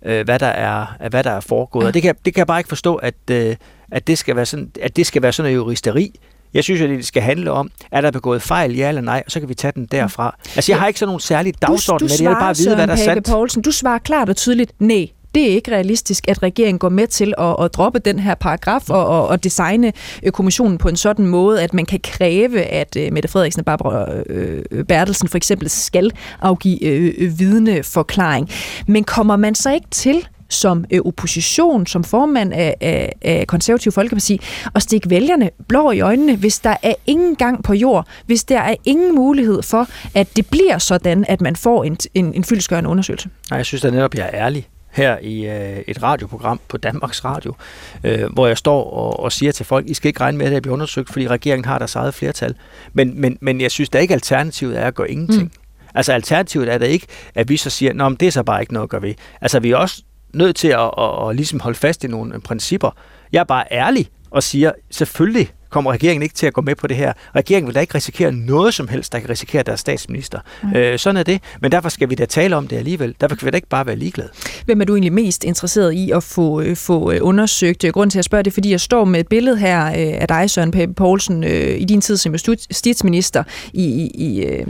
øh, 0.05 0.25
hvad, 0.25 0.39
der 0.39 0.47
er, 0.47 0.85
hvad 1.09 1.23
der 1.23 1.31
er 1.31 1.39
foregået. 1.39 1.83
Ja. 1.83 1.87
Og 1.87 1.93
det 1.93 2.01
kan, 2.01 2.15
det 2.25 2.33
kan 2.33 2.39
jeg 2.39 2.47
bare 2.47 2.59
ikke 2.59 2.67
forstå, 2.67 2.95
at, 2.95 3.15
øh, 3.31 3.55
at, 3.91 4.07
det 4.07 4.17
skal 4.17 4.35
være 4.35 4.45
sådan, 4.45 4.71
at 4.81 4.95
det 4.95 5.05
skal 5.05 5.21
være 5.21 5.33
sådan 5.33 5.51
noget 5.51 5.65
juristeri. 5.65 6.19
Jeg 6.53 6.63
synes, 6.63 6.81
at 6.81 6.89
det 6.89 7.05
skal 7.05 7.21
handle 7.21 7.51
om, 7.51 7.71
er 7.91 8.01
der 8.01 8.11
begået 8.11 8.41
fejl, 8.41 8.75
ja 8.75 8.87
eller 8.89 9.01
nej, 9.01 9.23
og 9.25 9.31
så 9.31 9.39
kan 9.39 9.49
vi 9.49 9.53
tage 9.53 9.71
den 9.75 9.85
derfra. 9.85 10.35
Altså, 10.55 10.71
jeg 10.71 10.79
har 10.79 10.87
ikke 10.87 10.99
sådan 10.99 11.07
nogen 11.07 11.19
særlig 11.19 11.61
dagsorden 11.61 12.05
med 12.05 12.09
det. 12.09 12.21
Jeg 12.21 12.29
vil 12.29 12.35
bare 12.35 12.55
vide, 12.57 12.75
hvad 12.75 12.87
der 12.87 12.93
er 12.93 12.97
sandt. 12.97 13.27
Poulsen, 13.27 13.61
du 13.61 13.71
svarer 13.71 13.99
klart 13.99 14.29
og 14.29 14.35
tydeligt 14.35 14.71
nej. 14.79 15.07
Det 15.35 15.43
er 15.43 15.55
ikke 15.55 15.71
realistisk, 15.71 16.27
at 16.27 16.43
regeringen 16.43 16.79
går 16.79 16.89
med 16.89 17.07
til 17.07 17.33
at, 17.37 17.55
at 17.61 17.73
droppe 17.73 17.99
den 17.99 18.19
her 18.19 18.35
paragraf 18.35 18.89
og, 18.89 19.07
og, 19.07 19.27
og 19.27 19.43
designe 19.43 19.93
kommissionen 20.31 20.77
på 20.77 20.87
en 20.87 20.95
sådan 20.95 21.27
måde, 21.27 21.61
at 21.61 21.73
man 21.73 21.85
kan 21.85 21.99
kræve, 22.03 22.61
at 22.61 22.97
uh, 22.99 23.13
Mette 23.13 23.29
Frederiksen 23.29 23.59
og 23.59 23.65
Barbara 23.65 24.05
uh, 24.13 24.83
Bertelsen 24.87 25.27
for 25.27 25.37
eksempel 25.37 25.69
skal 25.69 26.11
afgive 26.41 27.13
uh, 27.25 27.39
vidneforklaring. 27.39 28.49
Men 28.87 29.03
kommer 29.03 29.35
man 29.35 29.55
så 29.55 29.73
ikke 29.73 29.87
til 29.91 30.27
som 30.49 30.85
øh, 30.91 31.01
opposition, 31.05 31.87
som 31.87 32.03
formand 32.03 32.53
af, 32.53 32.75
af, 32.81 33.13
af 33.21 33.47
Konservativ 33.47 33.91
Folkeparti, 33.91 34.41
og 34.73 34.81
stikke 34.81 35.09
vælgerne 35.09 35.49
blå 35.67 35.91
i 35.91 35.99
øjnene, 35.99 36.35
hvis 36.35 36.59
der 36.59 36.75
er 36.83 36.93
ingen 37.05 37.35
gang 37.35 37.63
på 37.63 37.73
jord, 37.73 38.07
hvis 38.25 38.43
der 38.43 38.59
er 38.59 38.75
ingen 38.85 39.15
mulighed 39.15 39.61
for, 39.61 39.87
at 40.15 40.27
det 40.35 40.47
bliver 40.49 40.77
sådan, 40.77 41.25
at 41.27 41.41
man 41.41 41.55
får 41.55 41.83
en, 41.83 41.97
en, 42.13 42.33
en 42.33 42.43
fyldskørende 42.43 42.89
undersøgelse. 42.89 43.29
Nej, 43.49 43.57
jeg 43.57 43.65
synes 43.65 43.81
da 43.81 43.89
netop, 43.89 44.15
jeg 44.15 44.29
er 44.33 44.45
ærlig 44.45 44.67
her 44.91 45.17
i 45.21 45.45
øh, 45.45 45.83
et 45.87 46.03
radioprogram 46.03 46.59
på 46.67 46.77
Danmarks 46.77 47.25
Radio, 47.25 47.55
øh, 48.03 48.33
hvor 48.33 48.47
jeg 48.47 48.57
står 48.57 48.83
og, 48.83 49.19
og 49.19 49.31
siger 49.31 49.51
til 49.51 49.65
folk, 49.65 49.89
I 49.89 49.93
skal 49.93 50.07
ikke 50.07 50.21
regne 50.21 50.37
med, 50.37 50.45
at 50.45 50.51
det 50.51 50.61
bliver 50.61 50.73
undersøgt, 50.73 51.09
fordi 51.09 51.27
regeringen 51.27 51.65
har 51.65 51.77
deres 51.77 51.95
eget 51.95 52.13
flertal. 52.13 52.55
Men, 52.93 53.21
men, 53.21 53.37
men 53.41 53.61
jeg 53.61 53.71
synes 53.71 53.89
da 53.89 53.97
ikke, 53.97 54.13
alternativet 54.13 54.79
er 54.79 54.85
at 54.85 54.95
gøre 54.95 55.11
ingenting. 55.11 55.43
Mm. 55.43 55.51
Altså 55.95 56.13
alternativet 56.13 56.73
er 56.73 56.77
da 56.77 56.85
ikke, 56.85 57.07
at 57.35 57.49
vi 57.49 57.57
så 57.57 57.69
siger, 57.69 58.05
at 58.05 58.19
det 58.19 58.27
er 58.27 58.31
så 58.31 58.43
bare 58.43 58.61
ikke 58.61 58.73
noget 58.73 58.85
at 58.85 58.89
gøre 58.89 59.01
ved. 59.01 59.13
Altså 59.41 59.59
vi 59.59 59.71
er 59.71 59.77
også 59.77 60.03
nødt 60.33 60.55
til 60.55 60.67
at, 60.67 60.91
at, 60.97 61.29
at 61.29 61.35
ligesom 61.35 61.59
holde 61.59 61.77
fast 61.77 62.03
i 62.03 62.07
nogle 62.07 62.41
principper. 62.41 62.91
Jeg 63.31 63.39
er 63.39 63.43
bare 63.43 63.63
ærlig 63.71 64.09
og 64.31 64.43
siger, 64.43 64.71
selvfølgelig 64.91 65.51
kommer 65.69 65.91
regeringen 65.91 66.23
ikke 66.23 66.35
til 66.35 66.47
at 66.47 66.53
gå 66.53 66.61
med 66.61 66.75
på 66.75 66.87
det 66.87 66.97
her. 66.97 67.13
Regeringen 67.35 67.67
vil 67.67 67.75
da 67.75 67.79
ikke 67.79 67.95
risikere 67.95 68.31
noget 68.31 68.73
som 68.73 68.87
helst, 68.87 69.13
der 69.13 69.19
kan 69.19 69.29
risikere 69.29 69.63
deres 69.63 69.79
statsminister. 69.79 70.39
Mm. 70.63 70.73
Øh, 70.75 70.99
sådan 70.99 71.17
er 71.17 71.23
det. 71.23 71.41
Men 71.61 71.71
derfor 71.71 71.89
skal 71.89 72.09
vi 72.09 72.15
da 72.15 72.25
tale 72.25 72.55
om 72.55 72.67
det 72.67 72.77
alligevel. 72.77 73.15
Derfor 73.21 73.35
kan 73.35 73.45
vi 73.45 73.51
da 73.51 73.55
ikke 73.55 73.67
bare 73.67 73.85
være 73.85 73.95
ligeglade. 73.95 74.29
Hvem 74.65 74.81
er 74.81 74.85
du 74.85 74.93
egentlig 74.95 75.13
mest 75.13 75.43
interesseret 75.43 75.91
i 75.91 76.11
at 76.11 76.23
få, 76.23 76.61
øh, 76.61 76.75
få 76.75 77.11
øh, 77.11 77.19
undersøgt? 77.21 77.85
Grunden 77.93 78.09
til 78.09 78.19
at 78.19 78.25
spørge 78.25 78.43
det, 78.43 78.53
fordi 78.53 78.71
jeg 78.71 78.79
står 78.79 79.05
med 79.05 79.19
et 79.19 79.27
billede 79.27 79.57
her 79.57 79.85
øh, 79.85 80.21
af 80.21 80.27
dig, 80.27 80.49
Søren 80.49 80.71
Pape 80.71 80.93
Poulsen, 80.93 81.43
i 81.43 81.85
din 81.85 82.01
tid 82.01 82.17
som 82.17 82.33
justitsminister 82.33 83.43
i, 83.73 83.83
i, 83.83 84.11
i 84.15 84.43
øh, 84.43 84.67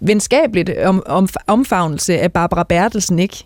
venskabeligt 0.00 0.70
om, 0.84 1.02
om, 1.06 1.28
omfavnelse 1.46 2.18
af 2.18 2.32
Barbara 2.32 2.62
Bertelsen, 2.62 3.18
ikke? 3.18 3.44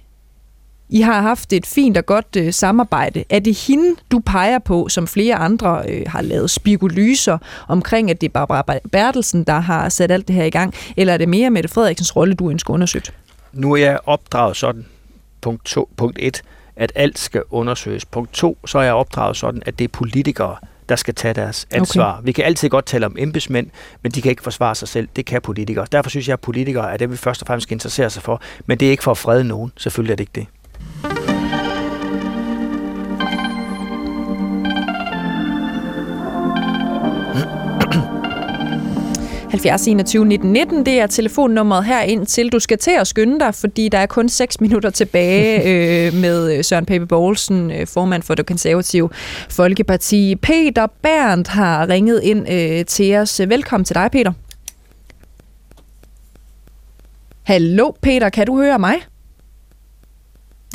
I 0.89 1.01
har 1.01 1.21
haft 1.21 1.53
et 1.53 1.67
fint 1.67 1.97
og 1.97 2.07
godt 2.07 2.37
øh, 2.37 2.53
samarbejde. 2.53 3.25
Er 3.31 3.39
det 3.39 3.59
hende, 3.67 3.97
du 4.11 4.19
peger 4.19 4.59
på, 4.59 4.89
som 4.89 5.07
flere 5.07 5.35
andre 5.35 5.83
øh, 5.89 6.03
har 6.07 6.23
lavet 6.23 6.51
spikulyser 6.51 7.39
omkring, 7.69 8.11
at 8.11 8.21
det 8.21 8.29
er 8.29 8.33
Barbara 8.33 8.79
Bertelsen, 8.93 9.45
der 9.45 9.61
har 9.61 9.89
sat 9.89 10.11
alt 10.11 10.29
det 10.29 10.37
her 10.37 10.45
i 10.45 10.51
gang? 10.51 10.75
Eller 10.97 11.13
er 11.13 11.17
det 11.17 11.29
mere 11.29 11.51
Mette 11.51 11.69
Frederiksens 11.69 12.17
rolle, 12.17 12.35
du 12.35 12.51
ønsker 12.51 12.75
undersøgt? 12.75 13.15
Nu 13.53 13.73
er 13.73 13.77
jeg 13.77 13.99
opdraget 14.07 14.57
sådan, 14.57 14.87
punkt, 15.41 15.65
to, 15.65 15.89
punkt 15.97 16.19
et, 16.23 16.43
at 16.77 16.93
alt 16.95 17.19
skal 17.19 17.43
undersøges. 17.51 18.05
Punkt 18.05 18.33
to, 18.33 18.59
så 18.67 18.79
er 18.79 18.83
jeg 18.83 18.95
opdraget 18.95 19.37
sådan, 19.37 19.63
at 19.67 19.79
det 19.79 19.85
er 19.85 19.89
politikere, 19.89 20.57
der 20.89 20.97
skal 20.97 21.15
tage 21.15 21.35
deres 21.35 21.67
ansvar. 21.71 22.13
Okay. 22.13 22.27
Vi 22.27 22.33
kan 22.33 22.45
altid 22.45 22.69
godt 22.69 22.87
tale 22.87 23.07
om 23.07 23.17
embedsmænd, 23.19 23.67
men 24.03 24.13
de 24.13 24.23
kan 24.23 24.31
ikke 24.31 24.43
forsvare 24.43 24.75
sig 24.75 24.89
selv. 24.89 25.09
Det 25.17 25.27
kan 25.27 25.43
politikere. 25.43 25.87
Derfor 25.93 26.11
synes 26.11 26.29
jeg, 26.29 26.33
at 26.33 26.41
politikere 26.41 26.93
er 26.93 26.97
det, 26.97 27.11
vi 27.11 27.17
først 27.17 27.43
og 27.43 27.47
fremmest 27.47 27.63
skal 27.63 27.75
interessere 27.75 28.11
sig 28.11 28.23
for. 28.23 28.43
Men 28.67 28.81
det 28.81 28.87
er 28.87 28.91
ikke 28.91 29.03
for 29.03 29.11
at 29.11 29.19
frede 29.19 29.45
nogen. 29.45 29.73
Selvfølgelig 29.77 30.13
er 30.13 30.17
det 30.17 30.23
ikke 30.23 30.33
det. 30.35 30.47
70 39.57 39.87
21 39.89 40.25
19 40.25 40.53
19, 40.53 40.87
det 40.87 41.01
er 41.01 41.07
telefonnummeret 41.07 41.85
herind 41.85 42.27
til. 42.27 42.53
Du 42.53 42.59
skal 42.59 42.79
til 42.79 42.91
at 42.91 43.07
skynde 43.07 43.41
dig, 43.41 43.55
fordi 43.55 43.89
der 43.89 43.99
er 43.99 44.07
kun 44.07 44.29
6 44.29 44.61
minutter 44.61 44.91
tilbage 44.91 45.63
øh, 45.71 46.15
med 46.15 46.63
Søren 46.63 46.87
Pape 46.87 47.07
Poulsen, 47.07 47.71
øh, 47.71 47.87
formand 47.87 48.23
for 48.23 48.35
det 48.35 48.47
konservative 48.47 49.11
Folkeparti. 49.51 50.37
Peter 50.37 50.87
Berndt 51.03 51.49
har 51.49 51.89
ringet 51.89 52.21
ind 52.23 52.53
øh, 52.53 52.85
til 52.85 53.15
os. 53.15 53.41
Velkommen 53.49 53.85
til 53.85 53.95
dig, 53.95 54.11
Peter. 54.13 54.33
Hallo, 57.43 57.91
Peter, 58.03 58.29
kan 58.29 58.47
du 58.47 58.57
høre 58.57 58.79
mig? 58.79 58.95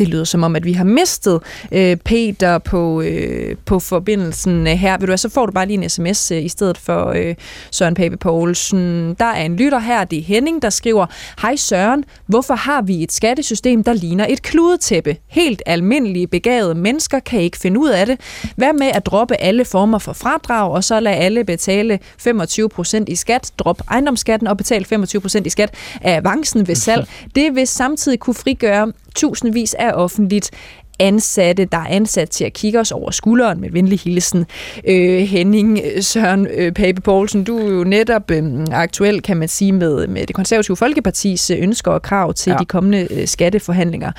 Det 0.02 0.10
lyder 0.10 0.24
som 0.24 0.44
om, 0.44 0.56
at 0.56 0.66
vi 0.66 0.74
har 0.74 0.84
mistet 0.84 1.40
øh, 1.72 1.98
Peter 1.98 2.58
på, 2.58 3.02
øh, 3.02 3.56
på 3.66 3.80
forbindelsen 3.80 4.68
her. 4.68 4.98
Vil 4.98 5.08
du 5.08 5.18
så 5.18 5.30
får 5.30 5.46
du 5.46 5.52
bare 5.52 5.66
lige 5.66 5.84
en 5.84 5.90
sms 5.90 6.32
øh, 6.32 6.44
i 6.44 6.50
stedet 6.50 6.78
for 6.78 7.10
øh, 7.16 7.36
Søren 7.72 7.94
Pape 7.94 8.18
Poulsen. 8.18 9.14
Der 9.20 9.26
er 9.26 9.46
en 9.46 9.56
lytter 9.56 9.80
her, 9.80 10.04
det 10.04 10.20
er 10.20 10.24
Henning, 10.24 10.62
der 10.62 10.70
skriver, 10.70 11.06
Hej 11.42 11.56
Søren, 11.56 12.04
hvorfor 12.26 12.54
har 12.54 12.82
vi 12.82 13.04
et 13.04 13.12
skattesystem, 13.12 13.84
der 13.84 13.94
ligner 13.94 14.26
et 14.30 14.42
kludetæppe? 14.42 15.18
Helt 15.28 15.62
almindelige, 15.66 16.28
begavede 16.28 16.76
mennesker 16.76 17.20
kan 17.20 17.42
ikke 17.42 17.58
finde 17.58 17.80
ud 17.80 17.90
af 17.90 18.06
det. 18.06 18.20
Hvad 18.56 18.74
med 18.74 18.88
at 18.88 19.06
droppe 19.06 19.36
alle 19.36 19.66
former 19.66 20.00
for 20.00 20.14
fradrag, 20.14 20.72
og 20.72 20.84
så 20.84 21.00
lade 21.00 21.16
alle 21.16 21.44
betale 21.44 22.00
25% 22.28 23.04
i 23.08 23.16
skat, 23.16 23.52
drop 23.58 23.82
ejendomsskatten 23.90 24.48
og 24.48 24.58
betale 24.58 24.86
25% 24.94 25.42
i 25.46 25.50
skat 25.50 25.74
af 26.02 26.16
avancen 26.16 26.68
ved 26.68 26.76
salg. 26.76 27.08
Det 27.36 27.56
vil 27.56 27.68
samtidig 27.68 28.20
kunne 28.20 28.34
frigøre 28.34 28.92
tusindvis 29.16 29.74
af 29.74 29.92
offentligt 29.94 30.52
ansatte, 31.00 31.66
der 31.66 31.78
er 31.78 31.88
ansat 31.88 32.30
til 32.30 32.44
at 32.44 32.54
kigge 32.54 32.80
os 32.80 32.92
over 32.92 33.12
skulderen 33.12 33.62
med 33.62 33.70
venlig 33.72 34.00
hilsen. 34.00 34.46
Øh, 34.88 35.20
Henning 35.20 35.80
Søren 36.00 36.48
øh, 36.48 36.72
Pape 36.72 37.02
Poulsen, 37.02 37.44
du 37.44 37.58
er 37.58 37.72
jo 37.72 37.84
netop 37.84 38.32
øh, 38.32 38.44
aktuel, 38.72 39.22
kan 39.22 39.38
man 39.38 39.48
sige, 39.48 39.72
med, 39.72 40.08
med 40.08 40.28
det 40.28 40.36
konservative 40.36 40.78
Folkepartis 40.78 41.50
øh, 41.50 41.58
ønsker 41.60 41.92
og 41.92 42.02
krav 42.02 42.34
til 42.34 42.52
ja. 42.52 42.58
de 42.58 42.66
kommende 42.66 43.08
øh, 43.12 43.28
skatteforhandlinger. 43.28 44.12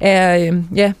Er, 0.00 0.38
øh, 0.38 0.62
ja, 0.74 0.92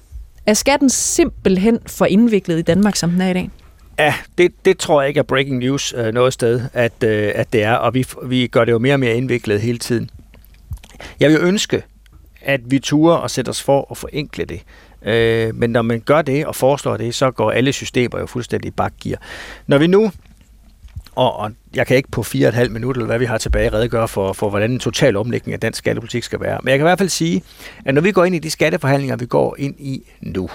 er 0.46 0.54
skatten 0.54 0.90
simpelthen 0.90 1.78
for 1.86 2.04
indviklet 2.04 2.58
i 2.58 2.62
Danmark, 2.62 2.96
som 2.96 3.10
den 3.10 3.20
er 3.20 3.30
i 3.30 3.34
dag? 3.34 3.50
Ja, 3.98 4.14
det, 4.38 4.52
det 4.64 4.78
tror 4.78 5.00
jeg 5.00 5.08
ikke 5.08 5.18
er 5.18 5.22
breaking 5.22 5.58
news 5.58 5.94
øh, 5.96 6.14
noget 6.14 6.32
sted, 6.32 6.60
at, 6.72 6.92
øh, 7.04 7.32
at 7.34 7.52
det 7.52 7.62
er, 7.62 7.72
og 7.72 7.94
vi, 7.94 8.06
vi 8.24 8.46
gør 8.46 8.64
det 8.64 8.72
jo 8.72 8.78
mere 8.78 8.94
og 8.94 9.00
mere 9.00 9.16
indviklet 9.16 9.60
hele 9.60 9.78
tiden. 9.78 10.10
Jeg 11.20 11.30
vil 11.30 11.38
ønske, 11.40 11.82
at 12.42 12.60
vi 12.64 12.78
turer 12.78 13.16
og 13.16 13.30
sætter 13.30 13.50
os 13.50 13.62
for 13.62 13.86
at 13.90 13.96
forenkle 13.96 14.44
det. 14.44 14.62
Øh, 15.02 15.54
men 15.54 15.70
når 15.70 15.82
man 15.82 16.00
gør 16.00 16.22
det 16.22 16.46
og 16.46 16.56
foreslår 16.56 16.96
det, 16.96 17.14
så 17.14 17.30
går 17.30 17.50
alle 17.50 17.72
systemer 17.72 18.18
jo 18.18 18.26
fuldstændig 18.26 18.68
i 18.68 18.70
bakgear. 18.70 19.18
Når 19.66 19.78
vi 19.78 19.86
nu, 19.86 20.12
og, 21.14 21.36
og 21.36 21.50
jeg 21.74 21.86
kan 21.86 21.96
ikke 21.96 22.10
på 22.10 22.22
fire 22.22 22.46
og 22.46 22.48
et 22.48 22.54
halvt 22.54 22.76
eller 22.76 23.06
hvad 23.06 23.18
vi 23.18 23.24
har 23.24 23.38
tilbage, 23.38 23.72
redegøre 23.72 24.08
for, 24.08 24.32
for, 24.32 24.50
hvordan 24.50 24.70
en 24.70 24.78
total 24.78 25.16
omlægning 25.16 25.52
af 25.52 25.60
dansk 25.60 25.78
skattepolitik 25.78 26.22
skal 26.22 26.40
være. 26.40 26.58
Men 26.62 26.70
jeg 26.70 26.78
kan 26.78 26.84
i 26.84 26.88
hvert 26.88 26.98
fald 26.98 27.08
sige, 27.08 27.42
at 27.84 27.94
når 27.94 28.02
vi 28.02 28.12
går 28.12 28.24
ind 28.24 28.34
i 28.34 28.38
de 28.38 28.50
skatteforhandlinger, 28.50 29.16
vi 29.16 29.26
går 29.26 29.56
ind 29.58 29.74
i 29.78 30.02
nu, 30.20 30.50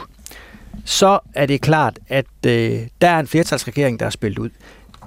så 0.86 1.20
er 1.34 1.46
det 1.46 1.62
klart, 1.62 2.00
at 2.08 2.26
øh, 2.48 2.80
der 3.02 3.08
er 3.08 3.20
en 3.20 3.28
flertalsregering, 3.28 4.00
der 4.00 4.06
er 4.06 4.10
spillet 4.10 4.40
ud. 4.40 4.50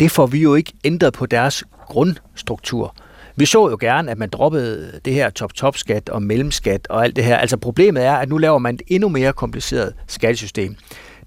Det 0.01 0.11
får 0.11 0.27
vi 0.27 0.39
jo 0.39 0.55
ikke 0.55 0.73
ændret 0.85 1.13
på 1.13 1.27
deres 1.27 1.65
grundstruktur. 1.87 2.95
Vi 3.39 3.47
så 3.47 3.71
jo 3.71 3.77
gerne, 3.81 4.11
at 4.11 4.19
man 4.19 4.29
droppede 4.29 5.01
det 5.05 5.15
her 5.15 5.31
top-top-skat 5.31 6.09
og 6.09 6.23
mellemskat 6.23 6.87
og 6.91 7.05
alt 7.05 7.17
det 7.17 7.25
her. 7.25 7.37
Altså 7.37 7.57
problemet 7.57 8.05
er, 8.05 8.13
at 8.13 8.29
nu 8.29 8.39
laver 8.39 8.59
man 8.59 8.75
et 8.75 8.83
endnu 8.87 9.09
mere 9.09 9.33
kompliceret 9.33 9.95
skattesystem. 10.07 10.77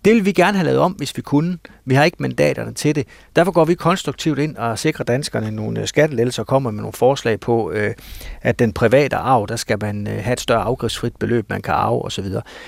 Det 0.06 0.16
vil 0.16 0.26
vi 0.26 0.32
gerne 0.32 0.58
have 0.58 0.66
lavet 0.66 0.80
om, 0.80 0.92
hvis 0.92 1.18
vi 1.18 1.22
kunne. 1.22 1.58
Vi 1.86 1.96
har 1.96 2.04
ikke 2.04 2.18
mandaterne 2.20 2.74
til 2.74 2.96
det. 2.96 3.08
Derfor 3.36 3.52
går 3.52 3.66
vi 3.66 3.74
konstruktivt 3.74 4.40
ind 4.40 4.58
og 4.58 4.80
sikrer 4.80 5.06
danskerne 5.06 5.52
nogle 5.52 5.82
øh, 5.82 5.88
skattelettelser 5.88 6.44
og 6.44 6.48
kommer 6.48 6.72
med 6.72 6.82
nogle 6.82 6.94
forslag 6.94 7.40
på, 7.40 7.72
øh, 7.72 7.94
at 8.42 8.60
den 8.60 8.74
private 8.74 9.16
arv, 9.16 9.48
der 9.48 9.56
skal 9.56 9.78
man 9.82 10.08
øh, 10.08 10.24
have 10.24 10.34
et 10.34 10.40
større 10.40 10.62
afgiftsfrit 10.62 11.16
beløb, 11.20 11.50
man 11.50 11.62
kan 11.62 11.74
arve 11.74 12.06
osv. 12.06 12.26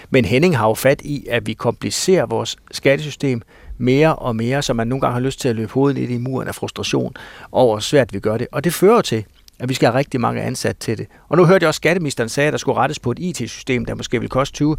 Men 0.09 0.25
Henning 0.25 0.57
har 0.57 0.67
jo 0.67 0.73
fat 0.73 1.01
i, 1.01 1.25
at 1.29 1.47
vi 1.47 1.53
komplicerer 1.53 2.25
vores 2.25 2.57
skattesystem 2.71 3.41
mere 3.77 4.15
og 4.15 4.35
mere, 4.35 4.61
så 4.61 4.73
man 4.73 4.87
nogle 4.87 5.01
gange 5.01 5.13
har 5.13 5.21
lyst 5.21 5.39
til 5.39 5.49
at 5.49 5.55
løbe 5.55 5.71
hovedet 5.73 5.99
lidt 5.99 6.11
i 6.11 6.17
muren 6.17 6.47
af 6.47 6.55
frustration 6.55 7.13
over, 7.51 7.73
hvor 7.73 7.79
svært 7.79 8.13
vi 8.13 8.19
gør 8.19 8.37
det. 8.37 8.47
Og 8.51 8.63
det 8.63 8.73
fører 8.73 9.01
til, 9.01 9.25
at 9.59 9.69
vi 9.69 9.73
skal 9.73 9.87
have 9.87 9.97
rigtig 9.97 10.21
mange 10.21 10.41
ansat 10.41 10.77
til 10.77 10.97
det. 10.97 11.07
Og 11.29 11.37
nu 11.37 11.45
hørte 11.45 11.63
jeg 11.63 11.67
også, 11.67 11.77
at 11.77 11.83
skatteministeren 11.83 12.29
sagde, 12.29 12.47
at 12.47 12.51
der 12.51 12.57
skulle 12.57 12.77
rettes 12.77 12.99
på 12.99 13.11
et 13.11 13.19
IT-system, 13.19 13.85
der 13.85 13.95
måske 13.95 14.19
vil 14.19 14.29
koste 14.29 14.55
20, 14.55 14.77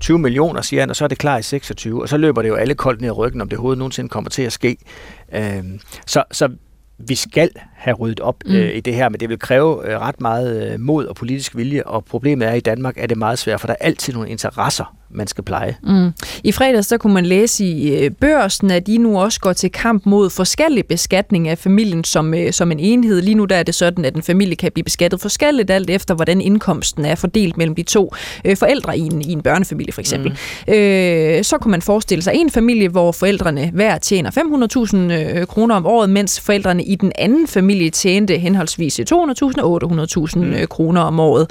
20 0.00 0.18
millioner, 0.18 0.62
siger 0.62 0.82
han, 0.82 0.90
og 0.90 0.96
så 0.96 1.04
er 1.04 1.08
det 1.08 1.18
klar 1.18 1.38
i 1.38 1.42
26, 1.42 2.02
og 2.02 2.08
så 2.08 2.16
løber 2.16 2.42
det 2.42 2.48
jo 2.48 2.54
alle 2.54 2.74
koldt 2.74 3.00
ned 3.00 3.08
i 3.08 3.12
ryggen, 3.12 3.40
om 3.40 3.48
det 3.48 3.58
overhovedet 3.58 3.78
nogensinde 3.78 4.08
kommer 4.08 4.30
til 4.30 4.42
at 4.42 4.52
ske. 4.52 4.76
Øhm, 5.34 5.80
så, 6.06 6.24
så 6.32 6.48
vi 6.98 7.14
skal 7.14 7.50
have 7.74 7.94
ryddet 7.94 8.20
op 8.20 8.36
mm. 8.46 8.54
øh, 8.54 8.76
i 8.76 8.80
det 8.80 8.94
her, 8.94 9.08
men 9.08 9.20
det 9.20 9.28
vil 9.28 9.38
kræve 9.38 9.90
øh, 9.90 10.00
ret 10.00 10.20
meget 10.20 10.72
øh, 10.72 10.80
mod 10.80 11.06
og 11.06 11.16
politisk 11.16 11.56
vilje, 11.56 11.82
og 11.82 12.04
problemet 12.04 12.48
er, 12.48 12.52
i 12.52 12.60
Danmark 12.60 12.98
er 12.98 13.06
det 13.06 13.18
meget 13.18 13.38
svært, 13.38 13.60
for 13.60 13.66
der 13.66 13.74
er 13.80 13.86
altid 13.86 14.12
nogle 14.12 14.30
interesser, 14.30 14.96
man 15.10 15.26
skal 15.26 15.44
pleje. 15.44 15.76
Mm. 15.82 16.12
I 16.44 16.52
fredags 16.52 16.88
der 16.88 16.96
kunne 16.96 17.14
man 17.14 17.26
læse 17.26 17.64
i 17.64 18.04
øh, 18.04 18.10
børsen, 18.10 18.70
at 18.70 18.86
de 18.86 18.98
nu 18.98 19.20
også 19.20 19.40
går 19.40 19.52
til 19.52 19.72
kamp 19.72 20.06
mod 20.06 20.30
forskellig 20.30 20.86
beskatning 20.86 21.48
af 21.48 21.58
familien 21.58 22.04
som, 22.04 22.34
øh, 22.34 22.52
som 22.52 22.72
en 22.72 22.78
enhed. 22.78 23.22
Lige 23.22 23.34
nu 23.34 23.44
der 23.44 23.56
er 23.56 23.62
det 23.62 23.74
sådan, 23.74 24.04
at 24.04 24.14
en 24.14 24.22
familie 24.22 24.56
kan 24.56 24.72
blive 24.72 24.84
beskattet 24.84 25.20
forskelligt, 25.20 25.70
alt 25.70 25.90
efter 25.90 26.14
hvordan 26.14 26.40
indkomsten 26.40 27.04
er 27.04 27.14
fordelt 27.14 27.56
mellem 27.56 27.74
de 27.74 27.82
to 27.82 28.14
øh, 28.44 28.56
forældre 28.56 28.98
i 28.98 29.00
en, 29.00 29.22
i 29.22 29.32
en 29.32 29.42
børnefamilie 29.42 29.92
for 29.92 30.00
eksempel. 30.00 30.38
Mm. 30.68 30.74
Øh, 30.74 31.44
så 31.44 31.58
kunne 31.58 31.70
man 31.70 31.82
forestille 31.82 32.22
sig 32.22 32.32
en 32.34 32.50
familie, 32.50 32.88
hvor 32.88 33.12
forældrene 33.12 33.70
hver 33.74 33.98
tjener 33.98 34.30
500.000 34.30 35.38
øh, 35.38 35.46
kroner 35.46 35.74
om 35.74 35.86
året, 35.86 36.10
mens 36.10 36.40
forældrene 36.40 36.84
i 36.84 36.94
den 36.94 37.12
anden 37.18 37.46
familie 37.46 37.90
tjente 37.90 38.38
henholdsvis 38.38 39.00
200.000 39.00 39.62
og 39.62 39.80
800.000 39.84 40.38
mm. 40.38 40.54
Kroner 40.70 41.00
om 41.00 41.20
året. 41.20 41.50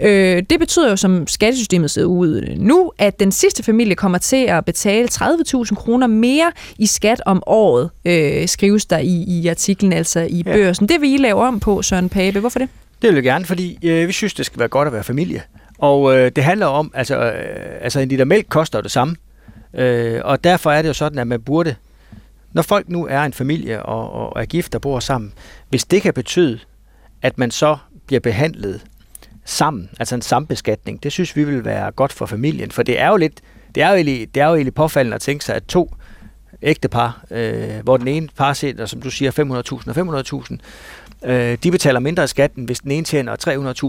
Øh, 0.00 0.42
det 0.50 0.58
betyder 0.58 0.90
jo, 0.90 0.96
som 0.96 1.26
skattesystemet 1.26 1.90
ser 1.90 2.04
ud 2.04 2.54
nu, 2.56 2.92
at 2.98 3.20
den 3.20 3.32
sidste 3.32 3.62
familie 3.62 3.94
kommer 3.94 4.18
til 4.18 4.46
at 4.46 4.64
betale 4.64 5.08
30.000 5.12 5.74
kroner 5.74 6.06
mere 6.06 6.52
i 6.78 6.86
skat 6.86 7.22
om 7.26 7.42
året, 7.46 7.90
øh, 8.04 8.48
skrives 8.48 8.86
der 8.86 8.98
i, 8.98 9.24
i 9.28 9.48
artiklen, 9.48 9.92
altså 9.92 10.20
i 10.20 10.42
ja. 10.46 10.52
børsen. 10.52 10.88
Det 10.88 11.00
vil 11.00 11.12
I 11.12 11.16
lave 11.16 11.42
om 11.42 11.60
på, 11.60 11.82
Søren 11.82 12.08
Pape. 12.08 12.40
Hvorfor 12.40 12.58
det? 12.58 12.68
Det 13.02 13.08
vil 13.08 13.14
jeg 13.14 13.24
gerne, 13.24 13.44
fordi 13.44 13.78
øh, 13.82 14.08
vi 14.08 14.12
synes, 14.12 14.34
det 14.34 14.46
skal 14.46 14.58
være 14.58 14.68
godt 14.68 14.86
at 14.86 14.92
være 14.92 15.04
familie. 15.04 15.42
Og 15.78 16.16
øh, 16.16 16.32
det 16.36 16.44
handler 16.44 16.66
om, 16.66 16.92
altså, 16.94 17.16
øh, 17.16 17.78
altså 17.80 18.00
en 18.00 18.08
liter 18.08 18.24
mælk 18.24 18.46
koster 18.48 18.80
det 18.80 18.90
samme. 18.90 19.16
Øh, 19.74 20.20
og 20.24 20.44
derfor 20.44 20.70
er 20.70 20.82
det 20.82 20.88
jo 20.88 20.94
sådan, 20.94 21.18
at 21.18 21.26
man 21.26 21.40
burde, 21.40 21.74
når 22.52 22.62
folk 22.62 22.88
nu 22.88 23.06
er 23.06 23.20
en 23.20 23.32
familie 23.32 23.82
og, 23.82 24.12
og 24.12 24.42
er 24.42 24.46
gift 24.46 24.74
og 24.74 24.80
bor 24.80 25.00
sammen, 25.00 25.32
hvis 25.68 25.84
det 25.84 26.02
kan 26.02 26.14
betyde, 26.14 26.58
at 27.22 27.38
man 27.38 27.50
så 27.50 27.76
bliver 28.06 28.20
behandlet 28.20 28.80
sammen, 29.44 29.90
altså 29.98 30.14
en 30.14 30.22
sambeskatning, 30.22 31.02
det 31.02 31.12
synes 31.12 31.36
vi 31.36 31.44
vil 31.44 31.64
være 31.64 31.90
godt 31.90 32.12
for 32.12 32.26
familien, 32.26 32.70
for 32.70 32.82
det 32.82 33.00
er 33.00 33.08
jo 33.08 33.16
lidt, 33.16 33.40
det 33.74 33.82
er 33.82 33.88
jo 33.88 33.94
egentlig, 33.94 34.34
det 34.34 34.42
er 34.42 34.46
jo 34.46 34.54
egentlig 34.54 34.74
påfaldende 34.74 35.14
at 35.14 35.20
tænke 35.20 35.44
sig, 35.44 35.54
at 35.54 35.64
to 35.64 35.94
ægtepar, 36.62 37.24
øh, 37.30 37.80
hvor 37.82 37.96
den 37.96 38.08
ene 38.08 38.28
par 38.36 38.52
sætter, 38.52 38.86
som 38.86 39.02
du 39.02 39.10
siger, 39.10 39.30
500.000 39.30 39.88
og 39.88 39.96
500.000, 39.96 40.58
øh, 41.24 41.58
de 41.62 41.70
betaler 41.70 42.00
mindre 42.00 42.28
skat, 42.28 42.54
end 42.54 42.66
hvis 42.66 42.80
den 42.80 42.90
ene 42.90 43.04
tjener 43.04 43.36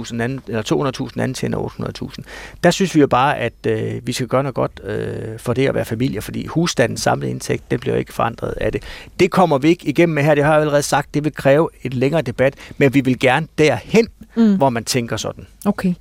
300.000, 0.08 0.22
anden, 0.22 0.42
eller 0.48 0.92
200.000, 1.12 1.22
anden 1.22 1.34
tjener 1.34 1.58
800.000. 1.58 2.24
Der 2.64 2.72
synes 2.72 2.96
vi 2.96 3.00
jo 3.00 3.08
bare, 3.08 3.38
at 3.38 3.54
øh, 3.68 4.08
vi 4.08 4.14
skal 4.14 4.28
gøre 4.28 4.44
noget 4.44 4.56
godt 4.56 4.82
øh, 4.84 5.40
for 5.40 5.54
det 5.54 5.68
at 5.68 5.76
være 5.76 5.86
familie, 5.86 6.22
fordi 6.22 6.46
husstandens 6.46 7.02
samlede 7.02 7.32
indtægt, 7.32 7.72
det 7.72 7.80
bliver 7.80 7.96
ikke 7.96 8.14
forandret 8.14 8.54
af 8.62 8.72
det. 8.72 8.84
Det 9.20 9.32
kommer 9.32 9.58
vi 9.58 9.68
ikke 9.68 9.88
igennem 9.88 10.16
med 10.16 10.24
her, 10.24 10.36
det 10.36 10.44
har 10.44 10.52
jeg 10.52 10.62
allerede 10.62 10.84
sagt, 10.84 11.14
det 11.14 11.24
vil 11.24 11.34
kræve 11.34 11.70
et 11.84 11.94
længere 11.94 12.22
debat, 12.22 12.54
men 12.78 12.94
vi 12.94 13.02
vil 13.02 13.20
gerne 13.20 13.48
derhen, 13.58 14.08
mm. 14.38 14.56
hvor 14.56 14.70
man 14.70 14.84
tænker 14.84 15.18
sådan. 15.18 15.48
Okay. 15.66 15.94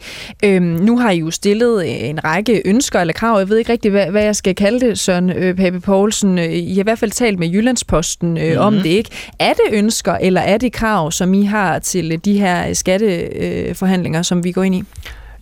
Øhm, 0.44 0.64
nu 0.64 0.98
har 0.98 1.10
I 1.10 1.18
jo 1.18 1.30
stillet 1.30 1.82
øh, 1.82 2.08
en 2.08 2.24
række 2.24 2.62
ønsker 2.64 3.00
eller 3.00 3.14
krav. 3.14 3.38
Jeg 3.38 3.48
ved 3.48 3.56
ikke 3.56 3.72
rigtig, 3.72 3.90
hvad, 3.90 4.06
hvad 4.06 4.22
jeg 4.22 4.36
skal 4.36 4.54
kalde 4.54 4.80
det, 4.80 4.98
Søren 4.98 5.30
øh, 5.30 5.56
Pape 5.56 5.80
Poulsen. 5.80 6.38
Øh, 6.38 6.52
I 6.52 6.74
har 6.74 6.80
i 6.80 6.82
hvert 6.82 6.98
fald 6.98 7.10
talt 7.10 7.38
med 7.38 7.48
Jyllandsposten 7.48 8.38
øh, 8.38 8.44
mm-hmm. 8.44 8.60
om 8.60 8.74
det, 8.74 8.86
ikke? 8.86 9.10
Er 9.38 9.52
det 9.52 9.64
ønsker, 9.72 10.12
eller 10.12 10.40
er 10.40 10.58
det 10.58 10.72
krav, 10.72 11.12
som 11.12 11.34
I 11.34 11.44
har 11.44 11.78
til 11.78 12.24
de 12.24 12.38
her 12.38 12.74
skatteforhandlinger, 12.74 14.20
øh, 14.20 14.24
som 14.24 14.44
vi 14.44 14.52
går 14.52 14.62
ind 14.62 14.74
i? 14.74 14.82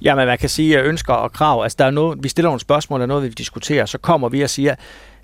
Jamen, 0.03 0.27
man 0.27 0.39
kan 0.39 0.49
sige, 0.49 0.79
at 0.79 0.85
ønsker 0.85 1.13
og 1.13 1.33
krav, 1.33 1.63
altså 1.63 1.77
der 1.79 1.85
er 1.85 1.91
noget, 1.91 2.19
vi 2.23 2.29
stiller 2.29 2.49
nogle 2.49 2.61
spørgsmål, 2.61 3.01
og 3.01 3.09
noget, 3.09 3.25
vi 3.25 3.29
diskuterer, 3.29 3.87
så 3.87 3.99
kommer 3.99 4.29
vi 4.29 4.43
og 4.43 4.51
siger, 4.51 4.75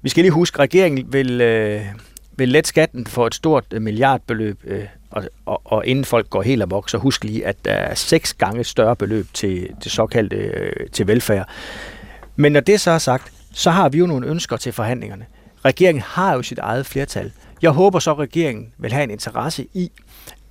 vi 0.02 0.08
skal 0.08 0.22
lige 0.22 0.32
huske, 0.32 0.56
at 0.56 0.60
regeringen 0.60 1.12
vil, 1.12 1.40
øh, 1.40 1.82
vil 2.36 2.48
lette 2.48 2.68
skatten 2.68 3.06
for 3.06 3.26
et 3.26 3.34
stort 3.34 3.64
øh, 3.72 3.82
milliardbeløb 3.82 4.58
øh, 4.66 4.84
og, 5.10 5.24
og, 5.46 5.60
og 5.64 5.86
inden 5.86 6.04
folk 6.04 6.30
går 6.30 6.42
helt 6.42 6.62
amok, 6.62 6.90
så 6.90 6.98
husk 6.98 7.24
lige, 7.24 7.46
at 7.46 7.64
der 7.64 7.72
er 7.72 7.94
seks 7.94 8.34
gange 8.34 8.64
større 8.64 8.96
beløb 8.96 9.26
til 9.34 9.68
det 9.84 9.92
såkaldte 9.92 10.36
øh, 10.36 10.90
til 10.92 11.06
velfærd. 11.06 11.48
Men 12.36 12.52
når 12.52 12.60
det 12.60 12.80
så 12.80 12.90
er 12.90 12.98
sagt, 12.98 13.32
så 13.52 13.70
har 13.70 13.88
vi 13.88 13.98
jo 13.98 14.06
nogle 14.06 14.26
ønsker 14.26 14.56
til 14.56 14.72
forhandlingerne. 14.72 15.26
Regeringen 15.64 16.02
har 16.02 16.34
jo 16.34 16.42
sit 16.42 16.58
eget 16.58 16.86
flertal. 16.86 17.32
Jeg 17.62 17.70
håber 17.70 17.98
så, 17.98 18.10
at 18.10 18.18
regeringen 18.18 18.72
vil 18.78 18.92
have 18.92 19.04
en 19.04 19.10
interesse 19.10 19.66
i, 19.74 19.90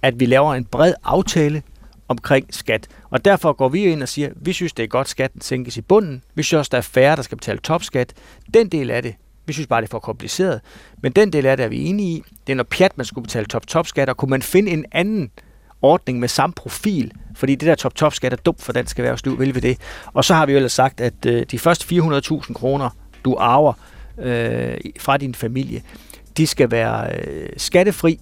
at 0.01 0.19
vi 0.19 0.25
laver 0.25 0.53
en 0.53 0.65
bred 0.65 0.93
aftale 1.03 1.63
omkring 2.07 2.53
skat. 2.53 2.87
Og 3.09 3.25
derfor 3.25 3.53
går 3.53 3.69
vi 3.69 3.85
ind 3.85 4.03
og 4.03 4.09
siger, 4.09 4.27
at 4.27 4.33
vi 4.41 4.53
synes, 4.53 4.73
det 4.73 4.83
er 4.83 4.87
godt, 4.87 5.05
at 5.05 5.09
skatten 5.09 5.41
sænkes 5.41 5.77
i 5.77 5.81
bunden. 5.81 6.23
Vi 6.35 6.43
synes 6.43 6.59
også, 6.59 6.69
der 6.69 6.77
er 6.77 6.81
færre, 6.81 7.15
der 7.15 7.21
skal 7.21 7.37
betale 7.37 7.59
topskat. 7.59 8.13
Den 8.53 8.69
del 8.69 8.91
af 8.91 9.03
det, 9.03 9.15
vi 9.47 9.53
synes 9.53 9.67
bare, 9.67 9.81
det 9.81 9.87
er 9.87 9.91
for 9.91 9.99
kompliceret. 9.99 10.61
Men 11.01 11.11
den 11.11 11.33
del 11.33 11.45
af 11.45 11.57
det 11.57 11.63
er 11.63 11.67
vi 11.67 11.85
enige 11.85 12.09
i. 12.09 12.23
Det 12.47 12.53
er 12.53 12.55
noget 12.57 12.67
pjat, 12.67 12.97
man 12.97 13.05
skulle 13.05 13.23
betale 13.23 13.45
top-top-skat, 13.45 14.09
og 14.09 14.17
kunne 14.17 14.29
man 14.29 14.41
finde 14.41 14.71
en 14.71 14.85
anden 14.91 15.31
ordning 15.81 16.19
med 16.19 16.27
samme 16.27 16.53
profil, 16.53 17.11
fordi 17.35 17.55
det 17.55 17.67
der 17.67 17.75
top-top-skat 17.75 18.33
er 18.33 18.37
dumt 18.37 18.61
for 18.61 18.73
dansk 18.73 18.99
erhvervsliv, 18.99 19.39
vil 19.39 19.55
vi 19.55 19.59
det. 19.59 19.77
Og 20.13 20.25
så 20.25 20.33
har 20.33 20.45
vi 20.45 20.51
jo 20.51 20.55
ellers 20.55 20.71
sagt, 20.71 21.01
at 21.01 21.25
øh, 21.25 21.45
de 21.51 21.59
første 21.59 21.95
400.000 21.95 22.53
kroner, 22.53 22.89
du 23.25 23.35
arver 23.39 23.73
øh, 24.17 24.77
fra 24.99 25.17
din 25.17 25.35
familie, 25.35 25.81
de 26.37 26.47
skal 26.47 26.71
være 26.71 27.15
øh, 27.15 27.49
skattefri, 27.57 28.19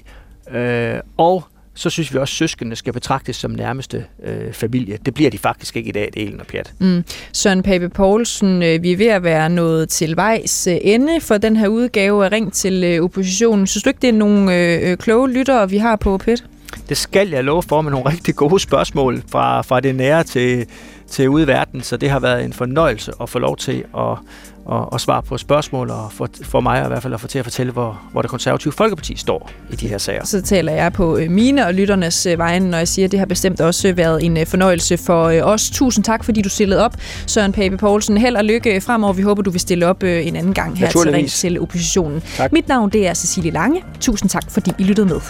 øh, 0.51 0.99
og 1.17 1.43
så 1.75 1.89
synes 1.89 2.13
vi 2.13 2.19
også, 2.19 2.31
at 2.31 2.37
søskende 2.37 2.75
skal 2.75 2.93
betragtes 2.93 3.35
som 3.35 3.51
nærmeste 3.51 4.05
øh, 4.23 4.53
familie. 4.53 4.97
Det 5.05 5.13
bliver 5.13 5.29
de 5.29 5.37
faktisk 5.37 5.77
ikke 5.77 5.89
i 5.89 5.91
dag, 5.91 6.09
det 6.13 6.23
er 6.23 6.27
Elen 6.27 6.39
og 6.39 6.47
Pjat. 6.47 6.73
Mm. 6.79 7.03
Søren 7.33 7.63
Pape 7.63 7.89
Poulsen, 7.89 8.63
øh, 8.63 8.83
vi 8.83 8.91
er 8.91 8.97
ved 8.97 9.07
at 9.07 9.23
være 9.23 9.49
nået 9.49 9.89
til 9.89 10.15
vejs 10.15 10.67
øh, 10.67 10.77
ende 10.81 11.21
for 11.21 11.37
den 11.37 11.55
her 11.55 11.67
udgave 11.67 12.25
af 12.25 12.31
Ring 12.31 12.53
til 12.53 12.83
øh, 12.83 13.03
oppositionen. 13.03 13.67
Synes 13.67 13.83
du 13.83 13.89
ikke, 13.89 14.01
det 14.01 14.09
er 14.09 14.13
nogle 14.13 14.55
øh, 14.55 14.91
øh 14.91 14.97
kloge 14.97 15.31
lyttere, 15.31 15.69
vi 15.69 15.77
har 15.77 15.95
på 15.95 16.17
PET? 16.17 16.43
Det 16.89 16.97
skal 16.97 17.29
jeg 17.29 17.43
love 17.43 17.63
for 17.63 17.81
med 17.81 17.91
nogle 17.91 18.09
rigtig 18.09 18.35
gode 18.35 18.59
spørgsmål 18.59 19.23
fra, 19.31 19.61
fra 19.61 19.79
det 19.79 19.95
nære 19.95 20.23
til, 20.23 20.65
til 21.09 21.29
ude 21.29 21.43
i 21.43 21.47
verden, 21.47 21.81
så 21.81 21.97
det 21.97 22.09
har 22.09 22.19
været 22.19 22.45
en 22.45 22.53
fornøjelse 22.53 23.11
at 23.21 23.29
få 23.29 23.39
lov 23.39 23.57
til 23.57 23.83
at 23.97 24.17
og, 24.65 24.93
og 24.93 25.01
svare 25.01 25.23
på 25.23 25.37
spørgsmål, 25.37 25.89
og 25.89 26.11
for, 26.11 26.29
for 26.43 26.59
mig 26.59 26.85
i 26.85 26.87
hvert 26.87 27.03
fald 27.03 27.13
at 27.13 27.21
få 27.21 27.27
til 27.27 27.39
at 27.39 27.45
fortælle, 27.45 27.71
hvor, 27.71 28.01
hvor 28.11 28.21
det 28.21 28.31
konservative 28.31 28.73
Folkeparti 28.73 29.15
står 29.17 29.51
i 29.71 29.75
de 29.75 29.87
her 29.87 29.97
sager. 29.97 30.25
Så 30.25 30.41
taler 30.41 30.71
jeg 30.71 30.93
på 30.93 31.17
øh, 31.17 31.31
mine 31.31 31.65
og 31.65 31.73
lytternes 31.73 32.25
øh, 32.25 32.37
vegne, 32.37 32.69
når 32.69 32.77
jeg 32.77 32.87
siger, 32.87 33.05
at 33.05 33.11
det 33.11 33.19
har 33.19 33.25
bestemt 33.25 33.61
også 33.61 33.93
været 33.93 34.23
en 34.23 34.37
øh, 34.37 34.45
fornøjelse 34.45 34.97
for 34.97 35.41
os. 35.43 35.69
Tusind 35.69 36.03
tak, 36.03 36.23
fordi 36.23 36.41
du 36.41 36.49
stillede 36.49 36.85
op, 36.85 36.93
Søren 37.27 37.51
Pape 37.51 37.77
Poulsen. 37.77 38.17
Held 38.17 38.35
og 38.35 38.45
lykke 38.45 38.81
fremover. 38.81 39.13
Vi 39.13 39.21
håber, 39.21 39.41
du 39.41 39.51
vil 39.51 39.61
stille 39.61 39.87
op 39.87 40.03
en 40.03 40.35
anden 40.35 40.53
gang 40.53 40.77
her 40.77 40.89
til 40.89 41.11
Ring 41.11 41.29
til 41.29 41.61
oppositionen. 41.61 42.21
Tak. 42.37 42.51
Mit 42.51 42.67
navn 42.67 42.89
det 42.89 43.07
er 43.07 43.13
Cecilie 43.13 43.51
Lange. 43.51 43.83
Tusind 44.01 44.29
tak, 44.29 44.43
fordi 44.51 44.71
I 44.79 44.83
lyttede 44.83 45.07
med. 45.07 45.21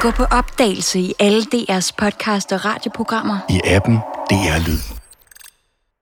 Gå 0.00 0.10
på 0.10 0.24
opdagelse 0.24 0.98
i 1.00 1.12
alle 1.20 1.42
DR's 1.54 1.90
podcast 1.98 2.52
og 2.52 2.64
radioprogrammer. 2.64 3.38
I 3.50 3.60
appen 3.64 3.98
DR 4.30 4.68
Lyd. 4.68 5.01